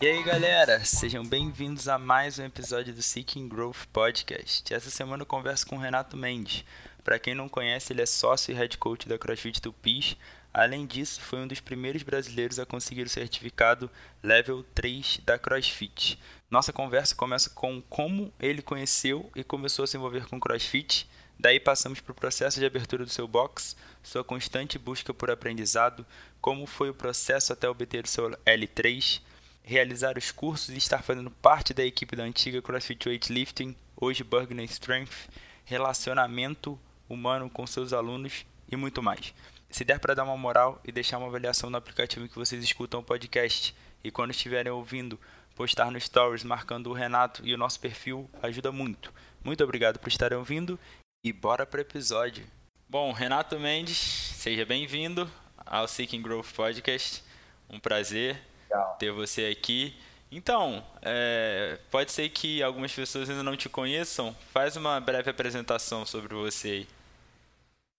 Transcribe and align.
E 0.00 0.06
aí 0.06 0.22
galera, 0.22 0.84
sejam 0.84 1.26
bem-vindos 1.26 1.88
a 1.88 1.98
mais 1.98 2.38
um 2.38 2.44
episódio 2.44 2.94
do 2.94 3.02
Seeking 3.02 3.48
Growth 3.48 3.84
Podcast. 3.92 4.72
Essa 4.72 4.90
semana 4.90 5.22
eu 5.22 5.26
converso 5.26 5.66
com 5.66 5.74
o 5.74 5.80
Renato 5.80 6.16
Mendes. 6.16 6.64
Para 7.02 7.18
quem 7.18 7.34
não 7.34 7.48
conhece, 7.48 7.92
ele 7.92 8.02
é 8.02 8.06
sócio 8.06 8.52
e 8.52 8.54
head 8.54 8.78
coach 8.78 9.08
da 9.08 9.18
CrossFit 9.18 9.60
Tupis. 9.60 10.16
Além 10.54 10.86
disso, 10.86 11.20
foi 11.20 11.40
um 11.40 11.48
dos 11.48 11.58
primeiros 11.58 12.04
brasileiros 12.04 12.60
a 12.60 12.64
conseguir 12.64 13.02
o 13.02 13.08
certificado 13.08 13.90
Level 14.22 14.64
3 14.72 15.18
da 15.24 15.36
CrossFit. 15.36 16.16
Nossa 16.48 16.72
conversa 16.72 17.16
começa 17.16 17.50
com 17.50 17.82
como 17.82 18.32
ele 18.38 18.62
conheceu 18.62 19.28
e 19.34 19.42
começou 19.42 19.82
a 19.82 19.88
se 19.88 19.96
envolver 19.96 20.28
com 20.28 20.38
CrossFit. 20.38 21.10
Daí 21.36 21.58
passamos 21.58 21.98
para 21.98 22.12
o 22.12 22.14
processo 22.14 22.60
de 22.60 22.66
abertura 22.66 23.04
do 23.04 23.10
seu 23.10 23.26
box, 23.26 23.76
sua 24.00 24.22
constante 24.22 24.78
busca 24.78 25.12
por 25.12 25.28
aprendizado, 25.28 26.06
como 26.40 26.66
foi 26.66 26.88
o 26.88 26.94
processo 26.94 27.52
até 27.52 27.68
obter 27.68 28.04
o 28.04 28.08
seu 28.08 28.30
L3, 28.46 29.20
realizar 29.68 30.16
os 30.16 30.30
cursos 30.30 30.74
e 30.74 30.78
estar 30.78 31.02
fazendo 31.02 31.30
parte 31.30 31.74
da 31.74 31.84
equipe 31.84 32.16
da 32.16 32.22
antiga 32.22 32.62
CrossFit 32.62 33.06
Weightlifting, 33.06 33.76
hoje 33.94 34.24
Burger 34.24 34.58
Strength, 34.60 35.28
relacionamento 35.66 36.80
humano 37.06 37.50
com 37.50 37.66
seus 37.66 37.92
alunos 37.92 38.46
e 38.72 38.76
muito 38.76 39.02
mais. 39.02 39.34
Se 39.68 39.84
der 39.84 40.00
para 40.00 40.14
dar 40.14 40.24
uma 40.24 40.38
moral 40.38 40.80
e 40.86 40.90
deixar 40.90 41.18
uma 41.18 41.26
avaliação 41.26 41.68
no 41.68 41.76
aplicativo 41.76 42.26
que 42.26 42.34
vocês 42.34 42.64
escutam 42.64 43.00
o 43.00 43.04
podcast 43.04 43.74
e 44.02 44.10
quando 44.10 44.30
estiverem 44.30 44.72
ouvindo, 44.72 45.20
postar 45.54 45.90
no 45.90 46.00
Stories 46.00 46.44
marcando 46.44 46.88
o 46.88 46.94
Renato 46.94 47.42
e 47.44 47.52
o 47.52 47.58
nosso 47.58 47.78
perfil 47.78 48.26
ajuda 48.42 48.72
muito. 48.72 49.12
Muito 49.44 49.62
obrigado 49.62 49.98
por 49.98 50.08
estarem 50.08 50.38
ouvindo 50.38 50.80
e 51.22 51.30
bora 51.30 51.66
para 51.66 51.76
o 51.76 51.82
episódio. 51.82 52.46
Bom, 52.88 53.12
Renato 53.12 53.60
Mendes, 53.60 53.98
seja 53.98 54.64
bem-vindo 54.64 55.30
ao 55.58 55.86
Seeking 55.86 56.22
Growth 56.22 56.54
Podcast. 56.54 57.22
Um 57.68 57.78
prazer 57.78 58.48
Legal. 58.68 58.96
ter 58.98 59.10
você 59.12 59.46
aqui. 59.46 59.94
Então, 60.30 60.82
é, 61.00 61.78
pode 61.90 62.12
ser 62.12 62.28
que 62.28 62.62
algumas 62.62 62.92
pessoas 62.92 63.30
ainda 63.30 63.42
não 63.42 63.56
te 63.56 63.68
conheçam. 63.68 64.34
Faz 64.52 64.76
uma 64.76 65.00
breve 65.00 65.30
apresentação 65.30 66.04
sobre 66.04 66.34
você 66.34 66.68
aí. 66.68 66.86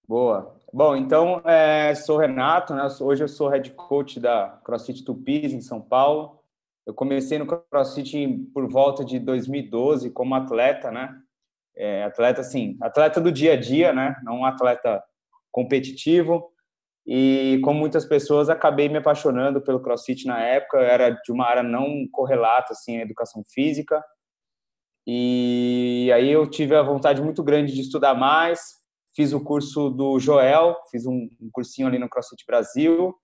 Boa. 0.07 0.55
Bom, 0.71 0.95
então, 0.95 1.41
é, 1.43 1.93
sou 1.95 2.17
Renato, 2.17 2.75
né? 2.75 2.87
Hoje 2.99 3.23
eu 3.23 3.27
sou 3.27 3.47
head 3.47 3.71
coach 3.71 4.19
da 4.19 4.59
CrossFit 4.63 5.03
Tupis, 5.03 5.53
em 5.53 5.61
São 5.61 5.81
Paulo. 5.81 6.39
Eu 6.85 6.93
comecei 6.93 7.39
no 7.39 7.47
CrossFit 7.47 8.27
por 8.53 8.67
volta 8.69 9.03
de 9.03 9.19
2012 9.19 10.11
como 10.11 10.35
atleta, 10.35 10.91
né? 10.91 11.15
É, 11.75 12.03
atleta, 12.03 12.41
assim, 12.41 12.77
atleta 12.81 13.19
do 13.21 13.31
dia 13.31 13.53
a 13.53 13.55
dia, 13.55 13.93
né? 13.93 14.15
Não 14.23 14.39
um 14.39 14.45
atleta 14.45 15.03
competitivo. 15.51 16.51
E 17.11 17.59
como 17.63 17.79
muitas 17.79 18.05
pessoas, 18.05 18.49
acabei 18.49 18.87
me 18.87 18.99
apaixonando 18.99 19.59
pelo 19.59 19.81
CrossFit 19.81 20.27
na 20.27 20.43
época. 20.43 20.77
Eu 20.77 20.83
era 20.83 21.09
de 21.09 21.31
uma 21.31 21.43
área 21.43 21.63
não 21.63 22.07
correlata, 22.11 22.73
assim, 22.73 22.99
à 22.99 23.01
educação 23.01 23.43
física. 23.51 24.05
E 25.07 26.11
aí 26.13 26.29
eu 26.29 26.47
tive 26.47 26.75
a 26.75 26.83
vontade 26.83 27.19
muito 27.19 27.41
grande 27.41 27.73
de 27.73 27.81
estudar 27.81 28.13
mais. 28.13 28.61
Fiz 29.15 29.33
o 29.33 29.43
curso 29.43 29.89
do 29.89 30.19
Joel, 30.19 30.75
fiz 30.91 31.07
um, 31.07 31.27
um 31.41 31.49
cursinho 31.51 31.87
ali 31.87 31.97
no 31.97 32.07
CrossFit 32.07 32.45
Brasil. 32.45 33.15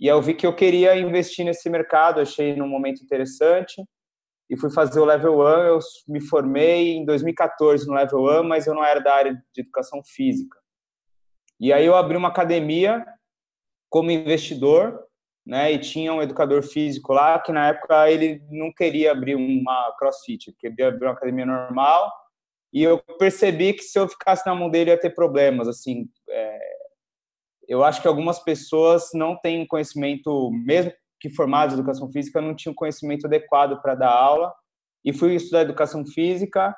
E 0.00 0.06
eu 0.06 0.22
vi 0.22 0.32
que 0.32 0.46
eu 0.46 0.56
queria 0.56 0.96
investir 0.96 1.44
nesse 1.44 1.68
mercado, 1.68 2.22
achei 2.22 2.56
num 2.56 2.66
momento 2.66 3.02
interessante. 3.04 3.84
E 4.48 4.56
fui 4.56 4.70
fazer 4.70 5.00
o 5.00 5.04
Level 5.04 5.40
1. 5.40 5.42
Eu 5.42 5.78
me 6.08 6.22
formei 6.22 6.94
em 6.96 7.04
2014 7.04 7.86
no 7.86 7.92
Level 7.92 8.20
1, 8.40 8.42
mas 8.42 8.66
eu 8.66 8.74
não 8.74 8.82
era 8.82 9.00
da 9.00 9.14
área 9.14 9.34
de 9.34 9.60
educação 9.60 10.00
física. 10.02 10.58
E 11.60 11.74
aí 11.74 11.84
eu 11.84 11.94
abri 11.94 12.16
uma 12.16 12.28
academia 12.28 13.04
como 13.94 14.10
investidor, 14.10 14.98
né? 15.46 15.70
E 15.70 15.78
tinha 15.78 16.12
um 16.12 16.20
educador 16.20 16.64
físico 16.64 17.12
lá 17.12 17.38
que 17.38 17.52
na 17.52 17.68
época 17.68 18.10
ele 18.10 18.42
não 18.50 18.72
queria 18.72 19.12
abrir 19.12 19.36
uma 19.36 19.94
CrossFit, 19.96 20.52
queria 20.58 20.88
abrir 20.88 21.06
uma 21.06 21.12
academia 21.12 21.46
normal. 21.46 22.12
E 22.72 22.82
eu 22.82 22.98
percebi 23.20 23.72
que 23.72 23.84
se 23.84 23.96
eu 23.96 24.08
ficasse 24.08 24.44
na 24.44 24.52
mão 24.52 24.68
dele 24.68 24.90
ia 24.90 24.98
ter 24.98 25.10
problemas. 25.10 25.68
Assim, 25.68 26.08
é... 26.28 26.58
eu 27.68 27.84
acho 27.84 28.02
que 28.02 28.08
algumas 28.08 28.40
pessoas 28.40 29.10
não 29.14 29.36
têm 29.36 29.64
conhecimento, 29.64 30.50
mesmo 30.50 30.92
que 31.20 31.30
formados 31.30 31.76
em 31.76 31.78
educação 31.78 32.10
física, 32.10 32.40
não 32.40 32.52
tinham 32.52 32.74
conhecimento 32.74 33.28
adequado 33.28 33.80
para 33.80 33.94
dar 33.94 34.10
aula. 34.10 34.52
E 35.04 35.12
fui 35.12 35.36
estudar 35.36 35.60
educação 35.60 36.04
física. 36.04 36.74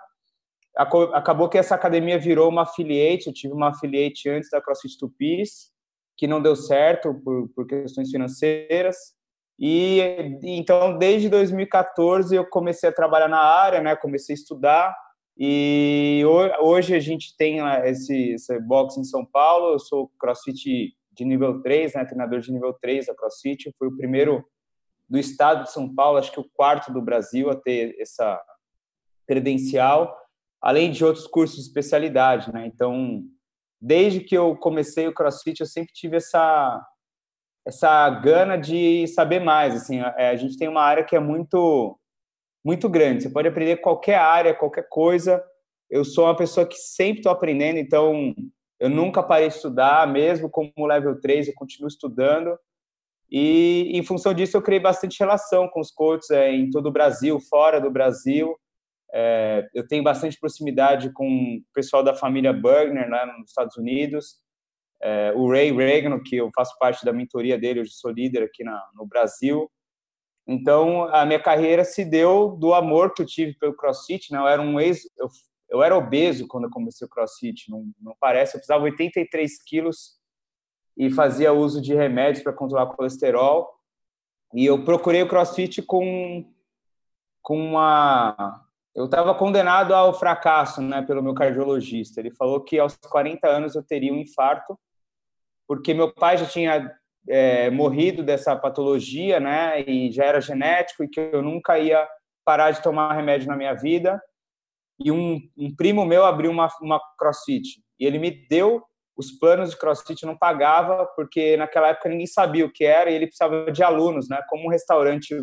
Acabou 0.76 1.49
que 1.49 1.56
essa 1.56 1.75
academia 1.75 2.19
virou 2.19 2.50
uma 2.50 2.65
affiliate. 2.65 3.28
Eu 3.28 3.32
tive 3.32 3.55
uma 3.55 3.71
affiliate 3.71 4.28
antes 4.28 4.50
da 4.50 4.60
CrossFit 4.60 4.99
Tupis 4.99 5.75
que 6.16 6.27
não 6.27 6.41
deu 6.41 6.56
certo 6.56 7.15
por, 7.22 7.49
por 7.50 7.66
questões 7.66 8.10
financeiras. 8.10 8.97
E 9.59 10.00
então, 10.43 10.99
desde 10.99 11.28
2014, 11.28 12.34
eu 12.34 12.47
comecei 12.47 12.88
a 12.88 12.93
trabalhar 12.93 13.28
na 13.28 13.41
área, 13.41 13.81
né? 13.81 13.97
Comecei 13.97 14.34
a 14.34 14.38
estudar. 14.38 14.97
E 15.38 16.22
hoje 16.60 16.94
a 16.94 17.00
gente 17.00 17.37
tem 17.37 17.59
esse, 17.84 18.32
esse 18.32 18.60
box 18.60 18.97
em 18.97 19.05
São 19.05 19.25
Paulo. 19.25 19.72
Eu 19.72 19.78
sou 19.78 20.10
crossfit 20.19 20.94
de 21.12 21.25
nível 21.25 21.62
3, 21.62 21.94
né? 21.94 22.05
Treinador 22.05 22.41
de 22.41 22.53
nível 22.53 22.75
3 22.75 23.06
da 23.06 23.15
crossfit. 23.15 23.66
Eu 23.66 23.75
fui 23.78 23.88
o 23.88 23.97
primeiro 23.97 24.44
do 25.09 25.19
estado 25.19 25.65
de 25.65 25.72
São 25.72 25.94
Paulo, 25.94 26.19
acho 26.19 26.32
que 26.32 26.41
o 26.41 26.49
quarto 26.55 26.93
do 26.93 27.00
Brasil 27.00 27.49
a 27.49 27.55
ter 27.55 27.97
essa 28.00 28.43
credencial, 29.26 30.16
além 30.60 30.91
de 30.91 31.05
outros 31.05 31.26
cursos 31.26 31.56
de 31.56 31.62
especialidade, 31.62 32.53
né? 32.53 32.66
Então, 32.66 33.22
desde 33.87 34.19
que 34.19 34.37
eu 34.37 34.57
comecei 34.57 35.07
o 35.07 35.15
CrossFit, 35.15 35.61
eu 35.61 35.67
sempre 35.67 35.93
tive 35.95 36.17
essa 36.17 36.85
essa 37.65 38.09
gana 38.11 38.57
de 38.57 39.07
saber 39.09 39.41
mais. 39.41 39.75
Assim, 39.75 40.01
a, 40.01 40.15
é, 40.17 40.31
a 40.31 40.37
gente 40.37 40.57
tem 40.57 40.69
uma 40.69 40.83
área 40.83 41.05
que 41.05 41.15
é 41.15 41.21
muito 41.21 41.97
muito 42.65 42.89
grande. 42.89 43.23
Você 43.23 43.31
pode 43.31 43.47
aprender 43.47 43.77
qualquer 43.77 44.19
área, 44.19 44.55
qualquer 44.55 44.89
coisa. 44.89 45.43
Eu 45.89 46.05
sou 46.05 46.25
uma 46.25 46.37
pessoa 46.37 46.67
que 46.67 46.75
sempre 46.75 47.19
estou 47.19 47.31
aprendendo, 47.31 47.79
então 47.79 48.35
eu 48.81 48.91
nunca 48.91 49.23
parei 49.23 49.49
de 49.49 49.55
estudar, 49.55 50.05
mesmo 50.09 50.51
como 50.51 50.73
level 50.79 51.21
3, 51.21 51.47
eu 51.47 51.55
continuo 51.55 51.87
estudando. 51.87 52.59
E 53.31 53.93
em 53.95 54.03
função 54.03 54.35
disso, 54.35 54.57
eu 54.57 54.63
criei 54.63 54.81
bastante 54.81 55.21
relação 55.21 55.69
com 55.69 55.81
os 55.81 55.93
coaches 55.93 56.31
é, 56.31 56.51
em 56.51 56.71
todo 56.71 56.87
o 56.87 56.93
Brasil, 56.93 57.39
fora 57.39 57.81
do 57.81 57.91
Brasil. 57.91 58.57
É, 59.12 59.69
eu 59.75 59.87
tenho 59.87 60.03
bastante 60.03 60.39
proximidade 60.39 61.12
com 61.12 61.56
o 61.56 61.62
pessoal 61.72 62.03
da 62.03 62.15
família 62.15 62.53
Bergner, 62.53 63.09
lá 63.09 63.27
nos 63.27 63.50
Estados 63.50 63.77
Unidos. 63.77 64.41
É, 65.00 65.33
o 65.34 65.50
Ray 65.50 65.72
Reagan, 65.72 66.21
que 66.22 66.37
eu 66.37 66.50
faço 66.55 66.77
parte 66.78 67.05
da 67.05 67.12
mentoria 67.12 67.59
dele, 67.59 67.81
eu 67.81 67.87
sou 67.87 68.11
líder 68.11 68.43
aqui 68.43 68.65
na, 68.65 68.83
no 68.94 69.06
Brasil. 69.06 69.71
Então, 70.47 71.05
a 71.15 71.27
minha 71.27 71.41
carreira 71.41 71.84
se 71.84 72.05
deu 72.05 72.56
do 72.56 72.72
amor 72.72 73.12
que 73.12 73.22
eu 73.22 73.27
tive 73.27 73.55
pelo 73.59 73.77
CrossFit. 73.77 74.33
Né? 74.33 74.39
Eu 74.39 74.47
era 74.47 74.62
um 74.62 74.81
ex, 74.81 75.03
eu, 75.19 75.28
eu 75.69 75.83
era 75.83 75.97
obeso 75.97 76.47
quando 76.47 76.65
eu 76.65 76.71
comecei 76.71 77.06
o 77.06 77.11
CrossFit, 77.11 77.71
não, 77.71 77.84
não 78.00 78.15
parece. 78.21 78.56
Eu 78.56 78.61
precisava 78.61 78.84
83 78.84 79.62
quilos 79.65 80.17
e 80.97 81.11
fazia 81.11 81.53
uso 81.53 81.83
de 81.83 81.94
remédios 81.94 82.43
para 82.43 82.53
controlar 82.53 82.87
colesterol. 82.87 83.75
E 84.55 84.65
eu 84.65 84.84
procurei 84.84 85.23
o 85.23 85.28
CrossFit 85.28 85.83
com 85.83 86.44
com 87.43 87.61
uma 87.61 88.66
eu 88.97 89.05
estava 89.05 89.34
condenado 89.34 89.95
ao 89.95 90.19
fracasso, 90.19 90.81
né, 90.81 91.03
pelo 91.03 91.23
meu 91.23 91.34
cardiologista. 91.34 92.19
Ele 92.19 92.31
falou 92.31 92.65
que 92.65 92.79
aos 92.79 92.97
40 92.97 93.47
anos 93.47 93.75
eu 93.77 93.83
teria 93.83 94.11
um 94.11 94.17
infarto, 94.17 94.77
porque 95.69 95.93
meu 95.93 96.15
pai 96.15 96.39
já 96.39 96.47
tinha 96.47 96.91
é, 97.29 97.69
morrido 97.69 98.23
dessa 98.23 98.56
patologia, 98.56 99.38
né, 99.38 99.82
e 99.82 100.11
já 100.11 100.25
era 100.25 100.41
genético 100.41 101.05
e 101.05 101.09
que 101.09 101.20
eu 101.20 101.43
nunca 101.43 101.79
ia 101.79 102.09
parar 102.43 102.70
de 102.70 102.82
tomar 102.82 103.12
remédio 103.12 103.49
na 103.49 103.55
minha 103.55 103.75
vida. 103.75 104.19
E 104.99 105.12
um, 105.12 105.43
um 105.59 105.76
primo 105.76 106.06
meu 106.06 106.25
abriu 106.25 106.50
uma, 106.50 106.69
uma 106.81 106.99
CrossFit 107.19 107.82
e 108.00 108.06
ele 108.06 108.19
me 108.19 108.31
deu 108.49 108.82
os 109.15 109.31
planos 109.31 109.70
de 109.70 109.79
CrossFit, 109.79 110.25
não 110.25 110.38
pagava 110.38 111.05
porque 111.15 111.55
naquela 111.59 111.88
época 111.88 112.09
ninguém 112.09 112.26
sabia 112.26 112.65
o 112.65 112.73
que 112.73 112.85
era 112.85 113.11
e 113.11 113.15
ele 113.15 113.26
precisava 113.26 113.70
de 113.70 113.82
alunos, 113.82 114.26
né, 114.26 114.41
como 114.49 114.65
um 114.65 114.70
restaurante 114.70 115.37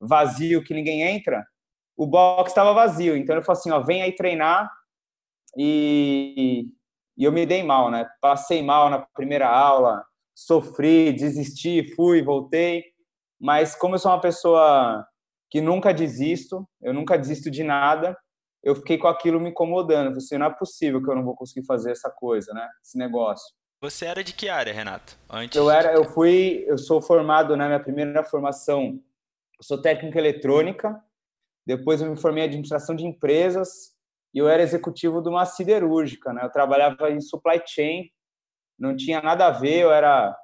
vazio 0.00 0.64
que 0.64 0.72
ninguém 0.72 1.02
entra 1.02 1.44
o 1.96 2.06
box 2.06 2.50
estava 2.50 2.72
vazio. 2.72 3.16
Então 3.16 3.34
ele 3.34 3.44
falou 3.44 3.58
assim: 3.58 3.70
ó, 3.70 3.80
vem 3.80 4.02
aí 4.02 4.14
treinar. 4.14 4.70
E, 5.56 6.68
e 7.16 7.24
eu 7.24 7.32
me 7.32 7.46
dei 7.46 7.62
mal, 7.62 7.90
né? 7.90 8.06
Passei 8.20 8.62
mal 8.62 8.90
na 8.90 8.98
primeira 9.14 9.48
aula, 9.48 10.04
sofri, 10.34 11.12
desisti, 11.12 11.94
fui, 11.94 12.22
voltei. 12.22 12.84
Mas 13.40 13.74
como 13.74 13.94
eu 13.94 13.98
sou 13.98 14.10
uma 14.10 14.20
pessoa 14.20 15.06
que 15.50 15.60
nunca 15.60 15.94
desisto, 15.94 16.68
eu 16.82 16.92
nunca 16.92 17.16
desisto 17.16 17.50
de 17.50 17.62
nada, 17.62 18.16
eu 18.62 18.74
fiquei 18.74 18.98
com 18.98 19.06
aquilo 19.06 19.40
me 19.40 19.50
incomodando. 19.50 20.06
falei 20.06 20.18
assim, 20.18 20.38
não 20.38 20.46
é 20.46 20.50
possível 20.50 21.02
que 21.02 21.10
eu 21.10 21.14
não 21.14 21.24
vou 21.24 21.36
conseguir 21.36 21.66
fazer 21.66 21.92
essa 21.92 22.10
coisa, 22.10 22.52
né? 22.52 22.68
Esse 22.82 22.98
negócio. 22.98 23.54
Você 23.80 24.06
era 24.06 24.24
de 24.24 24.32
que 24.32 24.48
área, 24.48 24.72
Renato? 24.72 25.16
Antes 25.30 25.56
eu 25.56 25.70
era, 25.70 25.92
eu 25.92 26.04
fui, 26.04 26.64
eu 26.66 26.78
sou 26.78 27.00
formado, 27.00 27.56
né, 27.56 27.66
minha 27.66 27.78
primeira 27.78 28.24
formação, 28.24 28.98
eu 29.58 29.62
sou 29.62 29.80
técnico 29.80 30.18
eletrônica, 30.18 30.98
depois 31.66 32.00
eu 32.00 32.08
me 32.08 32.16
formei 32.16 32.44
em 32.44 32.46
administração 32.46 32.94
de 32.94 33.04
empresas 33.04 33.94
e 34.32 34.38
eu 34.38 34.48
era 34.48 34.62
executivo 34.62 35.20
de 35.20 35.28
uma 35.28 35.44
siderúrgica, 35.44 36.32
né? 36.32 36.44
Eu 36.44 36.50
trabalhava 36.50 37.10
em 37.10 37.20
supply 37.20 37.60
chain, 37.66 38.10
não 38.78 38.94
tinha 38.94 39.20
nada 39.20 39.46
a 39.46 39.50
ver, 39.50 39.80
eu 39.80 39.90
era 39.90 40.36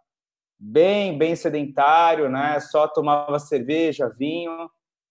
bem, 0.58 1.16
bem 1.16 1.36
sedentário, 1.36 2.28
né? 2.28 2.58
Só 2.60 2.88
tomava 2.88 3.38
cerveja, 3.38 4.12
vinho 4.18 4.68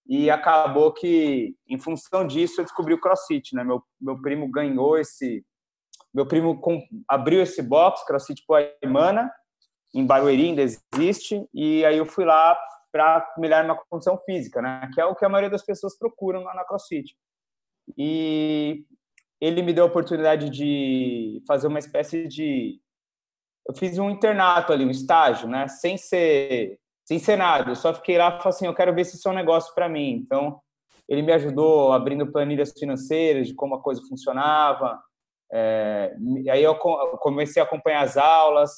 e 0.07 0.29
acabou 0.29 0.91
que, 0.91 1.55
em 1.67 1.79
função 1.79 2.27
disso, 2.27 2.59
eu 2.59 2.65
descobri 2.65 2.93
o 2.93 2.99
CrossFit, 2.99 3.55
né? 3.55 3.63
Meu, 3.63 3.81
meu 3.99 4.21
primo 4.21 4.49
ganhou 4.49 4.97
esse... 4.97 5.45
Meu 6.13 6.25
primo 6.25 6.59
com, 6.59 6.85
abriu 7.07 7.41
esse 7.41 7.61
box, 7.61 8.05
CrossFit 8.05 8.43
Poimana, 8.45 9.31
em 9.93 10.05
Barueri, 10.05 10.47
ainda 10.47 10.61
existe, 10.61 11.47
e 11.53 11.85
aí 11.85 11.97
eu 11.97 12.05
fui 12.05 12.25
lá 12.25 12.57
para 12.91 13.33
melhorar 13.37 13.63
minha 13.63 13.79
condição 13.89 14.17
física, 14.25 14.61
né? 14.61 14.89
Que 14.93 15.01
é 15.01 15.05
o 15.05 15.15
que 15.15 15.25
a 15.25 15.29
maioria 15.29 15.49
das 15.49 15.65
pessoas 15.65 15.97
procuram 15.97 16.43
lá 16.43 16.53
na 16.53 16.65
CrossFit. 16.65 17.15
E 17.97 18.83
ele 19.39 19.61
me 19.61 19.73
deu 19.73 19.85
a 19.85 19.87
oportunidade 19.87 20.49
de 20.49 21.41
fazer 21.47 21.67
uma 21.67 21.79
espécie 21.79 22.27
de 22.27 22.79
eu 23.67 23.75
fiz 23.75 23.97
um 23.97 24.09
internato 24.09 24.73
ali, 24.73 24.85
um 24.85 24.91
estágio, 24.91 25.47
né? 25.47 25.67
Sem 25.67 25.97
ser 25.97 26.79
sem 27.05 27.19
ser 27.19 27.35
nada. 27.35 27.71
Eu 27.71 27.75
só 27.75 27.93
fiquei 27.93 28.17
lá 28.17 28.29
e 28.29 28.37
falei 28.37 28.49
assim, 28.49 28.65
eu 28.65 28.75
quero 28.75 28.93
ver 28.93 29.05
se 29.05 29.17
isso 29.17 29.27
é 29.27 29.31
um 29.31 29.35
negócio 29.35 29.73
para 29.73 29.89
mim. 29.89 30.11
Então, 30.11 30.61
ele 31.09 31.21
me 31.21 31.33
ajudou 31.33 31.91
abrindo 31.91 32.31
planilhas 32.31 32.71
financeiras 32.77 33.47
de 33.47 33.53
como 33.53 33.75
a 33.75 33.81
coisa 33.81 34.01
funcionava. 34.07 34.97
É, 35.51 36.15
aí 36.49 36.63
eu 36.63 36.75
comecei 36.75 37.61
a 37.61 37.65
acompanhar 37.65 38.03
as 38.03 38.15
aulas. 38.15 38.71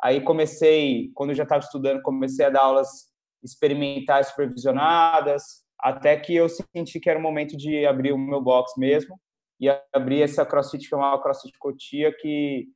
Aí 0.00 0.20
comecei, 0.20 1.10
quando 1.14 1.30
eu 1.30 1.34
já 1.34 1.42
estava 1.42 1.64
estudando, 1.64 2.02
comecei 2.02 2.46
a 2.46 2.50
dar 2.50 2.60
aulas 2.60 3.08
experimentais 3.44 4.28
supervisionadas, 4.28 5.62
até 5.78 6.16
que 6.16 6.34
eu 6.34 6.48
senti 6.48 6.98
que 6.98 7.10
era 7.10 7.18
o 7.18 7.22
momento 7.22 7.56
de 7.56 7.84
abrir 7.84 8.12
o 8.12 8.18
meu 8.18 8.40
box 8.40 8.72
mesmo 8.78 9.20
e 9.60 9.68
abrir 9.92 10.22
essa 10.22 10.44
CrossFit 10.44 10.84
que 10.84 10.88
chamava 10.88 11.22
CrossFit 11.22 11.56
Cotia, 11.58 12.12
que 12.16 12.66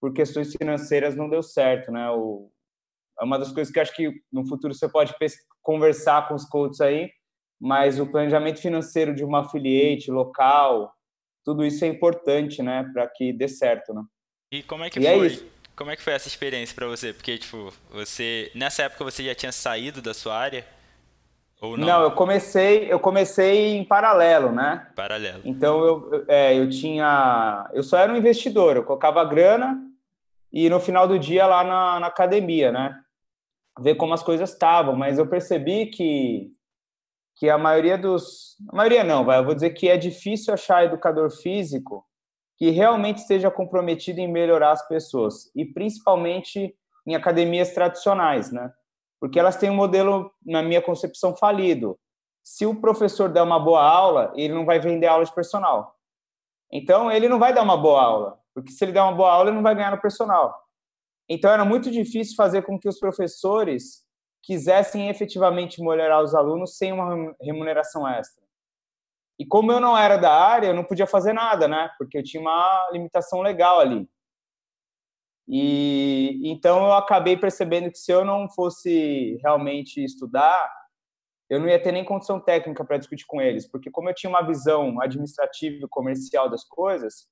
por 0.00 0.12
questões 0.12 0.52
financeiras 0.52 1.14
não 1.14 1.28
deu 1.28 1.42
certo, 1.42 1.92
né? 1.92 2.10
O, 2.10 2.50
é 3.20 3.24
uma 3.24 3.38
das 3.38 3.52
coisas 3.52 3.72
que 3.72 3.78
acho 3.78 3.94
que 3.94 4.10
no 4.32 4.46
futuro 4.46 4.74
você 4.74 4.88
pode 4.88 5.14
conversar 5.62 6.26
com 6.26 6.34
os 6.34 6.44
coaches 6.44 6.80
aí, 6.80 7.10
mas 7.60 8.00
o 8.00 8.10
planejamento 8.10 8.60
financeiro 8.60 9.14
de 9.14 9.22
uma 9.22 9.40
affiliate 9.40 10.10
local, 10.10 10.92
tudo 11.44 11.64
isso 11.64 11.84
é 11.84 11.88
importante, 11.88 12.62
né, 12.62 12.88
para 12.92 13.06
que 13.08 13.32
dê 13.32 13.46
certo, 13.46 13.92
né? 13.92 14.02
E 14.52 14.62
como 14.62 14.84
é 14.84 14.90
que 14.90 14.98
e 14.98 15.06
é 15.06 15.16
foi? 15.16 15.26
É 15.26 15.30
como 15.80 15.90
é 15.90 15.96
que 15.96 16.02
foi 16.02 16.12
essa 16.12 16.28
experiência 16.28 16.74
para 16.74 16.86
você? 16.86 17.10
Porque 17.10 17.38
tipo, 17.38 17.72
você 17.90 18.52
nessa 18.54 18.82
época 18.82 19.02
você 19.02 19.24
já 19.24 19.34
tinha 19.34 19.50
saído 19.50 20.02
da 20.02 20.12
sua 20.12 20.36
área? 20.36 20.66
Ou 21.58 21.74
não? 21.74 21.86
não, 21.86 22.02
eu 22.02 22.10
comecei, 22.10 22.92
eu 22.92 23.00
comecei 23.00 23.78
em 23.78 23.84
paralelo, 23.84 24.52
né? 24.52 24.86
Paralelo. 24.94 25.40
Então 25.42 25.82
eu, 25.82 26.24
é, 26.28 26.54
eu 26.54 26.68
tinha, 26.68 27.66
eu 27.72 27.82
só 27.82 27.96
era 27.96 28.12
um 28.12 28.16
investidor, 28.16 28.76
eu 28.76 28.84
colocava 28.84 29.24
grana 29.24 29.80
e 30.52 30.68
no 30.68 30.78
final 30.80 31.08
do 31.08 31.18
dia 31.18 31.46
lá 31.46 31.64
na, 31.64 31.98
na 32.00 32.08
academia, 32.08 32.70
né? 32.70 33.00
Ver 33.78 33.94
como 33.94 34.12
as 34.12 34.22
coisas 34.22 34.50
estavam, 34.50 34.94
mas 34.94 35.18
eu 35.18 35.26
percebi 35.26 35.86
que 35.86 36.52
que 37.36 37.48
a 37.48 37.56
maioria 37.56 37.96
dos, 37.96 38.54
a 38.68 38.76
maioria 38.76 39.02
não, 39.02 39.24
vai, 39.24 39.38
eu 39.38 39.44
vou 39.44 39.54
dizer 39.54 39.70
que 39.70 39.88
é 39.88 39.96
difícil 39.96 40.52
achar 40.52 40.84
educador 40.84 41.30
físico 41.30 42.04
que 42.60 42.68
realmente 42.68 43.22
esteja 43.22 43.50
comprometido 43.50 44.20
em 44.20 44.30
melhorar 44.30 44.72
as 44.72 44.86
pessoas 44.86 45.50
e 45.56 45.64
principalmente 45.64 46.76
em 47.06 47.14
academias 47.14 47.72
tradicionais, 47.72 48.52
né? 48.52 48.70
porque 49.18 49.40
elas 49.40 49.56
têm 49.56 49.70
um 49.70 49.74
modelo, 49.74 50.30
na 50.44 50.62
minha 50.62 50.82
concepção, 50.82 51.34
falido. 51.34 51.98
Se 52.44 52.66
o 52.66 52.78
professor 52.78 53.30
der 53.30 53.40
uma 53.40 53.58
boa 53.58 53.82
aula, 53.82 54.30
ele 54.36 54.52
não 54.52 54.66
vai 54.66 54.78
vender 54.78 55.06
aula 55.06 55.24
de 55.24 55.34
personal. 55.34 55.96
Então, 56.70 57.10
ele 57.10 57.28
não 57.28 57.38
vai 57.38 57.54
dar 57.54 57.62
uma 57.62 57.78
boa 57.78 58.02
aula, 58.02 58.38
porque 58.54 58.70
se 58.70 58.84
ele 58.84 58.92
der 58.92 59.00
uma 59.00 59.14
boa 59.14 59.32
aula, 59.32 59.48
ele 59.48 59.56
não 59.56 59.62
vai 59.62 59.74
ganhar 59.74 59.90
no 59.90 60.00
personal. 60.00 60.54
Então, 61.28 61.50
era 61.50 61.64
muito 61.64 61.90
difícil 61.90 62.36
fazer 62.36 62.62
com 62.62 62.78
que 62.78 62.88
os 62.88 62.98
professores 62.98 64.04
quisessem 64.42 65.08
efetivamente 65.08 65.82
melhorar 65.82 66.22
os 66.22 66.34
alunos 66.34 66.76
sem 66.76 66.92
uma 66.92 67.34
remuneração 67.40 68.06
extra. 68.06 68.39
E 69.40 69.46
como 69.46 69.72
eu 69.72 69.80
não 69.80 69.96
era 69.96 70.18
da 70.18 70.30
área, 70.30 70.66
eu 70.66 70.74
não 70.74 70.84
podia 70.84 71.06
fazer 71.06 71.32
nada, 71.32 71.66
né? 71.66 71.90
Porque 71.96 72.18
eu 72.18 72.22
tinha 72.22 72.42
uma 72.42 72.90
limitação 72.92 73.40
legal 73.40 73.80
ali. 73.80 74.06
E 75.48 76.42
então 76.44 76.84
eu 76.84 76.92
acabei 76.92 77.38
percebendo 77.38 77.90
que 77.90 77.96
se 77.96 78.12
eu 78.12 78.22
não 78.22 78.50
fosse 78.50 79.38
realmente 79.42 80.04
estudar, 80.04 80.70
eu 81.48 81.58
não 81.58 81.66
ia 81.70 81.82
ter 81.82 81.90
nem 81.90 82.04
condição 82.04 82.38
técnica 82.38 82.84
para 82.84 82.98
discutir 82.98 83.24
com 83.26 83.40
eles, 83.40 83.66
porque 83.66 83.90
como 83.90 84.10
eu 84.10 84.14
tinha 84.14 84.28
uma 84.28 84.46
visão 84.46 85.00
administrativa 85.00 85.86
e 85.86 85.88
comercial 85.88 86.50
das 86.50 86.62
coisas, 86.62 87.26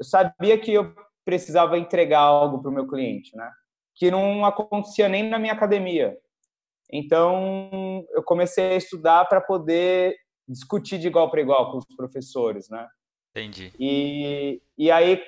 eu 0.00 0.04
sabia 0.04 0.58
que 0.58 0.72
eu 0.72 0.92
precisava 1.24 1.78
entregar 1.78 2.22
algo 2.22 2.60
para 2.60 2.72
o 2.72 2.74
meu 2.74 2.88
cliente, 2.88 3.36
né? 3.36 3.48
Que 3.94 4.10
não 4.10 4.44
acontecia 4.44 5.08
nem 5.08 5.30
na 5.30 5.38
minha 5.38 5.52
academia. 5.52 6.18
Então 6.92 8.04
eu 8.10 8.22
comecei 8.24 8.72
a 8.72 8.76
estudar 8.76 9.26
para 9.26 9.40
poder 9.40 10.16
discutir 10.48 10.98
de 10.98 11.06
igual 11.06 11.30
para 11.30 11.40
igual 11.40 11.70
com 11.70 11.78
os 11.78 11.86
professores, 11.96 12.68
né? 12.68 12.88
Entendi. 13.30 13.72
E, 13.78 14.60
e 14.76 14.90
aí 14.90 15.20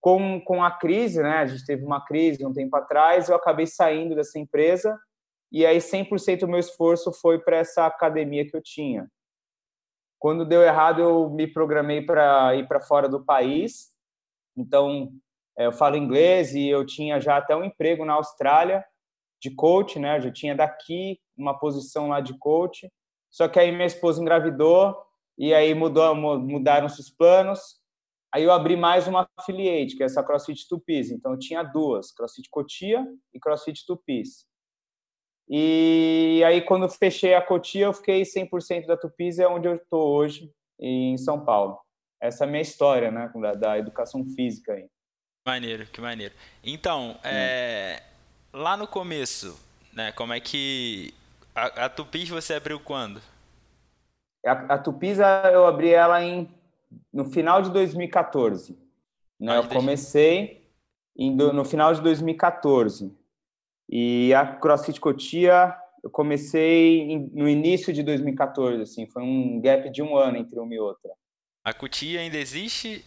com, 0.00 0.40
com 0.40 0.64
a 0.64 0.70
crise, 0.70 1.22
né, 1.22 1.38
a 1.38 1.46
gente 1.46 1.64
teve 1.64 1.84
uma 1.84 2.02
crise 2.04 2.44
um 2.46 2.52
tempo 2.52 2.74
atrás, 2.76 3.28
eu 3.28 3.36
acabei 3.36 3.66
saindo 3.66 4.14
dessa 4.14 4.38
empresa 4.38 4.98
e 5.52 5.66
aí 5.66 5.78
100% 5.78 6.40
do 6.40 6.48
meu 6.48 6.58
esforço 6.58 7.12
foi 7.12 7.38
para 7.38 7.56
essa 7.56 7.84
academia 7.86 8.46
que 8.46 8.56
eu 8.56 8.62
tinha. 8.62 9.10
Quando 10.18 10.44
deu 10.44 10.62
errado, 10.62 11.00
eu 11.00 11.30
me 11.30 11.46
programei 11.46 12.02
para 12.02 12.54
ir 12.54 12.68
para 12.68 12.80
fora 12.80 13.08
do 13.08 13.24
país. 13.24 13.90
Então, 14.56 15.10
é, 15.56 15.66
eu 15.66 15.72
falo 15.72 15.96
inglês 15.96 16.54
e 16.54 16.68
eu 16.68 16.84
tinha 16.84 17.20
já 17.20 17.38
até 17.38 17.56
um 17.56 17.64
emprego 17.64 18.04
na 18.04 18.12
Austrália 18.14 18.84
de 19.40 19.50
coach, 19.50 19.98
né? 19.98 20.18
Eu 20.18 20.20
já 20.20 20.30
tinha 20.30 20.54
daqui 20.54 21.18
uma 21.36 21.58
posição 21.58 22.08
lá 22.08 22.20
de 22.20 22.38
coach. 22.38 22.90
Só 23.30 23.48
que 23.48 23.58
aí 23.58 23.70
minha 23.72 23.86
esposa 23.86 24.20
engravidou 24.20 24.96
e 25.38 25.54
aí 25.54 25.74
mudou, 25.74 26.14
mudaram-se 26.14 27.00
os 27.00 27.10
planos 27.10 27.80
Aí 28.32 28.44
eu 28.44 28.52
abri 28.52 28.76
mais 28.76 29.08
uma 29.08 29.28
affiliate, 29.36 29.96
que 29.96 30.04
é 30.04 30.06
essa 30.06 30.22
CrossFit 30.22 30.68
Tupis. 30.68 31.10
Então 31.10 31.32
eu 31.32 31.38
tinha 31.38 31.64
duas, 31.64 32.12
CrossFit 32.12 32.48
Cotia 32.48 33.04
e 33.34 33.40
CrossFit 33.40 33.84
Tupis. 33.84 34.46
E 35.48 36.40
aí 36.46 36.62
quando 36.62 36.88
fechei 36.88 37.34
a 37.34 37.42
Cotia, 37.42 37.86
eu 37.86 37.92
fiquei 37.92 38.22
100% 38.22 38.86
da 38.86 38.96
Tupis, 38.96 39.40
é 39.40 39.48
onde 39.48 39.66
eu 39.66 39.74
estou 39.74 40.16
hoje, 40.16 40.48
em 40.78 41.18
São 41.18 41.44
Paulo. 41.44 41.80
Essa 42.22 42.44
é 42.44 42.46
a 42.46 42.50
minha 42.50 42.62
história, 42.62 43.10
né, 43.10 43.32
da, 43.34 43.54
da 43.54 43.78
educação 43.78 44.24
física 44.36 44.74
aí. 44.74 44.86
Maneiro, 45.44 45.86
que 45.86 46.00
maneiro. 46.00 46.34
Então, 46.62 47.18
é, 47.24 48.00
lá 48.52 48.76
no 48.76 48.86
começo, 48.86 49.58
né, 49.92 50.12
como 50.12 50.32
é 50.32 50.38
que 50.38 51.12
a, 51.54 51.86
a 51.86 51.88
Tupis 51.88 52.28
você 52.28 52.54
abriu 52.54 52.80
quando? 52.80 53.20
A, 54.44 54.52
a 54.74 54.78
Tupis 54.78 55.18
eu 55.52 55.66
abri 55.66 55.90
ela 55.90 56.22
em 56.22 56.48
no 57.12 57.24
final 57.24 57.62
de 57.62 57.70
2014. 57.70 58.78
Né? 59.38 59.56
Eu 59.56 59.68
comecei 59.68 60.68
em, 61.16 61.34
no 61.34 61.64
final 61.64 61.94
de 61.94 62.00
2014. 62.00 63.12
E 63.88 64.32
a 64.34 64.46
CrossFit 64.46 65.00
Cotia, 65.00 65.74
eu 66.02 66.10
comecei 66.10 67.00
em, 67.00 67.30
no 67.32 67.48
início 67.48 67.92
de 67.92 68.02
2014, 68.02 68.82
assim, 68.82 69.06
foi 69.06 69.22
um 69.22 69.60
gap 69.60 69.90
de 69.90 70.02
um 70.02 70.16
ano 70.16 70.36
entre 70.36 70.58
uma 70.58 70.74
e 70.74 70.78
outra. 70.78 71.10
A 71.64 71.74
Cotia 71.74 72.20
ainda 72.20 72.36
existe? 72.36 73.04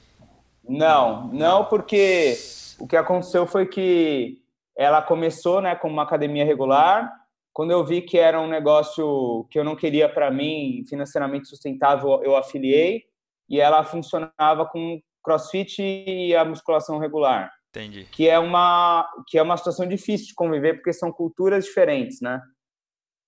Não, 0.68 1.28
não, 1.28 1.66
porque 1.66 2.36
o 2.80 2.88
que 2.88 2.96
aconteceu 2.96 3.48
foi 3.48 3.66
que 3.66 4.42
ela 4.76 5.02
começou, 5.02 5.62
né, 5.62 5.76
como 5.76 5.94
uma 5.94 6.04
academia 6.04 6.46
regular. 6.46 7.12
Quando 7.53 7.72
eu 7.72 7.86
vi 7.86 8.01
que 8.01 8.17
era 8.17 8.41
um 8.41 8.48
negócio 8.48 9.45
que 9.51 9.60
eu 9.60 9.63
não 9.63 9.75
queria 9.75 10.10
para 10.10 10.31
mim, 10.31 10.83
financeiramente 10.89 11.48
sustentável, 11.48 12.22
eu 12.24 12.36
afiliei 12.36 13.03
e 13.48 13.60
ela 13.60 13.83
funcionava 13.83 14.65
com 14.65 15.00
crossfit 15.24 15.81
e 15.81 16.36
a 16.36 16.43
musculação 16.43 16.98
regular. 16.98 17.51
Entendi. 17.69 18.05
Que 18.12 18.27
é 18.27 18.39
uma 18.39 19.07
que 19.27 19.38
é 19.38 19.41
uma 19.41 19.57
situação 19.57 19.88
difícil 19.88 20.27
de 20.27 20.33
conviver 20.33 20.75
porque 20.75 20.91
são 20.91 21.12
culturas 21.12 21.65
diferentes, 21.65 22.22
né? 22.22 22.41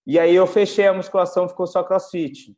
E 0.05 0.19
aí 0.19 0.35
eu 0.35 0.45
fechei 0.45 0.87
a 0.87 0.93
musculação, 0.93 1.47
ficou 1.47 1.65
só 1.65 1.83
crossfit. 1.83 2.55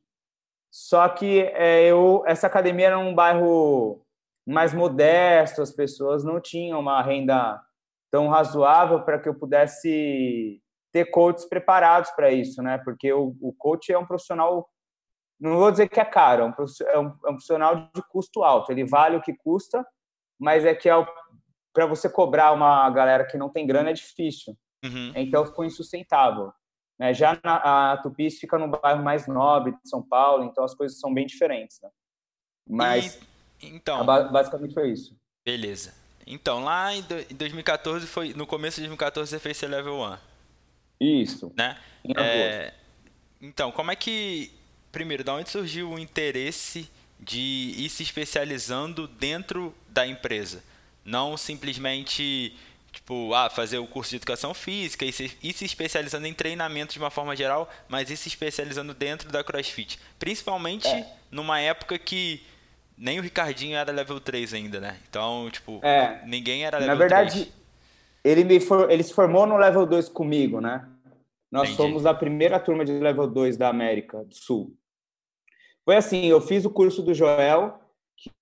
Só 0.72 1.08
que 1.10 1.42
é, 1.54 1.86
eu 1.86 2.24
essa 2.26 2.48
academia 2.48 2.88
era 2.88 3.00
um 3.00 3.14
bairro 3.14 4.02
mais 4.46 4.74
modesto, 4.74 5.62
as 5.62 5.72
pessoas 5.72 6.24
não 6.24 6.40
tinham 6.40 6.80
uma 6.80 7.02
renda 7.02 7.62
tão 8.10 8.30
razoável 8.30 9.02
para 9.02 9.20
que 9.20 9.28
eu 9.28 9.36
pudesse 9.36 10.62
ter 10.92 11.06
coaches 11.06 11.46
preparados 11.46 12.12
para 12.12 12.32
isso, 12.32 12.62
né? 12.62 12.78
Porque 12.80 13.12
o, 13.12 13.36
o 13.42 13.54
coach 13.54 13.92
é 13.92 13.98
um 13.98 14.06
profissional 14.06 14.70
não 15.40 15.58
vou 15.58 15.72
dizer 15.72 15.88
que 15.88 16.00
é 16.00 16.06
caro, 16.06 16.46
é, 16.46 16.94
é 16.94 17.00
um, 17.00 17.06
é 17.06 17.08
um 17.08 17.14
profissional 17.20 17.90
de 17.94 18.02
custo 18.10 18.44
alto. 18.44 18.72
Ele 18.72 18.84
vale 18.86 19.18
o 19.18 19.22
que 19.22 19.36
custa, 19.36 19.86
mas 20.40 20.66
é 20.66 20.74
que 20.74 20.90
é 20.90 20.94
para 21.74 21.86
você 21.86 22.10
cobrar 22.10 22.52
uma 22.54 22.90
galera 22.90 23.26
que 23.26 23.38
não 23.38 23.50
tem 23.50 23.68
grana 23.68 23.92
é 23.92 23.94
difícil. 23.94 24.58
Uhum. 24.84 25.12
Então 25.16 25.46
ficou 25.46 25.64
insustentável. 25.64 26.52
Né? 27.00 27.14
Já 27.14 27.40
na, 27.44 27.92
a 27.92 27.98
Tupis 27.98 28.40
fica 28.40 28.58
no 28.58 28.68
bairro 28.68 29.04
mais 29.04 29.28
nobre 29.28 29.74
de 29.74 29.90
São 29.90 30.02
Paulo, 30.02 30.44
então 30.44 30.64
as 30.64 30.74
coisas 30.74 31.00
são 31.00 31.14
bem 31.14 31.28
diferentes. 31.28 31.80
Né? 31.82 31.90
Mas 32.68 33.20
e, 33.62 33.68
então 33.68 34.04
basicamente 34.06 34.74
foi 34.74 34.92
isso. 34.92 35.16
Beleza. 35.46 35.94
Então 36.26 36.64
lá 36.64 36.94
em 36.94 37.04
2014 37.04 38.08
foi 38.08 38.34
no 38.34 38.48
começo 38.48 38.78
de 38.78 38.88
2014 38.88 39.30
você 39.30 39.40
fez 39.40 39.58
seu 39.58 39.70
level 39.70 40.00
1. 40.02 40.18
Isso. 41.00 41.52
Né? 41.56 41.78
É, 42.16 42.74
então 43.42 43.72
como 43.72 43.92
é 43.92 43.96
que 43.96 44.52
primeiro, 44.92 45.24
da 45.24 45.36
onde 45.36 45.50
surgiu 45.50 45.92
o 45.92 46.00
interesse 46.00 46.90
de 47.20 47.74
ir 47.78 47.90
se 47.90 48.04
especializando 48.04 49.08
dentro 49.08 49.74
da 49.90 50.08
empresa? 50.08 50.64
Não 51.06 51.38
simplesmente 51.38 52.56
tipo, 52.92 53.32
ah, 53.34 53.48
fazer 53.48 53.78
o 53.78 53.86
curso 53.86 54.10
de 54.10 54.16
educação 54.16 54.56
física 54.56 55.06
e 55.06 55.12
se, 55.12 55.38
ir 55.44 55.54
se 55.54 55.66
especializando 55.66 56.26
em 56.26 56.34
treinamento 56.34 56.94
de 56.94 57.00
uma 57.00 57.12
forma 57.12 57.36
geral, 57.36 57.70
mas 57.88 58.10
ir 58.10 58.18
se 58.18 58.28
especializando 58.28 58.94
dentro 58.94 59.30
da 59.32 59.44
CrossFit. 59.44 60.00
Principalmente 60.18 60.88
é. 60.88 61.06
numa 61.30 61.60
época 61.60 62.00
que 62.00 62.44
nem 62.98 63.20
o 63.20 63.22
Ricardinho 63.22 63.78
era 63.78 63.92
level 63.92 64.20
3 64.20 64.56
ainda, 64.56 64.80
né? 64.80 64.98
Então, 65.08 65.48
tipo, 65.52 65.80
é. 65.84 66.22
ninguém 66.26 66.66
era 66.66 66.80
level 66.80 66.98
3. 66.98 67.12
Na 67.12 67.18
verdade, 67.18 67.46
3. 67.46 67.57
Ele, 68.28 68.44
me 68.44 68.60
for, 68.60 68.90
ele 68.92 69.04
se 69.04 69.14
formou 69.14 69.46
no 69.46 69.58
level 69.58 69.86
2 69.86 70.10
comigo, 70.10 70.60
né? 70.60 70.88
Nós 71.52 71.70
Entendi. 71.70 71.78
somos 71.78 72.06
a 72.06 72.14
primeira 72.14 72.60
turma 72.60 72.84
de 72.84 72.92
level 72.92 73.28
2 73.28 73.56
da 73.58 73.70
América 73.70 74.24
do 74.24 74.36
Sul. 74.36 74.76
Foi 75.86 75.96
assim, 75.96 76.26
eu 76.26 76.42
fiz 76.42 76.66
o 76.66 76.70
curso 76.70 77.02
do 77.02 77.14
Joel, 77.14 77.80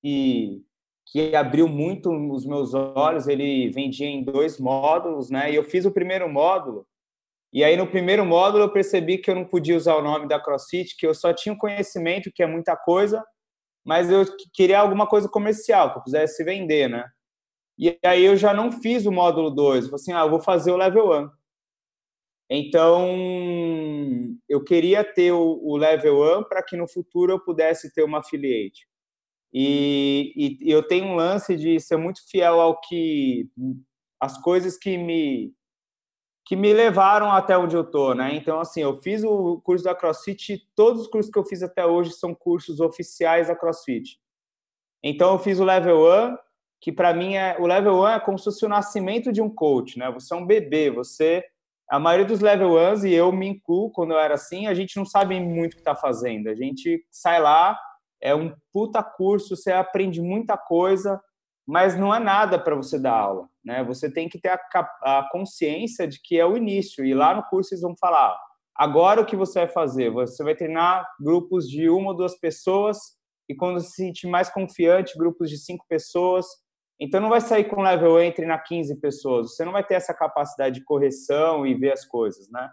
que 0.01 0.63
que 1.07 1.35
abriu 1.35 1.67
muito 1.67 2.11
os 2.11 2.45
meus 2.45 2.73
olhos. 2.73 3.27
Ele 3.27 3.69
vendia 3.69 4.07
em 4.07 4.23
dois 4.23 4.59
módulos, 4.59 5.29
né? 5.29 5.51
E 5.51 5.55
eu 5.55 5.63
fiz 5.63 5.85
o 5.85 5.91
primeiro 5.91 6.27
módulo. 6.27 6.85
E 7.53 7.63
aí 7.63 7.77
no 7.77 7.87
primeiro 7.87 8.25
módulo 8.25 8.63
eu 8.63 8.71
percebi 8.71 9.17
que 9.17 9.29
eu 9.29 9.35
não 9.35 9.45
podia 9.45 9.77
usar 9.77 9.95
o 9.95 10.01
nome 10.01 10.27
da 10.27 10.39
CrossFit, 10.39 10.97
que 10.97 11.07
eu 11.07 11.13
só 11.13 11.31
tinha 11.31 11.53
o 11.53 11.57
conhecimento, 11.57 12.31
que 12.33 12.43
é 12.43 12.47
muita 12.47 12.75
coisa, 12.75 13.23
mas 13.85 14.09
eu 14.09 14.25
queria 14.53 14.79
alguma 14.79 15.07
coisa 15.07 15.29
comercial, 15.29 15.91
que 15.93 15.99
eu 15.99 16.03
pudesse 16.03 16.43
vender, 16.43 16.89
né? 16.89 17.05
E 17.77 17.97
aí 18.03 18.23
eu 18.23 18.37
já 18.37 18.53
não 18.53 18.71
fiz 18.71 19.05
o 19.05 19.11
módulo 19.11 19.49
2, 19.51 19.85
falei 19.85 19.95
assim, 19.95 20.13
ah, 20.13 20.21
eu 20.21 20.29
vou 20.29 20.39
fazer 20.39 20.71
o 20.71 20.77
level 20.77 21.11
1. 21.11 21.29
Então, 22.49 23.07
eu 24.47 24.63
queria 24.63 25.03
ter 25.03 25.31
o, 25.31 25.75
level 25.77 26.39
1 26.39 26.43
para 26.43 26.63
que 26.63 26.77
no 26.77 26.87
futuro 26.87 27.33
eu 27.33 27.39
pudesse 27.39 27.93
ter 27.93 28.03
uma 28.03 28.19
affiliate. 28.19 28.87
E, 29.51 30.59
e, 30.61 30.71
eu 30.71 30.83
tenho 30.87 31.05
um 31.05 31.15
lance 31.15 31.55
de 31.55 31.79
ser 31.79 31.97
muito 31.97 32.21
fiel 32.29 32.59
ao 32.59 32.79
que 32.81 33.49
as 34.19 34.37
coisas 34.41 34.77
que 34.77 34.97
me 34.97 35.53
que 36.47 36.55
me 36.55 36.71
levaram 36.73 37.31
até 37.31 37.57
onde 37.57 37.75
eu 37.75 37.83
tô, 37.83 38.13
né? 38.13 38.35
Então 38.35 38.59
assim, 38.59 38.81
eu 38.81 39.01
fiz 39.01 39.23
o 39.23 39.59
curso 39.61 39.83
da 39.83 39.95
CrossFit, 39.95 40.69
todos 40.75 41.01
os 41.01 41.07
cursos 41.07 41.31
que 41.31 41.39
eu 41.39 41.45
fiz 41.45 41.63
até 41.63 41.83
hoje 41.85 42.11
são 42.11 42.35
cursos 42.35 42.79
oficiais 42.79 43.47
da 43.47 43.55
CrossFit. 43.55 44.19
Então 45.03 45.33
eu 45.33 45.39
fiz 45.39 45.59
o 45.59 45.63
level 45.63 46.05
1, 46.05 46.37
que 46.85 46.91
para 46.91 47.15
mim 47.15 47.33
é 47.33 47.57
o 47.59 47.65
level 47.65 47.95
1 48.01 48.07
é 48.09 48.19
como 48.19 48.37
se 48.37 48.43
fosse 48.43 48.63
o 48.63 48.69
nascimento 48.69 49.31
de 49.31 49.41
um 49.41 49.49
coach, 49.49 49.97
né? 49.97 50.11
Você 50.11 50.31
é 50.35 50.37
um 50.37 50.45
bebê, 50.45 50.91
você 50.91 51.43
a 51.89 51.97
maioria 51.97 52.27
dos 52.27 52.41
level 52.41 52.75
1 52.75 53.07
e 53.07 53.13
eu 53.15 53.31
me 53.31 53.47
incluo 53.47 53.89
quando 53.89 54.11
eu 54.11 54.19
era 54.19 54.35
assim, 54.35 54.67
a 54.67 54.73
gente 54.75 54.95
não 54.95 55.03
sabe 55.03 55.39
muito 55.39 55.73
o 55.73 55.75
que 55.77 55.81
está 55.81 55.95
fazendo. 55.95 56.47
A 56.47 56.53
gente 56.53 57.03
sai 57.09 57.41
lá 57.41 57.75
é 58.21 58.35
um 58.35 58.53
puta 58.71 59.01
curso, 59.01 59.55
você 59.55 59.71
aprende 59.71 60.21
muita 60.21 60.55
coisa, 60.59 61.19
mas 61.67 61.97
não 61.97 62.13
é 62.13 62.19
nada 62.19 62.59
para 62.59 62.75
você 62.75 62.99
dar 62.99 63.17
aula, 63.17 63.49
né? 63.63 63.83
Você 63.85 64.07
tem 64.07 64.29
que 64.29 64.39
ter 64.39 64.49
a, 64.49 64.59
a, 65.01 65.27
consciência 65.31 66.07
de 66.07 66.21
que 66.21 66.39
é 66.39 66.45
o 66.45 66.55
início 66.55 67.03
e 67.03 67.15
lá 67.15 67.33
no 67.33 67.41
curso 67.45 67.73
eles 67.73 67.81
vão 67.81 67.95
falar: 67.99 68.37
agora 68.75 69.21
o 69.21 69.25
que 69.25 69.35
você 69.35 69.61
vai 69.61 69.69
fazer? 69.69 70.11
Você 70.11 70.43
vai 70.43 70.53
treinar 70.53 71.03
grupos 71.19 71.67
de 71.67 71.89
uma 71.89 72.09
ou 72.11 72.15
duas 72.15 72.37
pessoas 72.39 72.99
e 73.49 73.55
quando 73.55 73.79
se 73.79 73.89
sentir 73.95 74.27
mais 74.27 74.51
confiante, 74.51 75.17
grupos 75.17 75.49
de 75.49 75.57
cinco 75.57 75.83
pessoas. 75.89 76.45
Então 76.99 77.19
não 77.19 77.29
vai 77.29 77.41
sair 77.41 77.65
com 77.65 77.81
level 77.81 78.21
entre 78.21 78.45
na 78.45 78.57
15 78.57 78.99
pessoas. 79.01 79.55
Você 79.55 79.65
não 79.65 79.73
vai 79.73 79.83
ter 79.83 79.95
essa 79.95 80.13
capacidade 80.13 80.75
de 80.75 80.85
correção 80.85 81.65
e 81.65 81.73
ver 81.73 81.91
as 81.91 82.05
coisas, 82.05 82.49
né? 82.49 82.69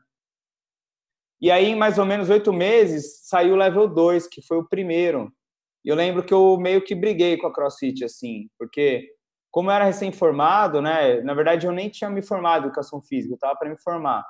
E 1.40 1.50
aí, 1.50 1.70
em 1.70 1.74
mais 1.74 1.98
ou 1.98 2.06
menos 2.06 2.30
oito 2.30 2.52
meses, 2.52 3.22
saiu 3.24 3.54
o 3.54 3.56
level 3.56 3.88
2, 3.88 4.28
que 4.28 4.40
foi 4.46 4.58
o 4.58 4.68
primeiro. 4.68 5.32
E 5.84 5.88
eu 5.88 5.96
lembro 5.96 6.22
que 6.24 6.32
eu 6.32 6.56
meio 6.56 6.80
que 6.82 6.94
briguei 6.94 7.36
com 7.36 7.48
a 7.48 7.52
CrossFit, 7.52 8.04
assim, 8.04 8.48
porque 8.56 9.08
como 9.50 9.68
eu 9.68 9.74
era 9.74 9.84
recém-formado, 9.84 10.80
né, 10.80 11.20
na 11.22 11.34
verdade 11.34 11.66
eu 11.66 11.72
nem 11.72 11.90
tinha 11.90 12.08
me 12.08 12.22
formado 12.22 12.62
em 12.62 12.66
educação 12.66 13.02
física, 13.02 13.32
eu 13.32 13.34
estava 13.34 13.56
para 13.56 13.68
me 13.68 13.76
formar. 13.82 14.24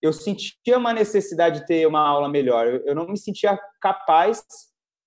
Eu 0.00 0.12
sentia 0.12 0.78
uma 0.78 0.92
necessidade 0.92 1.60
de 1.60 1.66
ter 1.66 1.86
uma 1.86 2.00
aula 2.00 2.28
melhor, 2.28 2.66
eu, 2.86 2.94
não 2.94 3.08
me 3.08 3.18
sentia 3.18 3.58
capaz 3.80 4.44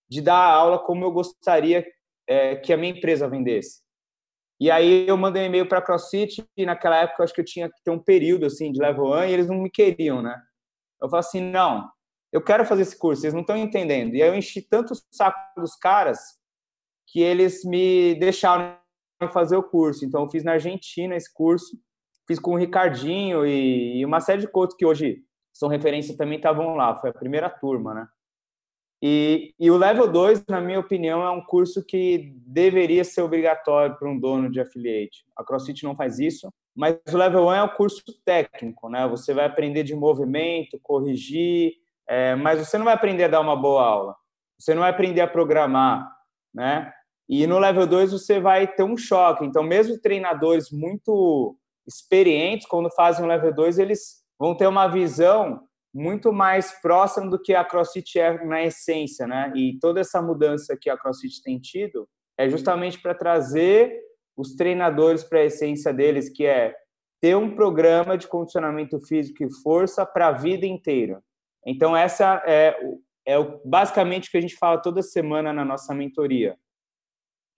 de 0.10 0.22
dar 0.22 0.36
a 0.36 0.54
aula 0.54 0.80
como 0.80 1.06
eu 1.06 1.12
gostaria 1.12 1.86
é, 2.28 2.58
que 2.58 2.74
a 2.74 2.78
minha 2.78 2.94
empresa 2.94 3.30
vendesse. 3.30 3.85
E 4.60 4.72
aí 4.72 5.08
eu 5.08 5.18
mandei 5.18 5.44
um 5.44 5.46
e-mail 5.48 5.68
para 5.68 5.80
a 5.80 5.82
CrossFit 5.82 6.46
e 6.56 6.66
naquela 6.66 6.98
época 6.98 7.22
eu 7.22 7.24
acho 7.26 7.34
que 7.34 7.42
eu 7.42 7.46
tinha 7.46 7.70
que 7.70 7.84
ter 7.84 7.92
um 7.92 8.00
período 8.00 8.46
assim 8.46 8.72
de 8.72 8.80
level 8.80 9.06
1 9.06 9.24
e 9.26 9.34
eles 9.34 9.48
não 9.48 9.58
me 9.58 9.70
queriam, 9.70 10.22
né? 10.22 10.42
Eu 11.02 11.10
falei 11.10 11.20
assim, 11.20 11.42
não, 11.42 11.90
eu 12.32 12.42
quero 12.42 12.66
fazer 12.66 12.84
esse 12.84 12.98
curso, 12.98 13.22
vocês 13.22 13.34
não 13.34 13.42
estão 13.42 13.58
entendendo. 13.58 14.16
E 14.16 14.24
aí 14.24 14.30
eu 14.30 14.36
enchi 14.36 14.62
tanto 14.62 14.94
o 14.94 14.98
saco 15.12 15.40
dos 15.60 15.76
caras 15.76 16.20
que 17.08 17.22
eles 17.22 17.64
me 17.64 18.16
deixaram 18.16 18.78
fazer 19.32 19.58
o 19.58 19.64
curso. 19.64 20.06
Então 20.06 20.24
eu 20.24 20.30
fiz 20.30 20.44
na 20.44 20.54
Argentina 20.54 21.16
esse 21.16 21.34
curso, 21.34 21.78
fiz 22.28 22.40
com 22.40 22.52
o 22.52 22.58
Ricardinho 22.58 23.46
e, 23.46 24.04
uma 24.06 24.20
série 24.20 24.42
de 24.42 24.48
coaches 24.48 24.76
que 24.78 24.86
hoje 24.86 25.24
são 25.54 25.70
referência 25.70 26.18
também 26.18 26.38
estavam 26.38 26.76
lá, 26.76 27.00
foi 27.00 27.10
a 27.10 27.14
primeira 27.14 27.50
turma, 27.50 27.94
né? 27.94 28.08
E, 29.02 29.54
e, 29.60 29.70
o 29.70 29.78
Level 29.78 30.12
2, 30.12 30.46
na 30.48 30.62
minha 30.62 30.80
opinião, 30.80 31.22
é 31.22 31.30
um 31.30 31.44
curso 31.44 31.84
que 31.84 32.34
deveria 32.46 33.04
ser 33.04 33.22
obrigatório 33.22 33.96
para 33.98 34.10
um 34.10 34.18
dono 34.18 34.50
de 34.50 34.60
affiliate. 34.60 35.26
A 35.36 35.44
CrossFit 35.44 35.84
não 35.84 35.96
faz 35.96 36.18
isso, 36.18 36.50
mas 36.76 36.98
o 37.12 37.18
Level 37.18 37.46
1 37.48 37.54
é 37.54 37.64
o 37.64 37.76
curso 37.76 38.02
técnico, 38.24 38.90
né? 38.90 39.08
Você 39.08 39.34
vai 39.34 39.46
aprender 39.46 39.84
de 39.84 39.96
movimento, 39.96 40.80
corrigir, 40.82 41.74
é, 42.08 42.36
mas 42.36 42.60
você 42.60 42.78
não 42.78 42.86
vai 42.86 42.94
aprender 42.94 43.26
a 43.26 43.30
dar 43.30 43.42
uma 43.42 43.56
boa 43.56 43.84
aula, 43.84 44.16
você 44.58 44.74
não 44.74 44.82
vai 44.82 44.92
aprender 44.92 45.22
a 45.22 45.28
programar, 45.28 46.10
né? 46.54 46.92
E 47.28 47.46
no 47.48 47.60
level 47.60 47.88
2 47.88 48.12
você 48.12 48.40
vai 48.40 48.68
ter 48.68 48.84
um 48.84 48.96
choque. 48.96 49.46
Então, 49.46 49.64
mesmo 49.64 50.00
treinadores 50.00 50.70
muito 50.72 51.58
experientes, 51.88 52.68
quando 52.68 52.90
fazem 52.92 53.26
o 53.26 53.28
level 53.28 53.54
2, 53.54 53.80
eles 53.80 54.24
vão 54.40 54.56
ter 54.56 54.68
uma 54.68 54.88
visão 54.88 55.62
muito 55.96 56.34
mais 56.34 56.74
próxima 56.82 57.30
do 57.30 57.42
que 57.42 57.56
a 57.56 57.64
CrossFit 57.64 58.20
é 58.20 58.44
na 58.44 58.62
essência, 58.62 59.26
né? 59.26 59.54
E 59.56 59.80
toda 59.80 60.02
essa 60.02 60.22
mudança 60.22 60.76
que 60.80 60.90
a 60.90 60.98
CrossFit 60.98 61.42
tem 61.42 61.58
tido 61.58 62.06
é 62.38 62.50
justamente 62.50 63.02
para 63.02 63.16
trazer 63.16 63.98
os 64.36 64.56
treinadores 64.56 65.24
para 65.24 65.40
a 65.40 65.46
essência 65.46 65.94
deles, 65.94 66.28
que 66.28 66.46
é 66.46 66.76
ter 67.22 67.38
um 67.38 67.56
programa 67.56 68.18
de 68.18 68.28
condicionamento 68.28 69.00
físico 69.00 69.42
e 69.42 69.54
força 69.64 70.06
para 70.06 70.28
a 70.28 70.32
vida 70.34 70.66
inteira. 70.66 71.24
Então, 71.66 71.96
essa 71.96 72.44
é, 72.46 72.76
é 73.26 73.38
basicamente 73.64 74.28
o 74.28 74.32
que 74.32 74.38
a 74.38 74.42
gente 74.42 74.58
fala 74.58 74.82
toda 74.82 75.02
semana 75.02 75.54
na 75.54 75.64
nossa 75.64 75.94
mentoria. 75.94 76.58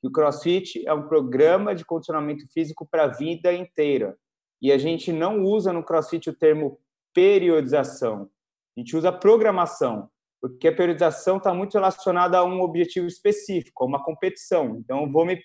O 0.03 0.12
CrossFit 0.12 0.88
é 0.88 0.94
um 0.94 1.08
programa 1.08 1.74
de 1.74 1.84
condicionamento 1.84 2.48
físico 2.53 2.88
para 2.88 3.06
a 3.06 3.08
vida 3.08 3.51
inteira. 3.51 4.15
E 4.62 4.72
a 4.72 4.77
gente 4.77 5.12
não 5.12 5.41
usa 5.41 5.74
no 5.74 5.84
CrossFit 5.84 6.29
o 6.29 6.36
termo 6.36 6.79
periodização. 7.17 8.29
A 8.77 8.79
gente 8.79 8.95
usa 8.95 9.12
programação, 9.12 10.07
porque 10.39 10.67
a 10.67 10.75
periodização 10.75 11.38
está 11.38 11.51
muito 11.51 11.74
relacionada 11.74 12.38
a 12.38 12.43
um 12.43 12.62
objetivo 12.62 13.07
específico, 13.07 13.83
a 13.83 13.88
uma 13.88 14.03
competição. 14.03 14.77
Então, 14.77 15.01
eu 15.01 15.12
vou 15.12 15.25
me 15.25 15.41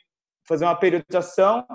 fazer 0.46 0.66
uma 0.66 0.78
periodização 0.78 1.66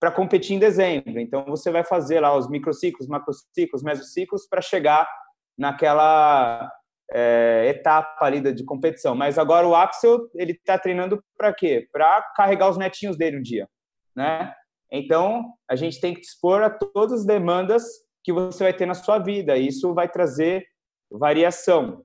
para 0.00 0.10
competir 0.10 0.56
em 0.56 0.58
dezembro. 0.58 1.20
Então, 1.20 1.44
você 1.44 1.70
vai 1.70 1.84
fazer 1.84 2.18
lá 2.18 2.36
os 2.36 2.50
microciclos, 2.50 3.06
macrociclos, 3.06 3.84
mesociclos 3.84 4.48
para 4.48 4.60
chegar 4.60 5.08
naquela 5.56 6.68
é, 7.12 7.68
etapa 7.68 8.26
ali 8.26 8.40
de 8.52 8.64
competição. 8.64 9.14
Mas 9.14 9.38
agora 9.38 9.68
o 9.68 9.74
Axel, 9.76 10.28
ele 10.34 10.50
está 10.50 10.76
treinando 10.76 11.22
para 11.38 11.54
quê? 11.54 11.88
Para 11.92 12.22
carregar 12.34 12.68
os 12.70 12.76
netinhos 12.76 13.16
dele 13.16 13.38
um 13.38 13.42
dia, 13.42 13.68
né? 14.16 14.52
Então, 14.90 15.52
a 15.70 15.76
gente 15.76 16.00
tem 16.00 16.12
que 16.12 16.20
expor 16.20 16.60
a 16.60 16.70
todas 16.70 17.20
as 17.20 17.24
demandas 17.24 18.03
que 18.24 18.32
você 18.32 18.64
vai 18.64 18.72
ter 18.72 18.86
na 18.86 18.94
sua 18.94 19.18
vida. 19.18 19.56
E 19.56 19.68
isso 19.68 19.92
vai 19.92 20.08
trazer 20.08 20.66
variação, 21.10 22.04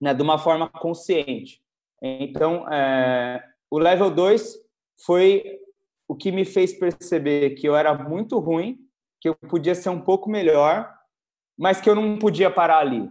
né, 0.00 0.14
de 0.14 0.22
uma 0.22 0.38
forma 0.38 0.68
consciente. 0.68 1.60
Então, 2.02 2.70
é, 2.72 3.42
o 3.70 3.78
level 3.78 4.10
2 4.10 4.56
foi 5.04 5.58
o 6.06 6.14
que 6.14 6.30
me 6.30 6.44
fez 6.44 6.78
perceber 6.78 7.50
que 7.50 7.66
eu 7.66 7.74
era 7.74 7.94
muito 7.94 8.38
ruim, 8.38 8.78
que 9.20 9.28
eu 9.28 9.34
podia 9.34 9.74
ser 9.74 9.88
um 9.88 10.00
pouco 10.00 10.28
melhor, 10.30 10.92
mas 11.58 11.80
que 11.80 11.88
eu 11.88 11.94
não 11.94 12.18
podia 12.18 12.50
parar 12.50 12.78
ali. 12.78 13.08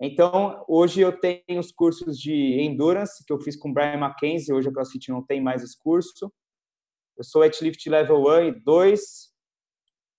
Então, 0.00 0.62
hoje 0.68 1.00
eu 1.00 1.18
tenho 1.18 1.58
os 1.58 1.72
cursos 1.72 2.18
de 2.18 2.60
endurance 2.60 3.24
que 3.24 3.32
eu 3.32 3.40
fiz 3.40 3.56
com 3.56 3.70
o 3.70 3.72
Brian 3.72 3.96
Mackenzie, 3.96 4.54
hoje 4.54 4.68
a 4.68 4.72
CrossFit 4.72 5.10
não 5.10 5.24
tem 5.24 5.40
mais 5.40 5.62
esse 5.62 5.78
curso. 5.78 6.30
Eu 7.16 7.24
sou 7.24 7.42
Lift 7.42 7.88
Level 7.88 8.22
1 8.26 8.40
e 8.42 8.52
2. 8.60 9.25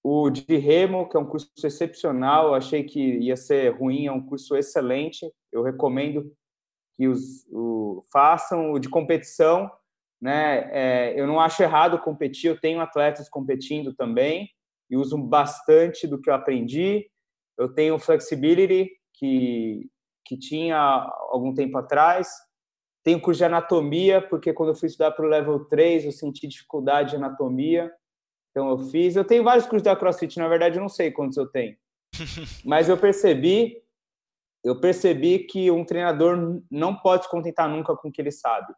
O 0.03 0.29
de 0.29 0.57
remo, 0.57 1.09
que 1.09 1.17
é 1.17 1.19
um 1.19 1.25
curso 1.25 1.49
excepcional, 1.63 2.53
achei 2.53 2.83
que 2.83 2.99
ia 2.99 3.35
ser 3.35 3.77
ruim, 3.77 4.05
é 4.05 4.11
um 4.11 4.25
curso 4.25 4.55
excelente. 4.55 5.31
Eu 5.51 5.63
recomendo 5.63 6.31
que 6.95 7.07
os 7.07 7.45
o, 7.51 8.03
façam. 8.11 8.71
O 8.71 8.79
de 8.79 8.89
competição, 8.89 9.69
né? 10.21 10.69
É, 10.71 11.19
eu 11.19 11.27
não 11.27 11.39
acho 11.39 11.61
errado 11.61 11.99
competir, 11.99 12.49
eu 12.49 12.59
tenho 12.59 12.79
atletas 12.79 13.29
competindo 13.29 13.93
também 13.93 14.49
e 14.89 14.95
uso 14.95 15.17
bastante 15.17 16.07
do 16.07 16.19
que 16.19 16.29
eu 16.29 16.33
aprendi 16.33 17.09
eu 17.57 17.73
tenho 17.73 17.97
flexibility, 17.97 18.91
que, 19.13 19.89
que 20.23 20.37
tinha 20.37 20.77
algum 21.29 21.53
tempo 21.53 21.77
atrás. 21.77 22.29
Tenho 23.03 23.19
curso 23.19 23.39
de 23.39 23.45
anatomia, 23.45 24.21
porque 24.21 24.53
quando 24.53 24.69
eu 24.69 24.75
fui 24.75 24.87
estudar 24.87 25.11
para 25.11 25.25
o 25.25 25.29
level 25.29 25.65
3, 25.65 26.05
eu 26.05 26.11
senti 26.11 26.47
dificuldade 26.47 27.11
de 27.11 27.15
anatomia. 27.15 27.91
Então 28.57 28.71
eu 28.71 28.79
fiz. 28.79 29.15
Eu 29.15 29.23
tenho 29.23 29.43
vários 29.43 29.67
cursos 29.67 29.83
da 29.83 29.95
CrossFit, 29.95 30.39
na 30.39 30.47
verdade 30.47 30.77
eu 30.77 30.81
não 30.81 30.89
sei 30.89 31.11
quantos 31.11 31.37
eu 31.37 31.45
tenho. 31.45 31.77
Mas 32.65 32.89
eu 32.89 32.97
percebi, 32.97 33.79
eu 34.63 34.81
percebi 34.81 35.37
que 35.45 35.69
um 35.69 35.85
treinador 35.85 36.59
não 36.71 36.95
pode 36.95 37.25
se 37.25 37.29
contentar 37.29 37.69
nunca 37.69 37.95
com 37.95 38.09
o 38.09 38.11
que 38.11 38.19
ele 38.19 38.31
sabe. 38.31 38.73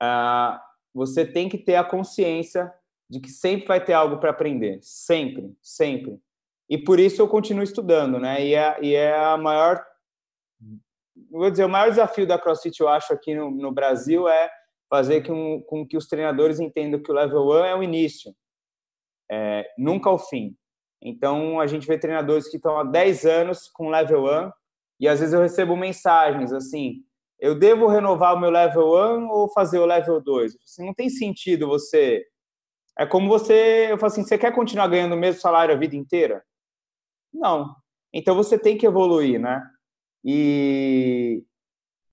Ah, 0.00 0.62
você 0.94 1.26
tem 1.26 1.48
que 1.48 1.58
ter 1.58 1.74
a 1.74 1.82
consciência 1.82 2.72
de 3.10 3.18
que 3.18 3.28
sempre 3.28 3.66
vai 3.66 3.84
ter 3.84 3.94
algo 3.94 4.18
para 4.18 4.30
aprender, 4.30 4.78
sempre, 4.80 5.52
sempre. 5.60 6.16
E 6.70 6.78
por 6.78 7.00
isso 7.00 7.20
eu 7.20 7.26
continuo 7.26 7.64
estudando, 7.64 8.20
né? 8.20 8.46
E 8.46 8.54
é, 8.54 8.78
e 8.80 8.94
é 8.94 9.18
a 9.18 9.36
maior, 9.36 9.84
vou 11.32 11.50
dizer, 11.50 11.64
o 11.64 11.68
maior 11.68 11.90
desafio 11.90 12.28
da 12.28 12.38
CrossFit, 12.38 12.78
eu 12.78 12.88
acho, 12.88 13.12
aqui 13.12 13.34
no, 13.34 13.50
no 13.50 13.72
Brasil 13.72 14.28
é 14.28 14.48
fazer 14.88 15.26
com, 15.26 15.62
com 15.62 15.84
que 15.84 15.96
os 15.96 16.06
treinadores 16.06 16.60
entendam 16.60 17.02
que 17.02 17.10
o 17.10 17.14
level 17.14 17.48
1 17.48 17.64
é 17.64 17.74
o 17.74 17.82
início, 17.82 18.32
é, 19.30 19.68
nunca 19.76 20.10
o 20.10 20.18
fim. 20.18 20.56
Então, 21.00 21.60
a 21.60 21.66
gente 21.66 21.86
vê 21.86 21.98
treinadores 21.98 22.48
que 22.48 22.56
estão 22.56 22.78
há 22.78 22.84
10 22.84 23.24
anos 23.24 23.68
com 23.68 23.90
level 23.90 24.24
1 24.24 24.50
e 25.00 25.08
às 25.08 25.20
vezes 25.20 25.32
eu 25.32 25.40
recebo 25.40 25.76
mensagens 25.76 26.52
assim, 26.52 27.04
eu 27.38 27.56
devo 27.56 27.86
renovar 27.86 28.34
o 28.34 28.40
meu 28.40 28.50
level 28.50 28.94
1 28.94 29.28
ou 29.28 29.48
fazer 29.52 29.78
o 29.78 29.86
level 29.86 30.20
2? 30.20 30.56
Assim, 30.64 30.84
não 30.84 30.94
tem 30.94 31.08
sentido 31.08 31.68
você... 31.68 32.24
É 32.98 33.06
como 33.06 33.28
você... 33.28 33.92
Eu 33.92 33.98
falo 33.98 34.10
assim, 34.10 34.24
você 34.24 34.36
quer 34.36 34.52
continuar 34.52 34.88
ganhando 34.88 35.14
o 35.14 35.18
mesmo 35.18 35.40
salário 35.40 35.72
a 35.72 35.78
vida 35.78 35.94
inteira? 35.94 36.44
Não. 37.32 37.76
Então, 38.12 38.34
você 38.34 38.58
tem 38.58 38.76
que 38.76 38.86
evoluir, 38.86 39.38
né? 39.38 39.62
E 40.24 41.44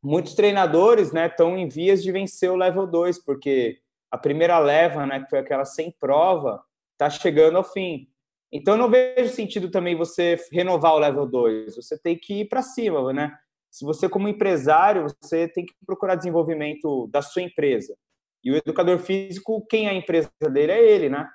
muitos 0.03 0.35
treinadores 0.35 1.11
né, 1.11 1.25
estão 1.25 1.57
em 1.57 1.67
vias 1.67 2.03
de 2.03 2.11
vencer 2.11 2.51
o 2.51 2.55
level 2.55 2.85
2, 2.85 3.23
porque 3.25 3.79
a 4.11 4.17
primeira 4.17 4.59
leva, 4.59 5.05
né, 5.07 5.21
que 5.21 5.29
foi 5.29 5.39
aquela 5.39 5.65
sem 5.65 5.91
prova, 5.99 6.63
está 6.95 7.09
chegando 7.09 7.57
ao 7.57 7.63
fim. 7.63 8.07
Então, 8.51 8.77
não 8.77 8.89
vejo 8.89 9.33
sentido 9.33 9.69
também 9.69 9.95
você 9.95 10.37
renovar 10.51 10.93
o 10.93 10.99
level 10.99 11.25
2. 11.25 11.75
Você 11.75 11.99
tem 11.99 12.17
que 12.17 12.41
ir 12.41 12.45
para 12.47 12.61
cima, 12.61 13.11
né? 13.11 13.35
Se 13.69 13.83
você, 13.83 14.07
como 14.07 14.29
empresário, 14.29 15.05
você 15.21 15.47
tem 15.47 15.65
que 15.65 15.73
procurar 15.85 16.15
desenvolvimento 16.15 17.07
da 17.07 17.21
sua 17.21 17.41
empresa. 17.41 17.95
E 18.43 18.51
o 18.51 18.55
educador 18.55 18.99
físico, 18.99 19.65
quem 19.67 19.87
é 19.87 19.89
a 19.89 19.93
empresa 19.93 20.31
dele 20.49 20.71
é 20.71 20.91
ele, 20.91 21.09
né? 21.09 21.27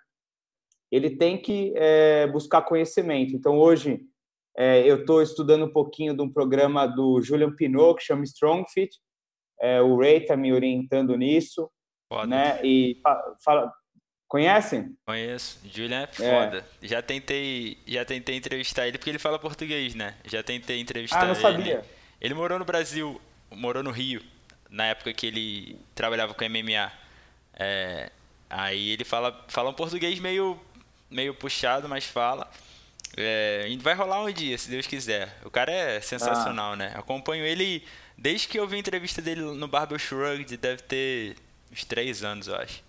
Ele 0.91 1.17
tem 1.17 1.41
que 1.41 1.75
é, 1.77 2.27
buscar 2.29 2.63
conhecimento. 2.63 3.37
Então, 3.37 3.59
hoje, 3.59 4.01
é, 4.57 4.81
eu 4.89 5.01
estou 5.01 5.21
estudando 5.21 5.67
um 5.67 5.73
pouquinho 5.73 6.17
de 6.17 6.23
um 6.23 6.33
programa 6.33 6.87
do 6.87 7.21
Julian 7.21 7.55
Pinot, 7.55 7.97
que 7.97 8.05
chama 8.05 8.25
Strong 8.25 8.65
Fit. 8.73 8.97
É, 9.61 9.83
o 9.83 9.99
Ray 9.99 10.19
está 10.19 10.37
me 10.37 10.53
orientando 10.53 11.17
nisso. 11.17 11.71
Né? 12.27 12.61
E 12.65 13.01
fala, 13.45 13.73
Conhecem? 14.31 14.97
Conheço. 15.05 15.59
Julian 15.65 16.03
é, 16.03 16.05
é. 16.05 16.07
foda. 16.07 16.65
É. 16.81 16.87
Já 16.87 17.03
tentei, 17.03 17.77
já 17.85 18.05
tentei 18.05 18.37
entrevistar 18.37 18.87
ele 18.87 18.97
porque 18.97 19.11
ele 19.11 19.19
fala 19.19 19.41
português, 19.41 19.97
né? 19.97 20.15
Já 20.25 20.41
tentei 20.41 20.79
entrevistar 20.79 21.23
ele. 21.23 21.33
Ah, 21.33 21.35
não 21.35 21.35
sabia. 21.35 21.75
Ele. 21.75 21.85
Ele 22.21 22.35
morou 22.35 22.57
no 22.57 22.65
Brasil, 22.65 23.21
morou 23.51 23.83
no 23.83 23.91
Rio, 23.91 24.23
na 24.71 24.87
época 24.87 25.13
que 25.13 25.27
ele 25.27 25.81
trabalhava 25.97 26.33
com 26.33 26.45
MMA. 26.45 26.93
É, 27.55 28.13
aí 28.49 28.91
ele 28.91 29.05
fala, 29.05 29.45
fala 29.49 29.71
um 29.71 29.75
português 29.75 30.21
meio, 30.21 30.57
meio 31.11 31.35
puxado, 31.35 31.89
mas 31.89 32.05
fala. 32.05 32.49
É, 33.17 33.67
vai 33.81 33.95
rolar 33.95 34.23
um 34.23 34.31
dia, 34.31 34.57
se 34.57 34.71
Deus 34.71 34.87
quiser. 34.87 35.37
O 35.45 35.51
cara 35.51 35.73
é 35.73 36.01
sensacional, 36.01 36.75
ah. 36.75 36.77
né? 36.77 36.93
Acompanho 36.95 37.45
ele 37.45 37.83
desde 38.17 38.47
que 38.47 38.61
eu 38.61 38.69
vi 38.69 38.77
a 38.77 38.79
entrevista 38.79 39.21
dele 39.21 39.41
no 39.41 39.67
Barbell 39.67 39.99
Shrugged, 39.99 40.57
deve 40.57 40.83
ter 40.83 41.35
uns 41.73 41.85
três 41.85 42.23
anos, 42.23 42.47
eu 42.47 42.55
acho. 42.55 42.81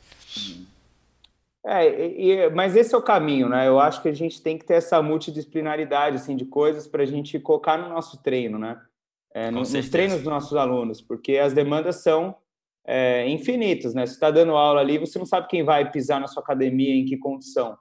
É, 1.63 1.87
e, 1.87 2.49
mas 2.49 2.75
esse 2.75 2.93
é 2.93 2.97
o 2.97 3.03
caminho, 3.03 3.47
né? 3.47 3.67
Eu 3.67 3.79
acho 3.79 4.01
que 4.01 4.09
a 4.09 4.13
gente 4.13 4.41
tem 4.41 4.57
que 4.57 4.65
ter 4.65 4.75
essa 4.75 5.01
multidisciplinaridade 5.01 6.15
assim, 6.15 6.35
de 6.35 6.45
coisas 6.45 6.87
para 6.87 7.03
a 7.03 7.05
gente 7.05 7.39
colocar 7.39 7.77
no 7.77 7.89
nosso 7.89 8.21
treino, 8.23 8.57
né? 8.57 8.81
é, 9.33 9.49
no, 9.49 9.59
nos 9.59 9.89
treinos 9.89 10.17
dos 10.17 10.25
nossos 10.25 10.55
alunos, 10.55 11.01
porque 11.01 11.37
as 11.37 11.53
demandas 11.53 12.03
são 12.03 12.35
é, 12.85 13.27
infinitas, 13.29 13.93
né? 13.93 14.05
Você 14.05 14.13
está 14.13 14.29
dando 14.31 14.55
aula 14.55 14.81
ali, 14.81 14.97
você 14.97 15.17
não 15.17 15.25
sabe 15.25 15.47
quem 15.47 15.63
vai 15.63 15.89
pisar 15.89 16.19
na 16.19 16.27
sua 16.27 16.43
academia, 16.43 16.95
em 16.95 17.05
que 17.05 17.17
condição. 17.17 17.77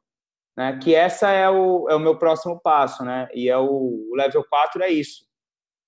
Né? 0.56 0.78
Que 0.82 0.94
essa 0.94 1.30
é 1.30 1.48
o, 1.48 1.88
é 1.88 1.94
o 1.94 2.00
meu 2.00 2.18
próximo 2.18 2.60
passo, 2.60 3.04
né? 3.04 3.28
E 3.34 3.48
é 3.48 3.56
o, 3.56 3.66
o 3.66 4.14
level 4.14 4.44
4 4.48 4.82
é 4.82 4.90
isso. 4.90 5.24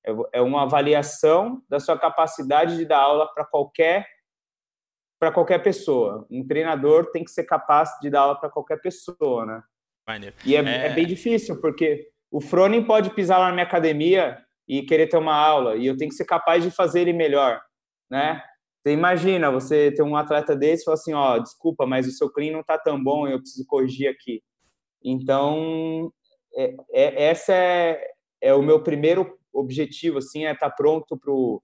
É, 0.05 0.39
é 0.39 0.41
uma 0.41 0.63
avaliação 0.63 1.63
da 1.69 1.79
sua 1.79 1.99
capacidade 1.99 2.77
de 2.77 2.85
dar 2.85 3.01
aula 3.01 3.33
para 3.33 3.45
qualquer 3.45 4.07
para 5.23 5.31
qualquer 5.31 5.63
pessoa. 5.63 6.27
Um 6.29 6.45
treinador 6.45 7.13
tem 7.13 7.23
que 7.23 7.31
ser 7.31 7.45
capaz 7.45 7.91
de 8.03 8.11
dar 8.11 8.23
aula 8.23 8.41
para 8.41 8.51
qualquer 8.51 8.81
pessoa, 8.81 9.47
né? 9.47 9.63
Maneiro. 10.05 10.35
E 10.45 10.57
é, 10.57 10.59
é... 10.59 10.87
é 10.87 10.89
bem 10.93 11.07
difícil, 11.07 11.61
porque 11.61 12.09
o 12.29 12.41
Froning 12.41 12.83
pode 12.83 13.11
pisar 13.11 13.39
lá 13.39 13.47
na 13.47 13.53
minha 13.53 13.65
academia 13.65 14.37
e 14.67 14.83
querer 14.83 15.07
ter 15.07 15.17
uma 15.17 15.37
aula 15.37 15.77
e 15.77 15.87
eu 15.87 15.97
tenho 15.97 16.11
que 16.11 16.17
ser 16.17 16.25
capaz 16.25 16.65
de 16.65 16.73
fazer 16.73 17.03
ele 17.03 17.13
melhor, 17.13 17.63
né? 18.11 18.43
Você 18.83 18.93
imagina 18.93 19.49
você 19.49 19.93
ter 19.93 20.03
um 20.03 20.17
atleta 20.17 20.57
desse 20.57 20.83
e 20.83 20.85
falar 20.87 20.97
assim, 20.97 21.13
ó, 21.13 21.39
desculpa, 21.39 21.87
mas 21.87 22.09
o 22.09 22.11
seu 22.11 22.29
clean 22.29 22.51
não 22.51 22.65
tá 22.65 22.77
tão 22.77 23.01
bom, 23.01 23.29
eu 23.29 23.39
preciso 23.39 23.65
corrigir 23.69 24.09
aqui. 24.09 24.43
Então, 25.05 26.13
é, 26.57 26.75
é, 26.93 27.25
essa 27.27 27.55
é, 27.55 28.11
é 28.41 28.53
o 28.55 28.61
meu 28.61 28.83
primeiro 28.83 29.39
objetivo, 29.53 30.19
assim, 30.19 30.47
é 30.47 30.53
estar 30.53 30.71
tá 30.71 30.75
pronto 30.75 31.17
pro 31.17 31.63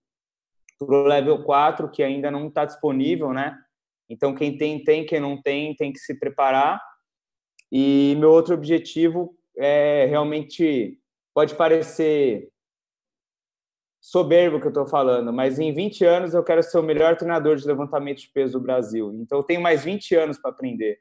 pro 0.79 1.05
level 1.05 1.43
4, 1.43 1.91
que 1.91 2.03
ainda 2.03 2.31
não 2.31 2.49
está 2.49 2.65
disponível, 2.65 3.33
né? 3.33 3.59
Então, 4.09 4.35
quem 4.35 4.57
tem, 4.57 4.83
tem, 4.83 5.05
quem 5.05 5.21
não 5.21 5.41
tem, 5.41 5.75
tem 5.75 5.93
que 5.93 5.99
se 5.99 6.19
preparar. 6.19 6.81
E 7.71 8.17
meu 8.19 8.31
outro 8.31 8.55
objetivo 8.55 9.37
é 9.57 10.07
realmente, 10.07 10.99
pode 11.35 11.55
parecer 11.55 12.49
soberbo 14.01 14.61
que 14.61 14.67
eu 14.67 14.71
estou 14.71 14.87
falando, 14.87 15.33
mas 15.33 15.59
em 15.59 15.73
20 15.73 16.05
anos 16.05 16.33
eu 16.33 16.43
quero 16.43 16.63
ser 16.63 16.79
o 16.79 16.83
melhor 16.83 17.17
treinador 17.17 17.57
de 17.57 17.67
levantamento 17.67 18.21
de 18.21 18.31
peso 18.31 18.59
do 18.59 18.65
Brasil. 18.65 19.13
Então 19.21 19.39
eu 19.39 19.45
tenho 19.45 19.61
mais 19.61 19.85
20 19.85 20.15
anos 20.15 20.39
para 20.39 20.51
aprender. 20.51 20.99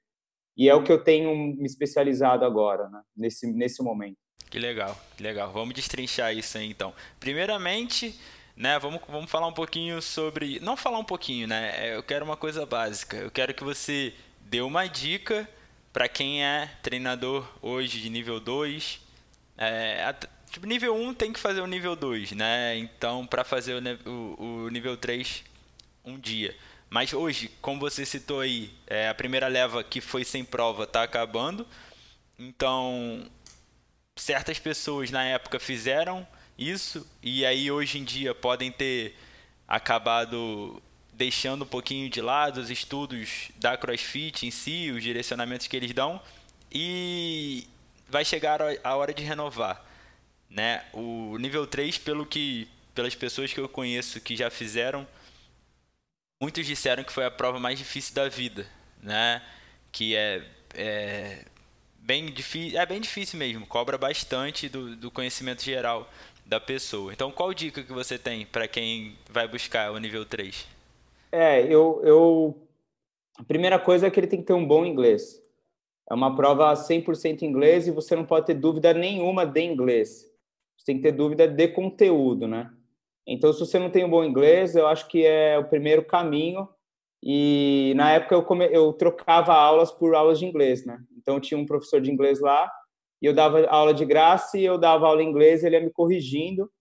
E 0.57 0.67
é 0.67 0.73
o 0.73 0.83
que 0.83 0.91
eu 0.91 1.01
tenho 1.01 1.33
me 1.35 1.65
especializado 1.65 2.43
agora, 2.43 2.89
né? 2.89 3.01
nesse, 3.15 3.47
nesse 3.53 3.81
momento. 3.83 4.17
Que 4.49 4.59
legal, 4.59 4.97
que 5.15 5.21
legal. 5.21 5.51
Vamos 5.51 5.75
destrinchar 5.75 6.35
isso 6.35 6.57
aí 6.57 6.69
então. 6.69 6.93
Primeiramente, 7.19 8.19
né, 8.57 8.77
vamos, 8.79 8.99
vamos 9.07 9.31
falar 9.31 9.47
um 9.47 9.53
pouquinho 9.53 10.01
sobre. 10.01 10.59
Não 10.59 10.75
falar 10.75 10.99
um 10.99 11.05
pouquinho, 11.05 11.47
né? 11.47 11.73
É, 11.77 11.95
eu 11.95 12.03
quero 12.03 12.25
uma 12.25 12.35
coisa 12.35 12.65
básica. 12.65 13.15
Eu 13.15 13.31
quero 13.31 13.53
que 13.53 13.63
você 13.63 14.13
dê 14.41 14.61
uma 14.61 14.87
dica 14.87 15.47
para 15.93 16.09
quem 16.09 16.43
é 16.43 16.69
treinador 16.81 17.47
hoje 17.61 18.01
de 18.01 18.09
nível 18.09 18.39
2. 18.39 18.99
É, 19.57 20.13
Tipo, 20.51 20.65
nível 20.65 20.95
1 20.95 21.13
tem 21.13 21.33
que 21.33 21.39
fazer 21.39 21.61
o 21.61 21.67
nível 21.67 21.95
2, 21.95 22.31
né? 22.31 22.77
Então, 22.77 23.27
para 23.27 23.43
fazer 23.43 23.75
o, 24.05 24.09
o, 24.09 24.63
o, 24.65 24.69
nível 24.69 24.95
3 24.95 25.43
um 26.05 26.17
dia. 26.17 26.55
Mas 26.89 27.13
hoje, 27.13 27.51
como 27.61 27.79
você 27.79 28.05
citou 28.05 28.39
aí, 28.39 28.73
é, 28.87 29.09
a 29.09 29.13
primeira 29.13 29.47
leva 29.47 29.83
que 29.83 29.99
foi 29.99 30.23
sem 30.23 30.43
prova 30.43 30.85
está 30.85 31.03
acabando. 31.03 31.67
Então, 32.39 33.29
certas 34.15 34.57
pessoas 34.57 35.11
na 35.11 35.23
época 35.25 35.59
fizeram 35.59 36.25
isso 36.57 37.05
e 37.21 37.45
aí 37.45 37.69
hoje 37.71 37.99
em 37.99 38.03
dia 38.03 38.33
podem 38.33 38.71
ter 38.71 39.15
acabado 39.67 40.81
deixando 41.13 41.63
um 41.63 41.67
pouquinho 41.67 42.09
de 42.09 42.21
lado 42.21 42.59
os 42.59 42.69
estudos 42.69 43.49
da 43.57 43.77
CrossFit 43.77 44.45
em 44.45 44.51
si, 44.51 44.91
os 44.91 45.03
direcionamentos 45.03 45.67
que 45.67 45.75
eles 45.75 45.93
dão 45.93 46.21
e 46.71 47.67
vai 48.09 48.23
chegar 48.23 48.59
a 48.83 48.95
hora 48.95 49.13
de 49.13 49.23
renovar 49.23 49.87
né? 50.49 50.83
O 50.93 51.37
nível 51.37 51.65
3, 51.67 51.97
pelo 51.97 52.25
que 52.25 52.67
pelas 52.93 53.13
pessoas 53.13 53.53
que 53.53 53.59
eu 53.59 53.69
conheço 53.69 54.19
que 54.19 54.35
já 54.35 54.49
fizeram, 54.49 55.07
muitos 56.41 56.65
disseram 56.65 57.03
que 57.03 57.11
foi 57.11 57.25
a 57.25 57.31
prova 57.31 57.59
mais 57.59 57.77
difícil 57.77 58.15
da 58.15 58.27
vida, 58.27 58.67
né? 59.01 59.41
Que 59.91 60.15
é, 60.15 60.43
é 60.73 61.45
bem 61.99 62.31
difícil, 62.31 62.79
é 62.79 62.85
bem 62.85 62.99
difícil 62.99 63.37
mesmo, 63.37 63.67
cobra 63.67 63.97
bastante 63.97 64.67
do, 64.67 64.95
do 64.95 65.11
conhecimento 65.11 65.63
geral 65.63 66.11
da 66.47 66.59
pessoa. 66.59 67.11
Então, 67.11 67.31
qual 67.31 67.53
dica 67.53 67.83
que 67.83 67.93
você 67.93 68.17
tem 68.17 68.45
para 68.45 68.67
quem 68.67 69.15
vai 69.29 69.47
buscar 69.47 69.91
o 69.91 69.97
nível 69.97 70.25
3? 70.25 70.67
É, 71.31 71.61
eu, 71.61 72.01
eu 72.03 72.57
a 73.37 73.43
primeira 73.43 73.77
coisa 73.77 74.07
é 74.07 74.09
que 74.09 74.19
ele 74.19 74.27
tem 74.27 74.39
que 74.39 74.45
ter 74.47 74.53
um 74.53 74.65
bom 74.65 74.85
inglês. 74.85 75.41
É 76.09 76.13
uma 76.13 76.35
prova 76.35 76.73
100% 76.73 77.41
inglês 77.41 77.87
e 77.87 77.91
você 77.91 78.15
não 78.15 78.25
pode 78.25 78.45
ter 78.45 78.53
dúvida 78.53 78.93
nenhuma 78.93 79.45
de 79.45 79.61
inglês 79.61 80.27
tem 80.87 80.95
que 80.95 81.03
ter 81.03 81.11
dúvida 81.11 81.45
de 81.45 81.67
conteúdo, 81.67 82.47
né? 82.47 82.71
Então, 83.27 83.51
se 83.51 83.59
você 83.59 83.77
não 83.77 83.89
tem 83.89 84.05
um 84.05 84.09
bom 84.09 84.23
inglês, 84.23 84.73
eu 84.73 84.87
acho 84.87 85.05
que 85.09 85.25
é 85.25 85.59
o 85.59 85.65
primeiro 85.65 86.03
caminho. 86.05 86.67
E 87.21 87.91
na 87.97 88.11
época 88.13 88.33
eu, 88.33 88.43
come... 88.43 88.69
eu 88.71 88.93
trocava 88.93 89.53
aulas 89.53 89.91
por 89.91 90.15
aulas 90.15 90.39
de 90.39 90.45
inglês, 90.45 90.85
né? 90.85 90.97
Então, 91.17 91.41
tinha 91.41 91.59
um 91.59 91.65
professor 91.65 91.99
de 91.99 92.09
inglês 92.09 92.39
lá 92.39 92.71
e 93.21 93.25
eu 93.25 93.33
dava 93.33 93.65
aula 93.67 93.93
de 93.93 94.05
graça 94.05 94.57
e 94.57 94.65
eu 94.65 94.77
dava 94.77 95.07
aula 95.07 95.23
em 95.23 95.29
inglês, 95.29 95.63
ele 95.63 95.75
ia 95.75 95.81
me 95.81 95.91
corrigindo. 95.91 96.71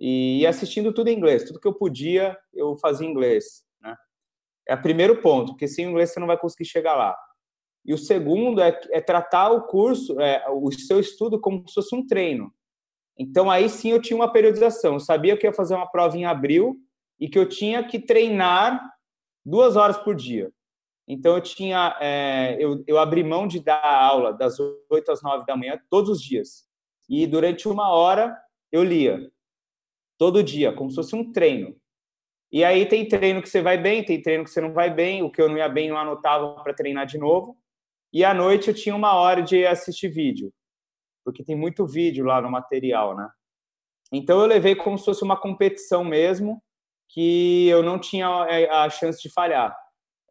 e 0.00 0.46
assistindo 0.46 0.92
tudo 0.92 1.08
em 1.08 1.16
inglês. 1.16 1.44
Tudo 1.44 1.60
que 1.60 1.68
eu 1.68 1.74
podia, 1.74 2.36
eu 2.52 2.76
fazia 2.76 3.06
em 3.06 3.10
inglês. 3.10 3.64
Né? 3.80 3.96
É 4.68 4.74
o 4.74 4.82
primeiro 4.82 5.22
ponto, 5.22 5.52
porque 5.52 5.68
sem 5.68 5.86
inglês 5.86 6.10
você 6.10 6.20
não 6.20 6.26
vai 6.26 6.36
conseguir 6.36 6.64
chegar 6.66 6.94
lá. 6.94 7.16
E 7.84 7.94
o 7.94 7.98
segundo 7.98 8.60
é, 8.60 8.78
é 8.90 9.00
tratar 9.00 9.50
o 9.50 9.66
curso, 9.66 10.20
é, 10.20 10.44
o 10.50 10.70
seu 10.72 10.98
estudo 10.98 11.40
como 11.40 11.66
se 11.68 11.74
fosse 11.74 11.94
um 11.94 12.06
treino. 12.06 12.52
Então 13.18 13.50
aí 13.50 13.68
sim 13.68 13.90
eu 13.90 14.00
tinha 14.00 14.16
uma 14.16 14.32
periodização. 14.32 14.94
Eu 14.94 15.00
sabia 15.00 15.36
que 15.36 15.46
ia 15.46 15.52
fazer 15.52 15.74
uma 15.74 15.90
prova 15.90 16.16
em 16.16 16.24
abril 16.24 16.76
e 17.20 17.28
que 17.28 17.38
eu 17.38 17.48
tinha 17.48 17.86
que 17.86 17.98
treinar 17.98 18.82
duas 19.44 19.76
horas 19.76 19.98
por 19.98 20.14
dia. 20.14 20.50
Então 21.06 21.34
eu 21.34 21.40
tinha, 21.40 21.96
é, 22.00 22.56
eu, 22.58 22.82
eu 22.86 22.98
abri 22.98 23.22
mão 23.22 23.46
de 23.46 23.60
dar 23.60 23.84
aula 23.84 24.32
das 24.32 24.56
8 24.90 25.12
às 25.12 25.22
9 25.22 25.44
da 25.44 25.56
manhã 25.56 25.78
todos 25.90 26.10
os 26.10 26.22
dias. 26.22 26.66
E 27.08 27.26
durante 27.26 27.68
uma 27.68 27.90
hora 27.90 28.36
eu 28.72 28.82
lia. 28.82 29.30
Todo 30.18 30.42
dia, 30.42 30.72
como 30.72 30.90
se 30.90 30.96
fosse 30.96 31.14
um 31.14 31.32
treino. 31.32 31.76
E 32.50 32.64
aí 32.64 32.86
tem 32.86 33.06
treino 33.06 33.42
que 33.42 33.48
você 33.48 33.60
vai 33.60 33.76
bem, 33.76 34.04
tem 34.04 34.22
treino 34.22 34.44
que 34.44 34.50
você 34.50 34.60
não 34.60 34.72
vai 34.72 34.88
bem. 34.88 35.22
O 35.22 35.30
que 35.30 35.42
eu 35.42 35.48
não 35.48 35.58
ia 35.58 35.68
bem 35.68 35.88
eu 35.88 35.96
anotava 35.96 36.54
para 36.62 36.72
treinar 36.72 37.04
de 37.04 37.18
novo. 37.18 37.58
E 38.12 38.24
à 38.24 38.32
noite 38.32 38.68
eu 38.68 38.74
tinha 38.74 38.94
uma 38.94 39.14
hora 39.14 39.42
de 39.42 39.66
assistir 39.66 40.08
vídeo, 40.08 40.52
porque 41.24 41.42
tem 41.42 41.56
muito 41.56 41.84
vídeo 41.84 42.24
lá 42.24 42.40
no 42.40 42.48
material, 42.48 43.16
né? 43.16 43.28
Então 44.12 44.40
eu 44.40 44.46
levei 44.46 44.76
como 44.76 44.96
se 44.96 45.04
fosse 45.04 45.24
uma 45.24 45.36
competição 45.36 46.04
mesmo, 46.04 46.62
que 47.08 47.66
eu 47.66 47.82
não 47.82 47.98
tinha 47.98 48.28
é, 48.48 48.70
a 48.70 48.88
chance 48.88 49.20
de 49.20 49.28
falhar. 49.32 49.76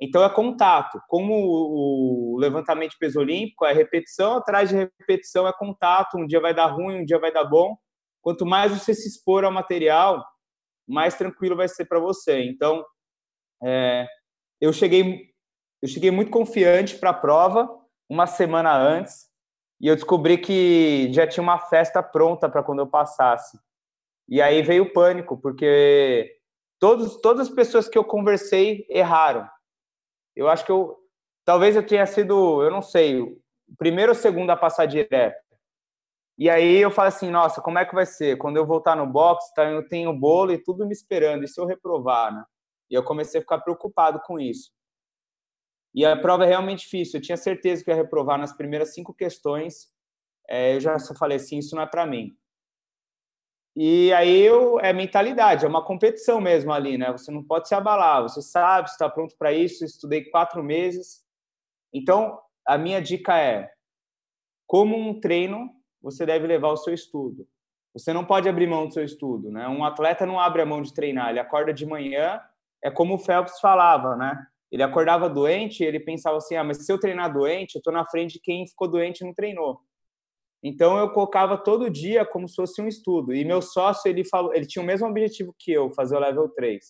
Então 0.01 0.23
é 0.23 0.29
contato. 0.29 0.99
Como 1.07 1.33
o 1.33 2.37
levantamento 2.37 2.91
de 2.91 2.97
peso 2.97 3.19
olímpico 3.19 3.65
é 3.65 3.73
repetição 3.73 4.37
atrás 4.37 4.69
de 4.69 4.75
repetição, 4.99 5.47
é 5.47 5.53
contato. 5.53 6.17
Um 6.17 6.25
dia 6.25 6.39
vai 6.39 6.53
dar 6.53 6.67
ruim, 6.67 7.01
um 7.01 7.05
dia 7.05 7.19
vai 7.19 7.31
dar 7.31 7.45
bom. 7.45 7.75
Quanto 8.21 8.45
mais 8.45 8.71
você 8.71 8.93
se 8.93 9.07
expor 9.07 9.43
ao 9.43 9.51
material, 9.51 10.23
mais 10.87 11.15
tranquilo 11.15 11.55
vai 11.55 11.67
ser 11.67 11.85
para 11.85 11.99
você. 11.99 12.43
Então, 12.45 12.83
é, 13.63 14.07
eu 14.59 14.73
cheguei 14.73 15.33
eu 15.83 15.89
cheguei 15.89 16.11
muito 16.11 16.31
confiante 16.31 16.95
para 16.95 17.09
a 17.09 17.13
prova 17.13 17.69
uma 18.09 18.25
semana 18.25 18.73
antes 18.73 19.27
e 19.81 19.87
eu 19.89 19.95
descobri 19.95 20.37
que 20.37 21.11
já 21.11 21.27
tinha 21.27 21.43
uma 21.43 21.59
festa 21.59 22.01
pronta 22.01 22.47
para 22.47 22.63
quando 22.63 22.79
eu 22.79 22.87
passasse. 22.87 23.59
E 24.29 24.41
aí 24.41 24.61
veio 24.61 24.83
o 24.83 24.93
pânico, 24.93 25.37
porque 25.37 26.37
todos, 26.79 27.19
todas 27.19 27.49
as 27.49 27.53
pessoas 27.53 27.89
que 27.89 27.97
eu 27.97 28.03
conversei 28.05 28.85
erraram. 28.89 29.45
Eu 30.35 30.47
acho 30.49 30.65
que 30.65 30.71
eu 30.71 30.97
talvez 31.45 31.75
eu 31.75 31.85
tenha 31.85 32.05
sido, 32.05 32.63
eu 32.63 32.71
não 32.71 32.81
sei, 32.81 33.21
o 33.21 33.41
primeiro 33.77 34.11
ou 34.11 34.15
segundo 34.15 34.49
a 34.49 34.57
passar 34.57 34.85
direto. 34.85 35.43
E 36.37 36.49
aí 36.49 36.77
eu 36.77 36.89
falo 36.89 37.09
assim, 37.09 37.29
nossa, 37.29 37.61
como 37.61 37.77
é 37.77 37.85
que 37.85 37.93
vai 37.93 38.05
ser? 38.05 38.37
Quando 38.37 38.57
eu 38.57 38.65
voltar 38.65 38.95
no 38.95 39.05
box, 39.05 39.53
tá, 39.53 39.69
eu 39.69 39.87
tenho 39.87 40.17
bolo 40.17 40.51
e 40.51 40.57
tudo 40.57 40.85
me 40.85 40.93
esperando, 40.93 41.43
e 41.43 41.47
se 41.47 41.59
eu 41.61 41.65
reprovar, 41.65 42.33
né? 42.33 42.43
E 42.89 42.95
eu 42.95 43.03
comecei 43.03 43.39
a 43.39 43.41
ficar 43.41 43.59
preocupado 43.59 44.19
com 44.25 44.39
isso. 44.39 44.71
E 45.93 46.03
a 46.05 46.17
prova 46.17 46.43
é 46.43 46.47
realmente 46.47 46.81
difícil. 46.81 47.19
Eu 47.19 47.23
tinha 47.23 47.37
certeza 47.37 47.83
que 47.83 47.91
ia 47.91 47.95
reprovar 47.95 48.39
nas 48.39 48.51
primeiras 48.51 48.93
cinco 48.93 49.13
questões. 49.13 49.89
É, 50.49 50.75
eu 50.75 50.79
já 50.79 50.97
falei 51.17 51.37
assim, 51.37 51.59
isso 51.59 51.75
não 51.75 51.83
é 51.83 51.85
para 51.85 52.05
mim. 52.05 52.35
E 53.75 54.13
aí 54.13 54.41
eu, 54.41 54.79
é 54.79 54.93
mentalidade, 54.93 55.65
é 55.65 55.67
uma 55.67 55.83
competição 55.83 56.39
mesmo 56.39 56.71
ali, 56.71 56.97
né? 56.97 57.11
Você 57.11 57.31
não 57.31 57.43
pode 57.43 57.67
se 57.67 57.73
abalar. 57.73 58.21
Você 58.21 58.41
sabe, 58.41 58.89
está 58.89 59.09
pronto 59.09 59.35
para 59.37 59.51
isso. 59.51 59.83
Estudei 59.83 60.25
quatro 60.25 60.63
meses. 60.63 61.23
Então, 61.91 62.39
a 62.67 62.77
minha 62.77 63.01
dica 63.01 63.37
é: 63.37 63.71
como 64.67 64.95
um 64.95 65.19
treino, 65.19 65.69
você 66.01 66.25
deve 66.25 66.45
levar 66.45 66.69
o 66.69 66.77
seu 66.77 66.93
estudo. 66.93 67.47
Você 67.93 68.11
não 68.11 68.25
pode 68.25 68.49
abrir 68.49 68.67
mão 68.67 68.87
do 68.87 68.93
seu 68.93 69.03
estudo, 69.03 69.51
né? 69.51 69.67
Um 69.67 69.83
atleta 69.83 70.25
não 70.25 70.39
abre 70.39 70.61
a 70.61 70.65
mão 70.65 70.81
de 70.81 70.93
treinar. 70.93 71.29
Ele 71.29 71.39
acorda 71.39 71.73
de 71.73 71.85
manhã, 71.85 72.41
é 72.83 72.91
como 72.91 73.15
o 73.15 73.19
Phelps 73.19 73.59
falava, 73.59 74.15
né? 74.15 74.35
Ele 74.71 74.81
acordava 74.81 75.29
doente, 75.29 75.83
ele 75.83 75.99
pensava 75.99 76.37
assim: 76.37 76.55
ah, 76.55 76.63
mas 76.63 76.85
se 76.85 76.91
eu 76.91 76.99
treinar 76.99 77.31
doente, 77.31 77.75
eu 77.75 77.79
estou 77.79 77.93
na 77.93 78.05
frente 78.05 78.33
de 78.33 78.39
quem 78.39 78.67
ficou 78.67 78.87
doente 78.87 79.21
e 79.21 79.25
não 79.25 79.33
treinou. 79.33 79.79
Então 80.63 80.97
eu 80.97 81.11
colocava 81.11 81.57
todo 81.57 81.89
dia 81.89 82.25
como 82.25 82.47
se 82.47 82.55
fosse 82.55 82.81
um 82.81 82.87
estudo. 82.87 83.33
E 83.33 83.43
meu 83.43 83.61
sócio, 83.61 84.09
ele 84.09 84.23
falou, 84.23 84.53
ele 84.53 84.65
tinha 84.65 84.81
o 84.81 84.85
mesmo 84.85 85.07
objetivo 85.07 85.53
que 85.59 85.73
eu, 85.73 85.91
fazer 85.91 86.15
o 86.15 86.19
level 86.19 86.47
3. 86.49 86.83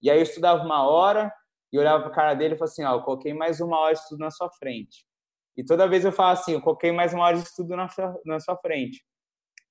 E 0.00 0.10
aí 0.10 0.18
eu 0.18 0.22
estudava 0.22 0.62
uma 0.62 0.86
hora 0.88 1.32
e 1.72 1.78
olhava 1.78 2.02
para 2.02 2.12
a 2.12 2.14
cara 2.14 2.34
dele 2.34 2.54
e 2.54 2.58
falava 2.58 2.70
assim: 2.72 2.84
ó, 2.84 2.94
eu 2.94 3.02
coloquei 3.02 3.34
mais 3.34 3.60
uma 3.60 3.78
hora 3.78 3.94
de 3.94 4.00
estudo 4.00 4.20
na 4.20 4.30
sua 4.30 4.50
frente. 4.50 5.04
E 5.56 5.64
toda 5.64 5.88
vez 5.88 6.04
eu 6.04 6.12
falava 6.12 6.40
assim: 6.40 6.52
eu 6.52 6.60
coloquei 6.60 6.92
mais 6.92 7.12
uma 7.12 7.24
hora 7.24 7.36
de 7.36 7.42
estudo 7.42 7.76
na 7.76 7.88
sua, 7.88 8.20
na 8.24 8.38
sua 8.38 8.56
frente. 8.56 9.02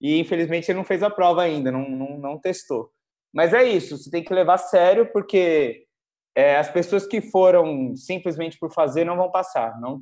E 0.01 0.19
infelizmente 0.19 0.69
ele 0.69 0.77
não 0.77 0.85
fez 0.85 1.01
a 1.03 1.09
prova 1.09 1.43
ainda, 1.43 1.71
não, 1.71 1.87
não, 1.87 2.17
não 2.17 2.39
testou. 2.39 2.91
Mas 3.33 3.53
é 3.53 3.63
isso, 3.63 3.97
você 3.97 4.09
tem 4.09 4.23
que 4.23 4.33
levar 4.33 4.55
a 4.55 4.57
sério, 4.57 5.11
porque 5.13 5.85
é, 6.35 6.57
as 6.57 6.69
pessoas 6.69 7.05
que 7.05 7.21
foram 7.21 7.95
simplesmente 7.95 8.57
por 8.59 8.73
fazer 8.73 9.05
não 9.05 9.15
vão 9.15 9.31
passar, 9.31 9.79
não, 9.79 9.99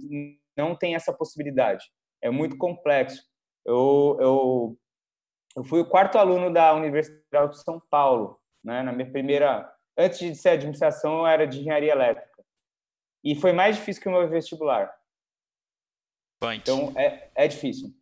não 0.57 0.75
tem 0.75 0.95
essa 0.95 1.13
possibilidade. 1.13 1.85
É 2.21 2.29
muito 2.29 2.57
complexo. 2.57 3.23
Eu, 3.65 4.17
eu, 4.19 4.79
eu 5.55 5.63
fui 5.63 5.79
o 5.79 5.85
quarto 5.85 6.17
aluno 6.17 6.51
da 6.51 6.73
Universidade 6.73 7.51
de 7.51 7.63
São 7.63 7.81
Paulo, 7.89 8.39
né, 8.63 8.81
na 8.81 8.91
minha 8.91 9.09
primeira. 9.09 9.71
Antes 9.97 10.19
de 10.19 10.35
ser 10.35 10.49
administração, 10.49 11.19
eu 11.19 11.27
era 11.27 11.45
de 11.45 11.59
engenharia 11.59 11.91
elétrica. 11.91 12.43
E 13.23 13.35
foi 13.35 13.51
mais 13.51 13.75
difícil 13.75 14.01
que 14.01 14.09
o 14.09 14.11
meu 14.11 14.29
vestibular. 14.29 14.93
Punk. 16.41 16.57
Então, 16.57 16.93
é, 16.95 17.29
é 17.35 17.47
difícil. 17.47 17.93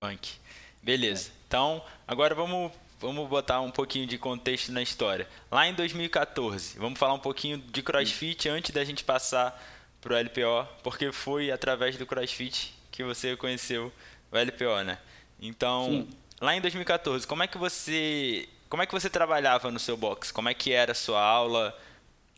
Punk. 0.00 0.38
Beleza. 0.82 1.30
Então, 1.46 1.84
agora 2.06 2.34
vamos 2.34 2.72
vamos 2.98 3.28
botar 3.28 3.60
um 3.60 3.70
pouquinho 3.70 4.06
de 4.06 4.16
contexto 4.16 4.72
na 4.72 4.80
história. 4.80 5.28
Lá 5.50 5.66
em 5.66 5.74
2014, 5.74 6.78
vamos 6.78 6.98
falar 6.98 7.12
um 7.12 7.18
pouquinho 7.18 7.58
de 7.58 7.82
CrossFit 7.82 8.48
antes 8.48 8.70
da 8.70 8.82
gente 8.82 9.04
passar 9.04 9.62
para 10.00 10.14
o 10.14 10.18
LPO, 10.18 10.66
porque 10.82 11.12
foi 11.12 11.50
através 11.50 11.98
do 11.98 12.06
CrossFit 12.06 12.74
que 12.94 13.02
você 13.02 13.36
conheceu 13.36 13.90
o 14.30 14.36
LPO, 14.38 14.84
né? 14.84 14.98
Então, 15.40 15.86
Sim. 15.86 16.08
lá 16.40 16.54
em 16.54 16.60
2014, 16.60 17.26
como 17.26 17.42
é 17.42 17.48
que 17.48 17.58
você 17.58 18.48
como 18.68 18.84
é 18.84 18.86
que 18.86 18.92
você 18.92 19.10
trabalhava 19.10 19.68
no 19.72 19.80
seu 19.80 19.96
box? 19.96 20.30
Como 20.30 20.48
é 20.48 20.54
que 20.54 20.72
era 20.72 20.92
a 20.92 20.94
sua 20.94 21.20
aula? 21.20 21.76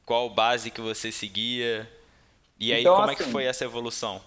Qual 0.07 0.31
base 0.31 0.71
que 0.71 0.81
você 0.81 1.13
seguia? 1.13 1.87
E 2.59 2.73
aí, 2.73 2.81
então, 2.81 2.95
como 2.95 3.05
assim, 3.05 3.13
é 3.13 3.17
que 3.17 3.23
assim, 3.25 3.33
foi 3.33 3.45
essa 3.45 3.65
evolução? 3.65 4.23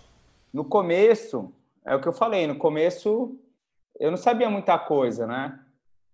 No 0.53 0.63
começo, 0.63 1.51
é 1.83 1.95
o 1.95 1.99
que 1.99 2.07
eu 2.07 2.13
falei, 2.13 2.45
no 2.45 2.57
começo 2.57 3.35
eu 3.99 4.11
não 4.11 4.17
sabia 4.17 4.49
muita 4.51 4.77
coisa, 4.77 5.25
né? 5.25 5.59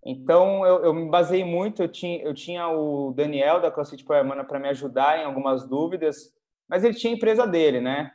Então, 0.03 0.65
eu, 0.65 0.85
eu, 0.85 0.93
me 0.93 1.09
baseei 1.09 1.43
muito. 1.43 1.83
Eu 1.83 1.89
tinha, 1.89 2.21
eu 2.23 2.33
tinha 2.33 2.69
o 2.69 3.11
Daniel 3.11 3.59
da 3.59 3.69
CrossFit 3.69 4.05
Poemana 4.05 4.45
para 4.45 4.59
me 4.59 4.69
ajudar 4.69 5.19
em 5.19 5.25
algumas 5.25 5.67
dúvidas, 5.67 6.33
mas 6.69 6.83
ele 6.83 6.93
tinha 6.93 7.11
a 7.11 7.15
empresa 7.15 7.45
dele, 7.45 7.81
né? 7.81 8.11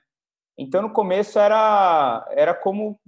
Então, 0.59 0.83
no 0.83 0.93
começo 0.93 1.39
era, 1.39 2.27
era 2.31 2.55
como 2.55 3.01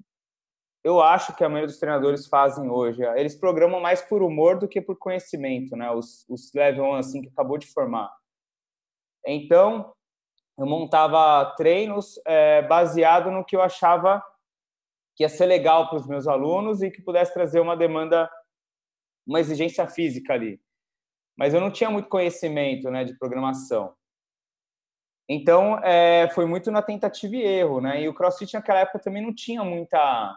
eu 0.84 1.00
acho 1.00 1.34
que 1.36 1.44
a 1.44 1.48
maioria 1.48 1.68
dos 1.68 1.78
treinadores 1.78 2.26
fazem 2.26 2.68
hoje. 2.68 3.02
Eles 3.16 3.36
programam 3.36 3.80
mais 3.80 4.02
por 4.02 4.22
humor 4.22 4.58
do 4.58 4.68
que 4.68 4.80
por 4.80 4.96
conhecimento, 4.98 5.76
né? 5.76 5.90
Os, 5.90 6.28
os 6.28 6.52
level 6.52 6.84
1, 6.84 6.94
assim, 6.94 7.22
que 7.22 7.28
acabou 7.28 7.56
de 7.56 7.68
formar. 7.68 8.12
Então, 9.24 9.94
eu 10.58 10.66
montava 10.66 11.54
treinos 11.56 12.20
é, 12.26 12.62
baseado 12.62 13.30
no 13.30 13.44
que 13.44 13.54
eu 13.54 13.62
achava 13.62 14.22
que 15.14 15.22
ia 15.22 15.28
ser 15.28 15.46
legal 15.46 15.88
para 15.88 15.98
os 15.98 16.06
meus 16.06 16.26
alunos 16.26 16.82
e 16.82 16.90
que 16.90 17.02
pudesse 17.02 17.32
trazer 17.32 17.60
uma 17.60 17.76
demanda 17.76 18.30
uma 19.26 19.38
exigência 19.38 19.86
física 19.88 20.32
ali. 20.32 20.60
Mas 21.36 21.54
eu 21.54 21.60
não 21.60 21.70
tinha 21.70 21.90
muito 21.90 22.08
conhecimento 22.08 22.90
né, 22.90 23.04
de 23.04 23.16
programação. 23.16 23.94
Então, 25.28 25.78
é, 25.78 26.28
foi 26.34 26.46
muito 26.46 26.70
na 26.70 26.82
tentativa 26.82 27.36
e 27.36 27.42
erro, 27.42 27.80
né? 27.80 28.02
E 28.02 28.08
o 28.08 28.14
CrossFit 28.14 28.54
naquela 28.54 28.80
época 28.80 28.98
também 28.98 29.22
não 29.22 29.34
tinha 29.34 29.64
muita... 29.64 30.36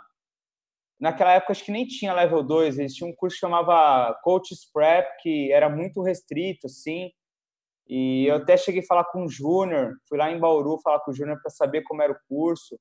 Naquela 1.00 1.34
época, 1.34 1.52
acho 1.52 1.66
que 1.66 1.72
nem 1.72 1.86
tinha 1.86 2.14
Level 2.14 2.42
2. 2.42 2.80
Eles 2.80 2.94
tinham 2.94 3.10
um 3.10 3.16
curso 3.16 3.36
que 3.36 3.42
chamava 3.42 4.14
Coach's 4.24 4.70
Prep, 4.72 5.06
que 5.22 5.52
era 5.52 5.70
muito 5.70 6.02
restrito, 6.02 6.68
assim. 6.68 7.12
E 7.88 8.26
eu 8.28 8.38
até 8.38 8.58
cheguei 8.58 8.82
a 8.82 8.86
falar 8.86 9.04
com 9.06 9.26
o 9.26 9.30
Júnior, 9.30 9.94
fui 10.08 10.18
lá 10.18 10.32
em 10.32 10.40
Bauru 10.40 10.80
falar 10.82 11.00
com 11.02 11.12
o 11.12 11.14
Júnior 11.14 11.40
para 11.42 11.52
saber 11.52 11.84
como 11.84 12.02
era 12.02 12.14
o 12.14 12.20
curso. 12.28 12.80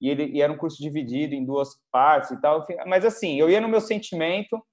E, 0.00 0.08
ele, 0.08 0.26
e 0.26 0.40
era 0.40 0.52
um 0.52 0.56
curso 0.56 0.80
dividido 0.80 1.34
em 1.34 1.44
duas 1.44 1.70
partes 1.90 2.30
e 2.30 2.40
tal. 2.40 2.64
Mas, 2.86 3.04
assim, 3.04 3.38
eu 3.38 3.50
ia 3.50 3.60
no 3.60 3.68
meu 3.68 3.80
sentimento 3.80 4.64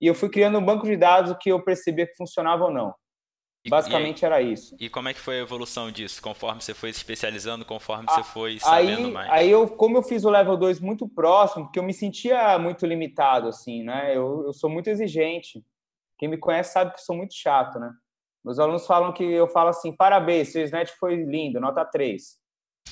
e 0.00 0.06
eu 0.06 0.14
fui 0.14 0.30
criando 0.30 0.58
um 0.58 0.64
banco 0.64 0.86
de 0.86 0.96
dados 0.96 1.36
que 1.40 1.50
eu 1.50 1.62
percebia 1.62 2.06
que 2.06 2.16
funcionava 2.16 2.64
ou 2.64 2.70
não. 2.72 2.94
Basicamente 3.68 4.22
e 4.22 4.24
era 4.24 4.40
isso. 4.40 4.74
E 4.80 4.88
como 4.88 5.08
é 5.08 5.14
que 5.14 5.20
foi 5.20 5.38
a 5.38 5.42
evolução 5.42 5.90
disso? 5.90 6.22
Conforme 6.22 6.62
você 6.62 6.72
foi 6.72 6.92
se 6.92 6.98
especializando, 6.98 7.64
conforme 7.64 8.06
a, 8.08 8.14
você 8.14 8.22
foi 8.22 8.58
sabendo 8.58 9.06
aí, 9.06 9.12
mais? 9.12 9.30
Aí 9.30 9.50
eu, 9.50 9.68
como 9.68 9.98
eu 9.98 10.02
fiz 10.02 10.24
o 10.24 10.30
level 10.30 10.56
2 10.56 10.80
muito 10.80 11.06
próximo, 11.06 11.64
porque 11.64 11.78
eu 11.78 11.82
me 11.82 11.92
sentia 11.92 12.58
muito 12.58 12.86
limitado, 12.86 13.48
assim, 13.48 13.82
né? 13.82 14.16
Eu, 14.16 14.44
eu 14.46 14.52
sou 14.54 14.70
muito 14.70 14.88
exigente. 14.88 15.62
Quem 16.18 16.28
me 16.28 16.38
conhece 16.38 16.72
sabe 16.72 16.92
que 16.92 17.00
eu 17.00 17.04
sou 17.04 17.16
muito 17.16 17.34
chato, 17.34 17.78
né? 17.78 17.92
Meus 18.42 18.58
alunos 18.58 18.86
falam 18.86 19.12
que 19.12 19.22
eu 19.22 19.46
falo 19.46 19.68
assim, 19.68 19.94
parabéns, 19.94 20.52
seu 20.52 20.64
snatch 20.64 20.92
foi 20.98 21.16
lindo, 21.16 21.60
nota 21.60 21.84
3. 21.84 22.38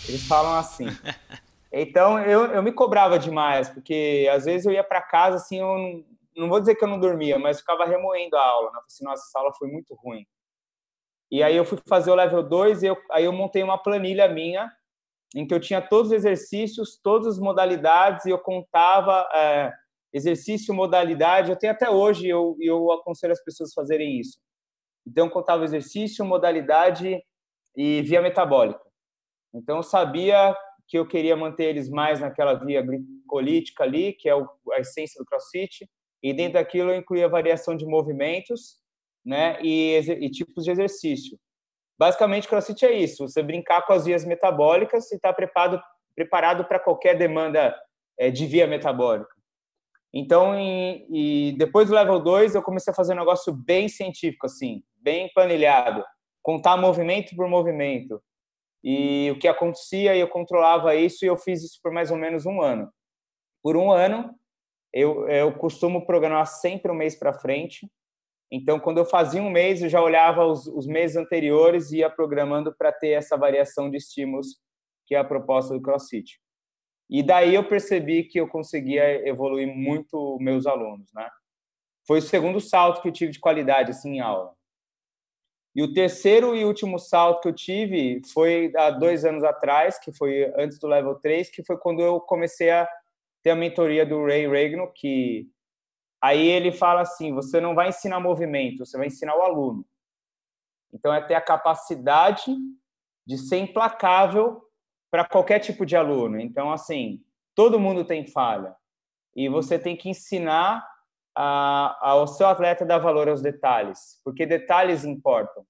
Eles 0.09 0.27
falam 0.27 0.55
assim. 0.55 0.87
Então, 1.71 2.19
eu, 2.19 2.47
eu 2.47 2.63
me 2.63 2.73
cobrava 2.73 3.19
demais, 3.19 3.69
porque 3.69 4.27
às 4.33 4.47
vezes 4.47 4.67
eu 4.67 4.73
ia 4.73 4.83
para 4.83 5.03
casa, 5.03 5.37
assim, 5.37 5.61
eu 5.61 5.67
não, 5.67 6.05
não 6.35 6.49
vou 6.49 6.61
dizer 6.61 6.75
que 6.75 6.83
eu 6.83 6.89
não 6.89 6.99
dormia, 6.99 7.39
mas 7.39 7.61
ficava 7.61 7.85
remoendo 7.85 8.37
a 8.37 8.43
aula. 8.43 8.71
Né? 8.73 8.81
Assim, 8.87 9.05
nossa, 9.05 9.23
essa 9.23 9.39
aula 9.39 9.53
foi 9.53 9.69
muito 9.69 9.95
ruim. 9.95 10.27
E 11.31 11.43
aí 11.43 11.57
eu 11.57 11.65
fui 11.65 11.79
fazer 11.87 12.11
o 12.11 12.15
level 12.15 12.43
2 12.43 12.83
e 12.83 12.87
eu, 12.87 12.97
aí 13.11 13.25
eu 13.25 13.33
montei 13.33 13.63
uma 13.63 13.77
planilha 13.77 14.29
minha 14.29 14.71
em 15.35 15.47
que 15.47 15.53
eu 15.53 15.61
tinha 15.61 15.83
todos 15.83 16.11
os 16.11 16.17
exercícios, 16.17 16.99
todas 17.03 17.27
as 17.27 17.39
modalidades 17.39 18.25
e 18.25 18.31
eu 18.31 18.39
contava 18.39 19.29
é, 19.35 19.73
exercício, 20.13 20.75
modalidade. 20.75 21.51
Eu 21.51 21.59
tenho 21.59 21.73
até 21.73 21.91
hoje 21.91 22.27
eu, 22.27 22.57
eu 22.61 22.91
aconselho 22.93 23.33
as 23.33 23.45
pessoas 23.45 23.71
a 23.71 23.81
fazerem 23.81 24.19
isso. 24.19 24.39
Então 25.07 25.27
eu 25.27 25.31
contava 25.31 25.65
exercício, 25.65 26.25
modalidade 26.25 27.23
e 27.77 28.03
via 28.03 28.23
metabólica. 28.23 28.81
Então 29.55 29.77
eu 29.79 29.83
sabia 29.83 30.57
que 30.87 30.99
eu 30.99 31.07
queria 31.07 31.37
manter 31.37 31.65
eles 31.65 31.89
mais 31.91 32.21
naquela 32.21 32.55
via 32.55 32.81
glicolítica 32.81 33.85
ali, 33.85 34.15
que 34.15 34.29
é 34.29 34.33
a 34.33 34.81
essência 34.81 35.19
do 35.19 35.27
CrossFit, 35.27 35.87
e 36.23 36.33
dentro 36.33 36.55
daquilo 36.55 36.91
eu 36.91 36.97
incluía 36.97 37.29
variação 37.29 37.77
de 37.77 37.85
movimentos, 37.87 38.81
né, 39.25 39.59
e, 39.63 39.99
e 39.99 40.31
tipos 40.31 40.65
de 40.65 40.71
exercício. 40.71 41.39
Basicamente, 41.99 42.49
CrossFit 42.49 42.87
é 42.87 42.93
isso: 42.93 43.29
você 43.29 43.43
brincar 43.43 43.85
com 43.87 43.93
as 43.93 44.05
vias 44.05 44.25
metabólicas 44.25 45.11
e 45.11 45.17
estar 45.17 45.31
tá 45.31 45.35
preparado 45.35 45.81
preparado 46.15 46.65
para 46.65 46.81
qualquer 46.81 47.17
demanda 47.17 47.73
é, 48.19 48.29
de 48.29 48.45
via 48.45 48.67
metabólica. 48.67 49.31
Então, 50.13 50.53
em, 50.53 51.07
e 51.11 51.55
depois 51.57 51.89
do 51.89 51.95
level 51.95 52.19
2, 52.19 52.57
eu 52.57 52.63
comecei 52.63 52.91
a 52.93 52.97
fazer 52.97 53.13
um 53.13 53.19
negócio 53.19 53.53
bem 53.53 53.89
científico, 53.89 54.47
assim, 54.47 54.83
bem 54.97 55.31
planilhado, 55.33 56.05
contar 56.43 56.77
movimento 56.77 57.37
por 57.37 57.47
movimento. 57.47 58.21
E 58.83 59.31
o 59.31 59.39
que 59.39 59.47
acontecia, 59.47 60.17
eu 60.17 60.29
controlava 60.29 60.95
isso 60.97 61.25
e 61.25 61.29
eu 61.29 61.37
fiz 61.37 61.63
isso 61.63 61.79
por 61.83 61.93
mais 61.93 62.11
ou 62.11 62.17
menos 62.17 62.47
um 62.47 62.61
ano. 62.61 62.91
Por 63.63 63.77
um 63.77 63.93
ano, 63.93 64.35
eu, 64.93 65.29
eu 65.29 65.53
costumo 65.57 66.07
programar 66.07 66.47
sempre 66.47 66.91
um 66.91 66.95
mês 66.95 67.15
para 67.15 67.33
frente. 67.33 67.89
Então, 68.51 68.81
quando 68.81 68.99
eu 68.99 69.05
fazia 69.05 69.43
um 69.43 69.51
mês, 69.51 69.83
eu 69.83 69.89
já 69.89 70.01
olhava 70.01 70.47
os, 70.47 70.67
os 70.67 70.87
meses 70.87 71.17
anteriores 71.17 71.93
e 71.93 71.99
ia 71.99 72.09
programando 72.09 72.75
para 72.75 72.91
ter 72.91 73.11
essa 73.11 73.37
variação 73.37 73.91
de 73.91 73.99
estímulos, 73.99 74.59
que 75.07 75.15
é 75.15 75.19
a 75.19 75.25
proposta 75.25 75.75
do 75.75 75.83
CrossFit. 75.83 76.41
E 77.11 77.23
daí 77.23 77.55
eu 77.55 77.67
percebi 77.67 78.25
que 78.25 78.39
eu 78.39 78.49
conseguia 78.49 79.27
evoluir 79.27 79.67
muito 79.67 80.39
meus 80.41 80.67
alunos, 80.67 81.11
né? 81.15 81.29
Foi 82.07 82.19
o 82.19 82.23
segundo 82.23 82.61
salto 82.61 83.03
que 83.03 83.09
eu 83.09 83.13
tive 83.13 83.33
de 83.33 83.41
qualidade 83.41 83.91
assim 83.91 84.17
em 84.17 84.21
aula. 84.21 84.53
E 85.75 85.83
o 85.83 85.93
terceiro 85.93 86.57
e 86.57 86.65
último 86.65 86.99
salto 86.99 87.43
que 87.43 87.49
eu 87.49 87.55
tive 87.55 88.21
foi 88.33 88.73
há 88.77 88.91
dois 88.91 89.25
anos 89.25 89.45
atrás, 89.45 89.99
que 89.99 90.13
foi 90.13 90.53
antes 90.57 90.79
do 90.79 90.89
level 90.89 91.15
3, 91.17 91.51
que 91.51 91.63
foi 91.65 91.77
quando 91.79 92.01
eu 92.01 92.21
comecei 92.21 92.71
a 92.71 92.89
ter 93.43 93.51
a 93.51 93.55
mentoria 93.55 94.05
do 94.05 94.25
Ray 94.25 94.49
Regno, 94.49 94.91
que 94.95 95.47
aí 96.23 96.47
ele 96.47 96.73
fala 96.73 97.03
assim: 97.03 97.33
você 97.33 97.61
não 97.61 97.75
vai 97.75 97.89
ensinar 97.89 98.21
movimento, 98.21 98.85
você 98.85 98.97
vai 98.97 99.07
ensinar 99.07 99.37
o 99.37 99.43
aluno. 99.43 99.85
Então 100.93 101.13
é 101.13 101.21
ter 101.21 101.35
a 101.35 101.41
capacidade 101.41 102.55
de 103.27 103.37
ser 103.37 103.59
implacável 103.59 104.63
para 105.11 105.27
qualquer 105.27 105.59
tipo 105.59 105.85
de 105.85 105.97
aluno. 105.97 106.41
Então, 106.41 106.73
assim, 106.73 107.23
todo 107.55 107.81
mundo 107.81 108.05
tem 108.05 108.27
falha. 108.27 108.75
E 109.37 109.49
você 109.49 109.79
tem 109.79 109.97
que 109.97 110.09
ensinar 110.09 110.87
a, 111.37 111.99
ao 112.01 112.27
seu 112.27 112.47
atleta 112.47 112.85
a 112.85 112.87
dar 112.87 112.99
valor 112.99 113.29
aos 113.29 113.41
detalhes, 113.41 114.21
porque 114.25 114.47
detalhes 114.47 115.05
importam. 115.05 115.65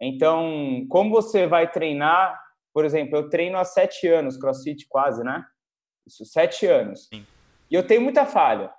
Então, 0.00 0.86
como 0.88 1.10
você 1.10 1.46
vai 1.46 1.70
treinar, 1.70 2.38
por 2.72 2.84
exemplo, 2.84 3.16
eu 3.16 3.28
treino 3.28 3.58
há 3.58 3.64
sete 3.64 4.06
anos, 4.06 4.36
crossfit 4.36 4.86
quase, 4.88 5.24
né? 5.24 5.44
Isso, 6.06 6.24
sete 6.24 6.66
anos. 6.66 7.08
Sim. 7.12 7.26
E 7.70 7.74
eu 7.74 7.86
tenho 7.86 8.00
muita 8.00 8.24
falha. 8.24 8.72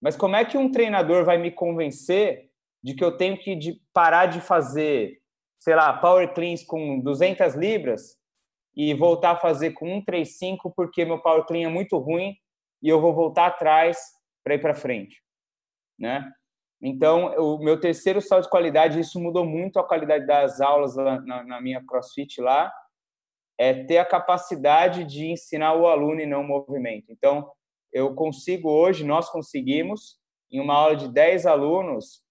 Mas 0.00 0.16
como 0.16 0.36
é 0.36 0.44
que 0.44 0.56
um 0.56 0.70
treinador 0.70 1.24
vai 1.24 1.38
me 1.38 1.50
convencer 1.50 2.50
de 2.82 2.94
que 2.94 3.04
eu 3.04 3.16
tenho 3.16 3.38
que 3.38 3.54
de 3.54 3.80
parar 3.92 4.26
de 4.26 4.40
fazer, 4.40 5.20
sei 5.58 5.74
lá, 5.74 5.92
power 5.98 6.32
cleans 6.32 6.64
com 6.64 7.00
200 7.00 7.54
libras 7.54 8.16
e 8.74 8.94
voltar 8.94 9.32
a 9.32 9.36
fazer 9.36 9.72
com 9.72 9.86
135 9.86 10.72
porque 10.74 11.04
meu 11.04 11.20
power 11.20 11.44
clean 11.44 11.68
é 11.68 11.70
muito 11.70 11.98
ruim 11.98 12.34
e 12.82 12.88
eu 12.88 13.00
vou 13.00 13.14
voltar 13.14 13.46
atrás 13.46 13.98
para 14.42 14.54
ir 14.54 14.60
para 14.60 14.74
frente, 14.74 15.22
né? 15.98 16.32
Então, 16.82 17.34
o 17.36 17.58
meu 17.58 17.78
terceiro 17.78 18.22
salto 18.22 18.44
de 18.44 18.50
qualidade, 18.50 18.98
isso 18.98 19.20
mudou 19.20 19.44
muito 19.44 19.78
a 19.78 19.86
qualidade 19.86 20.26
das 20.26 20.62
aulas 20.62 20.96
na, 20.96 21.44
na 21.44 21.60
minha 21.60 21.84
CrossFit 21.84 22.40
lá, 22.40 22.72
é 23.58 23.84
ter 23.84 23.98
a 23.98 24.04
capacidade 24.06 25.04
de 25.04 25.26
ensinar 25.26 25.74
o 25.74 25.86
aluno 25.86 26.22
e 26.22 26.26
não 26.26 26.40
o 26.40 26.48
movimento. 26.48 27.12
Então, 27.12 27.52
eu 27.92 28.14
consigo 28.14 28.70
hoje, 28.70 29.04
nós 29.04 29.28
conseguimos, 29.30 30.18
em 30.50 30.60
uma 30.60 30.74
aula 30.74 30.96
de 30.96 31.08
10 31.08 31.46
alunos, 31.46 32.22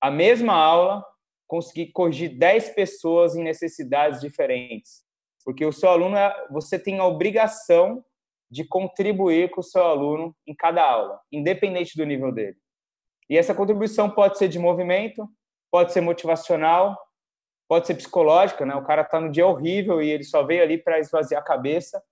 a 0.00 0.10
mesma 0.10 0.54
aula, 0.54 1.04
conseguir 1.46 1.92
corrigir 1.92 2.38
10 2.38 2.70
pessoas 2.70 3.36
em 3.36 3.42
necessidades 3.42 4.20
diferentes. 4.20 5.02
Porque 5.44 5.64
o 5.64 5.72
seu 5.72 5.90
aluno, 5.90 6.16
é, 6.16 6.46
você 6.50 6.78
tem 6.78 6.98
a 6.98 7.06
obrigação 7.06 8.04
de 8.50 8.64
contribuir 8.64 9.50
com 9.50 9.60
o 9.60 9.64
seu 9.64 9.82
aluno 9.82 10.34
em 10.46 10.54
cada 10.54 10.82
aula, 10.82 11.20
independente 11.30 11.96
do 11.96 12.04
nível 12.04 12.32
dele. 12.32 12.56
E 13.28 13.36
essa 13.36 13.54
contribuição 13.54 14.10
pode 14.10 14.38
ser 14.38 14.48
de 14.48 14.58
movimento, 14.58 15.28
pode 15.70 15.92
ser 15.92 16.00
motivacional, 16.00 16.98
pode 17.68 17.86
ser 17.86 17.94
psicológica, 17.94 18.64
né? 18.64 18.74
O 18.74 18.84
cara 18.84 19.02
está 19.02 19.20
no 19.20 19.30
dia 19.30 19.46
horrível 19.46 20.02
e 20.02 20.10
ele 20.10 20.24
só 20.24 20.42
veio 20.42 20.62
ali 20.62 20.78
para 20.78 20.98
esvaziar 20.98 21.40
a 21.40 21.44
cabeça. 21.44 22.02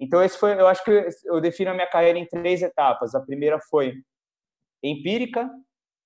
Então 0.00 0.22
esse 0.22 0.38
foi, 0.38 0.52
eu 0.52 0.66
acho 0.66 0.84
que 0.84 1.08
eu 1.24 1.40
defino 1.40 1.70
a 1.70 1.74
minha 1.74 1.88
carreira 1.88 2.18
em 2.18 2.26
três 2.26 2.62
etapas. 2.62 3.14
A 3.14 3.20
primeira 3.20 3.58
foi 3.60 3.94
empírica, 4.82 5.50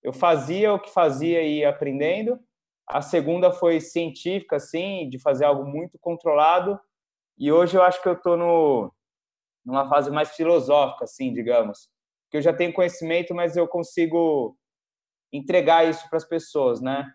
eu 0.03 0.13
fazia 0.13 0.73
o 0.73 0.81
que 0.81 0.91
fazia 0.91 1.43
e 1.43 1.59
ia 1.59 1.69
aprendendo. 1.69 2.41
A 2.87 3.01
segunda 3.01 3.53
foi 3.53 3.81
científica, 3.81 4.57
assim, 4.57 5.09
de 5.09 5.19
fazer 5.19 5.45
algo 5.45 5.65
muito 5.65 5.99
controlado. 5.99 6.79
E 7.39 7.53
hoje 7.53 7.77
eu 7.77 7.83
acho 7.83 8.03
que 8.03 8.09
eu 8.09 8.15
estou 8.15 8.37
no, 8.37 8.93
numa 9.65 9.89
fase 9.89 10.11
mais 10.11 10.35
filosófica, 10.35 11.05
assim, 11.05 11.33
digamos. 11.33 11.89
Que 12.31 12.39
eu 12.39 12.43
já 12.43 12.53
tenho 12.53 12.73
conhecimento, 12.73 13.35
mas 13.35 13.57
eu 13.57 13.69
consigo 13.69 14.57
entregar 15.33 15.89
isso 15.89 16.09
para 16.09 16.17
as 16.17 16.25
pessoas, 16.25 16.81
né? 16.81 17.11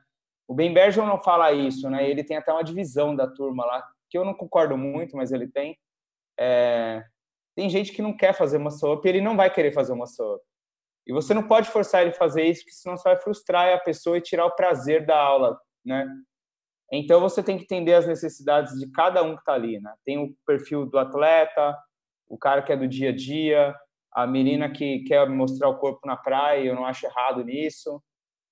O 0.48 0.56
Ben 0.56 0.74
Bergeron 0.74 1.06
não 1.06 1.22
fala 1.22 1.52
isso, 1.52 1.90
né? 1.90 2.10
Ele 2.10 2.24
tem 2.24 2.38
até 2.38 2.52
uma 2.52 2.64
divisão 2.64 3.16
da 3.16 3.28
turma 3.28 3.66
lá, 3.66 3.88
que 4.10 4.18
eu 4.18 4.24
não 4.24 4.34
concordo 4.34 4.78
muito, 4.78 5.18
mas 5.18 5.32
ele 5.32 5.48
tem. 5.48 5.78
É... 6.40 7.04
Tem 7.56 7.70
gente 7.70 7.92
que 7.92 8.02
não 8.02 8.16
quer 8.16 8.34
fazer 8.34 8.58
uma 8.58 8.70
up 8.70 9.06
e 9.06 9.10
ele 9.10 9.22
não 9.22 9.36
vai 9.36 9.52
querer 9.52 9.72
fazer 9.72 9.94
uma 9.94 10.06
up. 10.06 10.44
E 11.08 11.14
você 11.14 11.34
não 11.34 11.48
pode 11.48 11.70
forçar 11.70 12.02
ele 12.02 12.12
a 12.12 12.14
fazer 12.14 12.44
isso, 12.44 12.62
porque 12.62 12.76
senão 12.76 12.98
você 12.98 13.04
vai 13.04 13.20
frustrar 13.20 13.74
a 13.74 13.80
pessoa 13.80 14.18
e 14.18 14.22
tirar 14.22 14.46
o 14.46 14.56
prazer 14.56 15.06
da 15.06 15.18
aula, 15.18 15.58
né? 15.84 16.06
Então 16.92 17.20
você 17.20 17.42
tem 17.42 17.58
que 17.58 17.64
entender 17.64 17.94
as 17.94 18.06
necessidades 18.06 18.78
de 18.78 18.92
cada 18.92 19.24
um 19.24 19.34
que 19.34 19.42
está 19.42 19.54
ali, 19.54 19.80
né? 19.80 19.94
Tem 20.06 20.18
o 20.18 20.36
perfil 20.46 20.86
do 20.86 21.00
atleta, 21.00 21.78
o 22.28 22.38
cara 22.38 22.62
que 22.62 22.72
é 22.74 22.78
do 22.78 22.88
dia 22.88 23.10
a 23.10 23.16
dia, 23.16 23.76
a 24.12 24.28
menina 24.28 24.70
que 24.70 25.00
quer 25.04 25.28
mostrar 25.30 25.70
o 25.70 25.78
corpo 25.78 26.06
na 26.06 26.18
praia, 26.18 26.66
eu 26.66 26.76
não 26.76 26.86
acho 26.86 27.06
errado 27.06 27.44
nisso, 27.44 28.02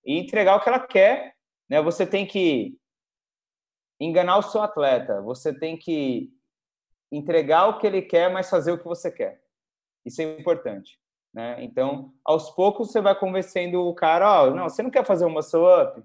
e 0.05 0.17
entregar 0.17 0.55
o 0.55 0.61
que 0.61 0.69
ela 0.69 0.79
quer, 0.79 1.33
né? 1.69 1.81
Você 1.81 2.05
tem 2.05 2.25
que 2.25 2.77
enganar 3.99 4.37
o 4.37 4.43
seu 4.43 4.61
atleta, 4.61 5.21
você 5.21 5.57
tem 5.57 5.77
que 5.77 6.29
entregar 7.11 7.67
o 7.67 7.77
que 7.77 7.87
ele 7.87 8.01
quer, 8.01 8.31
mas 8.31 8.49
fazer 8.49 8.71
o 8.71 8.77
que 8.77 8.85
você 8.85 9.11
quer. 9.11 9.41
Isso 10.05 10.21
é 10.21 10.25
importante. 10.39 10.99
Né? 11.33 11.57
Então, 11.63 12.13
aos 12.23 12.49
poucos 12.51 12.91
você 12.91 13.01
vai 13.01 13.13
convencendo 13.13 13.81
o 13.81 13.93
cara, 13.93 14.43
oh, 14.43 14.51
não, 14.51 14.69
você 14.69 14.81
não 14.81 14.89
quer 14.89 15.05
fazer 15.05 15.25
um 15.25 15.29
muscle 15.29 15.65
up, 15.65 16.01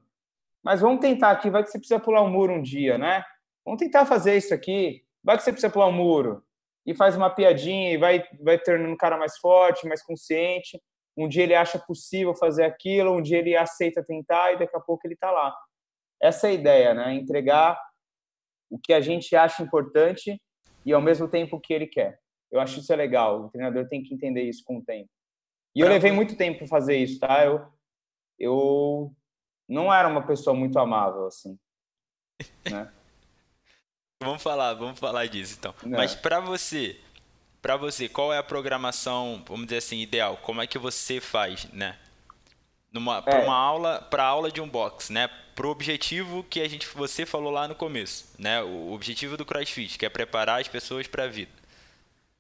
mas 0.63 0.81
vamos 0.81 1.01
tentar 1.01 1.31
aqui, 1.31 1.49
vai 1.49 1.63
que 1.63 1.71
você 1.71 1.79
precisa 1.79 2.01
pular 2.01 2.23
um 2.23 2.31
muro 2.31 2.53
um 2.53 2.63
dia, 2.63 2.99
né? 2.99 3.25
Vamos 3.65 3.79
tentar 3.79 4.05
fazer 4.05 4.37
isso 4.37 4.53
aqui, 4.53 5.05
vai 5.23 5.37
que 5.37 5.43
você 5.43 5.53
precisa 5.53 5.73
pular 5.73 5.87
um 5.87 5.93
muro 5.93 6.43
e 6.85 6.95
faz 6.95 7.17
uma 7.17 7.31
piadinha 7.31 7.93
e 7.93 7.97
vai 7.97 8.25
vai 8.41 8.59
tornando 8.59 8.93
o 8.93 8.97
cara 8.97 9.17
mais 9.17 9.39
forte, 9.39 9.87
mais 9.87 10.03
consciente. 10.03 10.83
Um 11.17 11.29
dia 11.29 11.45
ele 11.45 11.55
acha 11.55 11.79
possível 11.79 12.35
fazer 12.35 12.65
aquilo, 12.65 13.13
um 13.13 13.23
dia 13.23 13.39
ele 13.39 13.57
aceita 13.57 14.03
tentar 14.03 14.53
e 14.53 14.59
daqui 14.59 14.77
a 14.77 14.81
pouco 14.81 15.07
ele 15.07 15.15
está 15.15 15.31
lá. 15.31 15.55
Essa 16.21 16.49
é 16.49 16.51
a 16.51 16.55
ideia, 16.55 16.95
né? 16.95 17.15
Entregar 17.15 17.81
o 18.71 18.79
que 18.79 18.93
a 18.93 19.01
gente 19.01 19.35
acha 19.37 19.63
importante 19.63 20.41
e 20.85 20.93
ao 20.93 21.01
mesmo 21.01 21.29
tempo 21.29 21.61
que 21.61 21.73
ele 21.73 21.87
quer. 21.87 22.21
Eu 22.51 22.61
acho 22.61 22.81
isso 22.81 22.93
é 22.93 22.97
legal. 22.97 23.45
O 23.45 23.51
treinador 23.51 23.89
tem 23.89 24.03
que 24.03 24.13
entender 24.13 24.43
isso 24.43 24.65
com 24.65 24.79
o 24.79 24.85
tempo. 24.85 25.09
E 25.75 25.81
eu 25.81 25.89
levei 25.89 26.11
muito 26.11 26.37
tempo 26.37 26.59
para 26.59 26.67
fazer 26.67 26.97
isso, 26.97 27.21
tá? 27.21 27.45
Eu, 27.45 27.65
eu 28.39 29.15
não 29.69 29.93
era 29.93 30.09
uma 30.09 30.27
pessoa 30.27 30.55
muito 30.55 30.79
amável, 30.79 31.27
assim. 31.27 31.57
Né? 32.69 32.91
vamos 34.23 34.43
falar, 34.43 34.75
vamos 34.75 34.99
falar 34.99 35.27
disso 35.27 35.57
então. 35.59 35.75
Não. 35.85 35.99
Mas 35.99 36.15
para 36.15 36.41
você, 36.41 36.99
para 37.63 37.77
você, 37.77 38.09
qual 38.09 38.33
é 38.33 38.39
a 38.39 38.43
programação, 38.43 39.45
vamos 39.47 39.67
dizer 39.67 39.79
assim, 39.79 40.01
ideal? 40.01 40.39
Como 40.39 40.61
é 40.61 40.67
que 40.67 40.79
você 40.79 41.21
faz, 41.21 41.71
né? 41.73 41.97
Numa, 42.93 43.23
é. 43.27 43.45
uma 43.45 43.55
aula, 43.55 44.03
para 44.11 44.25
aula 44.25 44.51
de 44.51 44.61
um 44.61 44.69
box, 44.69 45.13
né? 45.13 45.31
Para 45.61 45.69
o 45.69 45.73
objetivo 45.73 46.43
que 46.43 46.59
a 46.63 46.67
gente, 46.67 46.89
você 46.89 47.27
falou 47.27 47.53
lá 47.53 47.69
no 47.69 47.75
começo, 47.75 48.35
né? 48.39 48.63
O 48.63 48.93
objetivo 48.93 49.37
do 49.37 49.45
CrossFit, 49.45 49.99
que 49.99 50.07
é 50.07 50.09
preparar 50.09 50.59
as 50.59 50.69
pessoas 50.69 51.07
para 51.07 51.25
a 51.25 51.27
vida. 51.27 51.53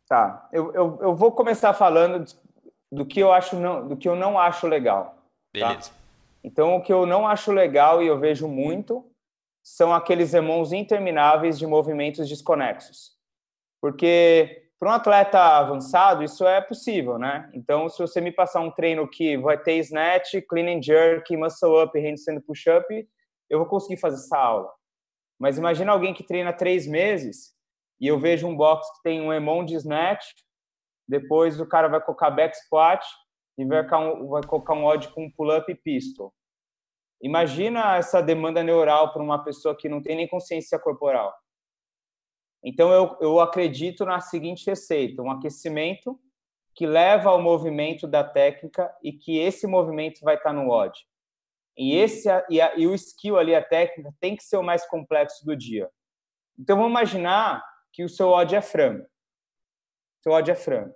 Tá, 0.09 0.49
eu, 0.51 0.73
eu, 0.73 0.99
eu 1.03 1.15
vou 1.15 1.31
começar 1.31 1.75
falando 1.75 2.25
do 2.91 3.05
que 3.05 3.21
eu 3.21 3.31
acho 3.31 3.57
não, 3.57 3.87
do 3.87 3.95
que 3.95 4.09
eu 4.09 4.17
não 4.17 4.39
acho 4.39 4.67
legal. 4.67 5.05
Tá? 5.53 5.69
Beleza. 5.69 5.91
Tá? 5.91 5.97
Então, 6.43 6.77
o 6.77 6.83
que 6.83 6.91
eu 6.91 7.05
não 7.05 7.29
acho 7.29 7.53
legal 7.53 8.03
e 8.03 8.07
eu 8.07 8.19
vejo 8.19 8.49
muito 8.49 9.05
são 9.63 9.93
aqueles 9.93 10.33
emons 10.33 10.73
intermináveis 10.73 11.59
de 11.59 11.67
movimentos 11.67 12.27
desconexos. 12.27 13.19
Porque 13.83 14.70
para 14.81 14.89
um 14.89 14.95
atleta 14.95 15.39
avançado, 15.39 16.25
isso 16.25 16.47
é 16.47 16.59
possível, 16.59 17.19
né? 17.19 17.51
Então, 17.53 17.87
se 17.91 17.99
você 17.99 18.19
me 18.19 18.33
passar 18.33 18.61
um 18.61 18.71
treino 18.71 19.07
que 19.07 19.37
vai 19.37 19.59
ter 19.59 19.77
snatch, 19.77 20.37
clean 20.49 20.75
and 20.75 20.83
jerk, 20.83 21.37
muscle 21.37 21.83
up, 21.83 22.01
handstand 22.01 22.41
push-up, 22.47 22.87
eu 23.51 23.59
vou 23.59 23.69
conseguir 23.69 24.01
fazer 24.01 24.17
essa 24.17 24.39
aula. 24.39 24.73
Mas 25.39 25.59
imagina 25.59 25.93
alguém 25.93 26.15
que 26.15 26.25
treina 26.25 26.51
três 26.51 26.87
meses 26.87 27.55
e 28.01 28.07
eu 28.07 28.19
vejo 28.19 28.47
um 28.47 28.57
box 28.57 28.91
que 28.97 29.03
tem 29.03 29.21
um 29.21 29.31
emon 29.31 29.67
de 29.67 29.75
snatch, 29.75 30.25
depois 31.07 31.61
o 31.61 31.67
cara 31.67 31.87
vai 31.87 32.01
colocar 32.01 32.31
back 32.31 32.57
squat 32.57 33.05
e 33.59 33.67
vai 33.67 33.87
colocar 33.87 33.99
um, 33.99 34.29
vai 34.29 34.43
colocar 34.45 34.73
um 34.73 34.87
odd 34.87 35.09
com 35.09 35.31
pull-up 35.33 35.71
e 35.71 35.75
pistol. 35.75 36.33
Imagina 37.23 37.97
essa 37.97 38.23
demanda 38.23 38.63
neural 38.63 39.13
para 39.13 39.23
uma 39.23 39.45
pessoa 39.45 39.77
que 39.77 39.91
não 39.91 40.03
tem 40.03 40.17
nem 40.17 40.27
consciência 40.27 40.79
corporal. 40.79 41.35
Então, 42.63 42.91
eu, 42.93 43.17
eu 43.21 43.41
acredito 43.41 44.05
na 44.05 44.21
seguinte 44.21 44.67
receita: 44.67 45.23
um 45.23 45.31
aquecimento 45.31 46.19
que 46.75 46.87
leva 46.87 47.31
ao 47.31 47.43
movimento 47.43 48.07
da 48.07 48.23
técnica 48.23 48.95
e 49.03 49.13
que 49.13 49.39
esse 49.39 49.67
movimento 49.67 50.21
vai 50.23 50.37
estar 50.37 50.53
no 50.53 50.71
odd. 50.71 50.99
E, 51.77 51.97
esse, 51.97 52.29
e, 52.49 52.61
a, 52.61 52.77
e 52.77 52.87
o 52.87 52.95
skill 52.95 53.39
ali, 53.39 53.55
a 53.55 53.63
técnica, 53.63 54.15
tem 54.21 54.37
que 54.37 54.43
ser 54.43 54.57
o 54.57 54.63
mais 54.63 54.87
complexo 54.87 55.45
do 55.45 55.57
dia. 55.57 55.91
Então, 56.59 56.77
vamos 56.77 56.91
imaginar 56.91 57.65
que 57.93 58.05
o 58.05 58.09
seu 58.09 58.29
odd 58.29 58.55
é 58.55 58.61
frango. 58.61 59.07
Seu 60.23 60.33
odd 60.33 60.51
é 60.51 60.55
frango. 60.55 60.95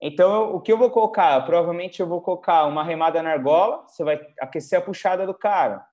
Então, 0.00 0.54
o 0.54 0.60
que 0.60 0.72
eu 0.72 0.76
vou 0.76 0.90
colocar? 0.90 1.40
Provavelmente 1.44 2.00
eu 2.00 2.08
vou 2.08 2.20
colocar 2.20 2.64
uma 2.64 2.82
remada 2.82 3.22
na 3.22 3.30
argola, 3.30 3.86
você 3.86 4.02
vai 4.02 4.20
aquecer 4.40 4.78
a 4.78 4.82
puxada 4.82 5.24
do 5.24 5.32
cara. 5.32 5.86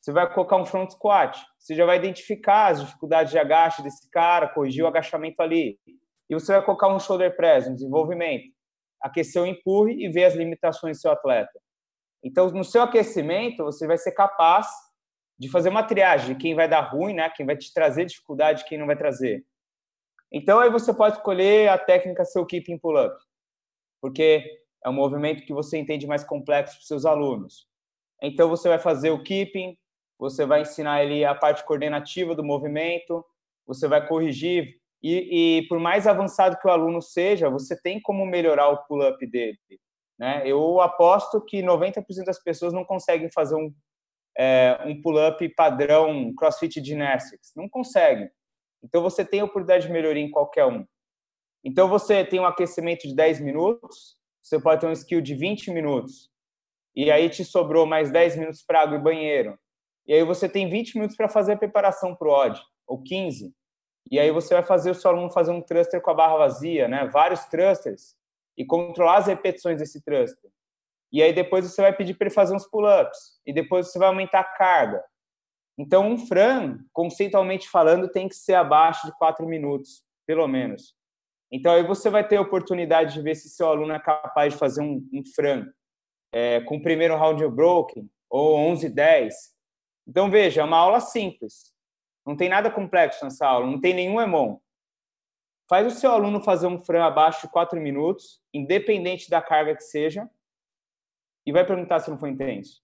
Você 0.00 0.12
vai 0.12 0.32
colocar 0.32 0.56
um 0.56 0.64
front 0.64 0.90
squat, 0.90 1.38
você 1.58 1.74
já 1.74 1.84
vai 1.84 1.96
identificar 1.96 2.68
as 2.68 2.80
dificuldades 2.80 3.32
de 3.32 3.38
agache 3.38 3.82
desse 3.82 4.08
cara, 4.10 4.48
corrigir 4.48 4.84
o 4.84 4.86
agachamento 4.86 5.42
ali. 5.42 5.78
E 6.28 6.34
você 6.34 6.52
vai 6.52 6.64
colocar 6.64 6.88
um 6.88 6.98
shoulder 6.98 7.36
press, 7.36 7.66
um 7.66 7.74
desenvolvimento, 7.74 8.44
aquecer 9.00 9.42
o 9.42 9.46
empurre 9.46 9.94
e 10.04 10.08
ver 10.08 10.24
as 10.24 10.34
limitações 10.34 10.98
do 10.98 11.00
seu 11.00 11.10
atleta. 11.10 11.60
Então, 12.22 12.50
no 12.50 12.64
seu 12.64 12.82
aquecimento, 12.82 13.64
você 13.64 13.86
vai 13.86 13.98
ser 13.98 14.12
capaz 14.12 14.68
de 15.38 15.50
fazer 15.50 15.68
uma 15.68 15.82
triagem 15.82 16.34
de 16.34 16.40
quem 16.40 16.54
vai 16.54 16.68
dar 16.68 16.80
ruim, 16.80 17.14
né? 17.14 17.28
Quem 17.30 17.44
vai 17.44 17.56
te 17.56 17.72
trazer 17.72 18.06
dificuldade, 18.06 18.64
quem 18.64 18.78
não 18.78 18.86
vai 18.86 18.96
trazer. 18.96 19.44
Então, 20.32 20.58
aí 20.58 20.70
você 20.70 20.94
pode 20.94 21.16
escolher 21.16 21.68
a 21.68 21.78
técnica 21.78 22.24
seu 22.24 22.44
keeping 22.46 22.78
pull-up 22.78 23.16
porque 24.00 24.44
é 24.84 24.88
um 24.88 24.92
movimento 24.92 25.44
que 25.44 25.52
você 25.52 25.78
entende 25.78 26.06
mais 26.06 26.22
complexo 26.22 26.74
para 26.74 26.82
os 26.82 26.86
seus 26.86 27.04
alunos. 27.04 27.66
Então, 28.22 28.48
você 28.48 28.68
vai 28.68 28.78
fazer 28.78 29.10
o 29.10 29.22
keeping, 29.22 29.76
você 30.18 30.46
vai 30.46 30.62
ensinar 30.62 31.02
ele 31.02 31.24
a 31.24 31.34
parte 31.34 31.64
coordenativa 31.64 32.34
do 32.34 32.44
movimento, 32.44 33.24
você 33.66 33.86
vai 33.88 34.06
corrigir, 34.06 34.76
e, 35.02 35.58
e 35.58 35.68
por 35.68 35.78
mais 35.78 36.06
avançado 36.06 36.58
que 36.58 36.66
o 36.66 36.70
aluno 36.70 37.02
seja, 37.02 37.50
você 37.50 37.80
tem 37.80 38.00
como 38.00 38.24
melhorar 38.24 38.68
o 38.68 38.84
pull-up 38.86 39.24
dele. 39.26 39.58
Né? 40.18 40.42
Eu 40.46 40.80
aposto 40.80 41.44
que 41.44 41.62
90% 41.62 42.24
das 42.24 42.42
pessoas 42.42 42.72
não 42.72 42.84
conseguem 42.84 43.30
fazer 43.30 43.56
um, 43.56 43.72
é, 44.36 44.80
um 44.86 45.00
pull-up 45.02 45.46
padrão 45.50 46.32
CrossFit 46.34 46.82
Gymnastics. 46.82 47.52
Não 47.54 47.68
conseguem. 47.68 48.30
Então, 48.82 49.02
você 49.02 49.24
tem 49.24 49.40
a 49.40 49.44
oportunidade 49.44 49.86
de 49.86 49.92
melhoria 49.92 50.22
em 50.22 50.30
qualquer 50.30 50.64
um. 50.64 50.86
Então 51.66 51.88
você 51.88 52.24
tem 52.24 52.38
um 52.38 52.46
aquecimento 52.46 53.08
de 53.08 53.14
10 53.16 53.40
minutos, 53.40 54.16
você 54.40 54.56
pode 54.56 54.80
ter 54.80 54.86
um 54.86 54.92
skill 54.92 55.20
de 55.20 55.34
20 55.34 55.72
minutos. 55.72 56.30
E 56.94 57.10
aí 57.10 57.28
te 57.28 57.44
sobrou 57.44 57.84
mais 57.84 58.08
10 58.08 58.36
minutos 58.36 58.62
para 58.62 58.82
água 58.82 58.96
e 58.96 59.02
banheiro. 59.02 59.58
E 60.06 60.14
aí 60.14 60.22
você 60.22 60.48
tem 60.48 60.68
20 60.68 60.94
minutos 60.94 61.16
para 61.16 61.28
fazer 61.28 61.52
a 61.52 61.56
preparação 61.56 62.14
para 62.14 62.28
o 62.28 62.30
odd, 62.30 62.60
ou 62.86 63.02
15. 63.02 63.52
E 64.10 64.18
aí 64.20 64.30
você 64.30 64.54
vai 64.54 64.62
fazer 64.62 64.90
o 64.90 64.94
seu 64.94 65.10
aluno 65.10 65.30
fazer 65.30 65.50
um 65.50 65.60
thruster 65.60 66.00
com 66.00 66.10
a 66.10 66.14
barra 66.14 66.36
vazia, 66.36 66.86
né? 66.86 67.06
Vários 67.06 67.44
thrusters 67.46 68.14
e 68.56 68.64
controlar 68.64 69.18
as 69.18 69.26
repetições 69.26 69.78
desse 69.78 70.02
thruster. 70.02 70.50
E 71.12 71.22
aí 71.22 71.32
depois 71.32 71.64
você 71.64 71.82
vai 71.82 71.92
pedir 71.92 72.14
para 72.14 72.26
ele 72.26 72.34
fazer 72.34 72.54
uns 72.54 72.66
pull-ups 72.66 73.40
e 73.44 73.52
depois 73.52 73.90
você 73.90 73.98
vai 73.98 74.08
aumentar 74.08 74.40
a 74.40 74.44
carga. 74.44 75.02
Então 75.78 76.08
um 76.08 76.18
fran, 76.26 76.78
conceitualmente 76.92 77.68
falando, 77.68 78.08
tem 78.08 78.28
que 78.28 78.36
ser 78.36 78.54
abaixo 78.54 79.06
de 79.06 79.16
4 79.18 79.46
minutos, 79.46 80.02
pelo 80.26 80.46
menos. 80.46 80.96
Então, 81.50 81.72
aí 81.72 81.82
você 81.86 82.10
vai 82.10 82.26
ter 82.26 82.36
a 82.36 82.40
oportunidade 82.40 83.14
de 83.14 83.22
ver 83.22 83.34
se 83.34 83.48
seu 83.48 83.68
aluno 83.68 83.92
é 83.92 84.00
capaz 84.00 84.52
de 84.52 84.58
fazer 84.58 84.82
um, 84.82 85.06
um 85.12 85.22
frango 85.34 85.70
é, 86.32 86.60
com 86.62 86.76
o 86.76 86.82
primeiro 86.82 87.16
round 87.16 87.46
broken 87.48 88.10
ou 88.28 88.56
11, 88.56 88.88
10. 88.88 89.55
Então, 90.06 90.30
veja, 90.30 90.60
é 90.60 90.64
uma 90.64 90.78
aula 90.78 91.00
simples. 91.00 91.74
Não 92.24 92.36
tem 92.36 92.48
nada 92.48 92.70
complexo 92.70 93.24
nessa 93.24 93.46
aula, 93.46 93.66
não 93.66 93.80
tem 93.80 93.94
nenhum 93.94 94.20
emon. 94.20 94.58
Faz 95.68 95.86
o 95.86 95.96
seu 95.96 96.12
aluno 96.12 96.40
fazer 96.40 96.66
um 96.66 96.78
frango 96.78 97.06
abaixo 97.06 97.46
de 97.46 97.52
4 97.52 97.80
minutos, 97.80 98.40
independente 98.54 99.28
da 99.28 99.42
carga 99.42 99.74
que 99.74 99.82
seja, 99.82 100.28
e 101.44 101.52
vai 101.52 101.64
perguntar 101.64 102.00
se 102.00 102.10
não 102.10 102.18
foi 102.18 102.30
intenso. 102.30 102.82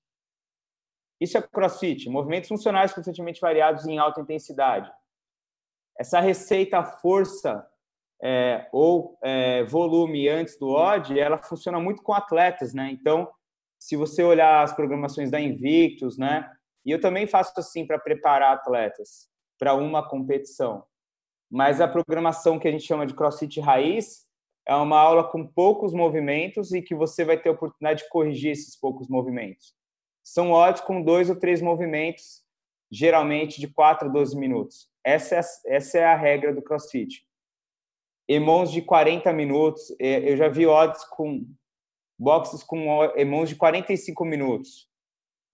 Isso 1.20 1.38
é 1.38 1.42
CrossFit, 1.42 2.08
movimentos 2.08 2.48
funcionais 2.48 2.92
constantemente 2.92 3.40
variados 3.40 3.86
em 3.86 3.98
alta 3.98 4.20
intensidade. 4.20 4.92
Essa 5.96 6.18
receita 6.18 6.82
força 6.82 7.64
é, 8.20 8.68
ou 8.72 9.18
é, 9.22 9.64
volume 9.64 10.28
antes 10.28 10.58
do 10.58 10.70
odd, 10.70 11.18
ela 11.18 11.38
funciona 11.38 11.78
muito 11.78 12.02
com 12.02 12.12
atletas, 12.12 12.74
né? 12.74 12.90
Então, 12.90 13.30
se 13.78 13.96
você 13.96 14.22
olhar 14.22 14.62
as 14.62 14.72
programações 14.72 15.30
da 15.30 15.40
Invictus, 15.40 16.18
né? 16.18 16.50
E 16.84 16.90
eu 16.90 17.00
também 17.00 17.26
faço 17.26 17.52
assim 17.58 17.86
para 17.86 17.98
preparar 17.98 18.54
atletas 18.54 19.28
para 19.58 19.74
uma 19.74 20.06
competição. 20.08 20.84
Mas 21.50 21.80
a 21.80 21.88
programação 21.88 22.58
que 22.58 22.66
a 22.66 22.70
gente 22.70 22.84
chama 22.84 23.06
de 23.06 23.14
CrossFit 23.14 23.60
raiz 23.60 24.26
é 24.66 24.74
uma 24.74 24.98
aula 24.98 25.24
com 25.30 25.46
poucos 25.46 25.92
movimentos 25.92 26.72
e 26.72 26.80
que 26.80 26.94
você 26.94 27.24
vai 27.24 27.38
ter 27.38 27.48
a 27.48 27.52
oportunidade 27.52 28.02
de 28.02 28.08
corrigir 28.08 28.52
esses 28.52 28.78
poucos 28.78 29.08
movimentos. 29.08 29.74
São 30.24 30.52
odds 30.52 30.82
com 30.82 31.02
dois 31.02 31.28
ou 31.28 31.36
três 31.36 31.60
movimentos, 31.60 32.42
geralmente 32.90 33.60
de 33.60 33.68
4 33.68 34.08
a 34.08 34.12
12 34.12 34.36
minutos. 34.36 34.88
Essa 35.04 35.36
é, 35.36 35.38
a, 35.38 35.42
essa 35.66 35.98
é 35.98 36.04
a 36.04 36.16
regra 36.16 36.54
do 36.54 36.62
CrossFit 36.62 37.24
emons 38.28 38.70
de 38.70 38.82
40 38.82 39.32
minutos. 39.32 39.94
É, 40.00 40.30
eu 40.30 40.36
já 40.36 40.48
vi 40.48 40.66
odds 40.66 41.04
com 41.04 41.46
boxes 42.18 42.62
com 42.62 43.04
emons 43.16 43.48
de 43.48 43.56
45 43.56 44.24
minutos. 44.24 44.88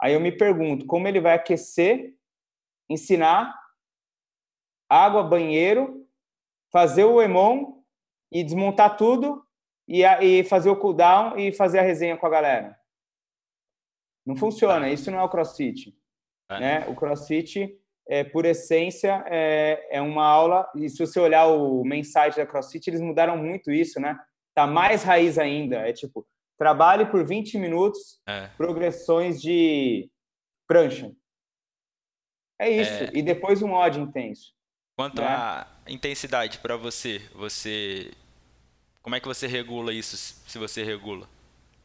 Aí 0.00 0.14
eu 0.14 0.20
me 0.20 0.30
pergunto 0.30 0.86
como 0.86 1.08
ele 1.08 1.20
vai 1.20 1.34
aquecer, 1.34 2.14
ensinar 2.88 3.54
água, 4.88 5.22
banheiro, 5.22 6.06
fazer 6.72 7.04
o 7.04 7.20
emon 7.20 7.82
e 8.32 8.42
desmontar 8.42 8.96
tudo 8.96 9.44
e, 9.86 10.04
e 10.04 10.44
fazer 10.44 10.70
o 10.70 10.76
cooldown 10.76 11.38
e 11.38 11.52
fazer 11.52 11.78
a 11.78 11.82
resenha 11.82 12.16
com 12.16 12.26
a 12.26 12.30
galera. 12.30 12.78
Não 14.24 14.36
funciona, 14.36 14.90
isso 14.90 15.10
não 15.10 15.18
é 15.18 15.22
o 15.22 15.28
CrossFit. 15.28 15.96
É. 16.50 16.60
Né? 16.60 16.88
O 16.88 16.94
CrossFit 16.94 17.78
é, 18.08 18.24
por 18.24 18.46
essência, 18.46 19.22
é, 19.26 19.86
é 19.90 20.00
uma 20.00 20.24
aula. 20.24 20.70
E 20.74 20.88
se 20.88 20.98
você 20.98 21.20
olhar 21.20 21.46
o 21.46 21.84
main 21.84 22.02
site 22.02 22.36
da 22.36 22.46
CrossFit, 22.46 22.88
eles 22.88 23.00
mudaram 23.00 23.36
muito 23.36 23.70
isso, 23.70 24.00
né? 24.00 24.18
Tá 24.54 24.66
mais 24.66 25.02
raiz 25.02 25.38
ainda. 25.38 25.76
É 25.76 25.92
tipo, 25.92 26.26
trabalhe 26.58 27.06
por 27.06 27.24
20 27.24 27.56
minutos, 27.56 28.20
é. 28.26 28.48
progressões 28.56 29.40
de 29.40 30.10
prancha. 30.66 31.12
É 32.58 32.68
isso. 32.68 33.04
É... 33.04 33.10
E 33.14 33.22
depois 33.22 33.62
um 33.62 33.72
ódio 33.72 34.02
intenso. 34.02 34.52
Quanto 34.96 35.22
né? 35.22 35.28
à 35.28 35.66
intensidade 35.86 36.58
para 36.58 36.76
você, 36.76 37.22
você. 37.34 38.10
Como 39.00 39.14
é 39.14 39.20
que 39.20 39.28
você 39.28 39.46
regula 39.46 39.92
isso, 39.92 40.16
se 40.16 40.58
você 40.58 40.82
regula? 40.82 41.28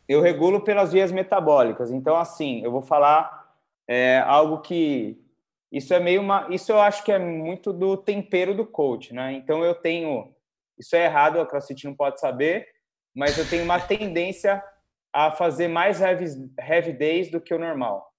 Eu 0.09 0.19
regulo 0.19 0.61
pelas 0.61 0.91
vias 0.91 1.11
metabólicas. 1.11 1.91
Então, 1.91 2.17
assim, 2.17 2.61
eu 2.63 2.71
vou 2.71 2.81
falar 2.81 3.55
é, 3.87 4.19
algo 4.19 4.61
que 4.61 5.23
isso 5.71 5.93
é 5.93 5.99
meio 5.99 6.21
uma, 6.21 6.47
isso 6.49 6.71
eu 6.71 6.79
acho 6.79 7.03
que 7.03 7.11
é 7.11 7.17
muito 7.17 7.73
do 7.73 7.97
tempero 7.97 8.55
do 8.55 8.65
coach, 8.65 9.13
né? 9.13 9.33
Então 9.33 9.63
eu 9.63 9.73
tenho, 9.73 10.31
isso 10.77 10.95
é 10.95 11.05
errado, 11.05 11.39
a 11.39 11.45
CrossFit 11.45 11.85
não 11.85 11.95
pode 11.95 12.19
saber, 12.19 12.67
mas 13.15 13.37
eu 13.37 13.47
tenho 13.49 13.63
uma 13.63 13.79
tendência 13.79 14.63
a 15.11 15.31
fazer 15.31 15.67
mais 15.67 16.01
heavy, 16.01 16.25
heavy 16.59 16.93
days 16.93 17.29
do 17.29 17.39
que 17.39 17.53
o 17.53 17.59
normal. 17.59 18.11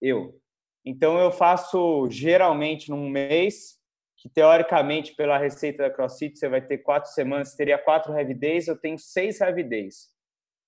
Eu. 0.00 0.40
Então 0.84 1.18
eu 1.18 1.30
faço 1.30 2.08
geralmente 2.10 2.90
num 2.90 3.08
mês, 3.08 3.78
que 4.16 4.28
teoricamente 4.28 5.14
pela 5.14 5.38
receita 5.38 5.84
da 5.84 5.90
CrossFit 5.90 6.38
você 6.38 6.48
vai 6.48 6.60
ter 6.60 6.78
quatro 6.78 7.10
semanas, 7.12 7.54
teria 7.54 7.78
quatro 7.78 8.12
heavy 8.16 8.34
days, 8.34 8.66
eu 8.66 8.76
tenho 8.76 8.98
seis 8.98 9.40
heavy 9.40 9.62
days 9.62 10.10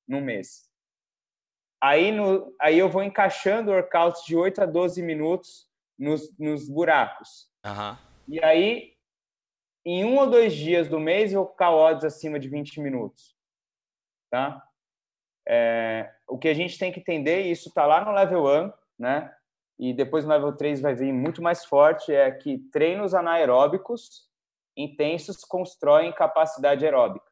no 0.06 0.20
mês. 0.20 0.68
Aí, 1.82 2.12
no, 2.12 2.54
aí 2.60 2.78
eu 2.78 2.88
vou 2.88 3.02
encaixando 3.02 3.70
workouts 3.70 4.24
de 4.24 4.34
8 4.34 4.62
a 4.62 4.66
12 4.66 5.02
minutos 5.02 5.68
nos, 5.98 6.34
nos 6.38 6.68
buracos. 6.68 7.48
Uhum. 7.66 7.96
E 8.28 8.42
aí, 8.42 8.93
em 9.84 10.04
um 10.04 10.18
ou 10.18 10.28
dois 10.28 10.54
dias 10.54 10.88
do 10.88 10.98
mês, 10.98 11.32
eu 11.32 11.44
vou 11.44 11.74
odds 11.74 12.04
acima 12.04 12.38
de 12.38 12.48
20 12.48 12.80
minutos. 12.80 13.36
Tá? 14.30 14.62
É, 15.46 16.10
o 16.26 16.38
que 16.38 16.48
a 16.48 16.54
gente 16.54 16.78
tem 16.78 16.90
que 16.90 17.00
entender, 17.00 17.42
e 17.42 17.50
isso 17.50 17.68
está 17.68 17.86
lá 17.86 18.04
no 18.04 18.12
level 18.12 18.44
1, 18.46 18.72
né? 18.98 19.34
E 19.78 19.92
depois 19.92 20.24
no 20.24 20.30
level 20.30 20.56
3 20.56 20.80
vai 20.80 20.94
vir 20.94 21.12
muito 21.12 21.42
mais 21.42 21.64
forte, 21.64 22.12
é 22.12 22.30
que 22.30 22.58
treinos 22.72 23.14
anaeróbicos 23.14 24.28
intensos 24.76 25.44
constroem 25.44 26.12
capacidade 26.12 26.84
aeróbica. 26.84 27.30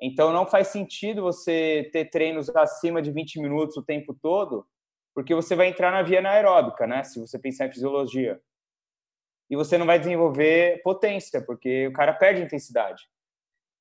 Então 0.00 0.32
não 0.32 0.46
faz 0.46 0.68
sentido 0.68 1.22
você 1.22 1.90
ter 1.92 2.06
treinos 2.10 2.48
acima 2.54 3.02
de 3.02 3.10
20 3.10 3.40
minutos 3.40 3.76
o 3.76 3.82
tempo 3.82 4.14
todo, 4.14 4.66
porque 5.14 5.34
você 5.34 5.56
vai 5.56 5.66
entrar 5.66 5.90
na 5.90 6.02
via 6.02 6.20
anaeróbica, 6.20 6.86
né? 6.86 7.02
Se 7.02 7.18
você 7.18 7.38
pensar 7.38 7.66
em 7.66 7.72
fisiologia. 7.72 8.40
E 9.50 9.56
você 9.56 9.78
não 9.78 9.86
vai 9.86 9.98
desenvolver 9.98 10.82
potência, 10.82 11.40
porque 11.40 11.86
o 11.86 11.92
cara 11.92 12.12
perde 12.12 12.42
intensidade. 12.42 13.02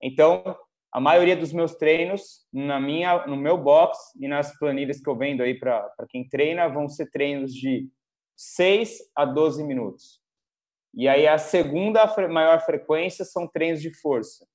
Então, 0.02 0.58
a 0.92 1.00
maioria 1.00 1.36
dos 1.36 1.52
meus 1.52 1.76
treinos 1.76 2.48
na 2.52 2.80
minha 2.80 3.26
no 3.28 3.36
meu 3.36 3.58
box 3.58 3.98
e 4.20 4.28
nas 4.28 4.58
planilhas 4.58 5.00
que 5.02 5.10
eu 5.10 5.18
vendo 5.18 5.44
aí 5.44 5.58
para 5.58 5.92
quem 6.10 6.28
treina 6.28 6.68
vão 6.68 6.88
ser 6.88 7.10
treinos 7.12 7.54
de 7.54 7.90
6 8.36 8.98
a 9.16 9.26
12 9.26 9.64
minutos. 9.64 10.22
E 10.94 11.08
aí 11.08 11.28
a 11.28 11.38
segunda 11.38 12.06
maior 12.28 12.62
frequência 12.62 13.26
são 13.26 13.48
treinos 13.48 13.82
de 13.82 13.94
força. 14.00 14.48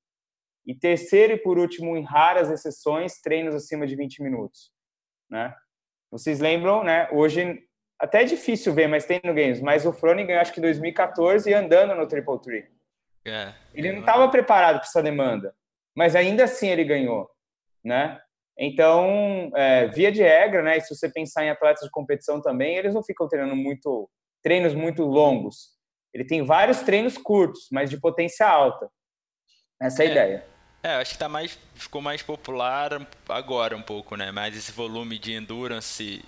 E 0.67 0.75
terceiro 0.75 1.35
e 1.35 1.37
por 1.37 1.59
último, 1.59 1.97
em 1.97 2.03
raras 2.03 2.51
exceções, 2.51 3.21
treinos 3.21 3.55
acima 3.55 3.87
de 3.87 3.97
20 3.97 4.23
minutos, 4.23 4.73
né? 5.29 5.55
Vocês 6.11 6.41
lembram, 6.41 6.85
né? 6.85 7.09
Hoje 7.11 7.67
até 8.03 8.23
é 8.23 8.25
difícil 8.25 8.75
ver, 8.75 8.89
mas 8.89 9.07
tem 9.07 9.21
no 9.25 9.33
Games, 9.33 9.61
mas 9.61 9.87
o 9.87 9.93
Froning 9.93 10.27
ganhou 10.27 10.43
acho 10.43 10.53
que 10.53 10.61
em 10.61 10.63
2014 10.63 11.55
andando 11.55 11.95
no 11.95 12.07
Triple 12.07 12.41
Tree. 12.41 12.65
É, 13.25 13.53
ele 13.73 13.93
não 13.93 14.01
estava 14.01 14.29
preparado 14.29 14.79
para 14.79 14.87
essa 14.87 15.03
demanda 15.03 15.55
mas 15.95 16.17
ainda 16.17 16.45
assim 16.45 16.69
ele 16.69 16.85
ganhou, 16.85 17.31
né? 17.85 18.21
Então, 18.59 19.51
é, 19.55 19.89
via 19.89 20.13
de 20.13 20.23
regra, 20.23 20.63
né? 20.63 20.77
E 20.77 20.81
se 20.81 20.95
você 20.95 21.09
pensar 21.09 21.45
em 21.45 21.51
atletas 21.51 21.85
de 21.85 21.91
competição 21.91 22.41
também, 22.41 22.77
eles 22.77 22.95
não 22.95 23.03
ficam 23.03 23.29
treinando 23.29 23.57
muito 23.57 24.11
treinos 24.43 24.75
muito 24.75 25.05
longos. 25.05 25.71
Ele 26.13 26.25
tem 26.25 26.45
vários 26.45 26.81
treinos 26.81 27.17
curtos, 27.17 27.69
mas 27.71 27.89
de 27.89 27.99
potência 27.99 28.47
alta. 28.47 28.91
Essa 29.81 30.03
é 30.03 30.07
a 30.07 30.09
é, 30.09 30.13
ideia. 30.13 30.47
É, 30.83 30.95
acho 30.97 31.13
que 31.13 31.19
tá 31.19 31.29
mais 31.29 31.59
ficou 31.75 32.03
mais 32.03 32.23
popular 32.23 33.07
agora 33.29 33.77
um 33.77 33.83
pouco, 33.83 34.17
né? 34.17 34.31
Mais 34.31 34.57
esse 34.57 34.73
volume 34.73 35.19
de 35.19 35.33
endurance 35.33 36.23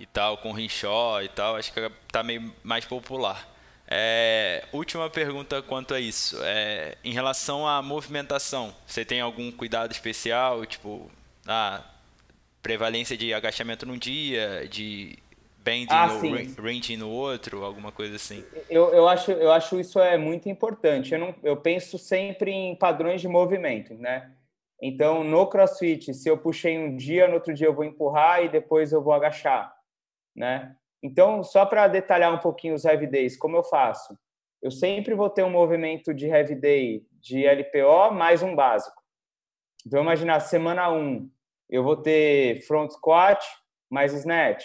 e 0.00 0.06
tal 0.06 0.38
com 0.38 0.50
rinchó 0.50 1.20
e 1.20 1.28
tal, 1.28 1.56
acho 1.56 1.72
que 1.72 1.90
tá 2.10 2.22
meio 2.22 2.52
mais 2.64 2.84
popular. 2.86 3.48
É, 3.86 4.64
última 4.72 5.10
pergunta 5.10 5.60
quanto 5.60 5.92
a 5.92 6.00
isso. 6.00 6.38
É, 6.42 6.96
em 7.04 7.12
relação 7.12 7.66
à 7.66 7.82
movimentação, 7.82 8.74
você 8.86 9.04
tem 9.04 9.20
algum 9.20 9.50
cuidado 9.52 9.92
especial? 9.92 10.64
Tipo, 10.64 11.10
a 11.46 11.82
prevalência 12.62 13.16
de 13.16 13.34
agachamento 13.34 13.84
num 13.84 13.98
dia, 13.98 14.66
de 14.68 15.18
bending 15.58 15.88
ah, 15.90 16.06
no 16.06 16.62
ranging 16.62 16.96
no 16.96 17.10
outro, 17.10 17.64
alguma 17.64 17.92
coisa 17.92 18.16
assim? 18.16 18.44
Eu, 18.68 18.94
eu, 18.94 19.08
acho, 19.08 19.32
eu 19.32 19.52
acho 19.52 19.78
isso 19.78 19.98
é 19.98 20.16
muito 20.16 20.48
importante. 20.48 21.12
Eu, 21.12 21.18
não, 21.18 21.34
eu 21.42 21.56
penso 21.56 21.98
sempre 21.98 22.50
em 22.50 22.74
padrões 22.74 23.20
de 23.20 23.28
movimento, 23.28 23.94
né? 23.94 24.30
Então, 24.80 25.22
no 25.22 25.46
CrossFit, 25.46 26.14
se 26.14 26.28
eu 26.28 26.38
puxei 26.38 26.78
um 26.78 26.96
dia, 26.96 27.28
no 27.28 27.34
outro 27.34 27.52
dia 27.52 27.66
eu 27.66 27.74
vou 27.74 27.84
empurrar 27.84 28.42
e 28.42 28.48
depois 28.48 28.92
eu 28.92 29.02
vou 29.02 29.12
agachar, 29.12 29.74
né? 30.40 30.74
Então, 31.02 31.44
só 31.44 31.66
para 31.66 31.86
detalhar 31.86 32.32
um 32.34 32.38
pouquinho 32.38 32.74
os 32.74 32.86
heavy 32.86 33.06
days, 33.06 33.36
como 33.36 33.56
eu 33.56 33.62
faço? 33.62 34.18
Eu 34.62 34.70
sempre 34.70 35.14
vou 35.14 35.28
ter 35.28 35.44
um 35.44 35.50
movimento 35.50 36.14
de 36.14 36.26
heavy 36.26 36.54
day 36.54 37.06
de 37.20 37.46
LPO 37.46 38.12
mais 38.14 38.42
um 38.42 38.56
básico. 38.56 39.00
Então, 39.86 40.02
imaginar, 40.02 40.40
semana 40.40 40.90
1, 40.90 41.30
eu 41.68 41.84
vou 41.84 41.96
ter 41.96 42.62
front 42.66 42.90
squat 42.90 43.44
mais 43.90 44.14
snatch. 44.14 44.64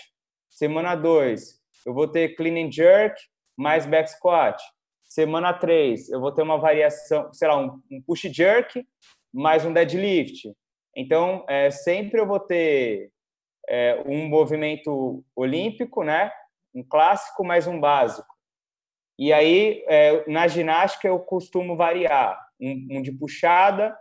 Semana 0.50 0.96
2, 0.96 1.62
eu 1.86 1.94
vou 1.94 2.08
ter 2.08 2.36
clean 2.36 2.66
and 2.66 2.72
jerk 2.72 3.22
mais 3.58 3.86
back 3.86 4.10
squat. 4.10 4.62
Semana 5.04 5.54
3, 5.54 6.10
eu 6.10 6.22
vou 6.22 6.32
ter 6.32 6.42
uma 6.42 6.58
variação, 6.58 7.34
sei 7.34 7.48
lá, 7.50 7.58
um, 7.58 7.82
um 7.92 8.02
push 8.02 8.24
jerk 8.34 8.86
mais 9.34 9.66
um 9.66 9.74
deadlift. 9.74 10.54
Então, 10.96 11.46
é, 11.50 11.70
sempre 11.70 12.20
eu 12.20 12.26
vou 12.26 12.40
ter 12.40 13.12
é, 13.68 14.04
um 14.06 14.28
movimento 14.28 15.24
olímpico, 15.36 16.04
né? 16.04 16.32
Um 16.74 16.84
clássico 16.84 17.44
mais 17.44 17.68
um 17.68 17.80
básico. 17.80 18.36
E 19.18 19.32
aí, 19.32 19.84
é, 19.88 20.30
na 20.30 20.48
ginástica, 20.48 21.08
eu 21.08 21.20
costumo 21.20 21.78
variar 21.78 22.38
um, 22.60 22.98
um, 22.98 23.02
de 23.02 23.12
puxada 23.14 23.98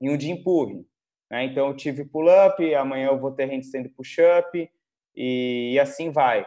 e 0.00 0.10
um 0.10 0.16
de 0.16 0.30
empurre. 0.30 0.86
Né? 1.30 1.44
Então, 1.44 1.68
eu 1.68 1.74
tive 1.74 2.04
pull-up, 2.04 2.74
amanhã 2.74 3.08
eu 3.08 3.18
vou 3.18 3.32
ter 3.32 3.46
handstand 3.46 3.88
push-up 3.96 4.70
e, 5.16 5.72
e, 5.72 5.80
assim 5.80 6.10
vai. 6.10 6.46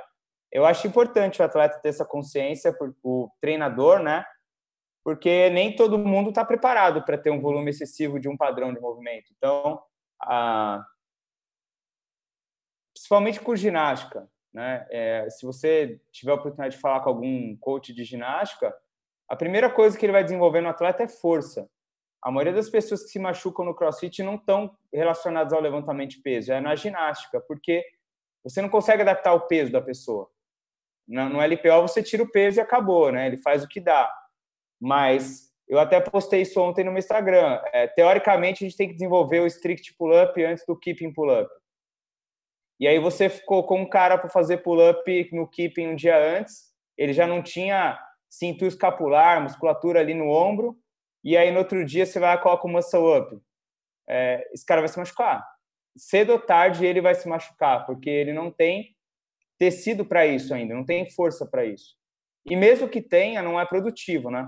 Eu 0.51 0.65
acho 0.65 0.85
importante 0.87 1.41
o 1.41 1.45
atleta 1.45 1.79
ter 1.79 1.89
essa 1.89 2.05
consciência, 2.05 2.71
por, 2.71 2.95
o 3.03 3.29
treinador, 3.41 3.99
né? 3.99 4.23
Porque 5.03 5.49
nem 5.49 5.75
todo 5.75 5.97
mundo 5.97 6.29
está 6.29 6.45
preparado 6.45 7.03
para 7.03 7.17
ter 7.17 7.31
um 7.31 7.41
volume 7.41 7.71
excessivo 7.71 8.19
de 8.19 8.29
um 8.29 8.37
padrão 8.37 8.73
de 8.73 8.79
movimento. 8.79 9.31
Então, 9.35 9.81
a, 10.21 10.85
principalmente 12.97 13.39
com 13.39 13.55
ginástica. 13.55 14.27
Né? 14.51 14.85
É, 14.89 15.29
se 15.29 15.45
você 15.45 16.01
tiver 16.11 16.31
a 16.31 16.35
oportunidade 16.35 16.75
de 16.75 16.81
falar 16.81 17.01
com 17.01 17.09
algum 17.09 17.55
coach 17.57 17.93
de 17.93 18.03
ginástica, 18.03 18.75
a 19.29 19.35
primeira 19.35 19.69
coisa 19.69 19.97
que 19.97 20.05
ele 20.05 20.13
vai 20.13 20.23
desenvolver 20.23 20.61
no 20.61 20.69
atleta 20.69 21.03
é 21.03 21.07
força. 21.07 21.69
A 22.23 22.31
maioria 22.31 22.53
das 22.53 22.69
pessoas 22.69 23.03
que 23.03 23.09
se 23.09 23.19
machucam 23.19 23.63
no 23.63 23.75
crossfit 23.75 24.23
não 24.23 24.35
estão 24.35 24.75
relacionadas 24.91 25.53
ao 25.53 25.61
levantamento 25.61 26.11
de 26.11 26.21
peso, 26.21 26.51
é 26.51 26.59
na 26.59 26.75
ginástica, 26.75 27.39
porque 27.39 27.85
você 28.43 28.61
não 28.61 28.69
consegue 28.69 29.03
adaptar 29.03 29.33
o 29.33 29.47
peso 29.47 29.71
da 29.71 29.81
pessoa. 29.81 30.27
No 31.07 31.39
LPO 31.39 31.81
você 31.83 32.01
tira 32.01 32.23
o 32.23 32.31
peso 32.31 32.59
e 32.59 32.61
acabou, 32.61 33.11
né? 33.11 33.27
Ele 33.27 33.37
faz 33.37 33.63
o 33.63 33.67
que 33.67 33.79
dá. 33.79 34.11
Mas 34.81 35.53
eu 35.67 35.79
até 35.79 36.01
postei 36.01 36.41
isso 36.41 36.59
ontem 36.59 36.83
no 36.83 36.91
meu 36.91 36.99
Instagram. 36.99 37.61
É, 37.71 37.87
teoricamente, 37.87 38.63
a 38.63 38.67
gente 38.67 38.77
tem 38.77 38.87
que 38.87 38.95
desenvolver 38.95 39.39
o 39.39 39.47
strict 39.47 39.95
pull-up 39.97 40.43
antes 40.43 40.65
do 40.65 40.77
keeping 40.77 41.13
pull-up. 41.13 41.49
E 42.79 42.87
aí 42.87 42.99
você 42.99 43.29
ficou 43.29 43.65
com 43.65 43.81
um 43.81 43.89
cara 43.89 44.17
para 44.17 44.29
fazer 44.29 44.57
pull-up 44.57 45.29
no 45.31 45.47
keeping 45.47 45.87
um 45.87 45.95
dia 45.95 46.17
antes, 46.17 46.71
ele 46.97 47.13
já 47.13 47.25
não 47.25 47.41
tinha 47.41 47.99
cintura 48.29 48.67
escapular, 48.67 49.41
musculatura 49.41 49.99
ali 49.99 50.13
no 50.13 50.29
ombro, 50.29 50.77
e 51.23 51.35
aí 51.35 51.51
no 51.51 51.59
outro 51.59 51.83
dia 51.83 52.05
você 52.05 52.19
vai 52.19 52.35
e 52.35 52.39
coloca 52.39 52.67
o 52.67 52.69
muscle 52.69 53.17
up. 53.17 53.37
É, 54.07 54.47
esse 54.53 54.65
cara 54.65 54.81
vai 54.81 54.87
se 54.87 54.97
machucar. 54.97 55.45
Cedo 55.97 56.33
ou 56.33 56.39
tarde 56.39 56.85
ele 56.85 57.01
vai 57.01 57.15
se 57.15 57.27
machucar, 57.27 57.85
porque 57.85 58.09
ele 58.09 58.31
não 58.31 58.51
tem 58.51 58.95
tecido 59.57 60.05
para 60.05 60.27
isso 60.27 60.53
ainda, 60.53 60.75
não 60.75 60.85
tem 60.85 61.09
força 61.09 61.45
para 61.45 61.65
isso. 61.65 61.95
E 62.45 62.55
mesmo 62.55 62.87
que 62.87 63.01
tenha, 63.01 63.41
não 63.41 63.59
é 63.59 63.65
produtivo, 63.65 64.29
né? 64.29 64.47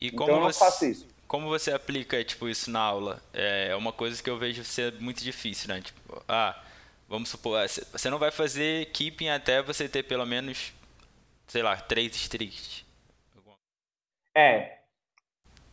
E 0.00 0.10
como 0.10 0.24
então 0.24 0.36
eu 0.36 0.42
não 0.42 0.52
você, 0.52 0.58
faço 0.58 0.84
isso. 0.84 1.08
Como 1.26 1.48
você 1.48 1.72
aplica 1.72 2.22
tipo 2.24 2.48
isso 2.48 2.70
na 2.70 2.80
aula? 2.80 3.22
É 3.32 3.74
uma 3.76 3.92
coisa 3.92 4.22
que 4.22 4.28
eu 4.28 4.36
vejo 4.36 4.62
ser 4.64 4.92
muito 5.00 5.22
difícil, 5.22 5.68
né? 5.68 5.80
Tipo, 5.80 6.22
ah, 6.28 6.60
Vamos 7.14 7.28
supor, 7.28 7.56
você 7.68 8.10
não 8.10 8.18
vai 8.18 8.32
fazer 8.32 8.86
keeping 8.86 9.28
até 9.28 9.62
você 9.62 9.88
ter 9.88 10.02
pelo 10.02 10.26
menos, 10.26 10.72
sei 11.46 11.62
lá, 11.62 11.76
três 11.76 12.12
streaks. 12.16 12.84
É. 14.34 14.78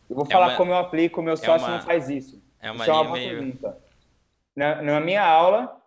Eu 0.08 0.14
vou 0.14 0.24
é 0.24 0.30
falar 0.30 0.50
uma, 0.50 0.56
como 0.56 0.70
eu 0.70 0.76
aplico, 0.76 1.20
o 1.20 1.24
meu 1.24 1.32
é 1.32 1.36
sócio 1.36 1.66
uma, 1.66 1.78
não 1.78 1.84
faz 1.84 2.08
isso. 2.08 2.40
É 2.60 2.70
uma, 2.70 2.84
isso 2.84 2.90
é 2.92 2.94
uma 2.94 3.02
boa 3.02 3.18
meio... 3.18 3.30
pergunta. 3.30 3.76
Na, 4.54 4.82
na 4.82 5.00
minha 5.00 5.24
aula, 5.26 5.82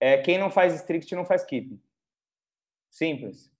é, 0.00 0.16
quem 0.16 0.38
não 0.38 0.50
faz 0.50 0.72
strict 0.76 1.14
não 1.14 1.26
faz 1.26 1.44
keeping. 1.44 1.78
Simples. 2.90 3.52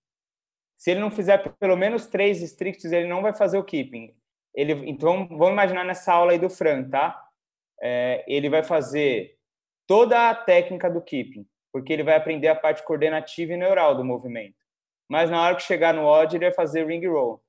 Se 0.78 0.92
ele 0.92 1.00
não 1.00 1.10
fizer 1.10 1.36
pelo 1.58 1.76
menos 1.76 2.06
três 2.06 2.40
stricts, 2.40 2.90
ele 2.90 3.06
não 3.06 3.20
vai 3.20 3.34
fazer 3.34 3.58
o 3.58 3.64
keeping. 3.64 4.16
Ele, 4.54 4.72
então, 4.88 5.28
vamos 5.28 5.52
imaginar 5.52 5.84
nessa 5.84 6.10
aula 6.10 6.32
aí 6.32 6.38
do 6.38 6.48
Fran, 6.48 6.88
tá? 6.88 7.22
É, 7.82 8.24
ele 8.26 8.48
vai 8.48 8.62
fazer 8.62 9.37
toda 9.88 10.30
a 10.30 10.34
técnica 10.34 10.88
do 10.88 11.02
keeping, 11.02 11.44
porque 11.72 11.92
ele 11.92 12.04
vai 12.04 12.14
aprender 12.14 12.46
a 12.46 12.54
parte 12.54 12.84
coordenativa 12.84 13.54
e 13.54 13.56
neural 13.56 13.96
do 13.96 14.04
movimento. 14.04 14.54
Mas 15.08 15.30
na 15.30 15.42
hora 15.42 15.56
que 15.56 15.62
chegar 15.62 15.92
no 15.92 16.04
odd, 16.04 16.36
ele 16.36 16.44
vai 16.44 16.54
fazer 16.54 16.86
ring 16.86 17.04
roll. 17.06 17.42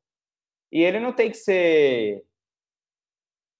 E 0.71 0.81
ele 0.81 0.99
não 0.99 1.13
tem 1.13 1.29
que 1.29 1.37
ser 1.37 2.25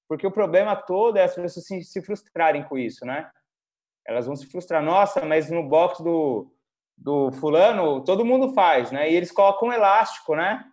porque 0.10 0.26
o 0.26 0.32
problema 0.32 0.76
todo 0.76 1.18
é 1.18 1.24
as 1.24 1.36
pessoas 1.36 1.88
se, 1.88 2.02
frustrarem 2.02 2.64
com 2.64 2.76
isso, 2.76 3.06
né? 3.06 3.30
Elas 4.08 4.26
vão 4.26 4.36
se 4.36 4.48
frustrar. 4.48 4.82
Nossa, 4.82 5.24
mas 5.24 5.52
no 5.52 5.62
box 5.62 6.02
do, 6.04 6.52
do 6.98 7.32
fulano, 7.34 8.04
todo 8.04 8.26
mundo 8.26 8.52
faz, 8.56 8.92
né? 8.92 9.10
E 9.12 9.16
eles 9.16 9.32
colocam 9.32 9.68
um 9.68 9.72
elástico, 9.72 10.36
né? 10.36 10.66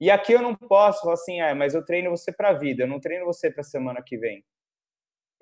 E 0.00 0.10
aqui 0.10 0.32
eu 0.32 0.42
não 0.42 0.56
posso, 0.56 1.08
assim, 1.10 1.40
é, 1.40 1.54
mas 1.54 1.74
eu 1.74 1.84
treino 1.84 2.10
você 2.10 2.32
para 2.32 2.48
a 2.48 2.54
vida, 2.54 2.82
eu 2.82 2.88
não 2.88 2.98
treino 2.98 3.24
você 3.24 3.52
para 3.52 3.60
a 3.60 3.64
semana 3.64 4.02
que 4.02 4.18
vem. 4.18 4.44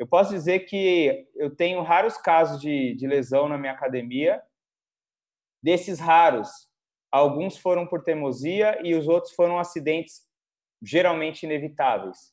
Eu 0.00 0.06
posso 0.06 0.30
dizer 0.30 0.60
que 0.60 1.28
eu 1.36 1.54
tenho 1.54 1.82
raros 1.82 2.16
casos 2.16 2.58
de, 2.58 2.94
de 2.94 3.06
lesão 3.06 3.46
na 3.50 3.58
minha 3.58 3.74
academia. 3.74 4.42
Desses 5.62 6.00
raros, 6.00 6.48
alguns 7.12 7.58
foram 7.58 7.86
por 7.86 8.02
teimosia 8.02 8.80
e 8.82 8.94
os 8.94 9.06
outros 9.06 9.34
foram 9.34 9.58
acidentes 9.58 10.26
geralmente 10.82 11.42
inevitáveis. 11.42 12.32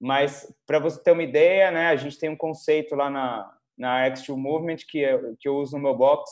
Mas, 0.00 0.50
para 0.66 0.78
você 0.78 1.02
ter 1.02 1.12
uma 1.12 1.22
ideia, 1.22 1.70
né, 1.70 1.88
a 1.88 1.96
gente 1.96 2.18
tem 2.18 2.30
um 2.30 2.36
conceito 2.36 2.94
lá 2.94 3.10
na, 3.10 3.58
na 3.76 4.08
Extreme 4.08 4.40
Movement, 4.40 4.78
que, 4.88 5.04
é, 5.04 5.18
que 5.38 5.46
eu 5.46 5.56
uso 5.56 5.76
no 5.76 5.82
meu 5.82 5.94
box, 5.94 6.30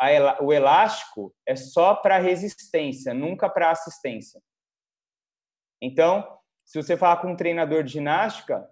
a, 0.00 0.42
o 0.42 0.54
elástico 0.54 1.34
é 1.44 1.54
só 1.54 1.94
para 1.94 2.16
resistência, 2.16 3.12
nunca 3.12 3.46
para 3.46 3.72
assistência. 3.72 4.40
Então, 5.82 6.26
se 6.64 6.80
você 6.80 6.96
falar 6.96 7.20
com 7.20 7.32
um 7.32 7.36
treinador 7.36 7.82
de 7.82 7.92
ginástica, 7.92 8.66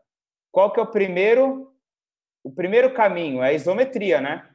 qual 0.54 0.72
que 0.72 0.78
é 0.78 0.82
o 0.84 0.86
primeiro 0.86 1.74
o 2.44 2.52
primeiro 2.52 2.94
caminho? 2.94 3.42
É 3.42 3.48
a 3.48 3.52
isometria, 3.52 4.20
né? 4.20 4.48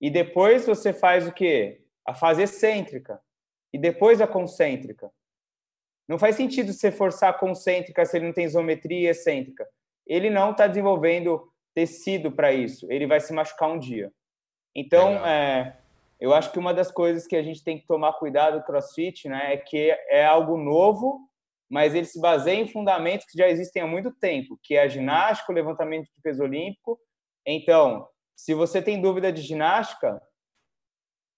E 0.00 0.08
depois 0.08 0.64
você 0.64 0.90
faz 0.90 1.28
o 1.28 1.32
quê? 1.32 1.84
A 2.06 2.14
fase 2.14 2.42
excêntrica. 2.42 3.20
E 3.74 3.78
depois 3.78 4.22
a 4.22 4.26
concêntrica. 4.26 5.10
Não 6.08 6.18
faz 6.18 6.36
sentido 6.36 6.72
você 6.72 6.90
forçar 6.90 7.28
a 7.28 7.38
concêntrica 7.38 8.06
se 8.06 8.16
ele 8.16 8.26
não 8.26 8.32
tem 8.32 8.46
isometria 8.46 9.08
e 9.08 9.10
excêntrica. 9.10 9.68
Ele 10.06 10.30
não 10.30 10.52
está 10.52 10.66
desenvolvendo 10.66 11.46
tecido 11.74 12.32
para 12.32 12.52
isso. 12.52 12.90
Ele 12.90 13.06
vai 13.06 13.20
se 13.20 13.34
machucar 13.34 13.68
um 13.68 13.78
dia. 13.78 14.10
Então, 14.74 15.26
é, 15.26 15.76
eu 16.18 16.32
acho 16.32 16.50
que 16.52 16.58
uma 16.58 16.72
das 16.72 16.90
coisas 16.90 17.26
que 17.26 17.36
a 17.36 17.42
gente 17.42 17.62
tem 17.62 17.78
que 17.78 17.86
tomar 17.86 18.14
cuidado 18.14 18.56
no 18.56 18.64
CrossFit, 18.64 19.28
né, 19.28 19.52
é 19.52 19.56
que 19.58 19.90
é 20.08 20.24
algo 20.24 20.56
novo, 20.56 21.28
mas 21.70 21.94
ele 21.94 22.06
se 22.06 22.20
baseia 22.20 22.60
em 22.60 22.68
fundamentos 22.68 23.26
que 23.26 23.38
já 23.38 23.48
existem 23.48 23.82
há 23.82 23.86
muito 23.86 24.12
tempo, 24.12 24.58
que 24.62 24.74
é 24.74 24.82
a 24.82 24.88
ginástica, 24.88 25.52
o 25.52 25.54
levantamento 25.54 26.06
de 26.06 26.22
peso 26.22 26.42
olímpico. 26.42 26.98
Então, 27.44 28.08
se 28.36 28.54
você 28.54 28.80
tem 28.80 29.00
dúvida 29.00 29.32
de 29.32 29.42
ginástica, 29.42 30.20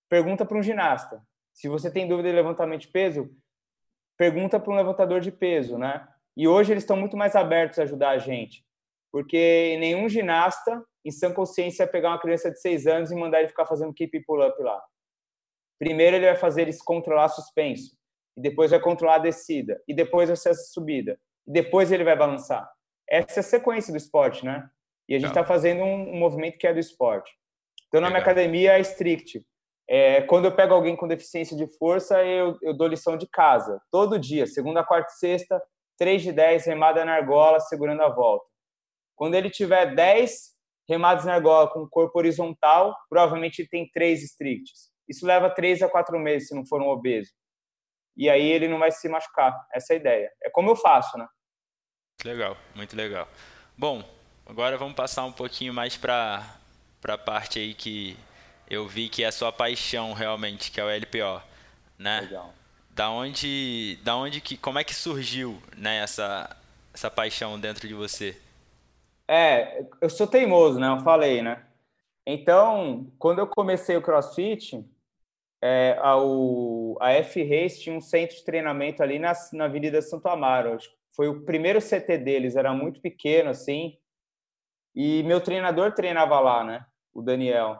pergunta 0.08 0.44
para 0.44 0.58
um 0.58 0.62
ginasta. 0.62 1.22
Se 1.52 1.68
você 1.68 1.90
tem 1.90 2.06
dúvida 2.06 2.28
de 2.28 2.36
levantamento 2.36 2.82
de 2.82 2.88
peso, 2.88 3.30
pergunta 4.16 4.60
para 4.60 4.72
um 4.72 4.76
levantador 4.76 5.20
de 5.20 5.32
peso, 5.32 5.76
né? 5.76 6.06
E 6.36 6.46
hoje 6.46 6.72
eles 6.72 6.84
estão 6.84 6.96
muito 6.96 7.16
mais 7.16 7.34
abertos 7.34 7.78
a 7.78 7.82
ajudar 7.82 8.10
a 8.10 8.18
gente, 8.18 8.64
porque 9.10 9.76
nenhum 9.80 10.08
ginasta, 10.08 10.84
em 11.04 11.10
sã 11.10 11.32
consciência, 11.32 11.84
vai 11.84 11.92
pegar 11.92 12.10
uma 12.10 12.20
criança 12.20 12.48
de 12.48 12.60
seis 12.60 12.86
anos 12.86 13.10
e 13.10 13.16
mandar 13.16 13.40
ele 13.40 13.48
ficar 13.48 13.66
fazendo 13.66 13.92
keep 13.92 14.20
pull-up 14.24 14.56
lá. 14.62 14.80
Primeiro 15.80 16.14
ele 16.14 16.26
vai 16.26 16.36
fazer 16.36 16.62
ele 16.62 16.72
se 16.72 16.84
controlar 16.84 17.28
suspenso, 17.28 17.97
e 18.38 18.40
depois 18.40 18.70
vai 18.70 18.78
controlar 18.78 19.16
a 19.16 19.18
descida, 19.18 19.82
e 19.88 19.92
depois 19.92 20.28
vai 20.28 20.36
ser 20.36 20.50
a 20.50 20.54
subida, 20.54 21.18
e 21.44 21.52
depois 21.52 21.90
ele 21.90 22.04
vai 22.04 22.16
balançar. 22.16 22.70
Essa 23.10 23.40
é 23.40 23.42
a 23.42 23.42
sequência 23.42 23.92
do 23.92 23.96
esporte, 23.96 24.44
né? 24.44 24.68
E 25.08 25.16
a 25.16 25.18
gente 25.18 25.30
está 25.30 25.44
fazendo 25.44 25.82
um, 25.82 26.14
um, 26.14 26.16
movimento 26.16 26.56
que 26.56 26.66
é 26.66 26.72
do 26.72 26.78
esporte. 26.78 27.32
Então, 27.88 28.00
na 28.00 28.06
Legal. 28.06 28.20
minha 28.20 28.22
academia 28.22 28.78
é 28.78 28.80
strict. 28.80 29.44
É, 29.90 30.22
quando 30.22 30.44
eu 30.44 30.54
pego 30.54 30.72
alguém 30.72 30.94
com 30.94 31.08
deficiência 31.08 31.56
de 31.56 31.66
força, 31.78 32.22
eu, 32.22 32.56
eu 32.62 32.76
dou 32.76 32.86
lição 32.86 33.16
de 33.16 33.26
casa. 33.26 33.80
Todo 33.90 34.18
dia, 34.18 34.46
segunda, 34.46 34.84
quarta 34.84 35.10
e 35.10 35.16
sexta, 35.16 35.60
3 35.98 36.22
de 36.22 36.32
10, 36.32 36.66
remada 36.66 37.04
na 37.04 37.14
argola, 37.14 37.58
segurando 37.58 38.02
a 38.02 38.08
volta. 38.08 38.46
Quando 39.16 39.34
ele 39.34 39.50
tiver 39.50 39.96
10 39.96 40.54
remadas 40.88 41.24
na 41.24 41.34
argola 41.34 41.68
com 41.72 41.80
o 41.80 41.88
corpo 41.88 42.18
horizontal, 42.18 42.94
provavelmente 43.08 43.62
ele 43.62 43.68
tem 43.68 43.90
3 43.92 44.22
stricts. 44.22 44.92
Isso 45.08 45.26
leva 45.26 45.50
3 45.50 45.82
a 45.82 45.88
4 45.88 46.18
meses, 46.20 46.48
se 46.48 46.54
não 46.54 46.64
for 46.66 46.80
um 46.80 46.88
obeso. 46.88 47.32
E 48.18 48.28
aí 48.28 48.50
ele 48.50 48.66
não 48.66 48.80
vai 48.80 48.90
se 48.90 49.08
machucar. 49.08 49.64
Essa 49.72 49.92
é 49.92 49.96
a 49.96 50.00
ideia. 50.00 50.32
É 50.42 50.50
como 50.50 50.68
eu 50.70 50.76
faço, 50.76 51.16
né? 51.16 51.26
Legal, 52.24 52.56
muito 52.74 52.96
legal. 52.96 53.28
Bom, 53.76 54.02
agora 54.44 54.76
vamos 54.76 54.94
passar 54.94 55.24
um 55.24 55.30
pouquinho 55.30 55.72
mais 55.72 55.96
para 55.96 56.44
a 57.04 57.16
parte 57.16 57.60
aí 57.60 57.74
que 57.74 58.18
eu 58.68 58.88
vi 58.88 59.08
que 59.08 59.22
é 59.22 59.28
a 59.28 59.32
sua 59.32 59.52
paixão 59.52 60.12
realmente, 60.14 60.72
que 60.72 60.80
é 60.80 60.84
o 60.84 60.90
LPO, 60.90 61.40
né? 61.96 62.22
Legal. 62.22 62.52
Da 62.90 63.08
onde, 63.08 63.96
da 64.02 64.16
onde 64.16 64.40
que, 64.40 64.56
como 64.56 64.80
é 64.80 64.84
que 64.84 64.92
surgiu, 64.92 65.62
né, 65.76 65.98
essa, 65.98 66.56
essa 66.92 67.08
paixão 67.08 67.58
dentro 67.58 67.86
de 67.86 67.94
você? 67.94 68.36
É, 69.28 69.84
eu 70.00 70.10
sou 70.10 70.26
teimoso, 70.26 70.80
né? 70.80 70.88
Eu 70.88 71.00
falei, 71.02 71.40
né? 71.40 71.64
Então, 72.26 73.06
quando 73.16 73.38
eu 73.38 73.46
comecei 73.46 73.96
o 73.96 74.02
CrossFit, 74.02 74.84
é, 75.62 75.96
a, 76.00 76.16
o, 76.16 76.96
a 77.00 77.12
F-Race 77.12 77.80
tinha 77.80 77.96
um 77.96 78.00
centro 78.00 78.36
de 78.36 78.44
treinamento 78.44 79.02
ali 79.02 79.18
na, 79.18 79.32
na 79.52 79.64
Avenida 79.64 80.00
Santo 80.00 80.28
Amaro. 80.28 80.78
Foi 81.14 81.28
o 81.28 81.44
primeiro 81.44 81.80
CT 81.80 82.18
deles, 82.18 82.56
era 82.56 82.72
muito 82.72 83.00
pequeno, 83.00 83.50
assim. 83.50 83.98
E 84.94 85.22
meu 85.24 85.40
treinador 85.40 85.92
treinava 85.92 86.38
lá, 86.40 86.64
né? 86.64 86.86
O 87.12 87.22
Daniel. 87.22 87.78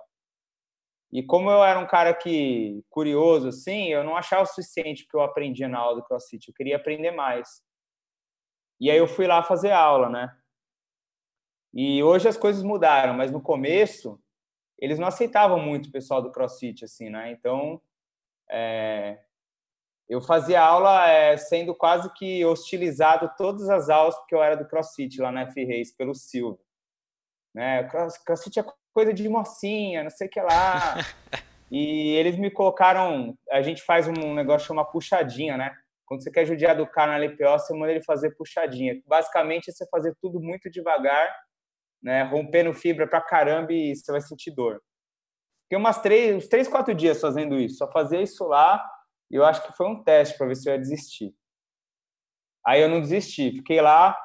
E 1.13 1.23
como 1.23 1.51
eu 1.51 1.65
era 1.65 1.79
um 1.79 1.87
cara 1.87 2.13
que 2.13 2.85
curioso 2.91 3.49
assim, 3.49 3.89
eu 3.89 4.05
não 4.05 4.17
achava 4.17 4.43
o 4.43 4.47
suficiente 4.47 5.07
que 5.09 5.17
eu 5.17 5.23
aprendia 5.23 5.69
na 5.69 5.79
aula 5.79 5.97
do 5.97 6.05
CrossFit, 6.05 6.49
eu 6.49 6.55
queria 6.55 6.77
aprender 6.77 7.13
mais. 7.13 7.63
E 8.81 8.91
aí 8.91 8.99
eu 8.99 9.09
fui 9.09 9.27
lá 9.27 9.43
fazer 9.43 9.71
aula, 9.71 10.09
né? 10.11 10.37
E 11.73 12.03
hoje 12.03 12.29
as 12.29 12.37
coisas 12.37 12.63
mudaram, 12.63 13.15
mas 13.15 13.31
no 13.31 13.41
começo 13.41 14.21
eles 14.79 14.99
não 14.99 15.09
aceitavam 15.09 15.59
muito 15.59 15.89
o 15.89 15.93
pessoal 15.93 16.23
do 16.23 16.31
CrossFit 16.31 16.85
assim, 16.85 17.11
né? 17.11 17.33
Então 17.33 17.81
é... 18.51 19.19
eu 20.09 20.21
fazia 20.21 20.63
aula 20.63 21.09
é, 21.09 21.37
sendo 21.37 21.75
quase 21.75 22.13
que 22.15 22.45
hostilizado 22.45 23.31
todas 23.37 23.69
as 23.69 23.89
aulas 23.89 24.17
porque 24.17 24.35
eu 24.35 24.43
era 24.43 24.57
do 24.57 24.69
CrossFit 24.69 25.21
lá 25.21 25.33
na 25.33 25.43
F-Race 25.43 25.97
pelo 25.97 26.15
Silvio. 26.15 26.61
Né? 27.55 27.85
CrossFit 28.25 28.61
é 28.61 28.65
coisa 28.95 29.13
de 29.13 29.29
mocinha, 29.29 30.03
não 30.03 30.11
sei 30.11 30.29
o 30.29 30.31
que 30.31 30.41
lá. 30.41 30.95
e 31.71 32.15
eles 32.17 32.37
me 32.37 32.51
colocaram, 32.51 33.37
a 33.51 33.63
gente 33.63 33.83
faz 33.83 34.07
um 34.07 34.35
negócio 34.35 34.69
chama 34.69 34.85
puxadinha, 34.85 35.57
né? 35.57 35.75
Quando 36.07 36.23
você 36.23 36.31
quer 36.31 36.47
judiar 36.47 36.75
do 36.75 36.87
cara 36.87 37.13
na 37.13 37.25
LPO, 37.25 37.59
você 37.59 37.75
manda 37.75 37.93
ele 37.93 38.03
fazer 38.03 38.31
puxadinha. 38.31 38.99
Basicamente, 39.07 39.69
é 39.69 39.73
você 39.73 39.87
fazer 39.91 40.17
tudo 40.21 40.41
muito 40.41 40.71
devagar, 40.71 41.29
né? 42.03 42.23
Rompendo 42.23 42.73
fibra 42.75 43.07
pra 43.07 43.21
caramba 43.21 43.73
e 43.73 43.95
você 43.95 44.11
vai 44.11 44.21
sentir 44.21 44.51
dor. 44.51 44.83
Fiquei 45.65 45.79
umas 45.79 46.01
três, 46.01 46.35
uns 46.35 46.49
três, 46.49 46.67
quatro 46.67 46.95
dias 46.95 47.21
fazendo 47.21 47.59
isso. 47.59 47.77
Só 47.77 47.91
fazia 47.91 48.23
isso 48.23 48.45
lá 48.47 48.83
e 49.31 49.37
eu 49.37 49.45
acho 49.45 49.67
que 49.67 49.77
foi 49.77 49.87
um 49.87 50.03
teste 50.03 50.37
para 50.37 50.47
ver 50.47 50.57
se 50.57 50.69
eu 50.69 50.73
ia 50.73 50.79
desistir. 50.79 51.35
Aí 52.67 52.81
eu 52.81 52.89
não 52.89 53.01
desisti. 53.01 53.53
Fiquei 53.53 53.81
lá, 53.81 54.17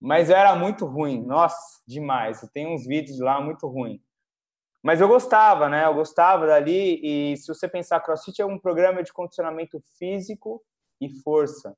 mas 0.00 0.30
eu 0.30 0.36
era 0.36 0.54
muito 0.54 0.86
ruim. 0.86 1.24
Nossa, 1.24 1.82
demais. 1.86 2.42
Eu 2.42 2.48
tenho 2.50 2.72
uns 2.72 2.86
vídeos 2.86 3.18
lá 3.20 3.40
muito 3.40 3.66
ruim. 3.66 4.02
Mas 4.82 5.00
eu 5.00 5.08
gostava, 5.08 5.68
né? 5.68 5.86
Eu 5.86 5.94
gostava 5.94 6.46
dali. 6.46 7.00
E 7.02 7.36
se 7.36 7.48
você 7.48 7.66
pensar, 7.66 8.00
CrossFit 8.00 8.42
é 8.42 8.46
um 8.46 8.58
programa 8.58 9.02
de 9.02 9.12
condicionamento 9.12 9.82
físico 9.98 10.62
e 11.00 11.08
força. 11.22 11.76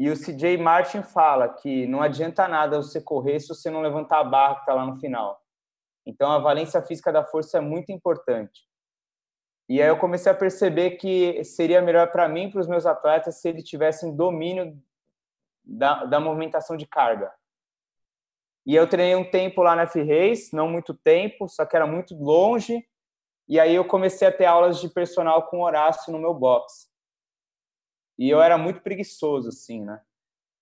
E 0.00 0.08
o 0.08 0.16
CJ 0.16 0.56
Martin 0.56 1.02
fala 1.02 1.46
que 1.46 1.86
não 1.86 2.00
adianta 2.00 2.48
nada 2.48 2.78
você 2.78 3.02
correr 3.02 3.38
se 3.38 3.48
você 3.48 3.68
não 3.68 3.82
levantar 3.82 4.20
a 4.20 4.24
barra 4.24 4.54
que 4.54 4.60
está 4.60 4.72
lá 4.72 4.86
no 4.86 4.96
final. 4.96 5.38
Então, 6.06 6.32
a 6.32 6.38
valência 6.38 6.80
física 6.80 7.12
da 7.12 7.22
força 7.22 7.58
é 7.58 7.60
muito 7.60 7.92
importante. 7.92 8.66
E 9.68 9.82
aí 9.82 9.88
eu 9.88 9.98
comecei 9.98 10.32
a 10.32 10.34
perceber 10.34 10.92
que 10.92 11.44
seria 11.44 11.82
melhor 11.82 12.10
para 12.10 12.26
mim 12.26 12.46
e 12.46 12.50
para 12.50 12.62
os 12.62 12.66
meus 12.66 12.86
atletas 12.86 13.42
se 13.42 13.50
eles 13.50 13.62
tivessem 13.62 14.16
domínio 14.16 14.74
da, 15.62 16.06
da 16.06 16.18
movimentação 16.18 16.78
de 16.78 16.86
carga. 16.86 17.30
E 18.64 18.74
eu 18.74 18.88
treinei 18.88 19.16
um 19.16 19.30
tempo 19.30 19.60
lá 19.62 19.76
na 19.76 19.82
F-Race, 19.82 20.56
não 20.56 20.66
muito 20.66 20.94
tempo, 20.94 21.46
só 21.46 21.66
que 21.66 21.76
era 21.76 21.86
muito 21.86 22.14
longe. 22.14 22.82
E 23.46 23.60
aí 23.60 23.74
eu 23.74 23.84
comecei 23.84 24.26
a 24.26 24.32
ter 24.32 24.46
aulas 24.46 24.80
de 24.80 24.88
personal 24.88 25.42
com 25.48 25.60
Horácio 25.60 26.10
no 26.10 26.18
meu 26.18 26.32
box. 26.32 26.89
E 28.20 28.28
eu 28.28 28.42
era 28.42 28.58
muito 28.58 28.82
preguiçoso, 28.82 29.48
assim, 29.48 29.82
né? 29.82 29.98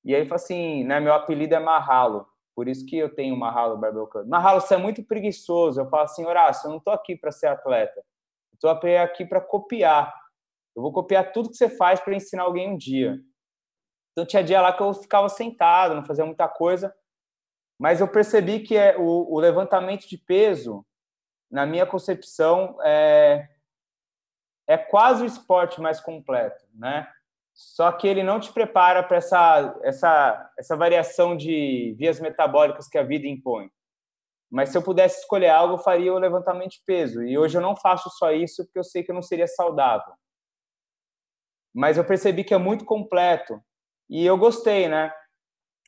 E 0.04 0.14
aí, 0.14 0.26
assim, 0.30 0.84
né, 0.84 1.00
meu 1.00 1.12
apelido 1.12 1.56
é 1.56 1.58
Marralo. 1.58 2.24
Por 2.54 2.68
isso 2.68 2.86
que 2.86 2.96
eu 2.96 3.12
tenho 3.12 3.36
Marralo 3.36 3.76
Barbell 3.76 4.06
Club. 4.06 4.28
Marralo, 4.28 4.60
você 4.60 4.74
é 4.74 4.78
muito 4.78 5.02
preguiçoso. 5.02 5.80
Eu 5.80 5.88
falo 5.88 6.04
assim, 6.04 6.24
Horácio, 6.24 6.68
eu 6.68 6.70
não 6.70 6.78
tô 6.78 6.92
aqui 6.92 7.16
para 7.16 7.32
ser 7.32 7.48
atleta. 7.48 8.00
Eu 8.52 8.58
tô 8.60 8.68
aqui 8.68 9.26
para 9.26 9.40
copiar. 9.40 10.14
Eu 10.76 10.82
vou 10.82 10.92
copiar 10.92 11.32
tudo 11.32 11.50
que 11.50 11.56
você 11.56 11.68
faz 11.68 11.98
para 11.98 12.14
ensinar 12.14 12.44
alguém 12.44 12.70
um 12.70 12.76
dia. 12.76 13.18
Então 14.12 14.24
tinha 14.24 14.44
dia 14.44 14.60
lá 14.60 14.72
que 14.72 14.80
eu 14.80 14.94
ficava 14.94 15.28
sentado, 15.28 15.96
não 15.96 16.06
fazia 16.06 16.24
muita 16.24 16.48
coisa. 16.48 16.94
Mas 17.76 18.00
eu 18.00 18.06
percebi 18.06 18.60
que 18.60 18.76
é, 18.76 18.96
o, 18.96 19.34
o 19.34 19.40
levantamento 19.40 20.08
de 20.08 20.16
peso, 20.16 20.86
na 21.50 21.66
minha 21.66 21.86
concepção, 21.86 22.78
é, 22.84 23.48
é 24.68 24.78
quase 24.78 25.24
o 25.24 25.26
esporte 25.26 25.80
mais 25.80 26.00
completo, 26.00 26.64
né? 26.72 27.12
Só 27.60 27.90
que 27.90 28.06
ele 28.06 28.22
não 28.22 28.38
te 28.38 28.52
prepara 28.52 29.02
para 29.02 29.16
essa, 29.16 29.80
essa, 29.82 30.52
essa 30.56 30.76
variação 30.76 31.36
de 31.36 31.94
vias 31.98 32.20
metabólicas 32.20 32.86
que 32.86 32.96
a 32.96 33.02
vida 33.02 33.26
impõe. 33.26 33.68
Mas 34.48 34.68
se 34.68 34.78
eu 34.78 34.82
pudesse 34.82 35.20
escolher 35.20 35.48
algo, 35.48 35.74
eu 35.74 35.78
faria 35.78 36.14
o 36.14 36.18
levantamento 36.18 36.70
de 36.70 36.82
peso. 36.86 37.22
E 37.22 37.36
hoje 37.36 37.58
eu 37.58 37.62
não 37.62 37.74
faço 37.74 38.08
só 38.10 38.30
isso 38.30 38.64
porque 38.64 38.78
eu 38.78 38.84
sei 38.84 39.02
que 39.02 39.10
eu 39.10 39.14
não 39.14 39.22
seria 39.22 39.48
saudável. 39.48 40.14
Mas 41.74 41.96
eu 41.96 42.04
percebi 42.04 42.44
que 42.44 42.54
é 42.54 42.58
muito 42.58 42.84
completo. 42.84 43.60
E 44.08 44.24
eu 44.24 44.38
gostei, 44.38 44.88
né? 44.88 45.12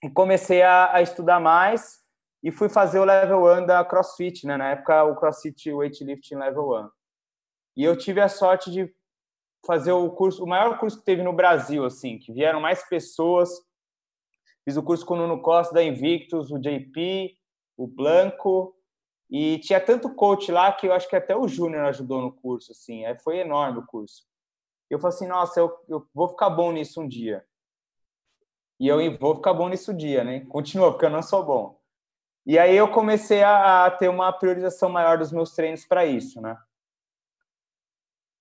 e 0.03 0.11
comecei 0.11 0.63
a, 0.63 0.95
a, 0.95 1.03
estudar 1.03 1.41
mais 1.41 2.01
e 2.43 2.51
fui 2.51 2.69
fazer 2.69 2.99
o 2.99 3.05
level 3.05 3.45
1 3.45 3.67
da 3.67 3.85
CrossFit, 3.85 4.47
né? 4.47 4.57
Na 4.57 4.71
época 4.71 5.05
o 5.05 5.15
CrossFit 5.17 5.73
Weightlifting 5.73 6.37
level 6.37 6.71
1. 6.71 6.91
E 7.77 7.85
eu 7.85 7.97
tive 7.97 8.21
a 8.21 8.29
sorte 8.29 8.71
de 8.71 8.93
fazer 9.67 9.93
o 9.93 10.11
curso, 10.11 10.43
o 10.43 10.49
maior 10.49 10.79
curso 10.79 10.99
que 10.99 11.05
teve 11.05 11.23
no 11.23 11.33
Brasil, 11.33 11.85
assim, 11.85 12.19
que 12.19 12.33
vieram 12.33 12.61
mais 12.61 12.87
pessoas. 12.89 13.51
Fiz 14.65 14.77
o 14.77 14.83
curso 14.83 15.05
com 15.05 15.15
o 15.15 15.17
Nuno 15.17 15.43
Costa 15.43 15.75
da 15.75 15.83
Invictus, 15.83 16.51
o 16.51 16.59
JP, 16.59 17.37
o 17.77 17.87
Blanco, 17.87 18.77
E 19.31 19.59
tinha 19.61 19.81
tanto 19.81 20.15
coach 20.15 20.51
lá 20.51 20.73
que 20.73 20.89
eu 20.89 20.93
acho 20.93 21.09
que 21.09 21.15
até 21.15 21.37
o 21.37 21.47
Júnior 21.47 21.85
ajudou 21.85 22.21
no 22.21 22.33
curso, 22.33 22.73
assim. 22.73 23.05
Aí 23.05 23.17
foi 23.19 23.39
enorme 23.39 23.79
o 23.79 23.87
curso. 23.87 24.25
Eu 24.91 24.99
falei 24.99 25.15
assim, 25.15 25.29
nossa, 25.29 25.61
eu, 25.61 25.73
eu 25.89 26.05
vou 26.13 26.29
ficar 26.29 26.51
bom 26.51 26.73
nisso 26.73 27.01
um 27.01 27.07
dia. 27.07 27.45
E 28.81 28.89
eu 28.89 29.17
vou 29.19 29.37
ficar 29.37 29.55
bom 29.55 29.69
nisso 29.69 29.93
um 29.93 29.97
dia, 29.97 30.25
né? 30.25 30.41
Continua, 30.47 30.91
porque 30.91 31.07
eu 31.07 31.11
não 31.11 31.23
sou 31.23 31.45
bom. 31.45 31.81
E 32.45 32.59
aí 32.59 32.77
eu 32.77 32.91
comecei 32.91 33.43
a, 33.43 33.87
a 33.87 33.91
ter 33.91 34.09
uma 34.09 34.33
priorização 34.33 34.89
maior 34.89 35.19
dos 35.19 35.31
meus 35.31 35.55
treinos 35.55 35.85
para 35.85 36.05
isso, 36.05 36.41
né? 36.41 36.57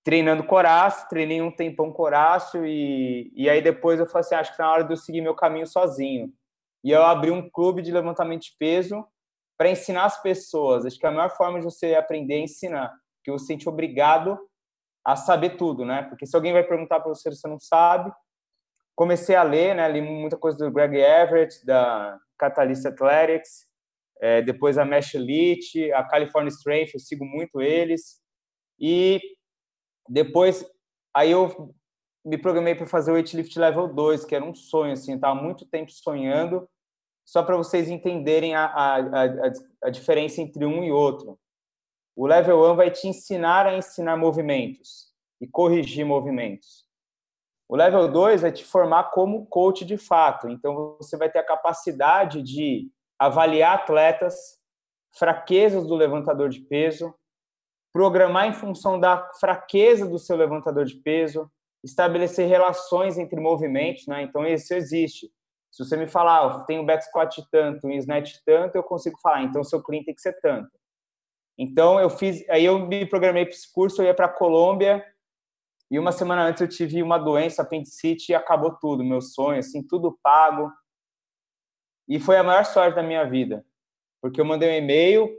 Treinando 0.10 0.44
corácio, 0.44 1.08
treinei 1.08 1.40
um 1.40 1.52
tempão 1.52 1.94
corácio 1.94 2.66
e, 2.66 3.32
e 3.36 3.48
aí 3.48 3.62
depois 3.62 4.00
eu 4.00 4.08
falei 4.08 4.22
assim, 4.22 4.34
ah, 4.34 4.40
acho 4.40 4.50
que 4.50 4.58
tá 4.58 4.64
na 4.64 4.72
hora 4.72 4.84
de 4.84 4.92
eu 4.92 4.98
seguir 4.98 5.22
meu 5.22 5.36
caminho 5.36 5.68
sozinho. 5.68 6.34
E 6.84 6.90
eu 6.90 7.04
abri 7.04 7.30
um 7.30 7.48
clube 7.48 7.84
de 7.84 7.92
levantamento 7.92 8.42
de 8.42 8.56
peso 8.58 9.06
para 9.56 9.70
ensinar 9.70 10.06
as 10.06 10.20
pessoas. 10.20 10.84
Acho 10.84 10.98
que 10.98 11.06
a 11.06 11.12
melhor 11.12 11.30
forma 11.38 11.60
de 11.60 11.66
você 11.66 11.94
aprender 11.94 12.38
é 12.38 12.40
ensinar, 12.40 12.92
que 13.24 13.30
você 13.30 13.44
se 13.44 13.48
sente 13.50 13.70
obrigado 13.70 14.40
a 15.06 15.16
saber 15.16 15.58
tudo, 15.58 15.86
né? 15.86 16.02
Porque 16.02 16.26
se 16.26 16.36
alguém 16.36 16.54
vai 16.54 16.64
perguntar 16.64 17.02
para 17.02 17.10
você, 17.10 17.30
você 17.30 17.48
não 17.48 17.60
sabe. 17.60 18.12
Comecei 18.96 19.36
a 19.36 19.44
ler, 19.44 19.76
né? 19.76 19.88
Li 19.92 20.02
muita 20.02 20.38
coisa 20.38 20.58
do 20.58 20.72
Greg 20.72 20.98
Everett, 20.98 21.64
da 21.64 22.18
Catalyst 22.36 22.84
Athletics, 22.84 23.68
é, 24.20 24.42
depois 24.42 24.76
a 24.80 24.84
Mesh 24.84 25.14
Elite, 25.14 25.94
a 25.94 26.04
California 26.04 26.50
Strength, 26.50 26.96
eu 26.96 27.00
sigo 27.00 27.24
muito 27.24 27.62
eles. 27.62 28.20
E 28.80 29.22
depois, 30.10 30.66
aí 31.16 31.32
eu 31.32 31.74
me 32.26 32.38
programei 32.38 32.74
para 32.74 32.88
fazer 32.88 33.12
o 33.12 33.14
Weightlift 33.14 33.58
Level 33.60 33.88
2, 33.94 34.26
que 34.26 34.36
era 34.36 34.44
um 34.44 34.56
sonho, 34.56 34.94
assim, 34.94 35.16
estava 35.16 35.40
muito 35.40 35.66
tempo 35.66 35.92
sonhando, 35.92 36.68
só 37.24 37.44
para 37.44 37.56
vocês 37.56 37.90
entenderem 37.90 38.56
a, 38.56 38.66
a, 38.66 38.98
a, 38.98 39.54
a, 39.84 39.90
diferença 39.90 40.42
entre 40.42 40.66
um 40.66 40.84
e 40.84 40.92
outro. 40.92 41.40
O 42.16 42.26
Level 42.26 42.72
1 42.72 42.76
vai 42.76 42.90
te 42.90 43.08
ensinar 43.08 43.68
a 43.68 43.78
ensinar 43.78 44.18
movimentos 44.18 45.14
e 45.40 45.48
corrigir 45.48 46.06
movimentos. 46.06 46.86
O 47.68 47.76
Level 47.76 48.12
2 48.12 48.42
vai 48.42 48.52
te 48.52 48.66
formar 48.66 49.12
como 49.12 49.46
coach 49.46 49.86
de 49.86 49.96
fato, 49.96 50.50
então 50.50 50.98
você 51.00 51.16
vai 51.16 51.30
ter 51.30 51.38
a 51.38 51.46
capacidade 51.46 52.42
de 52.42 52.92
avaliar 53.20 53.76
atletas, 53.76 54.58
fraquezas 55.16 55.86
do 55.86 55.96
levantador 55.96 56.50
de 56.50 56.62
peso, 56.62 57.14
programar 57.94 58.48
em 58.48 58.54
função 58.54 59.00
da 59.00 59.30
fraqueza 59.40 60.08
do 60.08 60.20
seu 60.20 60.36
levantador 60.36 60.86
de 60.86 60.96
peso, 60.96 61.50
estabelecer 61.84 62.48
relações 62.48 63.18
entre 63.18 63.40
movimentos, 63.40 64.06
né? 64.08 64.22
Então 64.24 64.46
isso 64.46 64.74
existe. 64.74 65.32
Se 65.72 65.84
você 65.84 65.96
me 65.96 66.08
falar, 66.08 66.46
oh, 66.46 66.66
tem 66.66 66.80
um 66.80 66.86
back 66.86 67.04
squat 67.06 67.36
tanto, 67.52 67.88
um 67.88 67.92
snatch 67.92 68.36
tanto, 68.46 68.76
eu 68.76 68.84
consigo 68.84 69.18
falar, 69.22 69.44
então 69.44 69.64
seu 69.64 69.82
clean 69.82 70.04
tem 70.04 70.16
que 70.16 70.22
ser 70.22 70.34
tanto. 70.42 70.70
Então 71.58 72.00
eu 72.00 72.10
fiz, 72.10 72.48
aí 72.50 72.66
eu 72.66 72.80
me 72.80 73.06
programei 73.06 73.46
para 73.46 73.54
esse 73.54 73.72
curso, 73.72 74.02
eu 74.02 74.06
ia 74.06 74.14
para 74.14 74.26
a 74.26 74.34
Colômbia 74.34 75.06
e 75.92 75.98
uma 75.98 76.12
semana 76.12 76.44
antes 76.44 76.62
eu 76.62 76.68
tive 76.68 77.02
uma 77.02 77.18
doença, 77.18 77.64
apendicite, 77.64 78.32
e 78.32 78.36
acabou 78.36 78.78
tudo, 78.80 79.04
meu 79.04 79.22
sonho, 79.22 79.60
assim, 79.60 79.82
tudo 79.82 80.18
pago. 80.22 80.72
E 82.08 82.20
foi 82.20 82.38
a 82.38 82.44
maior 82.44 82.64
sorte 82.64 82.96
da 82.96 83.04
minha 83.04 83.24
vida, 83.28 83.66
porque 84.22 84.40
eu 84.40 84.46
mandei 84.46 84.70
um 84.70 84.84
e-mail 84.84 85.38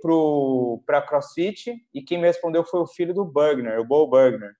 para 0.86 0.98
a 0.98 1.02
CrossFit 1.02 1.74
e 1.92 2.02
quem 2.02 2.18
me 2.18 2.26
respondeu 2.26 2.64
foi 2.64 2.80
o 2.80 2.86
filho 2.86 3.12
do 3.12 3.24
Bergner, 3.24 3.78
o 3.78 3.84
Bo 3.84 4.06
Bergner. 4.08 4.54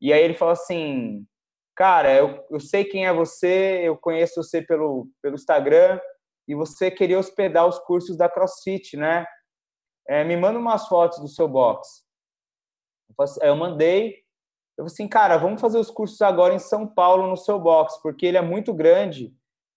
E 0.00 0.12
aí 0.12 0.22
ele 0.22 0.34
falou 0.34 0.52
assim, 0.52 1.26
cara, 1.76 2.12
eu, 2.12 2.44
eu 2.50 2.60
sei 2.60 2.84
quem 2.84 3.06
é 3.06 3.12
você, 3.12 3.80
eu 3.84 3.96
conheço 3.96 4.42
você 4.42 4.60
pelo, 4.60 5.08
pelo 5.22 5.36
Instagram 5.36 6.00
e 6.46 6.54
você 6.54 6.90
queria 6.90 7.18
hospedar 7.18 7.66
os 7.66 7.78
cursos 7.78 8.16
da 8.16 8.28
CrossFit, 8.28 8.96
né? 8.96 9.24
É, 10.06 10.22
me 10.24 10.36
manda 10.36 10.58
umas 10.58 10.86
fotos 10.86 11.18
do 11.20 11.28
seu 11.28 11.48
box. 11.48 12.04
Eu, 13.08 13.24
assim, 13.24 13.40
mandei, 13.56 14.08
eu 14.76 14.84
falei 14.84 14.92
assim, 14.92 15.08
cara, 15.08 15.38
vamos 15.38 15.60
fazer 15.60 15.78
os 15.78 15.90
cursos 15.90 16.20
agora 16.20 16.52
em 16.52 16.58
São 16.58 16.86
Paulo 16.86 17.28
no 17.28 17.36
seu 17.36 17.58
box, 17.58 18.00
porque 18.02 18.26
ele 18.26 18.36
é 18.36 18.42
muito 18.42 18.74
grande 18.74 19.34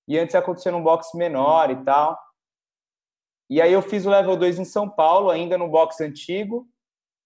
e 0.07 0.17
antes 0.17 0.35
acontecia 0.35 0.71
num 0.71 0.83
box 0.83 1.13
menor 1.13 1.69
e 1.69 1.83
tal. 1.83 2.17
E 3.49 3.61
aí 3.61 3.71
eu 3.71 3.81
fiz 3.81 4.05
o 4.05 4.09
level 4.09 4.35
2 4.35 4.59
em 4.59 4.65
São 4.65 4.89
Paulo, 4.89 5.29
ainda 5.29 5.57
no 5.57 5.69
box 5.69 6.01
antigo. 6.01 6.67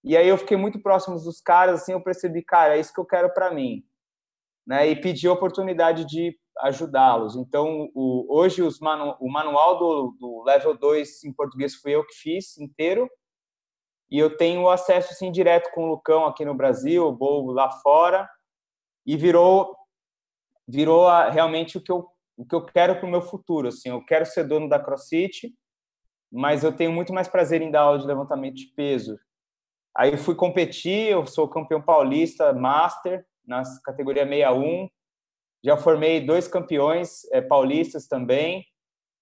E 0.04 0.16
aí 0.16 0.28
eu 0.28 0.38
fiquei 0.38 0.58
muito 0.58 0.80
próximo 0.80 1.16
dos 1.16 1.42
caras, 1.42 1.82
assim, 1.82 1.94
eu 1.94 2.02
percebi, 2.02 2.44
cara, 2.44 2.76
é 2.76 2.80
isso 2.80 2.94
que 2.94 3.00
eu 3.00 3.06
quero 3.06 3.34
para 3.34 3.52
mim. 3.52 3.84
Né? 4.66 4.90
E 4.90 4.96
pedi 4.96 5.28
a 5.28 5.34
oportunidade 5.34 6.06
de 6.06 6.38
ajudá-los. 6.60 7.36
Então, 7.36 7.90
o, 7.94 8.26
hoje 8.30 8.62
manu, 8.82 9.16
o 9.20 9.32
manual 9.32 9.78
do, 9.78 10.18
do 10.20 10.44
level 10.44 10.78
2 10.78 11.24
em 11.24 11.34
português 11.34 11.76
fui 11.76 11.96
eu 11.96 12.06
que 12.06 12.14
fiz 12.14 12.58
inteiro. 12.58 13.10
E 14.10 14.20
eu 14.20 14.36
tenho 14.36 14.68
acesso 14.68 15.14
assim 15.14 15.32
direto 15.32 15.72
com 15.72 15.86
o 15.86 15.90
Lucão 15.92 16.26
aqui 16.26 16.44
no 16.44 16.54
Brasil, 16.54 17.08
o 17.08 17.16
Bobo 17.16 17.52
lá 17.52 17.72
fora. 17.72 18.30
E 19.06 19.16
virou 19.16 19.76
virou 20.68 21.08
a, 21.08 21.30
realmente 21.30 21.78
o 21.78 21.82
que 21.82 21.92
eu 21.92 22.08
o 22.38 22.46
que 22.46 22.56
eu 22.56 22.66
quero 22.66 22.96
para 22.96 23.06
o 23.06 23.10
meu 23.10 23.22
futuro. 23.22 23.68
Assim, 23.68 23.90
eu 23.90 24.04
quero 24.04 24.26
ser 24.26 24.46
dono 24.46 24.68
da 24.68 24.80
CrossFit, 24.80 25.54
mas 26.32 26.64
eu 26.64 26.72
tenho 26.72 26.92
muito 26.92 27.14
mais 27.14 27.28
prazer 27.28 27.62
em 27.62 27.70
dar 27.70 27.82
aula 27.82 28.00
de 28.00 28.08
levantamento 28.08 28.56
de 28.56 28.68
peso. 28.68 29.20
Aí 29.96 30.16
fui 30.16 30.36
competir, 30.36 31.10
eu 31.10 31.26
sou 31.26 31.50
campeão 31.50 31.82
paulista, 31.82 32.54
master, 32.54 33.26
na 33.46 33.62
categoria 33.84 34.26
61. 34.26 34.88
Já 35.64 35.78
formei 35.78 36.26
dois 36.26 36.48
campeões 36.48 37.26
é, 37.32 37.42
paulistas 37.42 38.08
também, 38.08 38.66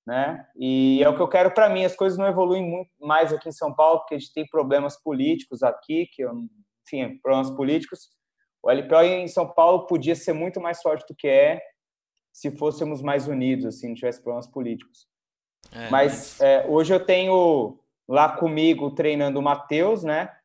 né? 0.06 0.46
E 0.56 1.02
é 1.04 1.10
o 1.10 1.16
que 1.16 1.22
eu 1.22 1.28
quero 1.28 1.52
para 1.52 1.70
mim. 1.70 1.84
As 1.84 1.96
coisas 1.96 2.18
não 2.18 2.28
evoluem 2.28 2.64
muito 2.64 2.92
mais 3.00 3.34
aqui 3.34 3.50
em 3.50 3.54
São 3.54 3.74
Paulo, 3.74 4.00
porque 4.00 4.16
a 4.16 4.20
gente 4.20 4.34
tem 4.34 4.48
problemas 4.48 5.02
políticos 5.02 5.64
aqui, 5.64 6.08
que 6.14 6.22
eu, 6.22 6.32
enfim, 6.86 7.18
problemas 7.20 7.50
políticos. 7.52 8.10
O 8.62 8.70
LPO 8.70 9.02
em 9.02 9.28
São 9.28 9.52
Paulo 9.52 9.88
podia 9.88 10.16
ser 10.16 10.34
muito 10.34 10.62
mais 10.62 10.82
forte 10.82 11.06
do 11.08 11.16
que 11.16 11.28
é, 11.28 11.62
se 12.32 12.52
fôssemos 12.52 13.02
mais 13.02 13.28
unidos, 13.28 13.66
assim, 13.66 13.88
não 13.88 13.96
tivesse 13.96 14.22
problemas 14.22 14.48
políticos. 14.48 15.08
É, 15.72 15.90
mas 15.90 16.40
é, 16.42 16.66
hoje 16.68 16.94
eu 16.94 17.00
tenho 17.04 17.78
lá 18.08 18.30
comigo 18.30 18.92
treinando 18.92 19.40
o 19.40 19.44
Matheus, 19.44 20.04
né, 20.04 20.36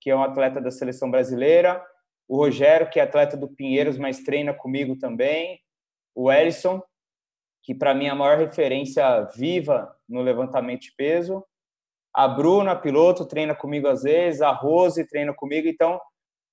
que 0.00 0.10
é 0.10 0.16
um 0.16 0.22
atleta 0.22 0.60
da 0.60 0.70
seleção 0.70 1.10
brasileira, 1.10 1.84
o 2.28 2.36
Rogério, 2.36 2.90
que 2.90 2.98
é 2.98 3.02
atleta 3.02 3.36
do 3.36 3.48
Pinheiros, 3.48 3.98
mas 3.98 4.20
treina 4.20 4.52
comigo 4.52 4.96
também, 4.96 5.60
o 6.14 6.32
Ellison, 6.32 6.82
que 7.62 7.74
para 7.74 7.94
mim 7.94 8.06
é 8.06 8.10
a 8.10 8.14
maior 8.14 8.38
referência 8.38 9.22
viva 9.36 9.94
no 10.08 10.20
levantamento 10.20 10.82
de 10.82 10.94
peso, 10.96 11.44
a 12.12 12.26
Bruna, 12.26 12.74
piloto, 12.74 13.24
treina 13.24 13.54
comigo 13.54 13.86
às 13.86 14.02
vezes, 14.02 14.42
a 14.42 14.50
Rose 14.50 15.06
treina 15.06 15.32
comigo, 15.32 15.68
então 15.68 16.00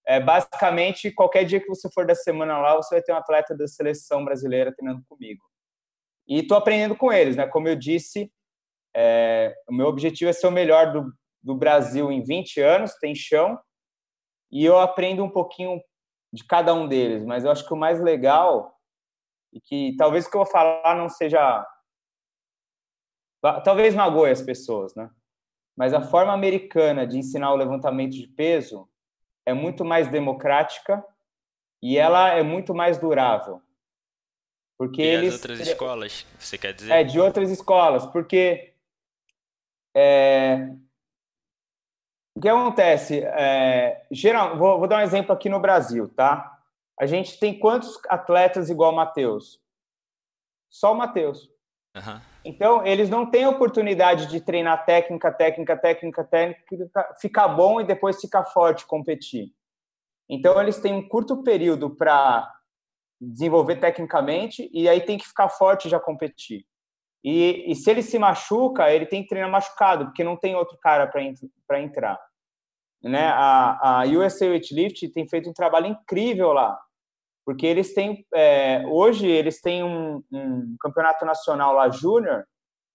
é, 0.10 0.20
basicamente, 0.20 1.12
qualquer 1.12 1.46
dia 1.46 1.60
que 1.60 1.68
você 1.68 1.88
for 1.92 2.06
da 2.06 2.16
semana 2.16 2.58
lá, 2.58 2.76
você 2.76 2.96
vai 2.96 3.02
ter 3.04 3.14
um 3.14 3.18
atleta 3.18 3.56
da 3.56 3.68
seleção 3.68 4.26
brasileira 4.26 4.74
treinando 4.74 5.04
comigo. 5.08 5.44
E 6.30 6.42
estou 6.42 6.56
aprendendo 6.56 6.96
com 6.96 7.12
eles, 7.12 7.36
né? 7.36 7.48
Como 7.48 7.68
eu 7.68 7.76
disse, 7.76 8.32
é, 8.96 9.56
o 9.68 9.74
meu 9.74 9.88
objetivo 9.88 10.30
é 10.30 10.34
ser 10.34 10.46
o 10.46 10.52
melhor 10.52 10.94
do, 10.94 11.12
do 11.42 11.56
Brasil 11.56 12.12
em 12.12 12.24
20 12.24 12.62
anos, 12.62 12.94
tem 13.00 13.16
chão, 13.16 13.60
e 14.52 14.64
eu 14.64 14.80
aprendo 14.80 15.24
um 15.24 15.30
pouquinho 15.30 15.82
de 16.32 16.44
cada 16.44 16.74
um 16.74 16.88
deles, 16.88 17.26
mas 17.26 17.44
eu 17.44 17.52
acho 17.52 17.66
que 17.66 17.74
o 17.74 17.78
mais 17.78 18.00
legal, 18.00 18.78
e 19.52 19.60
que 19.60 19.96
talvez 19.98 20.26
o 20.26 20.30
que 20.30 20.38
eu 20.38 20.44
vou 20.44 20.52
falar 20.52 20.96
não 20.96 21.10
seja. 21.10 21.66
Talvez 23.64 23.96
magoe 23.96 24.30
as 24.30 24.42
pessoas, 24.42 24.94
né? 24.94 25.10
Mas 25.76 25.94
a 25.94 26.02
forma 26.02 26.34
americana 26.34 27.08
de 27.08 27.18
ensinar 27.18 27.52
o 27.52 27.56
levantamento 27.56 28.12
de 28.12 28.28
peso 28.28 28.88
é 29.46 29.54
muito 29.54 29.84
mais 29.84 30.08
democrática 30.10 31.04
e 31.82 31.98
ela 31.98 32.30
é 32.30 32.44
muito 32.44 32.76
mais 32.76 32.98
durável. 32.98 33.62
Porque 34.80 35.02
e 35.02 35.06
eles 35.06 35.34
outras 35.34 35.60
escolas, 35.60 36.26
você 36.40 36.58
quer 36.58 36.74
dizer? 36.74 36.94
É, 36.94 37.04
de 37.04 37.20
outras 37.20 37.52
escolas, 37.52 38.06
porque 38.06 38.74
é, 39.94 40.70
o 42.34 42.40
que 42.40 42.48
acontece? 42.48 43.20
É, 43.22 44.06
geral, 44.10 44.58
vou, 44.58 44.80
vou, 44.80 44.88
dar 44.88 45.00
um 45.00 45.02
exemplo 45.02 45.34
aqui 45.34 45.50
no 45.50 45.60
Brasil, 45.60 46.08
tá? 46.08 46.58
A 46.98 47.06
gente 47.06 47.38
tem 47.38 47.60
quantos 47.60 48.00
atletas 48.08 48.70
igual 48.70 48.94
o 48.94 48.96
Matheus? 48.96 49.62
Só 50.70 50.94
o 50.94 50.98
Matheus. 50.98 51.52
Uhum. 51.98 52.22
Então, 52.46 52.86
eles 52.86 53.10
não 53.10 53.30
têm 53.30 53.46
oportunidade 53.46 54.28
de 54.28 54.40
treinar 54.40 54.86
técnica, 54.86 55.30
técnica, 55.30 55.76
técnica, 55.76 56.24
técnica, 56.24 57.16
ficar 57.20 57.50
bom 57.50 57.82
e 57.82 57.84
depois 57.84 58.22
ficar 58.22 58.46
forte, 58.46 58.86
competir. 58.86 59.54
Então, 60.30 60.62
eles 60.62 60.80
têm 60.80 60.94
um 60.94 61.06
curto 61.06 61.44
período 61.44 61.90
para 61.90 62.50
desenvolver 63.20 63.78
tecnicamente 63.78 64.70
e 64.74 64.88
aí 64.88 65.02
tem 65.02 65.18
que 65.18 65.28
ficar 65.28 65.50
forte 65.50 65.90
já 65.90 66.00
competir. 66.00 66.66
E, 67.24 67.72
e, 67.72 67.76
se 67.76 67.90
ele 67.92 68.02
se 68.02 68.18
machuca, 68.18 68.92
ele 68.94 69.06
tem 69.06 69.22
que 69.22 69.28
treinar 69.28 69.52
machucado, 69.52 70.06
porque 70.06 70.24
não 70.24 70.38
tem 70.38 70.56
outro 70.56 70.78
cara 70.78 71.06
para 71.06 71.82
entrar. 71.82 72.18
Né? 73.04 73.28
A, 73.28 74.02
a 74.02 74.04
USA 74.06 74.48
Weightlift 74.48 75.10
tem 75.10 75.28
feito 75.28 75.50
um 75.50 75.54
trabalho 75.54 75.88
incrível 75.88 76.54
lá 76.54 76.80
porque 77.46 77.66
eles 77.66 77.96
têm 77.96 78.28
é, 78.36 78.84
hoje 78.86 79.26
eles 79.26 79.60
têm 79.60 79.84
um, 79.84 80.22
um, 80.32 80.76
campeonato 80.80 81.26
nacional 81.26 81.74
lá 81.74 81.90
júnior 81.90 82.46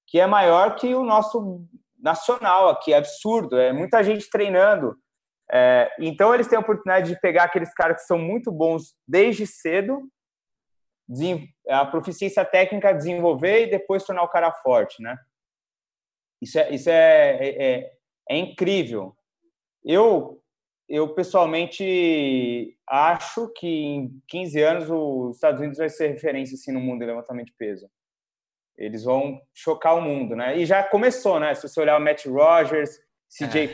que 0.07 0.21
é 0.21 0.29
maior 0.29 0.77
que 0.77 0.95
o 0.95 1.03
nosso 1.03 1.67
nacional 1.99 2.69
aqui, 2.69 2.93
é 2.93 2.99
absurdo, 2.99 3.59
é 3.59 3.73
muita 3.73 4.05
gente 4.05 4.29
treinando. 4.29 4.95
É, 5.55 5.89
então 6.01 6.35
eles 6.35 6.49
têm 6.49 6.57
a 6.57 6.61
oportunidade 6.61 7.13
de 7.13 7.21
pegar 7.21 7.45
aqueles 7.45 7.73
caras 7.73 7.99
que 7.99 8.07
são 8.09 8.19
muito 8.19 8.51
bons 8.51 8.97
desde 9.07 9.47
cedo, 9.47 10.03
a 11.69 11.87
proficiência 11.87 12.45
técnica 12.45 12.93
desenvolver 12.93 13.67
e 13.67 13.71
depois 13.71 14.03
tornar 14.03 14.25
o 14.25 14.29
cara 14.29 14.51
forte, 14.51 15.01
né? 15.01 15.17
Isso 16.43 16.59
é, 16.59 16.75
isso 16.75 16.91
é, 16.91 17.37
é, 17.37 17.65
é, 17.65 17.93
é 18.31 18.37
incrível. 18.37 19.17
Eu, 19.85 20.43
eu 20.89 21.15
pessoalmente 21.15 22.77
acho 22.89 23.49
que 23.55 23.67
em 23.67 24.23
15 24.27 24.61
anos 24.61 24.91
os 24.91 25.37
Estados 25.37 25.61
Unidos 25.61 25.79
vai 25.79 25.89
ser 25.89 26.09
referência 26.09 26.55
assim, 26.57 26.73
no 26.73 26.81
mundo 26.81 27.01
de 27.01 27.07
levantamento 27.07 27.47
de 27.47 27.55
peso. 27.57 27.89
Eles 28.77 29.05
vão 29.05 29.41
chocar 29.55 29.97
o 29.97 30.03
mundo, 30.03 30.35
né? 30.35 30.59
E 30.59 30.67
já 30.67 30.83
começou, 30.83 31.39
né? 31.39 31.55
Se 31.55 31.69
você 31.69 31.81
olhar 31.81 31.97
o 31.97 32.03
Matt 32.03 32.27
Rogers, 32.27 32.99
CJ 33.29 33.65
é. 33.65 33.69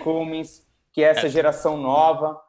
Que 0.92 1.02
é 1.02 1.08
essa 1.08 1.26
é. 1.26 1.30
geração 1.30 1.76
nova. 1.76 2.40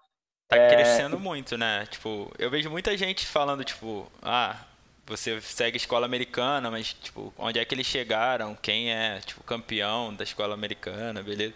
Tá 0.47 0.57
é... 0.57 0.69
crescendo 0.69 1.19
muito, 1.19 1.57
né? 1.57 1.85
Tipo, 1.89 2.31
eu 2.37 2.49
vejo 2.49 2.69
muita 2.69 2.97
gente 2.97 3.25
falando, 3.25 3.63
tipo, 3.63 4.11
ah, 4.21 4.57
você 5.05 5.39
segue 5.41 5.77
escola 5.77 6.05
americana, 6.05 6.69
mas, 6.71 6.93
tipo, 6.93 7.33
onde 7.37 7.59
é 7.59 7.65
que 7.65 7.73
eles 7.73 7.87
chegaram? 7.87 8.55
Quem 8.61 8.91
é, 8.91 9.19
tipo, 9.19 9.43
campeão 9.43 10.13
da 10.13 10.23
escola 10.23 10.53
americana, 10.53 11.21
beleza? 11.21 11.53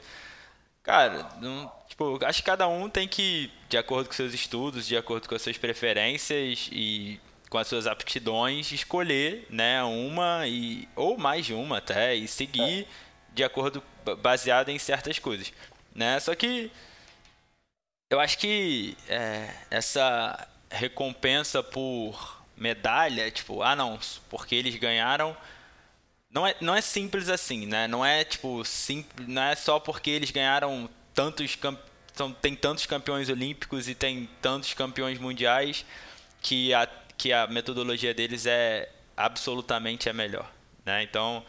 Cara, 0.83 1.27
não, 1.41 1.71
tipo, 1.89 2.23
acho 2.23 2.43
que 2.43 2.45
cada 2.45 2.67
um 2.67 2.87
tem 2.89 3.07
que, 3.07 3.51
de 3.67 3.77
acordo 3.77 4.07
com 4.07 4.13
seus 4.13 4.33
estudos, 4.33 4.85
de 4.85 4.95
acordo 4.95 5.27
com 5.27 5.33
as 5.33 5.41
suas 5.41 5.57
preferências 5.57 6.69
e 6.71 7.19
com 7.49 7.57
as 7.57 7.67
suas 7.67 7.87
aptidões, 7.87 8.71
escolher, 8.71 9.47
né, 9.49 9.83
uma 9.83 10.47
e 10.47 10.87
ou 10.95 11.17
mais 11.17 11.45
de 11.45 11.53
uma 11.53 11.77
até 11.77 12.13
e 12.13 12.27
seguir 12.27 12.83
é. 12.83 12.85
de 13.33 13.43
acordo 13.43 13.81
baseado 14.21 14.69
em 14.69 14.77
certas 14.77 15.17
coisas, 15.17 15.51
né? 15.95 16.19
Só 16.19 16.35
que 16.35 16.71
eu 18.11 18.19
acho 18.19 18.37
que 18.37 18.95
é, 19.09 19.49
essa 19.71 20.47
recompensa 20.69 21.63
por 21.63 22.43
medalha, 22.57 23.31
tipo, 23.31 23.61
ah 23.61 23.75
não, 23.75 23.99
porque 24.29 24.55
eles 24.55 24.75
ganharam 24.75 25.35
não 26.35 26.45
é, 26.45 26.55
não 26.59 26.75
é 26.75 26.81
simples 26.81 27.29
assim, 27.29 27.65
né? 27.65 27.87
Não 27.87 28.05
é 28.05 28.25
tipo 28.25 28.63
simples, 28.65 29.25
não 29.27 29.41
é 29.41 29.55
só 29.55 29.79
porque 29.79 30.09
eles 30.09 30.31
ganharam 30.31 30.89
tantos 31.13 31.57
são, 32.13 32.33
tem 32.33 32.55
tantos 32.55 32.85
campeões 32.85 33.29
olímpicos 33.29 33.87
e 33.87 33.95
tem 33.95 34.29
tantos 34.41 34.73
campeões 34.73 35.17
mundiais 35.17 35.85
que 36.41 36.73
a 36.73 36.87
que 37.17 37.31
a 37.31 37.47
metodologia 37.47 38.13
deles 38.13 38.45
é 38.45 38.89
absolutamente 39.15 40.09
a 40.09 40.13
melhor. 40.13 40.51
Né? 40.85 41.03
Então, 41.03 41.45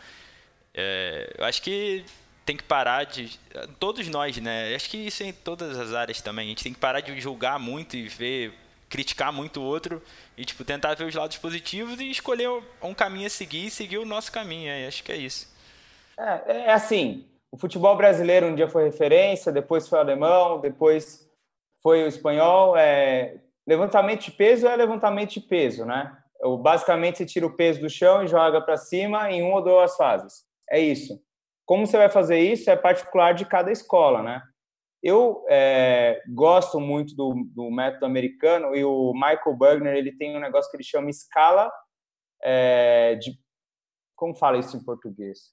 é, 0.73 1.35
eu 1.37 1.45
acho 1.45 1.61
que 1.63 2.05
tem 2.47 2.57
que 2.57 2.63
parar 2.63 3.05
de. 3.05 3.39
Todos 3.79 4.09
nós, 4.09 4.37
né? 4.39 4.75
Acho 4.75 4.89
que 4.89 4.97
isso 4.97 5.23
é 5.23 5.27
em 5.27 5.33
todas 5.33 5.79
as 5.79 5.93
áreas 5.93 6.23
também. 6.23 6.47
A 6.47 6.49
gente 6.49 6.63
tem 6.63 6.73
que 6.73 6.79
parar 6.79 7.01
de 7.01 7.21
julgar 7.21 7.59
muito 7.59 7.97
e 7.97 8.09
ver, 8.09 8.55
criticar 8.89 9.33
muito 9.33 9.61
o 9.61 9.65
outro 9.65 10.01
e 10.37 10.45
tipo, 10.45 10.65
tentar 10.65 10.95
ver 10.95 11.05
os 11.05 11.15
lados 11.15 11.37
positivos 11.37 12.01
e 12.01 12.11
escolher 12.11 12.49
um 12.83 12.95
caminho 12.95 13.27
a 13.27 13.31
seguir 13.31 13.67
e 13.67 13.71
seguir 13.71 13.99
o 13.99 14.07
nosso 14.07 14.33
caminho. 14.33 14.71
É, 14.71 14.87
acho 14.87 15.03
que 15.05 15.13
é 15.13 15.17
isso. 15.17 15.53
É, 16.19 16.69
é 16.69 16.73
assim. 16.73 17.27
O 17.51 17.59
futebol 17.59 17.97
brasileiro 17.97 18.47
um 18.47 18.55
dia 18.55 18.69
foi 18.69 18.85
referência, 18.85 19.53
depois 19.53 19.89
foi 19.89 19.99
o 19.99 20.03
alemão, 20.03 20.61
depois 20.61 21.29
foi 21.83 22.05
o 22.05 22.09
espanhol. 22.09 22.77
É, 22.77 23.37
Levantamento 23.67 24.23
de 24.23 24.31
peso 24.31 24.69
é 24.69 24.77
levantamento 24.77 25.33
de 25.33 25.41
peso, 25.41 25.85
né? 25.85 26.17
Basicamente, 26.61 27.19
você 27.19 27.27
tira 27.27 27.47
o 27.47 27.57
peso 27.57 27.81
do 27.81 27.91
chão 27.91 28.23
e 28.23 28.29
joga 28.29 28.61
para 28.61 28.77
cima 28.77 29.31
em 29.33 29.43
uma 29.43 29.57
ou 29.57 29.63
duas 29.63 29.97
fases. 29.97 30.45
É 30.71 30.79
isso. 30.79 31.21
Como 31.67 31.87
você 31.87 31.99
vai 31.99 32.09
fazer 32.09 32.39
isso 32.39 32.71
é 32.71 32.77
particular 32.77 33.35
de 33.35 33.45
cada 33.45 33.71
escola, 33.71 34.23
né? 34.23 34.43
Eu 35.03 35.45
é, 35.49 36.23
gosto 36.29 36.81
muito 36.81 37.15
do, 37.15 37.35
do, 37.55 37.71
método 37.71 38.07
americano 38.07 38.75
e 38.75 38.83
o 38.85 39.13
Michael 39.13 39.57
Bergner 39.59 39.95
ele 39.95 40.17
tem 40.17 40.37
um 40.37 40.41
negócio 40.41 40.71
que 40.71 40.77
ele 40.77 40.85
chama 40.85 41.11
escala 41.11 41.71
é, 42.43 43.17
de 43.17 43.39
como 44.17 44.35
fala 44.35 44.59
isso 44.59 44.77
em 44.77 44.83
português? 44.83 45.53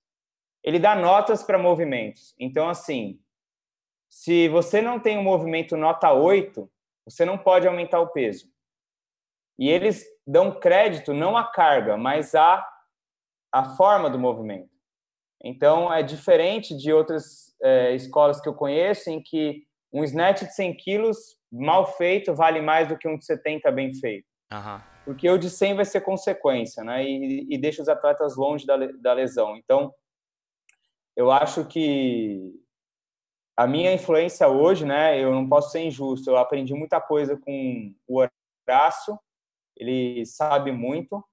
Ele 0.63 0.79
dá 0.79 0.95
notas 0.95 1.43
para 1.43 1.57
movimentos. 1.57 2.33
Então, 2.39 2.69
assim, 2.69 3.19
se 4.09 4.47
você 4.47 4.81
não 4.81 4.99
tem 4.99 5.17
um 5.17 5.23
movimento 5.23 5.75
nota 5.75 6.13
8, 6.13 6.71
você 7.05 7.25
não 7.25 7.37
pode 7.37 7.67
aumentar 7.67 7.99
o 7.99 8.11
peso. 8.11 8.47
E 9.59 9.69
eles 9.69 10.05
dão 10.25 10.57
crédito 10.57 11.13
não 11.13 11.35
à 11.35 11.51
carga, 11.51 11.97
mas 11.97 12.33
à, 12.33 12.65
à 13.51 13.75
forma 13.75 14.09
do 14.09 14.17
movimento. 14.17 14.72
Então, 15.43 15.93
é 15.93 16.01
diferente 16.01 16.75
de 16.75 16.93
outras 16.93 17.53
é, 17.61 17.93
escolas 17.95 18.39
que 18.39 18.47
eu 18.47 18.53
conheço, 18.53 19.09
em 19.09 19.21
que 19.21 19.63
um 19.91 20.03
snatch 20.03 20.43
de 20.43 20.53
100 20.53 20.77
quilos 20.77 21.17
mal 21.51 21.85
feito 21.97 22.33
vale 22.33 22.61
mais 22.61 22.87
do 22.87 22.97
que 22.97 23.07
um 23.07 23.17
de 23.17 23.25
70 23.25 23.71
bem 23.71 23.93
feito. 23.93 24.25
Uhum. 24.51 24.81
Porque 25.05 25.29
o 25.29 25.37
de 25.37 25.49
100 25.49 25.75
vai 25.75 25.85
ser 25.85 26.01
consequência, 26.01 26.83
né? 26.83 27.03
E, 27.03 27.47
e 27.49 27.57
deixa 27.57 27.81
os 27.81 27.89
atletas 27.89 28.37
longe 28.37 28.65
da, 28.65 28.77
da 28.77 29.13
lesão. 29.13 29.57
Então, 29.57 29.93
eu 31.15 31.29
acho 31.29 31.65
que 31.65 32.53
a 33.55 33.67
minha 33.67 33.93
influência 33.93 34.47
hoje, 34.47 34.85
né, 34.85 35.19
eu 35.19 35.31
não 35.31 35.47
posso 35.47 35.71
ser 35.71 35.81
injusto, 35.81 36.29
eu 36.29 36.37
aprendi 36.37 36.73
muita 36.73 36.99
coisa 36.99 37.37
com 37.37 37.93
o 38.07 38.19
Horácio, 38.67 39.19
ele 39.77 40.25
sabe 40.25 40.71
muito, 40.71 41.23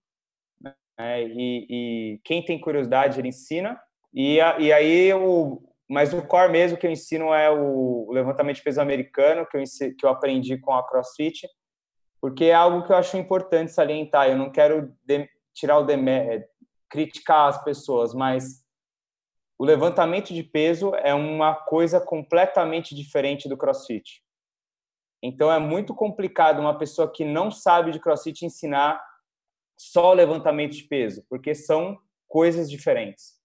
né, 0.62 1.22
e, 1.24 1.66
e, 1.70 2.20
quem 2.24 2.44
tem 2.44 2.60
curiosidade, 2.60 3.18
ele 3.18 3.28
ensina, 3.28 3.80
e, 4.12 4.36
e 4.36 4.72
aí, 4.72 5.12
o, 5.14 5.62
mas 5.88 6.12
o 6.12 6.22
core 6.22 6.52
mesmo 6.52 6.78
que 6.78 6.86
eu 6.86 6.90
ensino 6.90 7.32
é 7.32 7.50
o 7.50 8.10
levantamento 8.12 8.56
de 8.56 8.62
peso 8.62 8.80
americano, 8.80 9.46
que 9.46 9.56
eu, 9.56 9.62
que 9.98 10.06
eu 10.06 10.10
aprendi 10.10 10.58
com 10.58 10.72
a 10.72 10.86
CrossFit, 10.86 11.48
porque 12.20 12.46
é 12.46 12.54
algo 12.54 12.86
que 12.86 12.92
eu 12.92 12.96
acho 12.96 13.16
importante 13.16 13.72
salientar, 13.72 14.28
eu 14.28 14.36
não 14.36 14.50
quero 14.50 14.94
de, 15.04 15.28
tirar 15.54 15.78
o 15.78 15.84
demé 15.84 16.46
criticar 16.90 17.48
as 17.48 17.62
pessoas, 17.62 18.12
mas 18.12 18.64
o 19.58 19.64
levantamento 19.64 20.34
de 20.34 20.42
peso 20.42 20.94
é 20.96 21.14
uma 21.14 21.54
coisa 21.54 22.00
completamente 22.00 22.94
diferente 22.94 23.48
do 23.48 23.56
crossfit. 23.56 24.22
Então 25.22 25.52
é 25.52 25.58
muito 25.58 25.94
complicado 25.94 26.60
uma 26.60 26.76
pessoa 26.76 27.10
que 27.10 27.24
não 27.24 27.50
sabe 27.50 27.92
de 27.92 28.00
crossfit 28.00 28.44
ensinar 28.44 29.00
só 29.78 30.10
o 30.10 30.14
levantamento 30.14 30.72
de 30.72 30.84
peso, 30.84 31.24
porque 31.28 31.54
são 31.54 31.98
coisas 32.26 32.70
diferentes. 32.70 33.39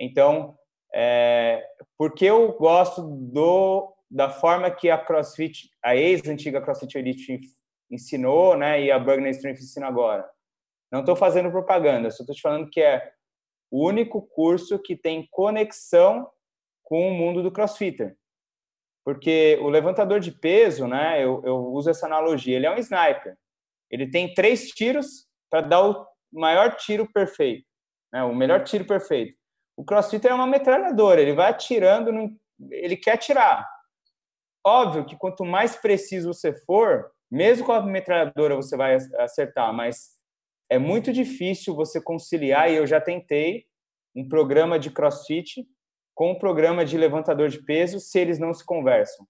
Então, 0.00 0.56
é, 0.94 1.62
porque 1.98 2.24
eu 2.24 2.52
gosto 2.54 3.02
do 3.02 3.94
da 4.10 4.28
forma 4.28 4.68
que 4.70 4.90
a 4.90 4.98
CrossFit, 4.98 5.70
a 5.80 5.94
ex-antiga 5.94 6.60
CrossFit 6.60 6.98
Elite 6.98 7.40
ensinou, 7.88 8.56
né, 8.56 8.82
e 8.82 8.90
a 8.90 8.98
Burger 8.98 9.28
Strength 9.28 9.60
ensina 9.60 9.86
agora. 9.86 10.28
Não 10.90 11.00
estou 11.00 11.14
fazendo 11.14 11.50
propaganda, 11.50 12.10
só 12.10 12.24
estou 12.24 12.34
te 12.34 12.42
falando 12.42 12.68
que 12.68 12.80
é 12.80 13.12
o 13.70 13.86
único 13.86 14.20
curso 14.22 14.80
que 14.80 14.96
tem 14.96 15.28
conexão 15.30 16.28
com 16.82 17.08
o 17.08 17.14
mundo 17.14 17.40
do 17.40 17.52
crossfitter. 17.52 18.16
Porque 19.04 19.56
o 19.62 19.68
levantador 19.68 20.18
de 20.18 20.32
peso, 20.32 20.88
né, 20.88 21.22
eu, 21.22 21.40
eu 21.44 21.56
uso 21.66 21.88
essa 21.88 22.06
analogia, 22.06 22.56
ele 22.56 22.66
é 22.66 22.70
um 22.70 22.78
sniper. 22.78 23.36
Ele 23.88 24.10
tem 24.10 24.34
três 24.34 24.70
tiros 24.70 25.28
para 25.48 25.60
dar 25.60 25.88
o 25.88 26.06
maior 26.32 26.74
tiro 26.74 27.10
perfeito, 27.12 27.64
né, 28.12 28.24
o 28.24 28.34
melhor 28.34 28.64
tiro 28.64 28.84
perfeito. 28.84 29.39
O 29.80 29.84
crossfitter 29.84 30.30
é 30.30 30.34
uma 30.34 30.46
metralhadora, 30.46 31.22
ele 31.22 31.32
vai 31.32 31.48
atirando, 31.48 32.12
no, 32.12 32.38
ele 32.70 32.98
quer 32.98 33.12
atirar. 33.12 33.66
Óbvio 34.62 35.06
que 35.06 35.16
quanto 35.16 35.42
mais 35.42 35.74
preciso 35.74 36.34
você 36.34 36.52
for, 36.66 37.10
mesmo 37.30 37.64
com 37.64 37.72
a 37.72 37.80
metralhadora 37.80 38.54
você 38.56 38.76
vai 38.76 38.98
acertar, 39.18 39.72
mas 39.72 40.18
é 40.68 40.78
muito 40.78 41.14
difícil 41.14 41.74
você 41.74 41.98
conciliar, 41.98 42.70
e 42.70 42.74
eu 42.76 42.86
já 42.86 43.00
tentei, 43.00 43.64
um 44.14 44.28
programa 44.28 44.78
de 44.78 44.90
crossfit 44.90 45.66
com 46.14 46.32
um 46.32 46.38
programa 46.38 46.84
de 46.84 46.98
levantador 46.98 47.48
de 47.48 47.64
peso 47.64 48.00
se 48.00 48.18
eles 48.18 48.38
não 48.38 48.52
se 48.52 48.66
conversam. 48.66 49.26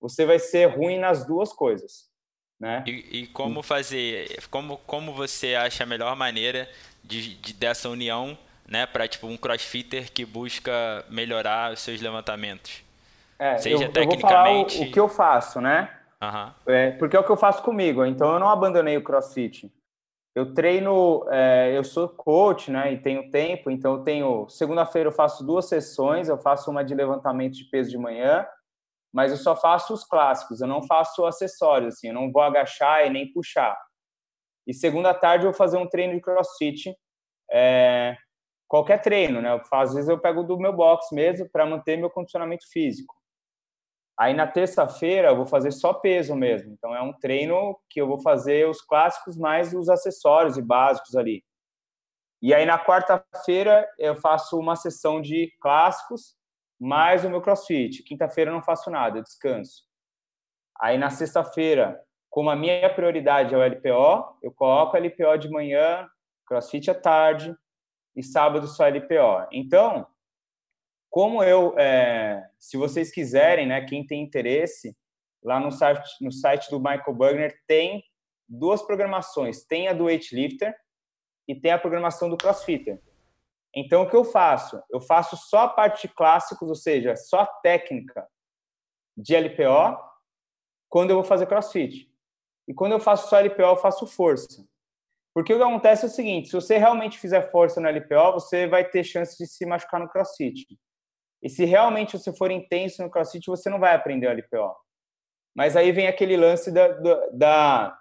Você 0.00 0.26
vai 0.26 0.40
ser 0.40 0.66
ruim 0.66 0.98
nas 0.98 1.24
duas 1.24 1.52
coisas. 1.52 2.10
Né? 2.58 2.82
E, 2.88 3.20
e 3.20 3.26
como 3.28 3.62
fazer, 3.62 4.48
como, 4.50 4.78
como 4.78 5.14
você 5.14 5.54
acha 5.54 5.84
a 5.84 5.86
melhor 5.86 6.16
maneira 6.16 6.68
de, 7.04 7.36
de 7.36 7.52
dessa 7.52 7.88
união 7.88 8.36
né, 8.72 8.86
para 8.86 9.06
tipo 9.06 9.26
um 9.26 9.36
crossfitter 9.36 10.12
que 10.12 10.24
busca 10.24 11.04
melhorar 11.08 11.72
os 11.72 11.80
seus 11.80 12.00
levantamentos? 12.00 12.82
É, 13.38 13.58
Seja 13.58 13.84
eu, 13.84 13.92
tecnicamente. 13.92 14.78
Eu 14.78 14.84
o, 14.84 14.88
o, 14.88 14.92
que 14.92 15.00
eu 15.00 15.08
faço, 15.08 15.60
né? 15.60 15.90
Uhum. 16.22 16.52
É, 16.66 16.90
porque 16.92 17.16
é 17.16 17.20
o 17.20 17.24
que 17.24 17.30
eu 17.30 17.36
faço 17.36 17.62
comigo. 17.62 18.04
Então 18.04 18.32
eu 18.32 18.40
não 18.40 18.48
abandonei 18.48 18.96
o 18.96 19.02
crossfit 19.02 19.70
eu 20.34 20.54
treino, 20.54 21.26
é, 21.30 21.76
eu 21.76 21.84
sou 21.84 22.08
coach, 22.08 22.70
né, 22.70 22.92
e 22.92 22.98
tenho 22.98 23.30
tempo, 23.30 23.70
então 23.70 23.94
eu 23.94 24.02
tenho, 24.02 24.48
segunda-feira 24.48 25.08
eu 25.08 25.12
faço 25.12 25.44
duas 25.44 25.68
sessões, 25.68 26.28
eu 26.28 26.38
faço 26.38 26.70
uma 26.70 26.82
de 26.82 26.94
levantamento 26.94 27.54
de 27.54 27.64
peso 27.64 27.90
de 27.90 27.98
manhã, 27.98 28.46
mas 29.12 29.30
eu 29.30 29.36
só 29.36 29.54
faço 29.54 29.92
os 29.92 30.04
clássicos, 30.04 30.62
eu 30.62 30.66
não 30.66 30.82
faço 30.84 31.26
acessórios, 31.26 31.94
assim, 31.94 32.08
eu 32.08 32.14
não 32.14 32.32
vou 32.32 32.40
agachar 32.40 33.06
e 33.06 33.10
nem 33.10 33.30
puxar. 33.30 33.78
E 34.66 34.72
segunda 34.72 35.12
tarde 35.12 35.44
eu 35.44 35.50
vou 35.50 35.58
fazer 35.58 35.76
um 35.76 35.86
treino 35.86 36.14
de 36.14 36.20
crossfit, 36.20 36.96
é, 37.50 38.16
qualquer 38.72 39.02
treino, 39.02 39.42
né? 39.42 39.60
Às 39.70 39.92
vezes 39.92 40.08
eu 40.08 40.18
pego 40.18 40.42
do 40.42 40.56
meu 40.56 40.72
box 40.72 41.14
mesmo 41.14 41.46
para 41.50 41.66
manter 41.66 41.98
meu 41.98 42.08
condicionamento 42.08 42.64
físico. 42.72 43.14
Aí 44.18 44.32
na 44.32 44.46
terça-feira 44.46 45.28
eu 45.28 45.36
vou 45.36 45.44
fazer 45.44 45.70
só 45.72 45.92
peso 45.92 46.34
mesmo. 46.34 46.72
Então 46.72 46.96
é 46.96 47.02
um 47.02 47.12
treino 47.12 47.78
que 47.90 48.00
eu 48.00 48.06
vou 48.06 48.18
fazer 48.22 48.66
os 48.66 48.80
clássicos 48.80 49.36
mais 49.36 49.74
os 49.74 49.90
acessórios 49.90 50.56
e 50.56 50.62
básicos 50.62 51.14
ali. 51.14 51.44
E 52.40 52.54
aí 52.54 52.64
na 52.64 52.82
quarta-feira 52.82 53.86
eu 53.98 54.16
faço 54.16 54.58
uma 54.58 54.74
sessão 54.74 55.20
de 55.20 55.52
clássicos 55.60 56.34
mais 56.80 57.26
o 57.26 57.30
meu 57.30 57.42
crossfit. 57.42 58.02
Quinta-feira 58.04 58.50
eu 58.50 58.54
não 58.54 58.62
faço 58.62 58.90
nada, 58.90 59.18
eu 59.18 59.22
descanso. 59.22 59.82
Aí 60.80 60.96
na 60.96 61.10
sexta-feira, 61.10 62.00
como 62.30 62.48
a 62.48 62.56
minha 62.56 62.88
prioridade 62.94 63.54
é 63.54 63.58
o 63.58 63.62
LPO, 63.62 64.38
eu 64.42 64.50
coloco 64.50 64.96
LPO 64.96 65.36
de 65.36 65.50
manhã, 65.50 66.08
crossfit 66.46 66.90
à 66.90 66.94
tarde 66.94 67.54
e 68.14 68.22
sábado 68.22 68.66
só 68.66 68.86
LPO. 68.86 69.48
Então, 69.52 70.06
como 71.10 71.42
eu, 71.42 71.78
é, 71.78 72.48
se 72.58 72.76
vocês 72.76 73.10
quiserem, 73.10 73.66
né, 73.66 73.84
quem 73.84 74.06
tem 74.06 74.22
interesse, 74.22 74.96
lá 75.42 75.58
no 75.60 75.70
site, 75.70 76.08
no 76.20 76.32
site 76.32 76.70
do 76.70 76.78
Michael 76.78 77.14
Bugner 77.14 77.62
tem 77.66 78.02
duas 78.48 78.82
programações. 78.82 79.64
Tem 79.64 79.88
a 79.88 79.92
do 79.92 80.04
weightlifter 80.04 80.74
e 81.48 81.54
tem 81.54 81.72
a 81.72 81.78
programação 81.78 82.28
do 82.28 82.36
crossfitter. 82.36 83.02
Então, 83.74 84.02
o 84.02 84.08
que 84.08 84.16
eu 84.16 84.24
faço? 84.24 84.82
Eu 84.90 85.00
faço 85.00 85.36
só 85.36 85.60
a 85.60 85.68
parte 85.68 86.06
de 86.06 86.14
clássicos, 86.14 86.68
ou 86.68 86.74
seja, 86.74 87.16
só 87.16 87.40
a 87.40 87.46
técnica 87.46 88.26
de 89.16 89.34
LPO, 89.34 89.98
quando 90.88 91.10
eu 91.10 91.16
vou 91.16 91.24
fazer 91.24 91.46
crossfit. 91.46 92.10
E 92.68 92.74
quando 92.74 92.92
eu 92.92 93.00
faço 93.00 93.28
só 93.28 93.40
LPO, 93.40 93.62
eu 93.62 93.76
faço 93.76 94.06
força. 94.06 94.66
Porque 95.34 95.52
o 95.52 95.56
que 95.56 95.62
acontece 95.62 96.04
é 96.04 96.08
o 96.08 96.10
seguinte: 96.10 96.48
se 96.48 96.54
você 96.54 96.78
realmente 96.78 97.18
fizer 97.18 97.50
força 97.50 97.80
no 97.80 97.88
LPO, 97.88 98.32
você 98.34 98.66
vai 98.66 98.88
ter 98.88 99.04
chance 99.04 99.36
de 99.36 99.46
se 99.46 99.64
machucar 99.64 100.00
no 100.00 100.08
crossfit. 100.08 100.66
E 101.42 101.48
se 101.48 101.64
realmente 101.64 102.16
você 102.16 102.32
for 102.34 102.50
intenso 102.50 103.02
no 103.02 103.10
CrossFit, 103.10 103.46
você 103.46 103.68
não 103.68 103.80
vai 103.80 103.94
aprender 103.94 104.28
o 104.28 104.32
LPO. 104.32 104.76
Mas 105.54 105.76
aí 105.76 105.90
vem 105.90 106.06
aquele 106.06 106.36
lance 106.36 106.70
da, 106.70 106.88
da 107.32 107.98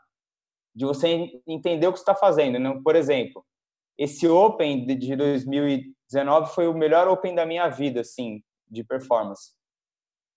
de 0.74 0.86
você 0.86 1.30
entender 1.48 1.88
o 1.88 1.92
que 1.92 2.00
está 2.00 2.16
fazendo. 2.16 2.60
Né? 2.60 2.80
Por 2.84 2.96
exemplo, 2.96 3.44
esse 3.98 4.28
Open 4.28 4.86
de 4.86 5.16
2019 5.16 6.54
foi 6.54 6.68
o 6.68 6.74
melhor 6.74 7.08
Open 7.08 7.36
da 7.36 7.46
minha 7.46 7.68
vida, 7.68 8.02
assim, 8.02 8.42
de 8.70 8.84
performance. 8.84 9.52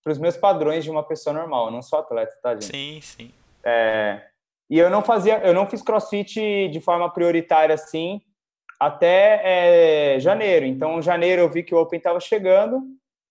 Para 0.03 0.11
os 0.11 0.19
meus 0.19 0.35
padrões 0.35 0.83
de 0.83 0.91
uma 0.91 1.07
pessoa 1.07 1.33
normal, 1.33 1.71
não 1.71 1.81
sou 1.81 1.99
atleta, 1.99 2.37
tá, 2.41 2.53
gente? 2.53 2.65
Sim, 2.65 3.01
sim. 3.01 3.33
É, 3.63 4.27
e 4.69 4.79
eu 4.79 4.89
não 4.89 5.03
fazia, 5.03 5.39
eu 5.45 5.53
não 5.53 5.69
fiz 5.69 5.81
CrossFit 5.81 6.69
de 6.69 6.81
forma 6.81 7.11
prioritária 7.11 7.75
assim, 7.75 8.21
até 8.79 10.15
é, 10.15 10.19
janeiro. 10.19 10.65
Então, 10.65 10.99
em 10.99 11.01
janeiro 11.01 11.41
eu 11.41 11.51
vi 11.51 11.63
que 11.63 11.73
o 11.73 11.77
Open 11.77 11.97
estava 11.97 12.19
chegando, 12.19 12.81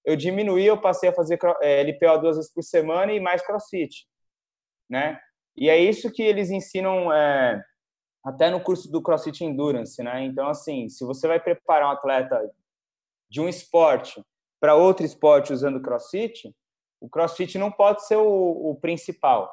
eu 0.04 0.16
diminuí, 0.16 0.66
eu 0.66 0.80
passei 0.80 1.08
a 1.08 1.14
fazer 1.14 1.38
é, 1.60 1.82
LPO 1.82 2.20
duas 2.20 2.36
vezes 2.36 2.52
por 2.52 2.62
semana 2.62 3.12
e 3.12 3.20
mais 3.20 3.44
CrossFit, 3.44 4.06
né? 4.88 5.18
E 5.56 5.68
é 5.68 5.78
isso 5.78 6.12
que 6.12 6.22
eles 6.22 6.50
ensinam 6.50 7.12
é, 7.12 7.62
até 8.24 8.50
no 8.50 8.60
curso 8.60 8.90
do 8.90 9.02
CrossFit 9.02 9.44
Endurance, 9.44 10.02
né? 10.02 10.24
Então, 10.24 10.48
assim, 10.48 10.88
se 10.88 11.04
você 11.04 11.26
vai 11.26 11.40
preparar 11.40 11.88
um 11.88 11.92
atleta 11.92 12.40
de 13.30 13.40
um 13.40 13.48
esporte 13.48 14.22
para 14.60 14.74
outro 14.74 15.04
esporte 15.04 15.52
usando 15.52 15.82
CrossFit, 15.82 16.54
o 17.00 17.08
CrossFit 17.08 17.58
não 17.58 17.70
pode 17.70 18.06
ser 18.06 18.16
o, 18.16 18.70
o 18.70 18.78
principal. 18.80 19.50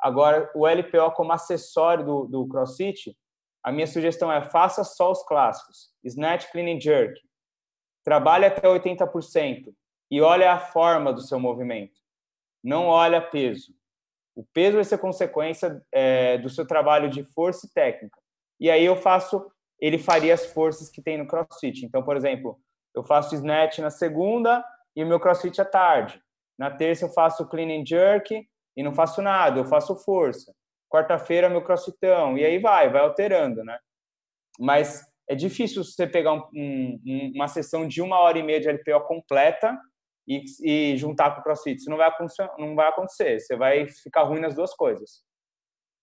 Agora, 0.00 0.50
o 0.54 0.66
LPO 0.66 1.12
como 1.12 1.32
acessório 1.32 2.04
do, 2.04 2.24
do 2.26 2.48
CrossFit, 2.48 3.16
a 3.62 3.72
minha 3.72 3.86
sugestão 3.86 4.30
é 4.32 4.42
faça 4.42 4.84
só 4.84 5.10
os 5.10 5.22
clássicos. 5.24 5.90
Snatch, 6.04 6.50
Clean 6.50 6.74
and 6.74 6.80
Jerk. 6.80 7.20
Trabalhe 8.04 8.46
até 8.46 8.66
80% 8.66 9.74
e 10.10 10.20
olha 10.20 10.52
a 10.52 10.58
forma 10.58 11.12
do 11.12 11.20
seu 11.20 11.38
movimento. 11.38 11.98
Não 12.62 12.86
olha 12.86 13.20
peso. 13.20 13.74
O 14.34 14.44
peso 14.52 14.76
vai 14.76 14.84
ser 14.84 14.98
consequência 14.98 15.84
é, 15.92 16.38
do 16.38 16.48
seu 16.48 16.66
trabalho 16.66 17.10
de 17.10 17.24
força 17.24 17.66
e 17.66 17.70
técnica. 17.70 18.18
E 18.60 18.70
aí 18.70 18.84
eu 18.84 18.96
faço, 18.96 19.50
ele 19.80 19.98
faria 19.98 20.32
as 20.32 20.46
forças 20.46 20.88
que 20.88 21.02
tem 21.02 21.18
no 21.18 21.26
CrossFit. 21.26 21.84
Então, 21.84 22.02
por 22.02 22.16
exemplo, 22.16 22.58
eu 22.94 23.02
faço 23.02 23.34
snatch 23.34 23.78
na 23.78 23.90
segunda 23.90 24.64
e 24.94 25.02
o 25.02 25.06
meu 25.06 25.20
CrossFit 25.20 25.60
à 25.60 25.64
tarde. 25.64 26.22
Na 26.56 26.70
terça 26.70 27.04
eu 27.04 27.10
faço 27.10 27.48
clean 27.48 27.68
and 27.68 27.84
jerk 27.84 28.48
e 28.78 28.82
não 28.82 28.94
faço 28.94 29.20
nada, 29.20 29.58
eu 29.58 29.64
faço 29.64 29.96
força 29.96 30.54
quarta-feira 30.88 31.50
meu 31.50 31.62
crossfitão, 31.62 32.36
e 32.36 32.44
aí 32.44 32.58
vai, 32.58 32.90
vai 32.90 33.02
alterando, 33.02 33.62
né? 33.62 33.78
Mas 34.58 35.02
é 35.28 35.34
difícil 35.34 35.84
você 35.84 36.06
pegar 36.06 36.32
um, 36.32 36.42
um, 36.54 37.32
uma 37.34 37.48
sessão 37.48 37.86
de 37.86 38.00
uma 38.00 38.18
hora 38.18 38.38
e 38.38 38.42
meia 38.42 38.60
de 38.60 38.68
LPO 38.68 39.06
completa 39.06 39.78
e, 40.26 40.42
e 40.62 40.96
juntar 40.96 41.34
com 41.34 41.40
o 41.40 41.44
crossfit. 41.44 41.76
Isso 41.76 41.90
não 41.90 41.98
vai, 41.98 42.10
não 42.58 42.74
vai 42.74 42.88
acontecer, 42.88 43.38
você 43.38 43.56
vai 43.56 43.86
ficar 43.88 44.22
ruim 44.22 44.40
nas 44.40 44.54
duas 44.54 44.74
coisas. 44.74 45.22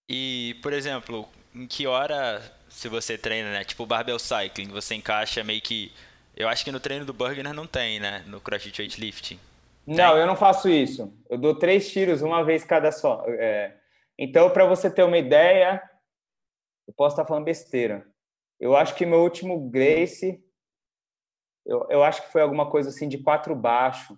E, 0.08 0.56
por 0.62 0.72
exemplo, 0.72 1.28
em 1.54 1.66
que 1.66 1.88
hora, 1.88 2.42
se 2.70 2.88
você 2.88 3.18
treina, 3.18 3.52
né? 3.52 3.64
Tipo 3.64 3.88
barbell 3.88 4.20
cycling, 4.20 4.68
você 4.68 4.94
encaixa 4.94 5.44
meio 5.44 5.62
que. 5.62 5.92
Eu 6.38 6.48
acho 6.48 6.64
que 6.64 6.72
no 6.72 6.80
treino 6.80 7.06
do 7.06 7.14
Burger 7.14 7.44
não 7.54 7.66
tem, 7.66 8.00
né? 8.00 8.24
No 8.28 8.40
CrossFit 8.40 8.82
Weightlifting. 8.82 9.40
Não, 9.86 10.18
eu 10.18 10.26
não 10.26 10.36
faço 10.36 10.68
isso. 10.68 11.16
Eu 11.30 11.38
dou 11.38 11.58
três 11.58 11.92
tiros 11.92 12.22
uma 12.22 12.44
vez 12.44 12.64
cada 12.64 12.92
só. 12.92 13.24
É, 13.28 13.78
então, 14.18 14.50
para 14.50 14.66
você 14.66 14.90
ter 14.90 15.04
uma 15.04 15.18
ideia, 15.18 15.82
eu 16.88 16.94
posso 16.94 17.14
estar 17.14 17.26
falando 17.26 17.46
besteira. 17.46 18.06
Eu 18.60 18.76
acho 18.76 18.96
que 18.96 19.06
meu 19.06 19.22
último 19.22 19.70
Grace, 19.70 20.44
eu, 21.66 21.86
eu 21.90 22.04
acho 22.04 22.24
que 22.24 22.32
foi 22.32 22.42
alguma 22.42 22.70
coisa 22.70 22.90
assim 22.90 23.08
de 23.08 23.18
quatro 23.18 23.56
baixo. 23.56 24.18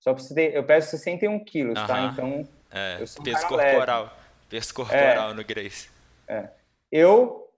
Só 0.00 0.12
para 0.12 0.22
você 0.22 0.34
ter, 0.34 0.54
eu 0.54 0.64
peso 0.64 0.90
61 0.90 1.44
quilos, 1.44 1.74
tá? 1.86 2.06
Então, 2.06 2.46
é, 2.70 2.98
peso 2.98 3.46
corporal, 3.46 4.02
leve. 4.02 4.14
peso 4.48 4.74
corporal 4.74 5.30
é, 5.30 5.34
no 5.34 5.44
Grace. 5.44 5.90
É. 6.26 6.50
Eu 6.90 7.48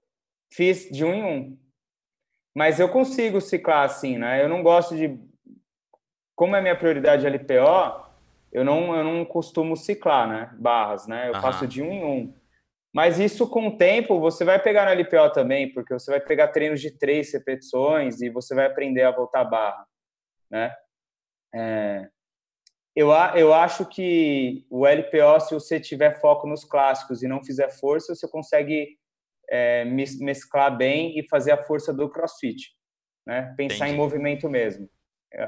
fiz 0.53 0.91
de 0.91 1.05
um 1.05 1.14
em 1.14 1.24
um, 1.24 1.59
mas 2.55 2.78
eu 2.78 2.89
consigo 2.89 3.41
ciclar 3.41 3.85
assim, 3.85 4.18
né? 4.18 4.43
Eu 4.43 4.49
não 4.49 4.62
gosto 4.62 4.95
de, 4.95 5.18
como 6.35 6.57
é 6.57 6.61
minha 6.61 6.76
prioridade 6.76 7.26
LPO, 7.26 8.05
eu 8.53 8.64
não, 8.64 8.95
eu 8.97 9.05
não 9.05 9.24
costumo 9.24 9.76
ciclar, 9.76 10.28
né? 10.28 10.51
Barras, 10.59 11.07
né? 11.07 11.28
Eu 11.28 11.41
faço 11.41 11.66
de 11.66 11.82
um 11.82 11.93
em 11.93 12.05
um. 12.05 12.35
Mas 12.93 13.18
isso 13.18 13.49
com 13.49 13.68
o 13.68 13.76
tempo 13.76 14.20
você 14.20 14.45
vai 14.45 14.61
pegar 14.61 14.85
no 14.85 15.01
LPO 15.01 15.32
também, 15.32 15.72
porque 15.72 15.93
você 15.93 16.11
vai 16.11 16.20
pegar 16.20 16.49
treinos 16.49 16.80
de 16.80 16.93
três 16.93 17.32
repetições 17.32 18.20
e 18.20 18.30
você 18.30 18.55
vai 18.55 18.66
aprender 18.66 19.03
a 19.03 19.11
voltar 19.11 19.41
a 19.41 19.45
barra, 19.45 19.87
né? 20.49 20.72
É, 21.53 22.09
eu, 22.95 23.11
eu 23.35 23.53
acho 23.53 23.87
que 23.87 24.64
o 24.70 24.87
LPO, 24.87 25.41
se 25.41 25.55
você 25.55 25.80
tiver 25.80 26.20
foco 26.20 26.47
nos 26.47 26.64
clássicos 26.64 27.22
e 27.22 27.28
não 27.28 27.43
fizer 27.43 27.70
força, 27.70 28.14
você 28.14 28.28
consegue 28.28 28.97
é, 29.51 29.85
mesclar 29.85 30.76
bem 30.76 31.18
e 31.18 31.28
fazer 31.28 31.51
a 31.51 31.62
força 31.62 31.93
do 31.93 32.09
CrossFit, 32.09 32.72
né? 33.26 33.53
Pensar 33.57 33.87
Entendi. 33.87 33.95
em 33.95 33.97
movimento 33.97 34.49
mesmo 34.49 34.89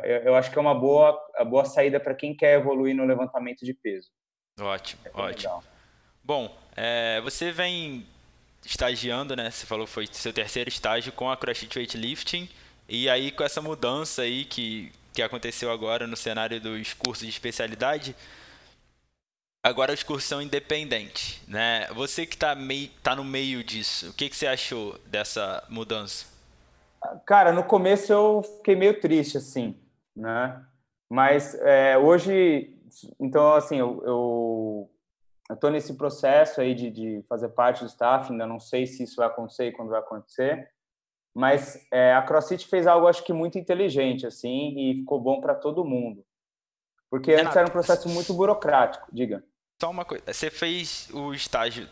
eu, 0.04 0.18
eu 0.22 0.34
acho 0.34 0.50
que 0.50 0.58
é 0.58 0.60
uma 0.60 0.74
boa, 0.74 1.18
a 1.36 1.44
boa 1.44 1.64
saída 1.64 2.00
para 2.00 2.14
quem 2.14 2.36
quer 2.36 2.58
evoluir 2.58 2.94
no 2.94 3.04
levantamento 3.04 3.64
de 3.64 3.72
peso. 3.72 4.10
Ótimo, 4.58 5.00
é 5.04 5.10
ótimo. 5.10 5.54
Legal. 5.54 5.64
Bom, 6.24 6.56
é, 6.76 7.20
você 7.20 7.52
vem 7.52 8.06
estagiando, 8.64 9.36
né? 9.36 9.50
Você 9.50 9.64
falou 9.64 9.86
que 9.86 9.92
foi 9.92 10.06
seu 10.10 10.32
terceiro 10.32 10.68
estágio 10.68 11.12
com 11.12 11.30
a 11.30 11.36
CrossFit 11.36 11.78
Weightlifting. 11.78 12.48
E 12.88 13.08
aí, 13.08 13.30
com 13.30 13.44
essa 13.44 13.62
mudança 13.62 14.22
aí 14.22 14.44
que, 14.44 14.92
que 15.12 15.22
aconteceu 15.22 15.70
agora 15.70 16.06
no 16.06 16.16
cenário 16.16 16.60
dos 16.60 16.94
cursos 16.94 17.24
de 17.24 17.32
especialidade, 17.32 18.14
agora 19.62 19.92
os 19.92 20.02
cursos 20.02 20.28
são 20.28 20.40
independentes, 20.40 21.40
né? 21.48 21.88
Você 21.94 22.26
que 22.26 22.34
está 22.34 22.54
meio, 22.54 22.88
tá 23.02 23.14
no 23.16 23.24
meio 23.24 23.64
disso, 23.64 24.10
o 24.10 24.12
que, 24.12 24.28
que 24.28 24.36
você 24.36 24.46
achou 24.46 24.98
dessa 25.06 25.64
mudança? 25.68 26.35
Cara, 27.26 27.52
no 27.52 27.64
começo 27.64 28.12
eu 28.12 28.42
fiquei 28.42 28.76
meio 28.76 29.00
triste, 29.00 29.38
assim, 29.38 29.78
né? 30.14 30.64
Mas 31.10 31.54
é, 31.56 31.96
hoje, 31.96 32.76
então, 33.20 33.54
assim, 33.54 33.78
eu, 33.78 34.02
eu, 34.04 34.90
eu 35.50 35.56
tô 35.56 35.68
nesse 35.70 35.94
processo 35.94 36.60
aí 36.60 36.74
de, 36.74 36.90
de 36.90 37.24
fazer 37.28 37.48
parte 37.50 37.84
do 37.84 37.88
staff, 37.88 38.30
ainda 38.30 38.46
não 38.46 38.58
sei 38.58 38.86
se 38.86 39.04
isso 39.04 39.16
vai 39.16 39.26
acontecer 39.26 39.66
e 39.66 39.72
quando 39.72 39.90
vai 39.90 40.00
acontecer, 40.00 40.68
mas 41.34 41.86
é, 41.92 42.14
a 42.14 42.22
CrossFit 42.22 42.66
fez 42.66 42.86
algo, 42.86 43.06
acho 43.06 43.22
que 43.22 43.32
muito 43.32 43.58
inteligente, 43.58 44.26
assim, 44.26 44.74
e 44.78 44.94
ficou 45.00 45.20
bom 45.20 45.40
para 45.40 45.54
todo 45.54 45.84
mundo. 45.84 46.24
Porque 47.10 47.34
antes 47.34 47.54
era 47.54 47.68
um 47.68 47.70
processo 47.70 48.08
muito 48.08 48.32
burocrático, 48.32 49.06
diga. 49.12 49.44
Só 49.80 49.90
uma 49.90 50.04
coisa, 50.04 50.24
você 50.26 50.50
fez 50.50 51.10
o 51.12 51.34
estágio 51.34 51.86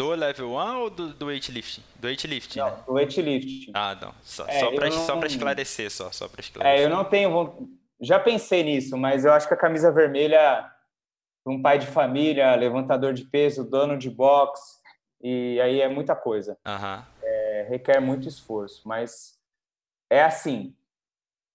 do 0.00 0.14
level 0.14 0.52
1 0.52 0.78
ou 0.78 0.88
do, 0.88 1.12
do 1.12 1.26
weightlifting? 1.26 1.82
Do 1.96 2.06
weightlifting, 2.06 2.58
não, 2.58 2.70
né? 2.70 2.76
do 2.86 2.92
weightlifting. 2.94 3.70
Ah, 3.74 3.94
não. 4.00 4.14
Só, 4.22 4.46
é, 4.46 4.60
só, 4.60 4.70
pra, 4.70 4.88
não... 4.88 5.26
esclarecer, 5.26 5.90
só, 5.90 6.10
só 6.10 6.26
pra 6.26 6.40
esclarecer. 6.40 6.80
É, 6.80 6.84
eu 6.84 6.88
não 6.88 7.04
tenho... 7.04 7.68
Já 8.00 8.18
pensei 8.18 8.62
nisso, 8.62 8.96
mas 8.96 9.26
eu 9.26 9.32
acho 9.32 9.46
que 9.46 9.52
a 9.52 9.58
camisa 9.58 9.92
vermelha, 9.92 10.66
um 11.46 11.60
pai 11.60 11.78
de 11.78 11.86
família, 11.86 12.54
levantador 12.54 13.12
de 13.12 13.26
peso, 13.26 13.62
dono 13.62 13.98
de 13.98 14.08
box, 14.08 14.80
e 15.22 15.60
aí 15.60 15.82
é 15.82 15.88
muita 15.88 16.16
coisa. 16.16 16.56
Uhum. 16.66 17.04
É, 17.22 17.66
requer 17.68 18.00
muito 18.00 18.26
esforço, 18.26 18.80
mas 18.88 19.38
é 20.08 20.22
assim. 20.22 20.74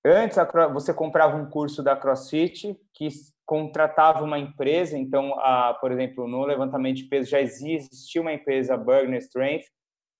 Antes 0.05 0.37
você 0.71 0.93
comprava 0.93 1.35
um 1.35 1.49
curso 1.49 1.81
da 1.81 1.95
CrossFit 1.95 2.79
que 2.93 3.09
contratava 3.45 4.23
uma 4.23 4.39
empresa, 4.39 4.97
então, 4.97 5.39
a, 5.39 5.73
por 5.75 5.91
exemplo, 5.91 6.27
no 6.27 6.43
levantamento 6.45 6.97
de 6.97 7.03
peso 7.05 7.29
já 7.29 7.39
existia 7.39 8.21
uma 8.21 8.33
empresa, 8.33 8.75
Burner 8.75 9.19
Strength, 9.19 9.65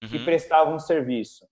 que 0.10 0.18
uhum. 0.18 0.26
prestava 0.26 0.70
um 0.70 0.80
serviço. 0.80 1.48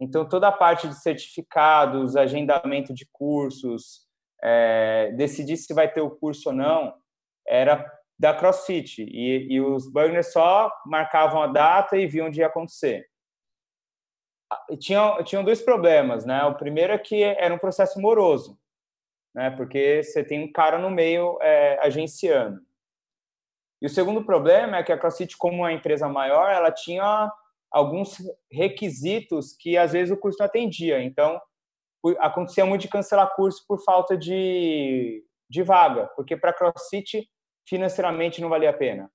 Então, 0.00 0.28
toda 0.28 0.48
a 0.48 0.52
parte 0.52 0.88
de 0.88 1.00
certificados, 1.00 2.16
agendamento 2.16 2.92
de 2.92 3.06
cursos, 3.12 4.06
é, 4.42 5.12
decidir 5.16 5.56
se 5.56 5.72
vai 5.72 5.90
ter 5.90 6.00
o 6.00 6.10
curso 6.10 6.48
ou 6.48 6.54
não, 6.54 6.94
era 7.46 7.84
da 8.18 8.34
CrossFit. 8.34 9.02
E, 9.02 9.52
e 9.52 9.60
os 9.60 9.90
burners 9.92 10.32
só 10.32 10.72
marcavam 10.86 11.42
a 11.42 11.46
data 11.46 11.96
e 11.96 12.06
viam 12.06 12.26
onde 12.26 12.40
ia 12.40 12.46
acontecer. 12.46 13.06
Tinham, 14.78 15.22
tinham 15.24 15.44
dois 15.44 15.62
problemas, 15.62 16.24
né? 16.24 16.42
O 16.44 16.54
primeiro 16.54 16.92
é 16.92 16.98
que 16.98 17.22
era 17.22 17.54
um 17.54 17.58
processo 17.58 18.00
moroso, 18.00 18.58
né? 19.34 19.50
Porque 19.50 20.02
você 20.02 20.22
tem 20.22 20.42
um 20.44 20.52
cara 20.52 20.78
no 20.78 20.90
meio 20.90 21.38
é, 21.40 21.78
agenciando. 21.84 22.60
E 23.80 23.86
o 23.86 23.90
segundo 23.90 24.24
problema 24.24 24.76
é 24.76 24.82
que 24.82 24.92
a 24.92 24.98
CrossFit, 24.98 25.36
como 25.36 25.58
uma 25.58 25.72
empresa 25.72 26.08
maior, 26.08 26.50
ela 26.50 26.70
tinha 26.70 27.30
alguns 27.70 28.16
requisitos 28.50 29.56
que 29.58 29.76
às 29.76 29.92
vezes 29.92 30.14
o 30.14 30.20
curso 30.20 30.38
não 30.38 30.46
atendia. 30.46 31.02
Então, 31.02 31.40
acontecia 32.18 32.66
muito 32.66 32.82
de 32.82 32.88
cancelar 32.88 33.34
curso 33.34 33.64
por 33.66 33.82
falta 33.82 34.16
de, 34.16 35.24
de 35.48 35.62
vaga, 35.62 36.06
porque 36.14 36.36
para 36.36 36.52
CrossFit 36.52 37.28
financeiramente 37.68 38.40
não 38.40 38.48
valia 38.48 38.70
a 38.70 38.74
pena. 38.74 39.10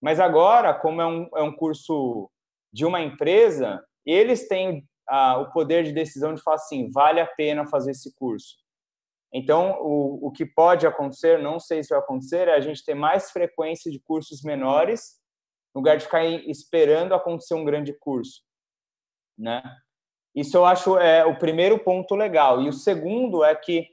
Mas 0.00 0.20
agora, 0.20 0.74
como 0.74 1.00
é 1.00 1.06
um, 1.06 1.28
é 1.36 1.42
um 1.42 1.52
curso 1.52 2.30
de 2.72 2.84
uma 2.84 3.00
empresa, 3.00 3.84
eles 4.06 4.46
têm 4.46 4.86
o 5.40 5.46
poder 5.50 5.84
de 5.84 5.92
decisão 5.92 6.34
de 6.34 6.42
falar 6.42 6.56
assim, 6.56 6.90
vale 6.90 7.20
a 7.20 7.26
pena 7.26 7.66
fazer 7.66 7.92
esse 7.92 8.14
curso. 8.14 8.56
Então, 9.32 9.78
o, 9.80 10.28
o 10.28 10.32
que 10.32 10.46
pode 10.46 10.86
acontecer, 10.86 11.38
não 11.38 11.60
sei 11.60 11.82
se 11.82 11.90
vai 11.90 11.98
acontecer, 11.98 12.48
é 12.48 12.54
a 12.54 12.60
gente 12.60 12.84
ter 12.84 12.94
mais 12.94 13.30
frequência 13.30 13.90
de 13.90 14.00
cursos 14.00 14.42
menores, 14.42 15.18
no 15.74 15.80
lugar 15.80 15.96
de 15.96 16.04
ficar 16.04 16.24
esperando 16.24 17.14
acontecer 17.14 17.54
um 17.54 17.64
grande 17.64 17.92
curso, 17.92 18.42
né? 19.36 19.62
Isso 20.34 20.56
eu 20.56 20.64
acho 20.64 20.98
é 20.98 21.24
o 21.24 21.38
primeiro 21.38 21.78
ponto 21.78 22.14
legal. 22.14 22.62
E 22.62 22.68
o 22.68 22.72
segundo 22.72 23.44
é 23.44 23.54
que 23.54 23.88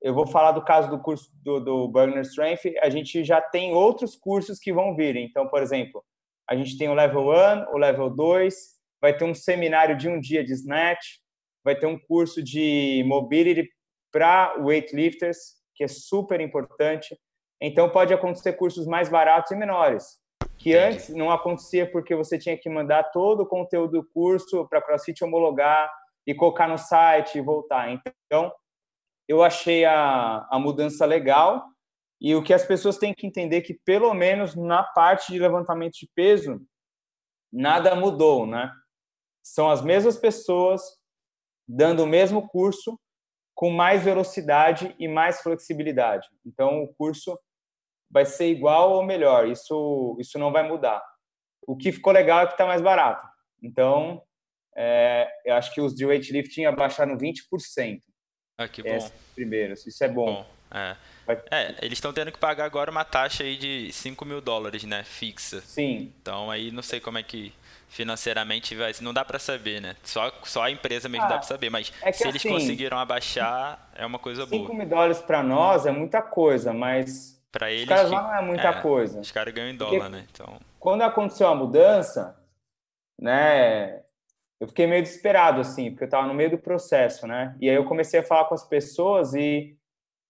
eu 0.00 0.14
vou 0.14 0.26
falar 0.26 0.52
do 0.52 0.64
caso 0.64 0.88
do 0.88 0.98
curso 0.98 1.30
do, 1.42 1.60
do 1.60 1.88
Burner 1.88 2.22
Strength, 2.22 2.78
a 2.80 2.88
gente 2.88 3.22
já 3.22 3.40
tem 3.40 3.74
outros 3.74 4.16
cursos 4.16 4.58
que 4.58 4.72
vão 4.72 4.94
vir. 4.94 5.16
Então, 5.16 5.48
por 5.48 5.62
exemplo, 5.62 6.02
a 6.48 6.56
gente 6.56 6.78
tem 6.78 6.88
o 6.88 6.94
Level 6.94 7.28
1, 7.28 7.74
o 7.74 7.76
Level 7.76 8.08
2, 8.08 8.54
vai 9.00 9.16
ter 9.16 9.24
um 9.24 9.34
seminário 9.34 9.96
de 9.96 10.08
um 10.08 10.18
dia 10.18 10.42
de 10.42 10.52
Snatch, 10.52 11.18
vai 11.62 11.76
ter 11.76 11.86
um 11.86 11.98
curso 11.98 12.42
de 12.42 13.04
Mobility 13.06 13.68
para 14.12 14.54
weightlifters, 14.58 15.56
que 15.74 15.84
é 15.84 15.88
super 15.88 16.40
importante. 16.40 17.18
Então, 17.60 17.88
pode 17.90 18.12
acontecer 18.12 18.54
cursos 18.54 18.86
mais 18.86 19.08
baratos 19.08 19.50
e 19.52 19.56
menores, 19.56 20.18
que 20.58 20.70
Entendi. 20.70 20.94
antes 20.94 21.08
não 21.10 21.30
acontecia 21.30 21.90
porque 21.90 22.14
você 22.14 22.38
tinha 22.38 22.56
que 22.56 22.68
mandar 22.68 23.04
todo 23.10 23.42
o 23.42 23.46
conteúdo 23.46 24.00
do 24.00 24.08
curso 24.12 24.66
para 24.68 24.78
a 24.78 24.82
CrossFit 24.82 25.22
homologar 25.22 25.90
e 26.26 26.34
colocar 26.34 26.68
no 26.68 26.78
site 26.78 27.38
e 27.38 27.42
voltar. 27.42 27.90
Então, 27.90 28.52
eu 29.28 29.42
achei 29.42 29.84
a, 29.84 30.46
a 30.50 30.58
mudança 30.58 31.06
legal 31.06 31.64
e 32.20 32.34
o 32.34 32.42
que 32.42 32.52
as 32.52 32.64
pessoas 32.64 32.98
têm 32.98 33.14
que 33.14 33.26
entender 33.26 33.56
é 33.56 33.62
que 33.62 33.78
pelo 33.84 34.12
menos 34.12 34.54
na 34.54 34.82
parte 34.82 35.32
de 35.32 35.38
levantamento 35.38 35.94
de 35.94 36.08
peso 36.14 36.60
nada 37.52 37.94
mudou, 37.94 38.46
né? 38.46 38.70
São 39.42 39.70
as 39.70 39.82
mesmas 39.82 40.18
pessoas 40.18 40.82
dando 41.66 42.04
o 42.04 42.06
mesmo 42.06 42.46
curso 42.48 42.98
com 43.60 43.68
mais 43.68 44.02
velocidade 44.02 44.96
e 44.98 45.06
mais 45.06 45.42
flexibilidade. 45.42 46.26
Então 46.46 46.82
o 46.82 46.88
curso 46.94 47.38
vai 48.10 48.24
ser 48.24 48.46
igual 48.46 48.92
ou 48.92 49.04
melhor. 49.04 49.46
Isso 49.46 50.16
isso 50.18 50.38
não 50.38 50.50
vai 50.50 50.66
mudar. 50.66 51.04
O 51.66 51.76
que 51.76 51.92
ficou 51.92 52.10
legal 52.10 52.40
é 52.40 52.46
que 52.46 52.52
está 52.52 52.64
mais 52.64 52.80
barato. 52.80 53.28
Então 53.62 54.22
é, 54.74 55.28
eu 55.44 55.54
acho 55.56 55.74
que 55.74 55.80
os 55.82 55.94
de 55.94 56.06
weightlifting 56.06 56.64
abaixaram 56.64 57.18
20%. 57.18 58.00
Ah, 58.56 58.66
que 58.66 58.82
bom. 58.82 59.10
primeiro, 59.34 59.74
isso 59.74 60.04
é 60.04 60.08
bom. 60.08 60.36
bom 60.36 60.46
é. 60.70 60.96
é. 61.50 61.74
eles 61.82 61.98
estão 61.98 62.14
tendo 62.14 62.32
que 62.32 62.38
pagar 62.38 62.64
agora 62.64 62.90
uma 62.90 63.04
taxa 63.04 63.44
aí 63.44 63.58
de 63.58 63.92
5 63.92 64.24
mil 64.24 64.40
dólares, 64.40 64.84
né? 64.84 65.04
Fixa. 65.04 65.60
Sim. 65.60 66.10
Então 66.22 66.50
aí 66.50 66.70
não 66.70 66.82
sei 66.82 66.98
como 66.98 67.18
é 67.18 67.22
que 67.22 67.52
financeiramente 67.90 68.74
vai. 68.74 68.92
Não 69.02 69.12
dá 69.12 69.24
para 69.24 69.38
saber, 69.38 69.82
né? 69.82 69.96
Só, 70.02 70.32
só 70.44 70.62
a 70.62 70.70
empresa 70.70 71.08
mesmo 71.08 71.26
ah, 71.26 71.28
dá 71.28 71.34
para 71.38 71.46
saber. 71.46 71.68
Mas 71.68 71.92
é 72.02 72.12
se 72.12 72.22
assim, 72.22 72.28
eles 72.28 72.42
conseguiram 72.42 72.98
abaixar, 72.98 73.90
é 73.94 74.06
uma 74.06 74.18
coisa 74.18 74.44
5 74.44 74.50
boa. 74.50 74.62
5 74.68 74.74
mil 74.74 74.88
dólares 74.88 75.18
para 75.18 75.42
nós 75.42 75.84
é 75.84 75.90
muita 75.90 76.22
coisa, 76.22 76.72
mas. 76.72 77.38
Para 77.52 77.70
eles. 77.70 77.82
Os 77.82 77.88
caras 77.88 78.10
não 78.10 78.34
é 78.34 78.40
muita 78.40 78.68
é, 78.68 78.80
coisa. 78.80 79.20
Os 79.20 79.30
caras 79.30 79.52
ganham 79.52 79.70
em 79.70 79.76
dólar, 79.76 79.98
Porque 79.98 80.08
né? 80.10 80.26
Então. 80.30 80.60
Quando 80.78 81.02
aconteceu 81.02 81.48
a 81.48 81.54
mudança, 81.54 82.36
né? 83.20 84.00
eu 84.60 84.68
fiquei 84.68 84.86
meio 84.86 85.02
desesperado, 85.02 85.60
assim, 85.60 85.90
porque 85.90 86.04
eu 86.04 86.06
estava 86.06 86.26
no 86.26 86.34
meio 86.34 86.50
do 86.50 86.58
processo, 86.58 87.26
né? 87.26 87.56
E 87.58 87.68
aí 87.68 87.74
eu 87.74 87.84
comecei 87.86 88.20
a 88.20 88.22
falar 88.22 88.44
com 88.44 88.54
as 88.54 88.62
pessoas 88.68 89.32
e 89.32 89.74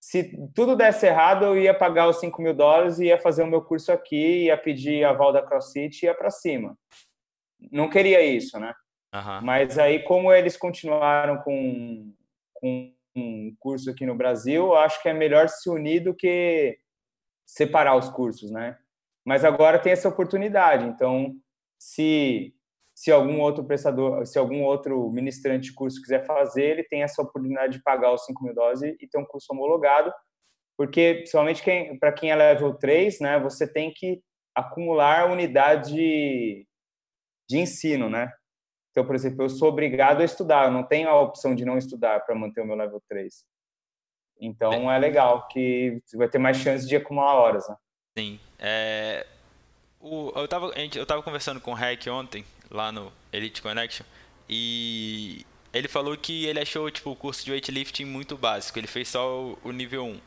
se 0.01 0.39
tudo 0.55 0.77
desse 0.77 1.07
errado, 1.07 1.45
eu 1.45 1.59
ia 1.59 1.75
pagar 1.75 2.09
os 2.09 2.21
5 2.21 2.41
mil 2.41 2.55
dólares 2.55 3.01
e 3.01 3.07
ia 3.07 3.19
fazer 3.19 3.43
o 3.43 3.47
meu 3.47 3.61
curso 3.61 3.91
aqui, 3.91 4.45
ia 4.45 4.57
pedir 4.57 5.05
a 5.05 5.13
val 5.13 5.33
da 5.33 5.43
CrossFit 5.43 6.03
e 6.03 6.07
ia 6.07 6.15
para 6.15 6.31
cima. 6.31 6.79
Não 7.71 7.89
queria 7.89 8.23
isso, 8.23 8.59
né? 8.59 8.75
Uhum. 9.15 9.41
Mas 9.43 9.79
aí, 9.79 10.03
como 10.03 10.33
eles 10.33 10.57
continuaram 10.57 11.39
com, 11.39 12.13
com 12.55 12.93
um 13.17 13.55
curso 13.59 13.91
aqui 13.91 14.07
no 14.07 14.15
Brasil, 14.15 14.67
eu 14.67 14.77
acho 14.77 15.03
que 15.03 15.09
é 15.09 15.13
melhor 15.13 15.49
se 15.49 15.69
unir 15.69 16.01
do 16.01 16.15
que 16.15 16.79
separar 17.45 17.97
os 17.97 18.09
cursos, 18.09 18.51
né? 18.51 18.79
Mas 19.25 19.45
agora 19.45 19.79
tem 19.79 19.93
essa 19.93 20.09
oportunidade, 20.09 20.87
então 20.87 21.35
se 21.79 22.55
se 23.01 23.11
algum 23.11 23.41
outro 23.41 23.65
prestador, 23.65 24.27
se 24.27 24.39
algum 24.39 24.63
outro 24.63 25.11
ministrante 25.11 25.71
de 25.71 25.75
curso 25.75 26.03
quiser 26.03 26.27
fazer, 26.27 26.65
ele 26.65 26.85
tem 26.85 27.03
essa 27.03 27.23
oportunidade 27.23 27.79
de 27.79 27.83
pagar 27.83 28.13
os 28.13 28.27
5 28.27 28.45
mil 28.45 28.55
dólares 28.55 28.83
e 28.83 29.09
ter 29.09 29.19
um 29.19 29.25
curso 29.25 29.47
homologado, 29.55 30.13
porque, 30.77 31.15
principalmente 31.15 31.63
para 31.99 32.13
quem 32.13 32.31
é 32.31 32.37
level 32.37 32.75
3, 32.75 33.21
né, 33.21 33.41
você 33.41 33.67
tem 33.67 33.91
que 33.91 34.21
acumular 34.55 35.31
unidade 35.31 36.67
de, 37.51 37.59
ensino, 37.59 38.09
né? 38.09 38.32
Então, 38.90 39.05
por 39.05 39.14
exemplo, 39.14 39.44
eu 39.44 39.51
sou 39.51 39.68
obrigado 39.68 40.20
a 40.20 40.24
estudar, 40.24 40.66
eu 40.66 40.70
não 40.70 40.82
tenho 40.82 41.09
a 41.09 41.20
opção 41.20 41.55
de 41.55 41.64
não 41.64 41.78
estudar 41.78 42.20
para 42.20 42.34
manter 42.34 42.61
o 42.61 42.66
meu 42.66 42.76
level 42.76 43.03
3. 43.09 43.44
Então, 44.40 44.90
é 44.90 44.98
legal 44.98 45.46
que 45.48 46.01
você 46.05 46.16
vai 46.16 46.28
ter 46.28 46.38
mais 46.38 46.57
chance 46.57 46.86
de 46.86 46.96
acumular 46.96 47.34
horas, 47.34 47.68
né? 47.68 47.76
Sim. 48.18 48.40
É... 48.59 49.26
O, 50.01 50.32
eu, 50.34 50.46
estava 50.46 50.72
eu 50.94 51.07
tava 51.07 51.22
conversando 51.22 51.61
com 51.61 51.72
o 51.72 51.74
Hack 51.74 52.07
ontem, 52.09 52.44
lá 52.70 52.90
no 52.90 53.12
Elite 53.32 53.61
Connection. 53.61 54.07
E 54.48 55.44
ele 55.72 55.88
falou 55.88 56.16
que 56.16 56.46
ele 56.46 56.59
achou 56.59 56.90
tipo, 56.90 57.11
o 57.11 57.16
curso 57.16 57.44
de 57.44 57.53
weightlifting 57.53 58.07
muito 58.07 58.36
básico. 58.36 58.78
Ele 58.78 58.86
fez 58.86 59.09
só 59.09 59.55
o, 59.62 59.72
nível 59.72 60.07
1 60.07 60.20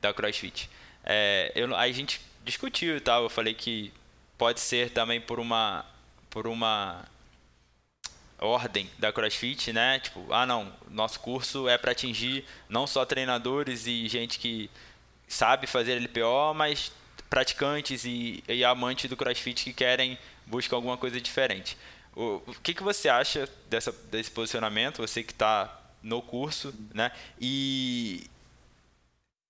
da 0.00 0.14
CrossFit. 0.14 0.70
É, 1.04 1.52
eu, 1.54 1.74
a 1.74 1.90
gente 1.90 2.20
discutiu 2.44 2.96
e 2.96 3.00
tal. 3.00 3.24
Eu 3.24 3.28
falei 3.28 3.52
que 3.52 3.92
pode 4.38 4.60
ser 4.60 4.90
também 4.90 5.20
por 5.20 5.40
uma 5.40 5.84
por 6.30 6.46
uma 6.46 7.04
ordem 8.38 8.90
da 8.98 9.12
CrossFit, 9.12 9.72
né? 9.72 9.98
Tipo, 9.98 10.32
ah 10.32 10.46
não, 10.46 10.72
nosso 10.90 11.20
curso 11.20 11.68
é 11.68 11.78
para 11.78 11.92
atingir 11.92 12.44
não 12.68 12.86
só 12.86 13.04
treinadores 13.04 13.86
e 13.86 14.06
gente 14.08 14.38
que 14.38 14.70
sabe 15.26 15.66
fazer 15.66 16.00
LPO, 16.00 16.54
mas 16.54 16.92
praticantes 17.28 18.04
e, 18.04 18.42
e 18.48 18.64
amantes 18.64 19.08
do 19.10 19.16
CrossFit 19.16 19.64
que 19.64 19.72
querem 19.72 20.18
busca 20.46 20.76
alguma 20.76 20.96
coisa 20.96 21.20
diferente. 21.20 21.76
O, 22.14 22.42
o 22.46 22.54
que, 22.62 22.72
que 22.72 22.82
você 22.82 23.08
acha 23.08 23.48
dessa, 23.68 23.92
desse 24.10 24.30
posicionamento? 24.30 24.98
Você 24.98 25.22
que 25.22 25.32
está 25.32 25.80
no 26.02 26.22
curso, 26.22 26.72
né? 26.94 27.10
E 27.40 28.30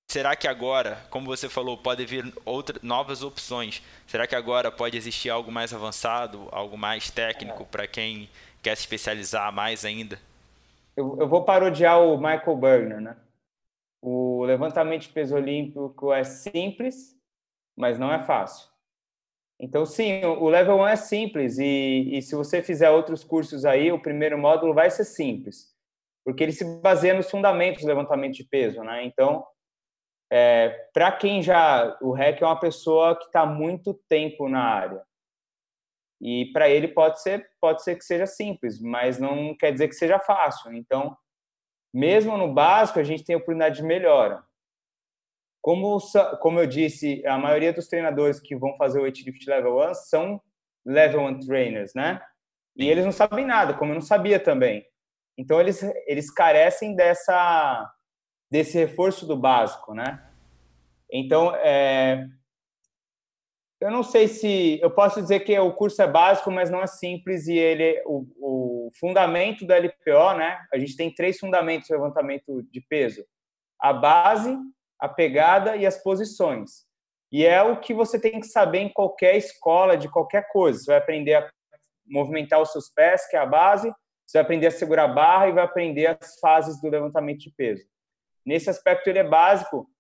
será 0.09 0.34
que 0.36 0.48
agora, 0.48 0.98
como 1.11 1.26
você 1.26 1.48
falou, 1.48 1.76
pode 1.76 2.04
vir 2.07 2.32
outras 2.44 2.80
novas 2.82 3.22
opções? 3.22 3.82
Será 4.07 4.26
que 4.26 4.34
agora 4.34 4.70
pode 4.70 4.96
existir 4.96 5.30
algo 5.30 5.50
mais 5.50 5.74
avançado, 5.74 6.48
algo 6.52 6.78
mais 6.78 7.11
técnico 7.11 7.64
é. 7.64 7.66
para 7.66 7.86
quem 7.86 8.28
quer 8.62 8.74
se 8.76 8.82
especializar 8.82 9.52
mais 9.52 9.84
ainda? 9.84 10.18
Eu, 10.96 11.18
eu 11.20 11.28
vou 11.28 11.44
parodiar 11.44 12.00
o 12.00 12.16
Michael 12.16 12.57
Burner, 12.57 13.00
né? 13.00 13.16
O 14.00 14.44
levantamento 14.44 15.02
de 15.02 15.09
peso 15.09 15.34
olímpico 15.34 16.12
é 16.12 16.24
simples, 16.24 17.14
mas 17.76 17.98
não 17.98 18.12
é 18.12 18.22
fácil. 18.24 18.68
Então, 19.59 19.84
sim, 19.84 20.24
o 20.24 20.48
level 20.48 20.76
1 20.78 20.86
é 20.86 20.96
simples 20.96 21.59
e, 21.59 22.11
e, 22.12 22.22
se 22.22 22.34
você 22.34 22.62
fizer 22.62 22.90
outros 22.90 23.24
cursos 23.24 23.64
aí, 23.64 23.90
o 23.90 24.00
primeiro 24.00 24.38
módulo 24.38 24.74
vai 24.74 24.90
ser 24.90 25.04
simples, 25.04 25.74
porque 26.24 26.42
ele 26.42 26.52
se 26.52 26.64
baseia 26.80 27.14
nos 27.14 27.30
fundamentos 27.30 27.82
do 27.82 27.88
levantamento 27.88 28.34
de 28.34 28.44
peso, 28.44 28.82
né? 28.82 29.04
Então, 29.04 29.44
é, 30.30 30.88
para 30.92 31.12
quem 31.12 31.42
já... 31.42 31.96
O 32.00 32.12
REC 32.12 32.42
é 32.42 32.46
uma 32.46 32.58
pessoa 32.58 33.16
que 33.16 33.26
está 33.26 33.46
muito 33.46 33.94
tempo 34.08 34.48
na 34.48 34.62
área. 34.62 35.02
E 36.20 36.46
para 36.52 36.68
ele 36.68 36.88
pode 36.88 37.20
ser, 37.20 37.48
pode 37.60 37.82
ser 37.82 37.96
que 37.96 38.04
seja 38.04 38.26
simples, 38.26 38.80
mas 38.80 39.18
não 39.18 39.54
quer 39.56 39.72
dizer 39.72 39.88
que 39.88 39.94
seja 39.94 40.18
fácil. 40.18 40.72
Então, 40.72 41.16
mesmo 41.92 42.36
no 42.36 42.52
básico, 42.52 42.98
a 42.98 43.04
gente 43.04 43.24
tem 43.24 43.36
oportunidade 43.36 43.76
de 43.76 43.82
melhora. 43.82 44.42
Como, 45.62 45.98
como 46.40 46.60
eu 46.60 46.66
disse, 46.66 47.26
a 47.26 47.36
maioria 47.36 47.72
dos 47.72 47.88
treinadores 47.88 48.40
que 48.40 48.56
vão 48.56 48.76
fazer 48.76 48.98
o 48.98 49.02
weightlift 49.02 49.48
level 49.48 49.78
1 49.90 49.94
são 49.94 50.40
level 50.84 51.20
1 51.22 51.40
trainers, 51.40 51.92
né? 51.94 52.20
E 52.76 52.88
eles 52.88 53.04
não 53.04 53.12
sabem 53.12 53.44
nada, 53.44 53.74
como 53.74 53.90
eu 53.90 53.94
não 53.94 54.02
sabia 54.02 54.38
também. 54.38 54.86
Então 55.38 55.60
eles 55.60 55.82
eles 56.06 56.30
carecem 56.30 56.94
dessa 56.94 57.92
desse 58.51 58.78
reforço 58.78 59.26
do 59.26 59.36
básico, 59.36 59.94
né? 59.94 60.22
Então 61.11 61.55
é, 61.57 62.26
eu 63.80 63.90
não 63.90 64.03
sei 64.03 64.26
se 64.26 64.80
eu 64.80 64.90
posso 64.90 65.20
dizer 65.20 65.40
que 65.40 65.59
o 65.59 65.72
curso 65.72 66.01
é 66.01 66.07
básico, 66.07 66.51
mas 66.51 66.70
não 66.70 66.80
é 66.80 66.86
simples 66.86 67.47
e 67.47 67.57
ele 67.59 68.03
o, 68.07 68.26
o 68.38 68.90
fundamento 68.99 69.66
do 69.66 69.74
LPO, 69.74 70.34
né? 70.38 70.59
A 70.72 70.78
gente 70.78 70.97
tem 70.97 71.14
três 71.14 71.38
fundamentos 71.38 71.86
de 71.86 71.94
levantamento 71.94 72.62
de 72.70 72.80
peso: 72.80 73.24
a 73.80 73.92
base, 73.92 74.57
a 74.99 75.09
pegada 75.09 75.76
e 75.76 75.84
as 75.84 76.03
posições. 76.03 76.86
E 77.30 77.44
é 77.44 77.62
o 77.62 77.78
que 77.78 77.92
você 77.92 78.18
tem 78.18 78.40
que 78.40 78.47
saber 78.47 78.78
em 78.78 78.88
qualquer 78.88 79.36
escola, 79.36 79.97
de 79.97 80.09
qualquer 80.09 80.49
coisa. 80.49 80.78
Você 80.78 80.86
vai 80.86 80.99
aprender 80.99 81.34
a 81.34 81.51
movimentar 82.07 82.62
os 82.62 82.72
seus 82.72 82.88
pés, 82.88 83.28
que 83.28 83.36
é 83.36 83.40
a 83.40 83.47
base, 83.47 83.92
você 84.24 84.38
vai 84.38 84.42
aprender 84.42 84.68
a 84.68 84.70
segurar 84.70 85.05
a 85.05 85.14
barra 85.14 85.49
e 85.49 85.53
vai 85.53 85.64
aprender 85.64 86.07
as 86.07 86.38
fases 86.40 86.80
do 86.80 86.88
levantamento 86.88 87.40
de 87.40 87.51
peso. 87.51 87.84
Nesse 88.47 88.70
aspecto 88.70 89.09
ele 89.09 89.18
é 89.18 89.28
básico, 89.28 89.90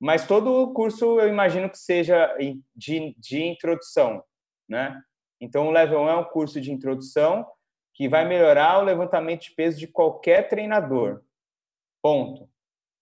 mas 0.00 0.26
todo 0.26 0.50
o 0.50 0.72
curso 0.72 1.20
eu 1.20 1.28
imagino 1.28 1.70
que 1.70 1.78
seja 1.78 2.34
de, 2.74 3.14
de 3.18 3.42
introdução, 3.44 4.24
né? 4.68 5.00
Então 5.40 5.68
o 5.68 5.70
Level 5.70 6.00
1 6.00 6.08
é 6.08 6.16
um 6.16 6.24
curso 6.24 6.60
de 6.60 6.72
introdução 6.72 7.46
que 7.94 8.08
vai 8.08 8.26
melhorar 8.26 8.78
o 8.78 8.84
levantamento 8.84 9.42
de 9.42 9.54
peso 9.54 9.78
de 9.78 9.86
qualquer 9.86 10.48
treinador. 10.48 11.22
Ponto. 12.02 12.48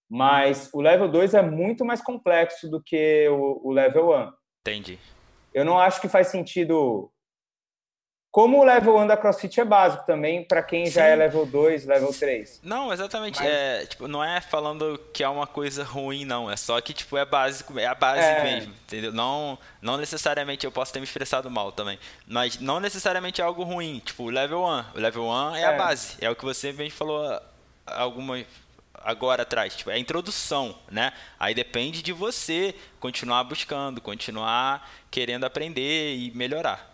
Mas 0.09 0.68
o 0.74 0.80
level 0.80 1.09
2 1.09 1.34
é 1.34 1.43
muito 1.43 1.84
mais 1.84 2.03
complexo 2.03 2.68
do 2.68 2.82
que 2.82 3.28
o, 3.28 3.68
o 3.68 3.72
level 3.72 4.11
1. 4.11 4.32
Entendi. 4.62 4.99
Eu 5.55 5.64
não 5.64 5.78
acho 5.78 6.01
que 6.01 6.09
faz 6.09 6.26
sentido. 6.26 7.12
Como 8.31 8.61
o 8.61 8.64
level 8.64 8.97
1 8.97 9.09
da 9.09 9.16
CrossFit 9.16 9.61
é 9.61 9.64
básico 9.64 10.07
também, 10.07 10.45
para 10.45 10.62
quem 10.62 10.87
Sim. 10.87 10.93
já 10.93 11.05
é 11.05 11.16
level 11.16 11.45
2, 11.45 11.85
level 11.85 12.14
3. 12.14 12.61
Não, 12.62 12.93
exatamente. 12.93 13.41
Mas... 13.41 13.49
É, 13.49 13.87
tipo, 13.87 14.07
não 14.07 14.22
é 14.22 14.41
falando 14.41 15.01
que 15.12 15.24
é 15.24 15.28
uma 15.28 15.49
coisa 15.49 15.83
ruim, 15.83 16.24
não. 16.24 16.49
É 16.49 16.57
só 16.57 16.81
que, 16.81 16.93
tipo, 16.93 17.16
é 17.16 17.24
básico, 17.24 17.76
é 17.76 17.87
a 17.87 17.95
base 17.95 18.22
é... 18.22 18.45
mesmo, 18.45 18.72
entendeu? 18.85 19.12
Não, 19.12 19.59
não 19.83 19.97
necessariamente, 19.97 20.64
eu 20.64 20.70
posso 20.70 20.93
ter 20.93 21.01
me 21.01 21.07
expressado 21.07 21.51
mal 21.51 21.72
também, 21.72 21.99
mas 22.24 22.61
não 22.61 22.78
necessariamente 22.78 23.41
é 23.41 23.45
algo 23.45 23.64
ruim. 23.64 24.01
Tipo, 24.05 24.24
o 24.24 24.31
level 24.31 24.62
1. 24.62 24.85
O 24.95 25.01
level 25.01 25.24
1 25.24 25.57
é, 25.57 25.62
é. 25.62 25.64
a 25.64 25.72
base. 25.72 26.16
É 26.20 26.31
o 26.31 26.37
que 26.37 26.45
você 26.45 26.72
bem 26.72 26.89
falou 26.89 27.41
alguma 27.85 28.45
agora 29.03 29.43
atrás, 29.43 29.74
tipo, 29.74 29.91
é 29.91 29.95
a 29.95 29.99
introdução, 29.99 30.78
né? 30.91 31.12
Aí 31.39 31.55
depende 31.55 32.03
de 32.03 32.12
você 32.12 32.74
continuar 33.01 33.43
buscando, 33.45 34.01
continuar 34.01 34.89
querendo 35.11 35.45
aprender 35.45 36.14
e 36.14 36.31
melhorar. 36.33 36.91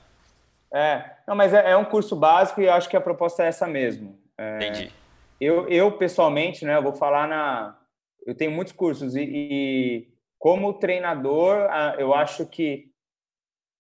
É, 0.77 1.17
não, 1.27 1.35
mas 1.35 1.55
é, 1.55 1.71
é 1.71 1.77
um 1.77 1.87
curso 1.87 2.15
básico 2.15 2.61
e 2.61 2.67
eu 2.67 2.73
acho 2.73 2.89
que 2.89 2.97
a 2.97 3.01
proposta 3.01 3.43
é 3.43 3.49
essa 3.49 3.67
mesmo. 3.67 4.21
É, 4.37 4.57
Entendi. 4.57 4.93
Eu, 5.41 5.67
eu 5.69 5.97
pessoalmente, 5.97 6.65
né, 6.65 6.77
eu 6.77 6.83
vou 6.83 6.93
falar 6.93 7.27
na, 7.27 7.79
eu 8.27 8.35
tenho 8.35 8.51
muitos 8.51 8.75
cursos 8.75 9.17
e, 9.17 9.23
e 9.23 10.09
como 10.39 10.75
treinador, 10.75 11.69
eu 11.99 12.13
acho 12.13 12.45
que 12.47 12.91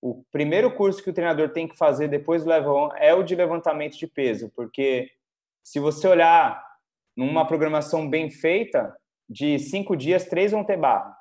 o 0.00 0.24
primeiro 0.32 0.74
curso 0.74 1.02
que 1.02 1.10
o 1.10 1.12
treinador 1.12 1.50
tem 1.50 1.68
que 1.68 1.76
fazer 1.76 2.08
depois 2.08 2.44
do 2.44 2.50
level 2.50 2.74
1 2.74 2.96
é 2.96 3.14
o 3.14 3.22
de 3.22 3.34
levantamento 3.34 3.98
de 3.98 4.06
peso, 4.06 4.50
porque 4.54 5.10
se 5.62 5.78
você 5.78 6.06
olhar 6.08 6.64
numa 7.16 7.46
programação 7.46 8.08
bem 8.08 8.30
feita, 8.30 8.94
de 9.28 9.58
cinco 9.58 9.96
dias, 9.96 10.24
três 10.24 10.52
vão 10.52 10.64
ter 10.64 10.76
barra. 10.76 11.16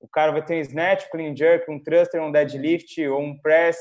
O 0.00 0.08
cara 0.08 0.32
vai 0.32 0.44
ter 0.44 0.56
um 0.56 0.60
snatch, 0.60 1.08
clean 1.10 1.34
jerk, 1.34 1.70
um 1.70 1.82
thruster, 1.82 2.20
um 2.22 2.32
deadlift 2.32 3.06
ou 3.06 3.22
um 3.22 3.38
press, 3.38 3.78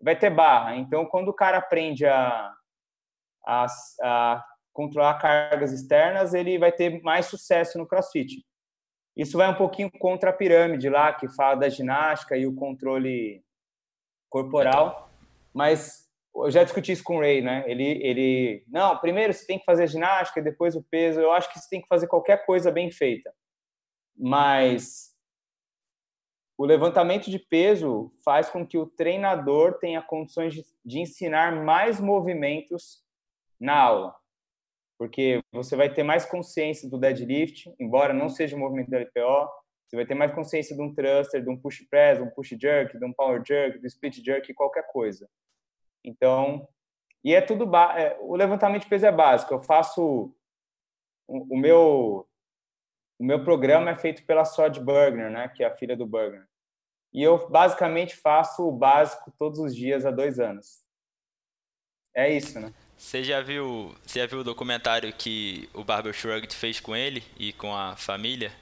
vai 0.00 0.16
ter 0.16 0.30
barra. 0.30 0.76
Então, 0.76 1.04
quando 1.06 1.28
o 1.28 1.34
cara 1.34 1.58
aprende 1.58 2.06
a, 2.06 2.52
a, 3.46 3.66
a 4.02 4.44
controlar 4.72 5.18
cargas 5.18 5.72
externas, 5.72 6.34
ele 6.34 6.58
vai 6.58 6.72
ter 6.72 7.02
mais 7.02 7.26
sucesso 7.26 7.78
no 7.78 7.86
CrossFit. 7.86 8.44
Isso 9.16 9.36
vai 9.36 9.48
um 9.48 9.56
pouquinho 9.56 9.90
contra 9.98 10.30
a 10.30 10.32
pirâmide 10.32 10.88
lá, 10.88 11.12
que 11.12 11.28
fala 11.28 11.56
da 11.56 11.68
ginástica 11.68 12.36
e 12.36 12.46
o 12.46 12.54
controle 12.54 13.42
corporal, 14.30 15.10
mas 15.52 16.08
eu 16.34 16.50
já 16.50 16.62
discuti 16.62 16.92
isso 16.92 17.02
com 17.02 17.16
o 17.16 17.20
Ray, 17.20 17.42
né? 17.42 17.64
Ele, 17.66 17.84
ele, 17.84 18.64
não, 18.68 18.96
primeiro 18.98 19.34
você 19.34 19.44
tem 19.44 19.58
que 19.58 19.64
fazer 19.64 19.88
ginástica, 19.88 20.40
depois 20.40 20.76
o 20.76 20.82
peso. 20.82 21.20
Eu 21.20 21.32
acho 21.32 21.52
que 21.52 21.58
você 21.58 21.68
tem 21.68 21.82
que 21.82 21.88
fazer 21.88 22.06
qualquer 22.06 22.46
coisa 22.46 22.70
bem 22.70 22.90
feita. 22.90 23.34
Mas 24.16 25.09
o 26.60 26.66
levantamento 26.66 27.30
de 27.30 27.38
peso 27.38 28.12
faz 28.22 28.50
com 28.50 28.66
que 28.66 28.76
o 28.76 28.84
treinador 28.84 29.78
tenha 29.78 30.02
condições 30.02 30.52
de, 30.52 30.62
de 30.84 31.00
ensinar 31.00 31.64
mais 31.64 31.98
movimentos 31.98 33.02
na 33.58 33.80
aula. 33.80 34.14
Porque 34.98 35.40
você 35.50 35.74
vai 35.74 35.90
ter 35.90 36.02
mais 36.02 36.26
consciência 36.26 36.86
do 36.86 36.98
deadlift, 36.98 37.74
embora 37.80 38.12
não 38.12 38.28
seja 38.28 38.56
o 38.56 38.58
movimento 38.58 38.90
do 38.90 38.96
LPO, 38.98 39.48
você 39.88 39.96
vai 39.96 40.04
ter 40.04 40.14
mais 40.14 40.34
consciência 40.34 40.76
de 40.76 40.82
um 40.82 40.94
thruster, 40.94 41.42
de 41.42 41.48
um 41.48 41.56
push 41.56 41.80
press, 41.88 42.18
de 42.18 42.24
um 42.24 42.28
push 42.28 42.50
jerk, 42.50 42.98
de 42.98 43.06
um 43.06 43.12
power 43.14 43.42
jerk, 43.42 43.78
do 43.78 43.86
split 43.86 44.22
jerk, 44.22 44.52
qualquer 44.52 44.86
coisa. 44.88 45.26
Então, 46.04 46.68
e 47.24 47.34
é 47.34 47.40
tudo 47.40 47.74
é, 47.96 48.18
o 48.20 48.36
levantamento 48.36 48.82
de 48.82 48.88
peso 48.90 49.06
é 49.06 49.12
básico. 49.12 49.54
Eu 49.54 49.62
faço 49.62 50.30
o, 51.26 51.54
o, 51.54 51.56
meu 51.56 52.28
o 53.18 53.24
meu 53.24 53.42
programa 53.42 53.92
é 53.92 53.96
feito 53.96 54.26
pela 54.26 54.44
Sod 54.44 54.78
Bergner, 54.78 55.30
né, 55.30 55.48
que 55.48 55.64
é 55.64 55.66
a 55.66 55.74
filha 55.74 55.96
do 55.96 56.06
Bergner. 56.06 56.49
E 57.12 57.22
eu 57.22 57.48
basicamente 57.48 58.16
faço 58.16 58.66
o 58.66 58.72
básico 58.72 59.32
todos 59.38 59.58
os 59.58 59.74
dias 59.74 60.06
há 60.06 60.10
dois 60.10 60.38
anos. 60.38 60.80
É 62.14 62.32
isso, 62.32 62.58
né? 62.58 62.72
Você 62.96 63.24
já 63.24 63.40
viu, 63.40 63.94
você 64.04 64.20
já 64.20 64.26
viu 64.26 64.40
o 64.40 64.44
documentário 64.44 65.12
que 65.12 65.68
o 65.72 65.82
Barber 65.82 66.12
Shrugged 66.12 66.54
fez 66.54 66.78
com 66.80 66.94
ele 66.94 67.24
e 67.38 67.52
com 67.52 67.74
a 67.74 67.96
família? 67.96 68.52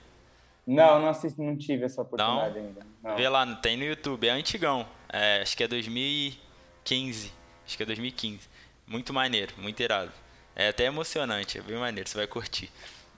Não, 0.67 1.01
não 1.01 1.09
assisti, 1.09 1.41
não 1.41 1.57
tive 1.57 1.85
essa 1.85 2.03
oportunidade 2.03 2.59
não? 2.59 2.67
ainda. 2.67 2.87
Não. 3.03 3.17
Vê 3.17 3.29
lá, 3.29 3.57
tem 3.57 3.77
no 3.77 3.85
YouTube, 3.85 4.29
é 4.29 4.31
antigão. 4.31 4.87
É, 5.09 5.41
acho 5.43 5.57
que 5.57 5.65
é 5.65 5.69
2000 5.69 6.49
2015. 6.89 7.33
Acho 7.67 7.77
que 7.77 7.83
é 7.83 7.87
2015. 7.87 8.49
Muito 8.87 9.13
maneiro, 9.13 9.53
muito 9.59 9.81
irado. 9.83 10.13
É 10.57 10.69
até 10.69 10.85
emocionante, 10.85 11.59
é 11.59 11.63
bem 11.63 11.77
maneiro, 11.77 12.09
você 12.09 12.17
vai 12.17 12.27
curtir. 12.27 12.71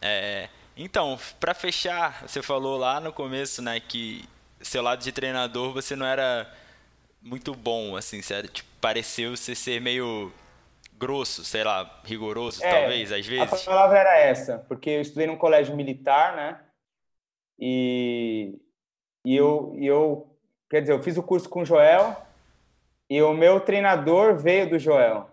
É, 0.03 0.49
então, 0.77 1.19
para 1.39 1.55
fechar, 1.55 2.27
você 2.27 2.43
falou 2.43 2.77
lá 2.77 3.01
no 3.01 3.13
começo, 3.13 3.63
né, 3.63 3.79
que 3.81 4.29
seu 4.61 4.83
lado 4.83 5.03
de 5.03 5.13
treinador 5.13 5.73
você 5.73 5.97
não 5.97 6.07
era 6.07 6.51
muito 7.23 7.55
bom, 7.55 7.97
assim, 7.97 8.21
era, 8.31 8.49
tipo, 8.49 8.69
pareceu 8.81 9.37
você 9.37 9.55
ser 9.55 9.81
meio 9.81 10.33
grosso, 10.95 11.45
sei 11.45 11.65
lá, 11.65 12.01
rigoroso, 12.05 12.65
é, 12.65 12.71
talvez, 12.71 13.13
às 13.13 13.27
vezes. 13.27 13.53
A 13.53 13.71
palavra 13.71 13.99
era 13.99 14.19
essa, 14.19 14.59
porque 14.69 14.91
eu 14.91 15.01
estudei 15.01 15.27
num 15.27 15.37
colégio 15.37 15.77
militar, 15.77 16.35
né, 16.37 16.61
e, 17.59 18.59
e 19.25 19.37
eu, 19.37 19.75
e 19.77 19.87
eu, 19.87 20.35
quer 20.69 20.81
dizer, 20.81 20.93
eu 20.93 21.03
fiz 21.03 21.17
o 21.17 21.23
curso 21.23 21.49
com 21.49 21.63
o 21.63 21.65
Joel, 21.65 22.17
e 23.09 23.21
o 23.21 23.33
meu 23.33 23.61
treinador 23.61 24.37
veio 24.37 24.71
do 24.71 24.79
Joel. 24.79 25.29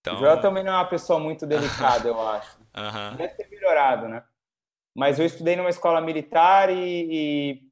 Então... 0.00 0.14
O 0.14 0.18
Joel 0.18 0.40
também 0.40 0.64
não 0.64 0.72
é 0.72 0.76
uma 0.76 0.88
pessoa 0.88 1.18
muito 1.18 1.46
delicada, 1.46 2.08
eu 2.08 2.18
acho. 2.28 2.58
Uhum. 2.76 3.16
Deve 3.16 3.34
ter 3.34 3.48
melhorado, 3.50 4.08
né? 4.08 4.22
Mas 4.94 5.18
eu 5.18 5.26
estudei 5.26 5.56
numa 5.56 5.68
escola 5.68 6.00
militar 6.00 6.70
e, 6.70 6.78
e, 7.10 7.65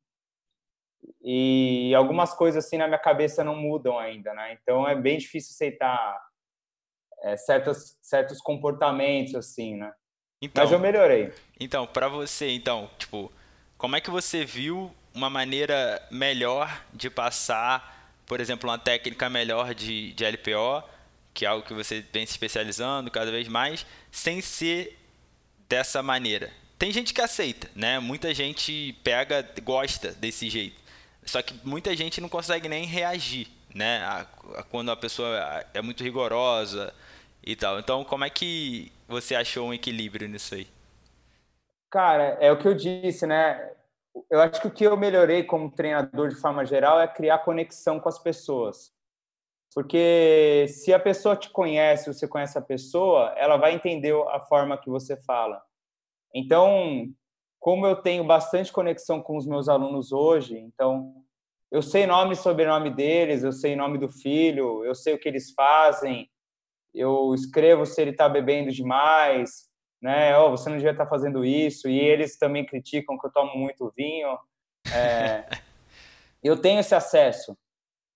e, 1.23 1.95
algumas 1.95 2.35
coisas 2.35 2.65
assim 2.65 2.77
na 2.77 2.87
minha 2.87 2.99
cabeça 2.99 3.45
não 3.45 3.57
mudam 3.57 3.99
ainda, 3.99 4.33
né? 4.35 4.59
Então 4.61 4.89
é 4.89 4.95
bem 4.95 5.19
difícil 5.19 5.53
aceitar 5.53 6.19
é, 7.23 7.37
certos, 7.37 7.97
certos 8.03 8.39
comportamentos 8.39 9.35
assim, 9.35 9.77
né? 9.77 9.93
Então, 10.43 10.65
Mas 10.65 10.73
eu 10.73 10.79
melhorei. 10.79 11.33
Então, 11.59 11.87
para 11.87 12.09
você, 12.09 12.51
então, 12.51 12.91
tipo, 12.99 13.33
como 13.79 13.97
é 13.97 14.01
que 14.01 14.11
você 14.11 14.45
viu 14.45 14.95
uma 15.15 15.31
maneira 15.31 16.07
melhor 16.11 16.85
de 16.93 17.09
passar 17.09 17.95
por 18.27 18.41
exemplo, 18.41 18.69
uma 18.69 18.79
técnica 18.79 19.29
melhor 19.29 19.75
de, 19.75 20.13
de 20.13 20.25
LPO, 20.25 20.83
que 21.33 21.45
é 21.45 21.49
algo 21.49 21.67
que 21.67 21.75
você 21.75 22.05
vem 22.13 22.25
se 22.25 22.33
especializando 22.33 23.11
cada 23.11 23.31
vez 23.31 23.49
mais, 23.49 23.85
sem 24.11 24.41
ser 24.41 24.99
dessa 25.69 26.03
maneira. 26.03 26.51
Tem 26.79 26.91
gente 26.91 27.13
que 27.13 27.21
aceita, 27.21 27.71
né? 27.75 27.99
Muita 27.99 28.35
gente 28.35 28.95
pega, 29.05 29.47
gosta 29.63 30.13
desse 30.13 30.49
jeito. 30.49 30.83
Só 31.25 31.43
que 31.43 31.55
muita 31.65 31.97
gente 31.97 32.21
não 32.21 32.29
consegue 32.29 32.69
nem 32.69 32.85
reagir, 32.85 33.49
né? 33.75 33.99
A, 34.05 34.27
a, 34.57 34.63
quando 34.63 34.91
a 34.91 34.97
pessoa 34.97 35.65
é 35.73 35.81
muito 35.81 36.03
rigorosa 36.03 36.93
e 37.43 37.57
tal. 37.57 37.79
Então, 37.79 38.05
como 38.05 38.25
é 38.25 38.31
que 38.31 38.93
você 39.09 39.35
achou 39.35 39.69
um 39.69 39.75
equilíbrio 39.75 40.29
nisso 40.29 40.55
aí? 40.55 40.67
Cara, 41.91 42.37
é 42.41 42.51
o 42.51 42.59
que 42.59 42.67
eu 42.67 42.75
disse, 42.75 43.27
né? 43.27 43.71
eu 44.31 44.41
acho 44.41 44.61
que 44.61 44.67
o 44.69 44.71
que 44.71 44.85
eu 44.85 44.97
melhorei 44.97 45.43
como 45.43 45.71
treinador 45.71 46.29
de 46.29 46.37
forma 46.37 46.65
geral 46.65 47.01
é 47.01 47.09
criar 47.09 47.39
conexão 47.39 47.99
com 47.99 48.09
as 48.09 48.19
pessoas. 48.19 48.93
Porque 49.75 50.67
se 50.69 50.95
a 50.95 51.01
pessoa 51.01 51.37
te 51.37 51.51
conhece, 51.51 52.13
você 52.13 52.29
conhece 52.29 52.57
a 52.57 52.63
pessoa, 52.63 53.35
ela 53.37 53.57
vai 53.57 53.75
entender 53.75 54.15
a 54.29 54.39
forma 54.41 54.79
que 54.79 54.89
você 54.89 55.17
fala. 55.17 55.61
Então, 56.33 57.09
como 57.65 57.87
eu 57.87 57.97
tenho 57.97 58.23
bastante 58.23 58.71
conexão 58.71 59.23
com 59.23 59.39
os 59.39 59.47
meus 59.47 59.71
alunos 59.71 60.13
hoje, 60.13 60.59
então 60.59 61.15
eu 61.73 61.81
sei 61.81 62.07
nome 62.07 62.35
e 62.35 62.37
sobrenome 62.37 62.91
deles, 62.91 63.43
eu 63.43 63.53
sei 63.53 63.75
nome 63.75 63.97
do 63.97 64.11
filho, 64.11 64.85
eu 64.85 64.95
sei 64.95 65.15
o 65.15 65.19
que 65.19 65.27
eles 65.27 65.51
fazem, 65.55 66.31
eu 66.93 67.33
escrevo 67.33 67.87
se 67.87 68.03
ele 68.03 68.11
está 68.11 68.29
bebendo 68.29 68.71
demais, 68.71 69.71
né? 70.03 70.37
Oh, 70.37 70.51
você 70.51 70.69
não 70.69 70.77
devia 70.77 70.91
estar 70.93 71.05
tá 71.05 71.11
fazendo 71.11 71.43
isso. 71.43 71.89
E 71.89 71.99
eles 71.99 72.37
também 72.37 72.67
criticam 72.67 73.19
que 73.19 73.27
eu 73.27 73.33
tomo 73.33 73.57
muito 73.57 73.91
vinho. 73.97 74.39
É, 74.95 75.47
eu 76.45 76.61
tenho 76.61 76.81
esse 76.81 76.95
acesso, 76.95 77.57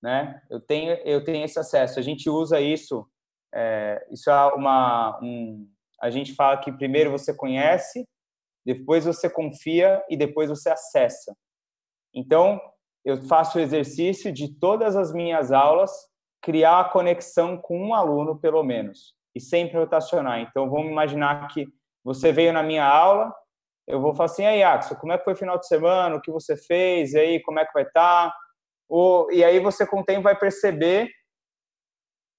né? 0.02 0.42
Eu 0.50 0.60
tenho, 0.60 0.92
eu 1.06 1.24
tenho 1.24 1.42
esse 1.42 1.58
acesso. 1.58 1.98
A 1.98 2.02
gente 2.02 2.28
usa 2.28 2.60
isso. 2.60 3.08
É, 3.54 4.06
isso 4.10 4.30
é 4.30 4.46
uma, 4.52 5.18
um, 5.22 5.66
a 6.02 6.10
gente 6.10 6.34
fala 6.34 6.58
que 6.58 6.70
primeiro 6.70 7.10
você 7.10 7.32
conhece, 7.32 8.06
depois 8.64 9.04
você 9.04 9.28
confia 9.28 10.02
e 10.08 10.16
depois 10.16 10.48
você 10.48 10.70
acessa. 10.70 11.34
Então, 12.14 12.60
eu 13.04 13.22
faço 13.22 13.58
o 13.58 13.60
exercício 13.60 14.32
de 14.32 14.58
todas 14.58 14.96
as 14.96 15.12
minhas 15.12 15.52
aulas 15.52 15.90
criar 16.42 16.80
a 16.80 16.88
conexão 16.88 17.56
com 17.56 17.78
um 17.78 17.94
aluno, 17.94 18.38
pelo 18.38 18.62
menos, 18.62 19.14
e 19.34 19.40
sempre 19.40 19.78
rotacionar. 19.78 20.40
Então, 20.40 20.68
vamos 20.68 20.90
imaginar 20.90 21.48
que 21.48 21.66
você 22.04 22.32
veio 22.32 22.52
na 22.52 22.62
minha 22.62 22.86
aula, 22.86 23.32
eu 23.88 24.02
vou 24.02 24.14
falar 24.14 24.26
assim, 24.26 24.44
aí, 24.44 24.62
Axel, 24.62 24.98
como 24.98 25.12
é 25.12 25.18
que 25.18 25.24
foi 25.24 25.32
o 25.32 25.36
final 25.36 25.58
de 25.58 25.66
semana? 25.66 26.14
O 26.14 26.20
que 26.20 26.30
você 26.30 26.54
fez? 26.56 27.14
E 27.14 27.18
aí, 27.18 27.42
como 27.42 27.58
é 27.58 27.64
que 27.64 27.72
vai 27.72 27.84
estar? 27.84 28.28
Tá? 28.28 28.36
e 29.32 29.42
aí 29.42 29.58
você, 29.60 29.86
com 29.86 30.00
o 30.00 30.04
tempo, 30.04 30.22
vai 30.22 30.38
perceber... 30.38 31.10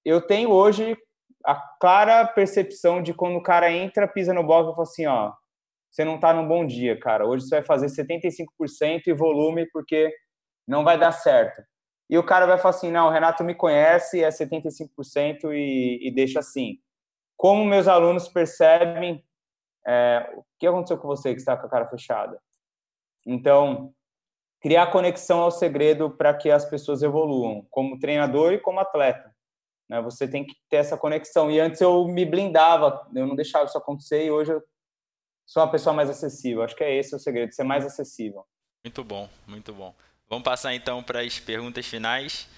Eu 0.04 0.24
tenho 0.24 0.50
hoje 0.50 0.96
a 1.44 1.54
clara 1.80 2.26
percepção 2.26 3.02
de 3.02 3.12
quando 3.12 3.36
o 3.36 3.42
cara 3.42 3.70
entra, 3.70 4.08
pisa 4.08 4.32
no 4.32 4.44
bloco 4.44 4.70
e 4.70 4.74
fala 4.74 4.82
assim, 4.82 5.06
ó, 5.06 5.32
você 5.90 6.04
não 6.04 6.14
está 6.14 6.32
num 6.32 6.46
bom 6.46 6.64
dia, 6.64 6.98
cara. 6.98 7.26
Hoje 7.26 7.44
você 7.44 7.56
vai 7.56 7.64
fazer 7.64 7.86
75% 7.86 9.02
e 9.06 9.12
volume 9.12 9.66
porque 9.72 10.12
não 10.66 10.84
vai 10.84 10.98
dar 10.98 11.12
certo. 11.12 11.62
E 12.08 12.16
o 12.16 12.24
cara 12.24 12.46
vai 12.46 12.58
falar 12.58 12.70
assim, 12.70 12.90
não, 12.90 13.08
o 13.08 13.10
Renato 13.10 13.42
me 13.42 13.54
conhece, 13.54 14.22
é 14.22 14.28
75% 14.28 15.52
e, 15.52 16.08
e 16.08 16.14
deixa 16.14 16.40
assim. 16.40 16.78
Como 17.36 17.64
meus 17.64 17.88
alunos 17.88 18.28
percebem 18.28 19.24
é, 19.86 20.32
o 20.36 20.44
que 20.58 20.66
aconteceu 20.66 20.98
com 20.98 21.08
você 21.08 21.32
que 21.32 21.40
está 21.40 21.56
com 21.56 21.66
a 21.66 21.70
cara 21.70 21.88
fechada? 21.88 22.40
Então, 23.26 23.92
criar 24.60 24.88
conexão 24.88 25.42
é 25.42 25.46
o 25.46 25.50
segredo 25.50 26.10
para 26.10 26.34
que 26.34 26.50
as 26.50 26.64
pessoas 26.64 27.02
evoluam, 27.02 27.66
como 27.70 27.98
treinador 27.98 28.52
e 28.52 28.60
como 28.60 28.80
atleta. 28.80 29.34
Né? 29.88 30.00
Você 30.02 30.28
tem 30.28 30.44
que 30.44 30.54
ter 30.68 30.76
essa 30.76 30.96
conexão. 30.96 31.50
E 31.50 31.58
antes 31.58 31.80
eu 31.80 32.06
me 32.06 32.24
blindava, 32.24 33.08
eu 33.14 33.26
não 33.26 33.34
deixava 33.34 33.64
isso 33.64 33.78
acontecer 33.78 34.24
e 34.24 34.30
hoje 34.30 34.52
eu 34.52 34.62
sou 35.50 35.64
uma 35.64 35.70
pessoa 35.70 35.92
mais 35.92 36.08
acessível. 36.08 36.62
Acho 36.62 36.76
que 36.76 36.84
é 36.84 36.94
esse 36.94 37.14
o 37.14 37.18
segredo, 37.18 37.52
ser 37.52 37.64
mais 37.64 37.84
acessível. 37.84 38.46
Muito 38.84 39.02
bom, 39.02 39.28
muito 39.48 39.74
bom. 39.74 39.92
Vamos 40.28 40.44
passar 40.44 40.72
então 40.74 41.02
para 41.02 41.22
as 41.22 41.40
perguntas 41.40 41.84
finais. 41.84 42.48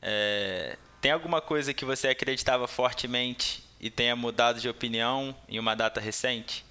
É... 0.00 0.78
Tem 1.00 1.10
alguma 1.10 1.40
coisa 1.40 1.74
que 1.74 1.84
você 1.84 2.06
acreditava 2.06 2.68
fortemente 2.68 3.64
e 3.80 3.90
tenha 3.90 4.14
mudado 4.14 4.60
de 4.60 4.68
opinião 4.68 5.34
em 5.48 5.58
uma 5.58 5.74
data 5.74 6.00
recente? 6.00 6.64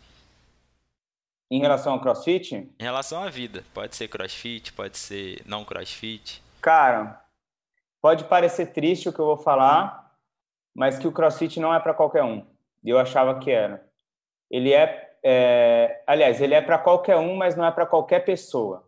Em 1.52 1.60
relação 1.60 1.92
ao 1.92 2.02
crossfit? 2.02 2.56
Em 2.56 2.84
relação 2.84 3.22
à 3.22 3.30
vida. 3.30 3.66
Pode 3.74 3.98
ser 3.98 4.08
crossfit, 4.08 4.72
pode 4.72 4.98
ser 4.98 5.42
não 5.46 5.66
crossfit. 5.66 6.42
Cara, 6.62 7.22
pode 8.02 8.24
parecer 8.24 8.68
triste 8.68 9.10
o 9.10 9.14
que 9.14 9.20
eu 9.20 9.26
vou 9.26 9.38
falar, 9.38 10.16
mas 10.74 10.98
que 10.98 11.08
o 11.08 11.12
crossfit 11.12 11.60
não 11.60 11.74
é 11.74 11.82
para 11.82 11.94
qualquer 11.94 12.24
um. 12.24 12.48
Eu 12.82 12.98
achava 12.98 13.40
que 13.40 13.52
era. 13.52 13.86
Ele 14.50 14.72
é, 14.72 15.05
é 15.26 16.04
aliás, 16.06 16.40
ele 16.40 16.54
é 16.54 16.62
para 16.62 16.78
qualquer 16.78 17.18
um, 17.18 17.36
mas 17.36 17.56
não 17.56 17.66
é 17.66 17.72
para 17.72 17.86
qualquer 17.86 18.24
pessoa. 18.24 18.88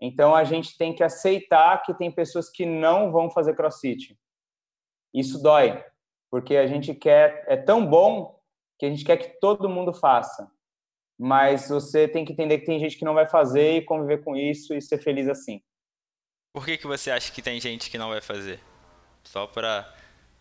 Então 0.00 0.34
a 0.34 0.44
gente 0.44 0.76
tem 0.76 0.94
que 0.94 1.02
aceitar 1.02 1.82
que 1.82 1.94
tem 1.94 2.10
pessoas 2.10 2.50
que 2.50 2.66
não 2.66 3.10
vão 3.10 3.30
fazer 3.30 3.56
crossfit. 3.56 4.18
Isso 5.14 5.42
dói, 5.42 5.82
porque 6.30 6.56
a 6.56 6.66
gente 6.66 6.94
quer 6.94 7.44
é 7.48 7.56
tão 7.56 7.86
bom 7.86 8.38
que 8.78 8.86
a 8.86 8.90
gente 8.90 9.04
quer 9.04 9.16
que 9.16 9.40
todo 9.40 9.68
mundo 9.68 9.92
faça 9.92 10.50
mas 11.22 11.68
você 11.68 12.08
tem 12.08 12.24
que 12.24 12.32
entender 12.32 12.60
que 12.60 12.64
tem 12.64 12.80
gente 12.80 12.96
que 12.96 13.04
não 13.04 13.12
vai 13.12 13.28
fazer 13.28 13.76
e 13.76 13.84
conviver 13.84 14.24
com 14.24 14.34
isso 14.34 14.72
e 14.72 14.80
ser 14.80 14.96
feliz 14.96 15.28
assim. 15.28 15.60
Por 16.50 16.64
que, 16.64 16.78
que 16.78 16.86
você 16.86 17.10
acha 17.10 17.30
que 17.30 17.42
tem 17.42 17.60
gente 17.60 17.90
que 17.90 17.98
não 17.98 18.08
vai 18.08 18.22
fazer? 18.22 18.58
Só 19.22 19.46
para 19.46 19.86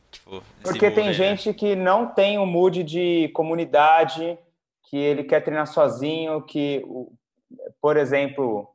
tipo, 0.09 0.41
Porque 0.63 0.89
tem 0.89 1.07
né? 1.07 1.13
gente 1.13 1.53
que 1.53 1.75
não 1.75 2.07
tem 2.07 2.39
o 2.39 2.45
mood 2.45 2.81
de 2.81 3.27
comunidade, 3.33 4.39
que 4.89 4.97
ele 4.97 5.23
quer 5.23 5.41
treinar 5.41 5.67
sozinho, 5.67 6.43
que, 6.43 6.83
por 7.79 7.95
exemplo, 7.95 8.67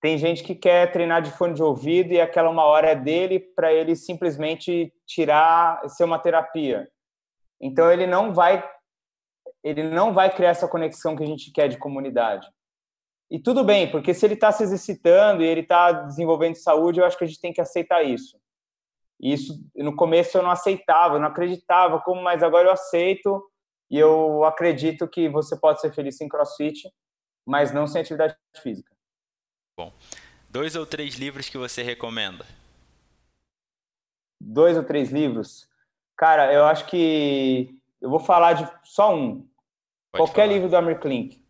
tem 0.00 0.18
gente 0.18 0.42
que 0.42 0.54
quer 0.54 0.90
treinar 0.90 1.22
de 1.22 1.30
fone 1.30 1.54
de 1.54 1.62
ouvido 1.62 2.12
e 2.12 2.20
aquela 2.20 2.50
uma 2.50 2.64
hora 2.64 2.88
é 2.88 2.96
dele 2.96 3.38
para 3.38 3.72
ele 3.72 3.94
simplesmente 3.94 4.92
tirar, 5.06 5.88
ser 5.88 6.04
uma 6.04 6.18
terapia. 6.18 6.88
Então 7.60 7.90
ele 7.90 8.06
não 8.06 8.34
vai 8.34 8.62
ele 9.62 9.82
não 9.82 10.12
vai 10.12 10.32
criar 10.32 10.50
essa 10.50 10.68
conexão 10.68 11.16
que 11.16 11.24
a 11.24 11.26
gente 11.26 11.50
quer 11.50 11.68
de 11.68 11.76
comunidade. 11.76 12.46
E 13.28 13.40
tudo 13.40 13.64
bem, 13.64 13.90
porque 13.90 14.14
se 14.14 14.24
ele 14.24 14.34
está 14.34 14.52
se 14.52 14.62
exercitando 14.62 15.42
e 15.42 15.46
ele 15.46 15.62
está 15.62 15.90
desenvolvendo 15.90 16.54
saúde, 16.54 17.00
eu 17.00 17.04
acho 17.04 17.18
que 17.18 17.24
a 17.24 17.26
gente 17.26 17.40
tem 17.40 17.52
que 17.52 17.60
aceitar 17.60 18.04
isso. 18.04 18.38
E 19.20 19.32
isso, 19.32 19.54
no 19.74 19.96
começo 19.96 20.38
eu 20.38 20.42
não 20.42 20.52
aceitava, 20.52 21.16
eu 21.16 21.20
não 21.20 21.26
acreditava, 21.26 22.00
como, 22.00 22.22
mas 22.22 22.44
agora 22.44 22.68
eu 22.68 22.72
aceito 22.72 23.42
e 23.90 23.98
eu 23.98 24.44
acredito 24.44 25.08
que 25.08 25.28
você 25.28 25.56
pode 25.56 25.80
ser 25.80 25.92
feliz 25.92 26.16
sem 26.16 26.28
crossfit, 26.28 26.90
mas 27.46 27.72
não 27.72 27.86
sem 27.86 28.00
atividade 28.00 28.36
física. 28.62 28.90
Bom, 29.78 29.92
dois 30.48 30.74
ou 30.74 30.86
três 30.86 31.16
livros 31.16 31.48
que 31.48 31.58
você 31.58 31.82
recomenda? 31.82 32.46
Dois 34.40 34.76
ou 34.76 34.84
três 34.84 35.10
livros? 35.10 35.68
Cara, 36.16 36.52
eu 36.52 36.64
acho 36.64 36.86
que 36.86 37.78
eu 38.00 38.10
vou 38.10 38.20
falar 38.20 38.54
de 38.54 38.70
só 38.84 39.14
um, 39.14 39.46
Pode 40.16 40.30
Qualquer 40.30 40.42
falar. 40.42 40.52
livro 40.54 40.68
do 40.68 40.76
Amir 40.76 40.98
Klink. 40.98 41.44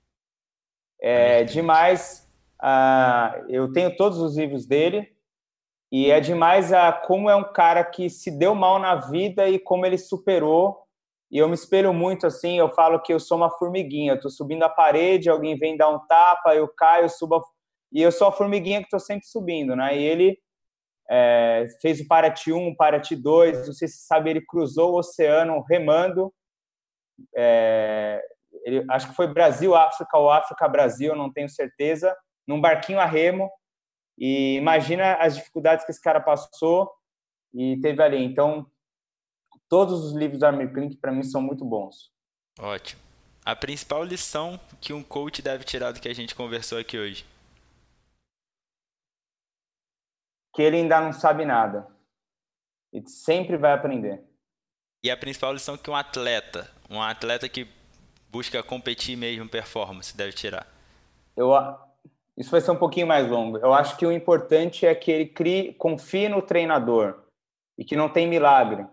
É 1.01 1.39
Amir 1.39 1.53
demais. 1.53 2.29
Uh, 2.61 3.47
eu 3.49 3.73
tenho 3.73 3.97
todos 3.97 4.19
os 4.19 4.37
livros 4.37 4.67
dele 4.67 5.15
e 5.93 6.11
é 6.11 6.21
demais 6.21 6.73
a 6.73 6.93
como 6.93 7.31
é 7.31 7.37
um 7.37 7.53
cara 7.53 7.85
que 7.85 8.09
se 8.11 8.31
deu 8.31 8.55
mal 8.55 8.79
na 8.79 8.97
vida 8.97 9.49
e 9.49 9.59
como 9.59 9.87
ele 9.87 9.99
superou. 9.99 10.86
E 11.31 11.39
eu 11.39 11.49
me 11.49 11.55
espelho 11.55 11.93
muito 11.93 12.27
assim. 12.27 12.59
Eu 12.59 12.73
falo 12.73 13.01
que 13.01 13.13
eu 13.13 13.21
sou 13.21 13.37
uma 13.37 13.51
formiguinha. 13.51 14.13
Eu 14.13 14.21
tô 14.21 14.31
subindo 14.31 14.63
a 14.63 14.69
parede, 14.69 15.29
alguém 15.29 15.57
vem 15.57 15.77
dar 15.77 15.89
um 15.89 15.99
tapa, 16.07 16.55
eu 16.55 16.69
caio, 16.69 17.09
subo 17.09 17.37
a... 17.37 17.43
e 17.93 18.03
eu 18.03 18.13
sou 18.13 18.29
a 18.29 18.33
formiguinha 18.33 18.83
que 18.83 18.89
tô 18.89 18.99
sempre 18.99 19.27
subindo, 19.27 19.75
né? 19.75 19.97
E 19.99 20.03
ele 20.03 20.39
é, 21.11 21.67
fez 21.81 22.01
o 22.01 22.07
Paraty 22.07 22.53
1, 22.53 22.69
o 22.69 22.77
Paraty 22.77 23.17
2. 23.17 23.67
Não 23.67 23.73
sei 23.73 23.89
se 23.89 24.07
sabe, 24.07 24.31
ele 24.31 24.45
cruzou 24.45 24.93
o 24.93 24.99
oceano 24.99 25.65
remando. 25.69 26.33
É, 27.35 28.23
ele, 28.65 28.85
acho 28.91 29.09
que 29.09 29.15
foi 29.15 29.27
Brasil-África 29.27 30.19
ou 30.19 30.31
África-Brasil, 30.31 31.15
não 31.15 31.33
tenho 31.33 31.49
certeza, 31.49 32.15
num 32.47 32.61
barquinho 32.61 33.01
a 33.01 33.05
remo. 33.05 33.51
E 34.19 34.57
imagina 34.57 35.15
as 35.15 35.37
dificuldades 35.37 35.85
que 35.85 35.91
esse 35.91 36.01
cara 36.01 36.21
passou 36.21 36.91
e 37.55 37.79
teve 37.81 38.03
ali. 38.03 38.25
Então, 38.25 38.67
todos 39.69 40.05
os 40.05 40.13
livros 40.15 40.41
da 40.41 40.49
Amir 40.49 40.73
Klink, 40.73 40.97
para 40.97 41.13
mim, 41.13 41.23
são 41.23 41.41
muito 41.41 41.65
bons. 41.65 42.11
Ótimo. 42.59 43.01
A 43.45 43.55
principal 43.55 44.03
lição 44.03 44.59
que 44.81 44.93
um 44.93 45.03
coach 45.03 45.41
deve 45.41 45.65
tirar 45.65 45.93
do 45.93 46.01
que 46.01 46.09
a 46.09 46.15
gente 46.15 46.35
conversou 46.35 46.79
aqui 46.79 46.99
hoje? 46.99 47.25
Que 50.53 50.63
ele 50.63 50.79
ainda 50.79 51.01
não 51.01 51.13
sabe 51.13 51.45
nada. 51.45 51.87
Ele 52.93 53.09
sempre 53.09 53.57
vai 53.57 53.73
aprender. 53.73 54.25
E 55.05 55.11
a 55.11 55.17
principal 55.17 55.53
lição 55.53 55.77
que 55.77 55.91
um 55.91 55.95
atleta, 55.95 56.69
um 56.91 57.01
atleta 57.01 57.49
que 57.49 57.69
busca 58.29 58.63
competir 58.63 59.17
mesmo 59.17 59.49
performance 59.49 60.17
deve 60.17 60.33
tirar? 60.33 60.67
Eu, 61.37 61.53
isso 62.37 62.51
vai 62.51 62.61
ser 62.61 62.71
um 62.71 62.79
pouquinho 62.79 63.07
mais 63.07 63.31
longo. 63.31 63.59
Eu 63.59 63.73
acho 63.73 63.97
que 63.97 64.05
o 64.05 64.11
importante 64.11 64.85
é 64.85 64.95
que 64.95 65.11
ele 65.11 65.27
crie, 65.27 65.75
confie 65.75 66.29
no 66.29 66.43
treinador 66.43 67.23
e 67.79 67.85
que 67.85 67.95
não 67.95 68.09
tem 68.09 68.27
milagre. 68.27 68.87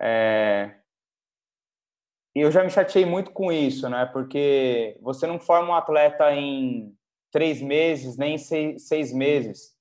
É... 0.00 0.74
Eu 2.34 2.50
já 2.50 2.62
me 2.62 2.70
chateei 2.70 3.06
muito 3.06 3.30
com 3.32 3.50
isso, 3.50 3.88
né? 3.88 4.06
Porque 4.06 4.98
você 5.00 5.26
não 5.26 5.40
forma 5.40 5.70
um 5.70 5.74
atleta 5.74 6.32
em 6.32 6.94
três 7.32 7.62
meses, 7.62 8.16
nem 8.16 8.34
em 8.34 8.38
seis, 8.38 8.86
seis 8.88 9.12
meses. 9.12 9.74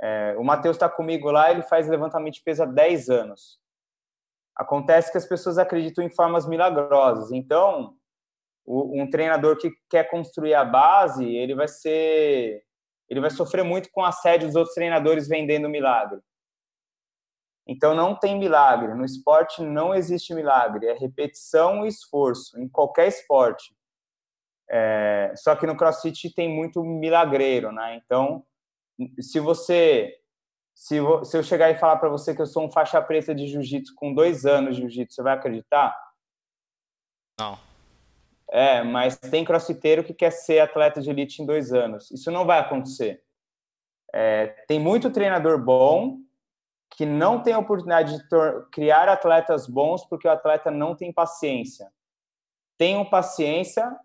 É... 0.00 0.36
O 0.38 0.44
Matheus 0.44 0.76
está 0.76 0.88
comigo 0.88 1.30
lá, 1.30 1.50
ele 1.50 1.62
faz 1.62 1.88
levantamento 1.88 2.34
de 2.34 2.42
peso 2.42 2.62
há 2.62 2.66
10 2.66 3.08
anos. 3.08 3.58
Acontece 4.56 5.10
que 5.10 5.18
as 5.18 5.26
pessoas 5.26 5.58
acreditam 5.58 6.04
em 6.04 6.10
formas 6.10 6.46
milagrosas. 6.46 7.32
Então, 7.32 7.96
um 8.66 9.08
treinador 9.08 9.56
que 9.56 9.70
quer 9.88 10.04
construir 10.04 10.54
a 10.54 10.64
base, 10.64 11.24
ele 11.24 11.54
vai 11.54 11.66
ser 11.66 12.62
ele 13.08 13.20
vai 13.20 13.30
sofrer 13.30 13.64
muito 13.64 13.90
com 13.90 14.04
a 14.04 14.08
assédio 14.08 14.46
dos 14.46 14.54
outros 14.54 14.74
treinadores 14.74 15.26
vendendo 15.26 15.68
milagre. 15.68 16.20
Então 17.66 17.94
não 17.94 18.14
tem 18.14 18.38
milagre. 18.38 18.94
No 18.94 19.04
esporte 19.04 19.62
não 19.62 19.94
existe 19.94 20.34
milagre. 20.34 20.86
É 20.86 20.94
repetição 20.94 21.84
e 21.84 21.88
esforço 21.88 22.58
em 22.60 22.68
qualquer 22.68 23.08
esporte. 23.08 23.74
É, 24.68 25.32
só 25.36 25.56
que 25.56 25.66
no 25.66 25.76
CrossFit 25.76 26.32
tem 26.34 26.48
muito 26.48 26.82
milagreiro, 26.84 27.72
né? 27.72 27.96
Então, 27.96 28.44
se 29.20 29.40
você 29.40 30.16
se, 30.80 30.96
eu 30.96 31.42
chegar 31.42 31.70
e 31.70 31.76
falar 31.76 31.96
para 31.96 32.08
você 32.08 32.34
que 32.34 32.40
eu 32.40 32.46
sou 32.46 32.64
um 32.64 32.70
faixa 32.70 33.02
preta 33.02 33.34
de 33.34 33.46
jiu-jitsu 33.46 33.94
com 33.94 34.14
dois 34.14 34.46
anos 34.46 34.76
de 34.76 34.82
jiu-jitsu, 34.82 35.16
você 35.16 35.22
vai 35.22 35.34
acreditar? 35.34 35.94
Não. 37.38 37.58
É, 38.50 38.82
mas 38.82 39.18
tem 39.18 39.44
crossfiteiro 39.44 40.02
que 40.02 40.14
quer 40.14 40.30
ser 40.30 40.60
atleta 40.60 41.00
de 41.00 41.10
elite 41.10 41.42
em 41.42 41.46
dois 41.46 41.72
anos. 41.72 42.10
Isso 42.10 42.30
não 42.30 42.46
vai 42.46 42.60
acontecer. 42.60 43.22
É, 44.12 44.46
tem 44.66 44.80
muito 44.80 45.10
treinador 45.10 45.62
bom 45.62 46.18
que 46.90 47.06
não 47.06 47.42
tem 47.42 47.54
oportunidade 47.54 48.18
de 48.18 48.24
criar 48.72 49.08
atletas 49.08 49.66
bons 49.66 50.04
porque 50.04 50.26
o 50.26 50.30
atleta 50.30 50.70
não 50.70 50.94
tem 50.94 51.12
paciência. 51.12 51.90
Tenham 52.76 53.04
paciência 53.04 53.96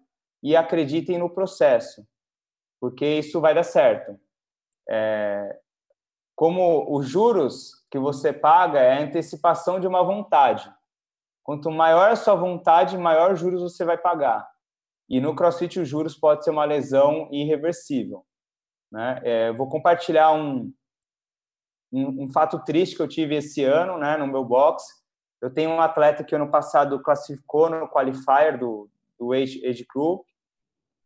e 0.43 0.55
acreditem 0.55 1.17
no 1.17 1.29
processo, 1.29 2.05
porque 2.79 3.05
isso 3.05 3.41
vai 3.41 3.53
dar 3.53 3.63
certo. 3.63 4.19
É, 4.87 5.59
como 6.35 6.95
os 6.95 7.07
juros 7.07 7.83
que 7.89 7.97
você 7.97 8.31
paga 8.33 8.79
é 8.79 8.97
a 8.97 9.01
antecipação 9.01 9.79
de 9.79 9.87
uma 9.87 10.03
vontade. 10.03 10.71
Quanto 11.43 11.71
maior 11.71 12.11
a 12.11 12.15
sua 12.15 12.35
vontade, 12.35 12.97
maior 12.97 13.35
juros 13.35 13.61
você 13.61 13.85
vai 13.85 13.97
pagar. 13.97 14.47
E 15.07 15.21
no 15.21 15.35
CrossFit 15.35 15.79
os 15.79 15.87
juros 15.87 16.15
pode 16.15 16.43
ser 16.43 16.49
uma 16.49 16.65
lesão 16.65 17.29
irreversível. 17.31 18.25
Né? 18.91 19.21
É, 19.23 19.51
vou 19.53 19.69
compartilhar 19.69 20.33
um, 20.33 20.73
um, 21.91 22.23
um, 22.23 22.29
fato 22.29 22.59
triste 22.63 22.95
que 22.95 23.01
eu 23.01 23.07
tive 23.07 23.35
esse 23.35 23.63
ano, 23.63 23.97
né, 23.97 24.17
no 24.17 24.27
meu 24.27 24.43
box. 24.43 24.83
Eu 25.41 25.53
tenho 25.53 25.69
um 25.69 25.81
atleta 25.81 26.23
que 26.23 26.35
ano 26.35 26.49
passado 26.49 27.01
classificou 27.01 27.69
no 27.69 27.87
qualifier 27.87 28.57
do, 28.57 28.89
do 29.19 29.33
Age, 29.33 29.65
Age 29.65 29.85
Group. 29.93 30.25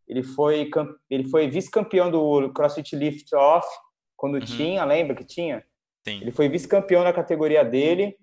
Ele 0.07 0.23
foi, 0.23 0.69
ele 1.10 1.30
foi 1.30 1.47
vice-campeão 1.49 2.10
do 2.10 2.51
CrossFit 2.51 2.95
Lift 2.95 3.34
Off 3.35 3.68
quando 4.18 4.35
uhum. 4.35 4.41
tinha, 4.41 4.84
lembra 4.84 5.15
que 5.15 5.23
tinha? 5.23 5.64
Sim. 6.07 6.22
Ele 6.22 6.31
foi 6.31 6.49
vice-campeão 6.49 7.03
na 7.03 7.14
categoria 7.14 7.64
dele, 7.64 8.18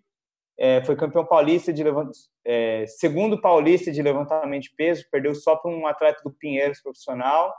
é, 0.58 0.82
foi 0.84 0.96
campeão 0.96 1.24
paulista 1.24 1.72
de 1.72 1.82
levantamento, 1.82 2.18
é, 2.44 2.86
segundo 2.86 3.40
paulista 3.40 3.90
de 3.90 4.02
levantamento 4.02 4.64
de 4.64 4.74
peso, 4.76 5.06
perdeu 5.10 5.34
só 5.34 5.56
para 5.56 5.70
um 5.70 5.86
atleta 5.86 6.20
do 6.24 6.30
Pinheiros 6.30 6.80
profissional. 6.80 7.54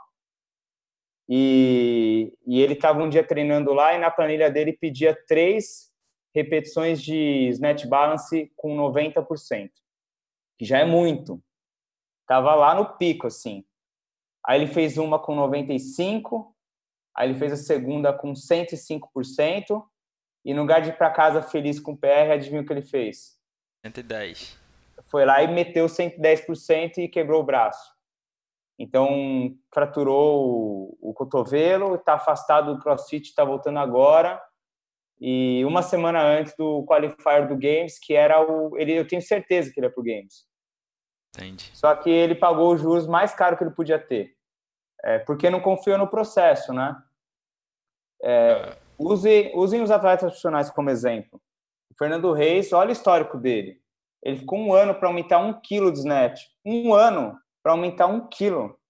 E, 1.28 2.32
e 2.46 2.60
ele 2.60 2.72
estava 2.72 3.02
um 3.02 3.08
dia 3.08 3.22
treinando 3.22 3.72
lá 3.72 3.94
e 3.94 3.98
na 3.98 4.10
planilha 4.10 4.50
dele 4.50 4.72
pedia 4.72 5.14
três 5.26 5.92
repetições 6.34 7.02
de 7.02 7.48
snatch 7.48 7.86
balance 7.86 8.50
com 8.56 8.76
90%, 8.76 9.70
que 10.58 10.64
já 10.64 10.78
é 10.78 10.84
muito. 10.84 11.42
Tava 12.26 12.54
lá 12.54 12.74
no 12.74 12.96
pico, 12.96 13.26
assim. 13.26 13.64
Aí 14.46 14.60
ele 14.60 14.72
fez 14.72 14.96
uma 14.96 15.18
com 15.18 15.34
95, 15.34 16.54
Aí 17.18 17.30
ele 17.30 17.38
fez 17.38 17.52
a 17.52 17.56
segunda 17.56 18.12
com 18.12 18.32
105%. 18.32 19.84
E 20.44 20.54
no 20.54 20.60
lugar 20.60 20.80
de 20.80 20.90
ir 20.90 20.96
para 20.96 21.10
casa 21.10 21.42
feliz 21.42 21.80
com 21.80 21.92
o 21.92 21.96
PR, 21.96 22.30
adivinha 22.32 22.62
o 22.62 22.64
que 22.64 22.72
ele 22.72 22.82
fez? 22.82 23.36
110. 23.84 24.56
Foi 25.10 25.24
lá 25.24 25.42
e 25.42 25.48
meteu 25.48 25.86
110% 25.86 26.98
e 26.98 27.08
quebrou 27.08 27.42
o 27.42 27.44
braço. 27.44 27.92
Então, 28.78 29.56
fraturou 29.74 30.96
o, 31.00 31.10
o 31.10 31.14
cotovelo, 31.14 31.96
está 31.96 32.14
afastado 32.14 32.74
do 32.74 32.80
crossfit, 32.80 33.28
está 33.28 33.44
voltando 33.44 33.78
agora. 33.78 34.40
E 35.20 35.64
uma 35.64 35.82
semana 35.82 36.22
antes 36.22 36.54
do 36.56 36.84
qualifier 36.84 37.48
do 37.48 37.56
Games, 37.56 37.98
que 37.98 38.14
era 38.14 38.40
o. 38.40 38.78
Ele, 38.78 38.92
eu 38.92 39.06
tenho 39.06 39.20
certeza 39.20 39.72
que 39.72 39.80
ele 39.80 39.88
é 39.88 39.90
para 39.90 40.00
o 40.00 40.04
Games. 40.04 40.46
Entendi. 41.34 41.70
Só 41.74 41.94
que 41.96 42.08
ele 42.08 42.36
pagou 42.36 42.72
os 42.72 42.80
juros 42.80 43.06
mais 43.06 43.34
caros 43.34 43.58
que 43.58 43.64
ele 43.64 43.74
podia 43.74 43.98
ter. 43.98 44.32
É, 45.04 45.18
porque 45.18 45.50
não 45.50 45.60
confiou 45.60 45.98
no 45.98 46.08
processo, 46.08 46.72
né? 46.72 46.96
É, 48.22 48.76
use, 48.96 49.52
usem 49.54 49.82
os 49.82 49.90
atletas 49.90 50.26
profissionais 50.26 50.70
como 50.70 50.90
exemplo. 50.90 51.40
O 51.90 51.94
Fernando 51.98 52.32
Reis, 52.32 52.72
olha 52.72 52.90
o 52.90 52.92
histórico 52.92 53.36
dele. 53.38 53.80
Ele 54.22 54.38
ficou 54.38 54.58
um 54.58 54.72
ano 54.72 54.94
para 54.94 55.08
aumentar 55.08 55.38
um 55.38 55.60
quilo 55.60 55.92
de 55.92 55.98
snatch. 55.98 56.40
Um 56.64 56.94
ano 56.94 57.38
para 57.68 57.74
aumentar 57.74 58.06
um 58.06 58.26
quilo. 58.26 58.80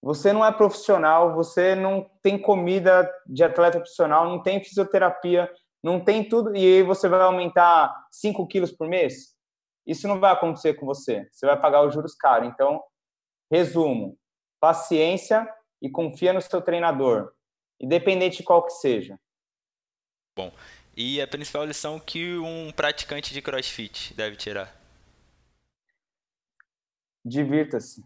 Você 0.00 0.32
não 0.32 0.44
é 0.44 0.52
profissional, 0.52 1.34
você 1.34 1.74
não 1.74 2.08
tem 2.22 2.40
comida 2.40 3.12
de 3.26 3.42
atleta 3.42 3.78
profissional, 3.78 4.28
não 4.28 4.40
tem 4.40 4.62
fisioterapia, 4.62 5.52
não 5.82 5.98
tem 5.98 6.28
tudo, 6.28 6.54
e 6.54 6.60
aí 6.60 6.82
você 6.84 7.08
vai 7.08 7.20
aumentar 7.20 7.92
5 8.12 8.46
quilos 8.46 8.70
por 8.70 8.86
mês? 8.86 9.34
Isso 9.84 10.06
não 10.06 10.20
vai 10.20 10.30
acontecer 10.30 10.74
com 10.74 10.86
você. 10.86 11.28
Você 11.32 11.44
vai 11.46 11.60
pagar 11.60 11.84
os 11.84 11.92
juros 11.92 12.14
caros. 12.14 12.48
Então, 12.48 12.80
resumo: 13.50 14.16
paciência 14.60 15.52
e 15.82 15.90
confia 15.90 16.32
no 16.32 16.40
seu 16.40 16.62
treinador 16.62 17.32
independente 17.80 18.36
de 18.36 18.42
qual 18.44 18.64
que 18.64 18.72
seja. 18.74 19.18
Bom, 20.36 20.52
e 20.96 21.20
a 21.20 21.26
principal 21.26 21.64
lição 21.64 21.98
que 21.98 22.38
um 22.38 22.70
praticante 22.70 23.34
de 23.34 23.42
CrossFit 23.42 24.14
deve 24.14 24.36
tirar? 24.36 24.79
Divirta-se. 27.24 28.04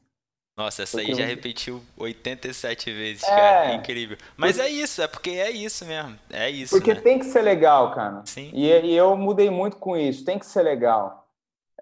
Nossa, 0.57 0.85
essa 0.85 0.99
porque 0.99 1.11
aí 1.11 1.19
já 1.19 1.27
repetiu 1.27 1.83
87 1.97 2.93
vezes, 2.93 3.25
é... 3.25 3.27
cara. 3.27 3.75
Incrível. 3.75 4.17
Mas 4.37 4.57
porque... 4.57 4.69
é 4.69 4.73
isso, 4.73 5.03
é 5.03 5.09
porque 5.09 5.31
é 5.31 5.51
isso 5.51 5.85
mesmo. 5.85 6.17
É 6.31 6.49
isso. 6.49 6.77
Porque 6.77 6.95
né? 6.95 7.01
tem 7.01 7.19
que 7.19 7.25
ser 7.25 7.43
legal, 7.43 7.93
cara. 7.93 8.23
Sim. 8.25 8.51
E, 8.53 8.69
e 8.69 8.95
eu 8.95 9.17
mudei 9.17 9.51
muito 9.51 9.77
com 9.79 9.97
isso. 9.97 10.25
Tem 10.25 10.39
que 10.39 10.47
ser 10.47 10.63
legal. 10.63 11.29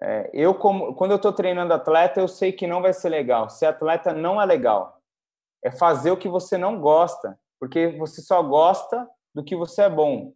É, 0.01 0.29
eu, 0.33 0.55
como, 0.55 0.95
quando 0.95 1.11
eu 1.11 1.19
tô 1.19 1.31
treinando 1.31 1.73
atleta, 1.73 2.19
eu 2.19 2.27
sei 2.27 2.51
que 2.51 2.65
não 2.65 2.81
vai 2.81 2.93
ser 2.93 3.09
legal. 3.09 3.49
Ser 3.49 3.67
atleta 3.67 4.11
não 4.11 4.41
é 4.41 4.45
legal. 4.45 4.99
É 5.63 5.71
fazer 5.71 6.09
o 6.09 6.17
que 6.17 6.27
você 6.27 6.57
não 6.57 6.79
gosta 6.79 7.37
porque 7.63 7.87
você 7.87 8.21
só 8.21 8.43
gosta 8.43 9.09
do 9.33 9.41
que 9.41 9.55
você 9.55 9.83
é 9.83 9.89
bom, 9.89 10.33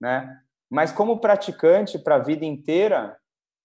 né? 0.00 0.40
Mas 0.70 0.92
como 0.92 1.18
praticante 1.18 1.98
para 1.98 2.14
a 2.14 2.20
vida 2.20 2.44
inteira, 2.44 3.18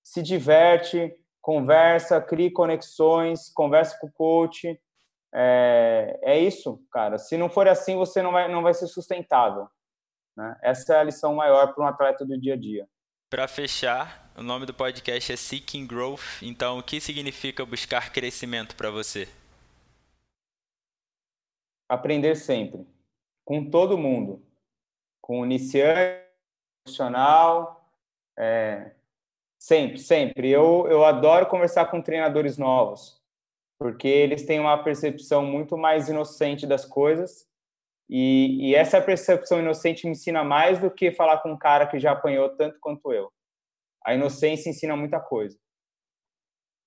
se 0.03 0.23
diverte, 0.23 1.15
conversa, 1.41 2.21
cria 2.21 2.51
conexões, 2.51 3.49
conversa 3.49 3.97
com 3.99 4.07
o 4.07 4.11
coach. 4.11 4.79
É, 5.33 6.19
é 6.23 6.39
isso, 6.39 6.81
cara. 6.91 7.17
Se 7.17 7.37
não 7.37 7.49
for 7.49 7.67
assim, 7.67 7.95
você 7.95 8.21
não 8.21 8.31
vai, 8.31 8.51
não 8.51 8.61
vai 8.61 8.73
ser 8.73 8.87
sustentável. 8.87 9.67
Né? 10.35 10.57
Essa 10.63 10.95
é 10.95 10.99
a 10.99 11.03
lição 11.03 11.35
maior 11.35 11.73
para 11.73 11.83
um 11.83 11.87
atleta 11.87 12.25
do 12.25 12.39
dia 12.39 12.53
a 12.53 12.57
dia. 12.57 12.87
Para 13.29 13.47
fechar, 13.47 14.31
o 14.35 14.41
nome 14.41 14.65
do 14.65 14.73
podcast 14.73 15.31
é 15.31 15.35
Seeking 15.35 15.85
Growth. 15.85 16.41
Então, 16.41 16.79
o 16.79 16.83
que 16.83 16.99
significa 16.99 17.65
buscar 17.65 18.11
crescimento 18.11 18.75
para 18.75 18.89
você? 18.89 19.27
aprender 21.89 22.35
sempre, 22.35 22.87
com 23.43 23.67
todo 23.67 23.97
mundo, 23.97 24.45
com 25.19 25.43
iniciante, 25.43 26.23
profissional, 26.83 27.91
é, 28.37 28.91
sempre, 29.59 29.99
sempre. 29.99 30.49
Eu, 30.49 30.87
eu 30.89 31.03
adoro 31.03 31.45
conversar 31.45 31.85
com 31.87 32.01
treinadores 32.01 32.57
novos, 32.57 33.21
porque 33.77 34.07
eles 34.07 34.45
têm 34.45 34.59
uma 34.59 34.81
percepção 34.81 35.45
muito 35.45 35.77
mais 35.77 36.07
inocente 36.07 36.65
das 36.65 36.85
coisas, 36.85 37.47
e, 38.09 38.69
e 38.69 38.75
essa 38.75 38.99
percepção 38.99 39.59
inocente 39.59 40.05
me 40.05 40.13
ensina 40.13 40.43
mais 40.43 40.79
do 40.79 40.89
que 40.89 41.11
falar 41.11 41.39
com 41.39 41.51
um 41.51 41.57
cara 41.57 41.85
que 41.85 41.99
já 41.99 42.13
apanhou 42.13 42.49
tanto 42.55 42.79
quanto 42.79 43.13
eu. 43.13 43.31
A 44.03 44.15
inocência 44.15 44.69
ensina 44.69 44.95
muita 44.95 45.19
coisa. 45.19 45.59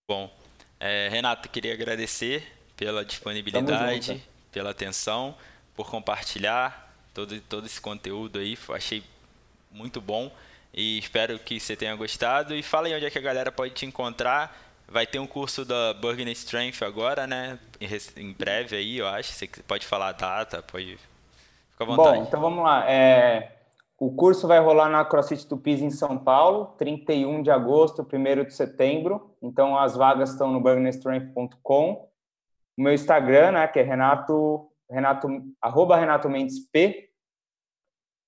Bom, 0.08 0.28
é, 0.80 1.08
Renato, 1.08 1.48
queria 1.48 1.74
agradecer 1.74 2.42
pela 2.76 3.04
disponibilidade 3.04 4.20
pela 4.50 4.70
atenção, 4.70 5.34
por 5.74 5.90
compartilhar 5.90 6.94
todo, 7.14 7.40
todo 7.42 7.66
esse 7.66 7.80
conteúdo 7.80 8.38
aí. 8.38 8.58
Achei 8.70 9.02
muito 9.70 10.00
bom 10.00 10.30
e 10.74 10.98
espero 10.98 11.38
que 11.38 11.58
você 11.58 11.76
tenha 11.76 11.94
gostado. 11.94 12.54
E 12.54 12.62
fala 12.62 12.86
aí 12.86 12.94
onde 12.94 13.06
é 13.06 13.10
que 13.10 13.18
a 13.18 13.22
galera 13.22 13.52
pode 13.52 13.74
te 13.74 13.86
encontrar. 13.86 14.56
Vai 14.88 15.06
ter 15.06 15.18
um 15.18 15.26
curso 15.26 15.64
da 15.64 15.94
Burger 15.94 16.28
Strength 16.28 16.82
agora, 16.82 17.26
né? 17.26 17.58
Em 18.16 18.32
breve 18.32 18.76
aí, 18.76 18.98
eu 18.98 19.06
acho. 19.06 19.32
Você 19.32 19.48
pode 19.66 19.86
falar 19.86 20.08
a 20.08 20.12
data, 20.12 20.62
pode. 20.62 20.98
Fica 21.70 21.84
à 21.84 21.86
vontade. 21.86 22.18
Bom, 22.18 22.24
então 22.24 22.40
vamos 22.40 22.64
lá. 22.64 22.90
É... 22.90 23.58
O 23.98 24.12
curso 24.12 24.48
vai 24.48 24.58
rolar 24.58 24.88
na 24.88 25.04
CrossFit 25.04 25.46
Tupis 25.46 25.80
em 25.80 25.90
São 25.90 26.18
Paulo, 26.18 26.74
31 26.76 27.40
de 27.40 27.52
agosto, 27.52 28.06
1 28.12 28.44
de 28.44 28.52
setembro. 28.52 29.34
Então 29.40 29.78
as 29.78 29.96
vagas 29.96 30.30
estão 30.30 30.50
no 30.50 30.60
burgerstrength.com 30.60 32.12
o 32.76 32.82
meu 32.82 32.92
Instagram, 32.92 33.52
né, 33.52 33.68
que 33.68 33.78
é 33.78 33.82
Renato, 33.82 34.68
Renato, 34.90 35.28
arroba 35.60 35.96
Renato 35.96 36.28
Mendes 36.28 36.58
P. 36.58 37.10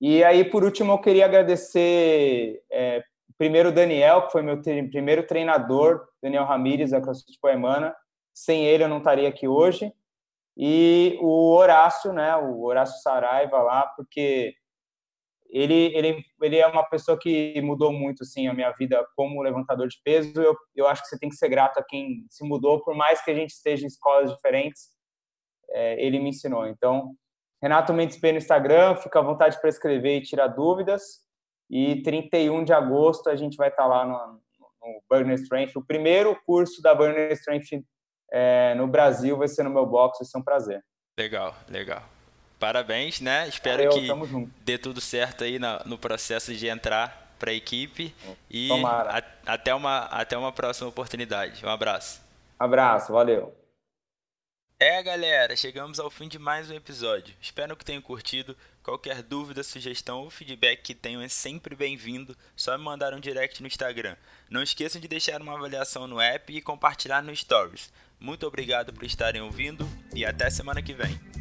E 0.06 0.22
aí, 0.22 0.44
por 0.44 0.62
último, 0.62 0.92
eu 0.92 0.98
queria 0.98 1.24
agradecer 1.24 2.62
é, 2.70 3.02
primeiro 3.38 3.70
o 3.70 3.72
Daniel, 3.72 4.26
que 4.26 4.32
foi 4.32 4.42
meu 4.42 4.60
primeiro 4.60 5.26
treinador, 5.26 6.06
Daniel 6.22 6.44
Ramírez, 6.44 6.90
da 6.90 7.00
CrossFit 7.00 7.38
Poemana. 7.40 7.96
Sem 8.34 8.66
ele, 8.66 8.84
eu 8.84 8.88
não 8.88 8.98
estaria 8.98 9.26
aqui 9.26 9.48
hoje. 9.48 9.90
E 10.58 11.16
o 11.22 11.54
Horácio, 11.54 12.12
né, 12.12 12.36
o 12.36 12.64
Horácio 12.64 13.00
Saraiva 13.00 13.62
lá, 13.62 13.86
porque 13.96 14.54
ele, 15.48 15.96
ele, 15.96 16.22
ele 16.42 16.58
é 16.58 16.66
uma 16.66 16.84
pessoa 16.84 17.18
que 17.18 17.58
mudou 17.62 17.90
muito 17.90 18.24
assim 18.24 18.46
a 18.46 18.52
minha 18.52 18.72
vida 18.72 19.02
como 19.16 19.40
levantador 19.40 19.88
de 19.88 19.96
peso. 20.04 20.38
Eu, 20.38 20.54
eu 20.76 20.86
acho 20.86 21.00
que 21.00 21.08
você 21.08 21.18
tem 21.18 21.30
que 21.30 21.36
ser 21.36 21.48
grato 21.48 21.78
a 21.78 21.82
quem 21.82 22.26
se 22.28 22.46
mudou, 22.46 22.84
por 22.84 22.94
mais 22.94 23.24
que 23.24 23.30
a 23.30 23.34
gente 23.34 23.52
esteja 23.52 23.84
em 23.84 23.88
escolas 23.88 24.30
diferentes. 24.30 24.90
É, 25.70 26.04
ele 26.04 26.18
me 26.18 26.28
ensinou. 26.28 26.66
Então, 26.66 27.16
Renato 27.64 27.94
Mendes 27.94 28.18
P 28.18 28.30
no 28.30 28.36
Instagram, 28.36 28.94
fica 28.96 29.18
à 29.18 29.22
vontade 29.22 29.58
para 29.58 29.70
escrever 29.70 30.18
e 30.18 30.20
tirar 30.22 30.48
dúvidas. 30.48 31.20
E 31.70 32.02
31 32.02 32.62
de 32.62 32.74
agosto 32.74 33.30
a 33.30 33.36
gente 33.36 33.56
vai 33.56 33.70
estar 33.70 33.86
lá 33.86 34.04
no, 34.04 34.38
no 34.82 35.02
Burner 35.08 35.34
Strength. 35.36 35.72
O 35.74 35.82
primeiro 35.82 36.38
curso 36.44 36.82
da 36.82 36.94
Burner 36.94 37.32
Strength 37.32 37.82
é, 38.30 38.74
no 38.74 38.86
Brasil 38.86 39.38
vai 39.38 39.48
ser 39.48 39.62
no 39.62 39.70
meu 39.70 39.86
box, 39.86 40.18
vai 40.18 40.26
ser 40.26 40.36
um 40.36 40.42
prazer. 40.42 40.84
Legal, 41.18 41.54
legal. 41.70 42.02
Parabéns, 42.60 43.22
né? 43.22 43.48
Espero 43.48 43.88
que 43.88 44.10
dê 44.60 44.76
tudo 44.76 45.00
certo 45.00 45.42
aí 45.42 45.58
no, 45.58 45.78
no 45.86 45.96
processo 45.96 46.52
de 46.52 46.68
entrar 46.68 47.34
para 47.38 47.50
a 47.50 47.54
equipe. 47.54 48.14
E 48.50 48.68
a, 48.84 49.22
até, 49.46 49.74
uma, 49.74 50.00
até 50.00 50.36
uma 50.36 50.52
próxima 50.52 50.90
oportunidade. 50.90 51.64
Um 51.64 51.70
abraço. 51.70 52.20
Abraço, 52.58 53.10
valeu. 53.10 53.54
É, 54.78 55.00
galera, 55.04 55.54
chegamos 55.54 56.00
ao 56.00 56.10
fim 56.10 56.28
de 56.28 56.36
mais 56.36 56.68
um 56.68 56.74
episódio. 56.74 57.32
Espero 57.40 57.76
que 57.76 57.84
tenham 57.84 58.02
curtido. 58.02 58.56
Qualquer 58.82 59.22
dúvida, 59.22 59.62
sugestão 59.62 60.22
ou 60.22 60.30
feedback 60.30 60.82
que 60.82 60.94
tenham 60.96 61.22
é 61.22 61.28
sempre 61.28 61.76
bem-vindo. 61.76 62.36
Só 62.56 62.76
me 62.76 62.82
mandar 62.82 63.14
um 63.14 63.20
direct 63.20 63.62
no 63.62 63.68
Instagram. 63.68 64.16
Não 64.50 64.64
esqueçam 64.64 65.00
de 65.00 65.06
deixar 65.06 65.40
uma 65.40 65.54
avaliação 65.54 66.08
no 66.08 66.20
app 66.20 66.52
e 66.52 66.60
compartilhar 66.60 67.22
no 67.22 67.34
Stories. 67.34 67.92
Muito 68.18 68.46
obrigado 68.48 68.92
por 68.92 69.04
estarem 69.04 69.40
ouvindo 69.40 69.88
e 70.12 70.24
até 70.24 70.50
semana 70.50 70.82
que 70.82 70.92
vem. 70.92 71.33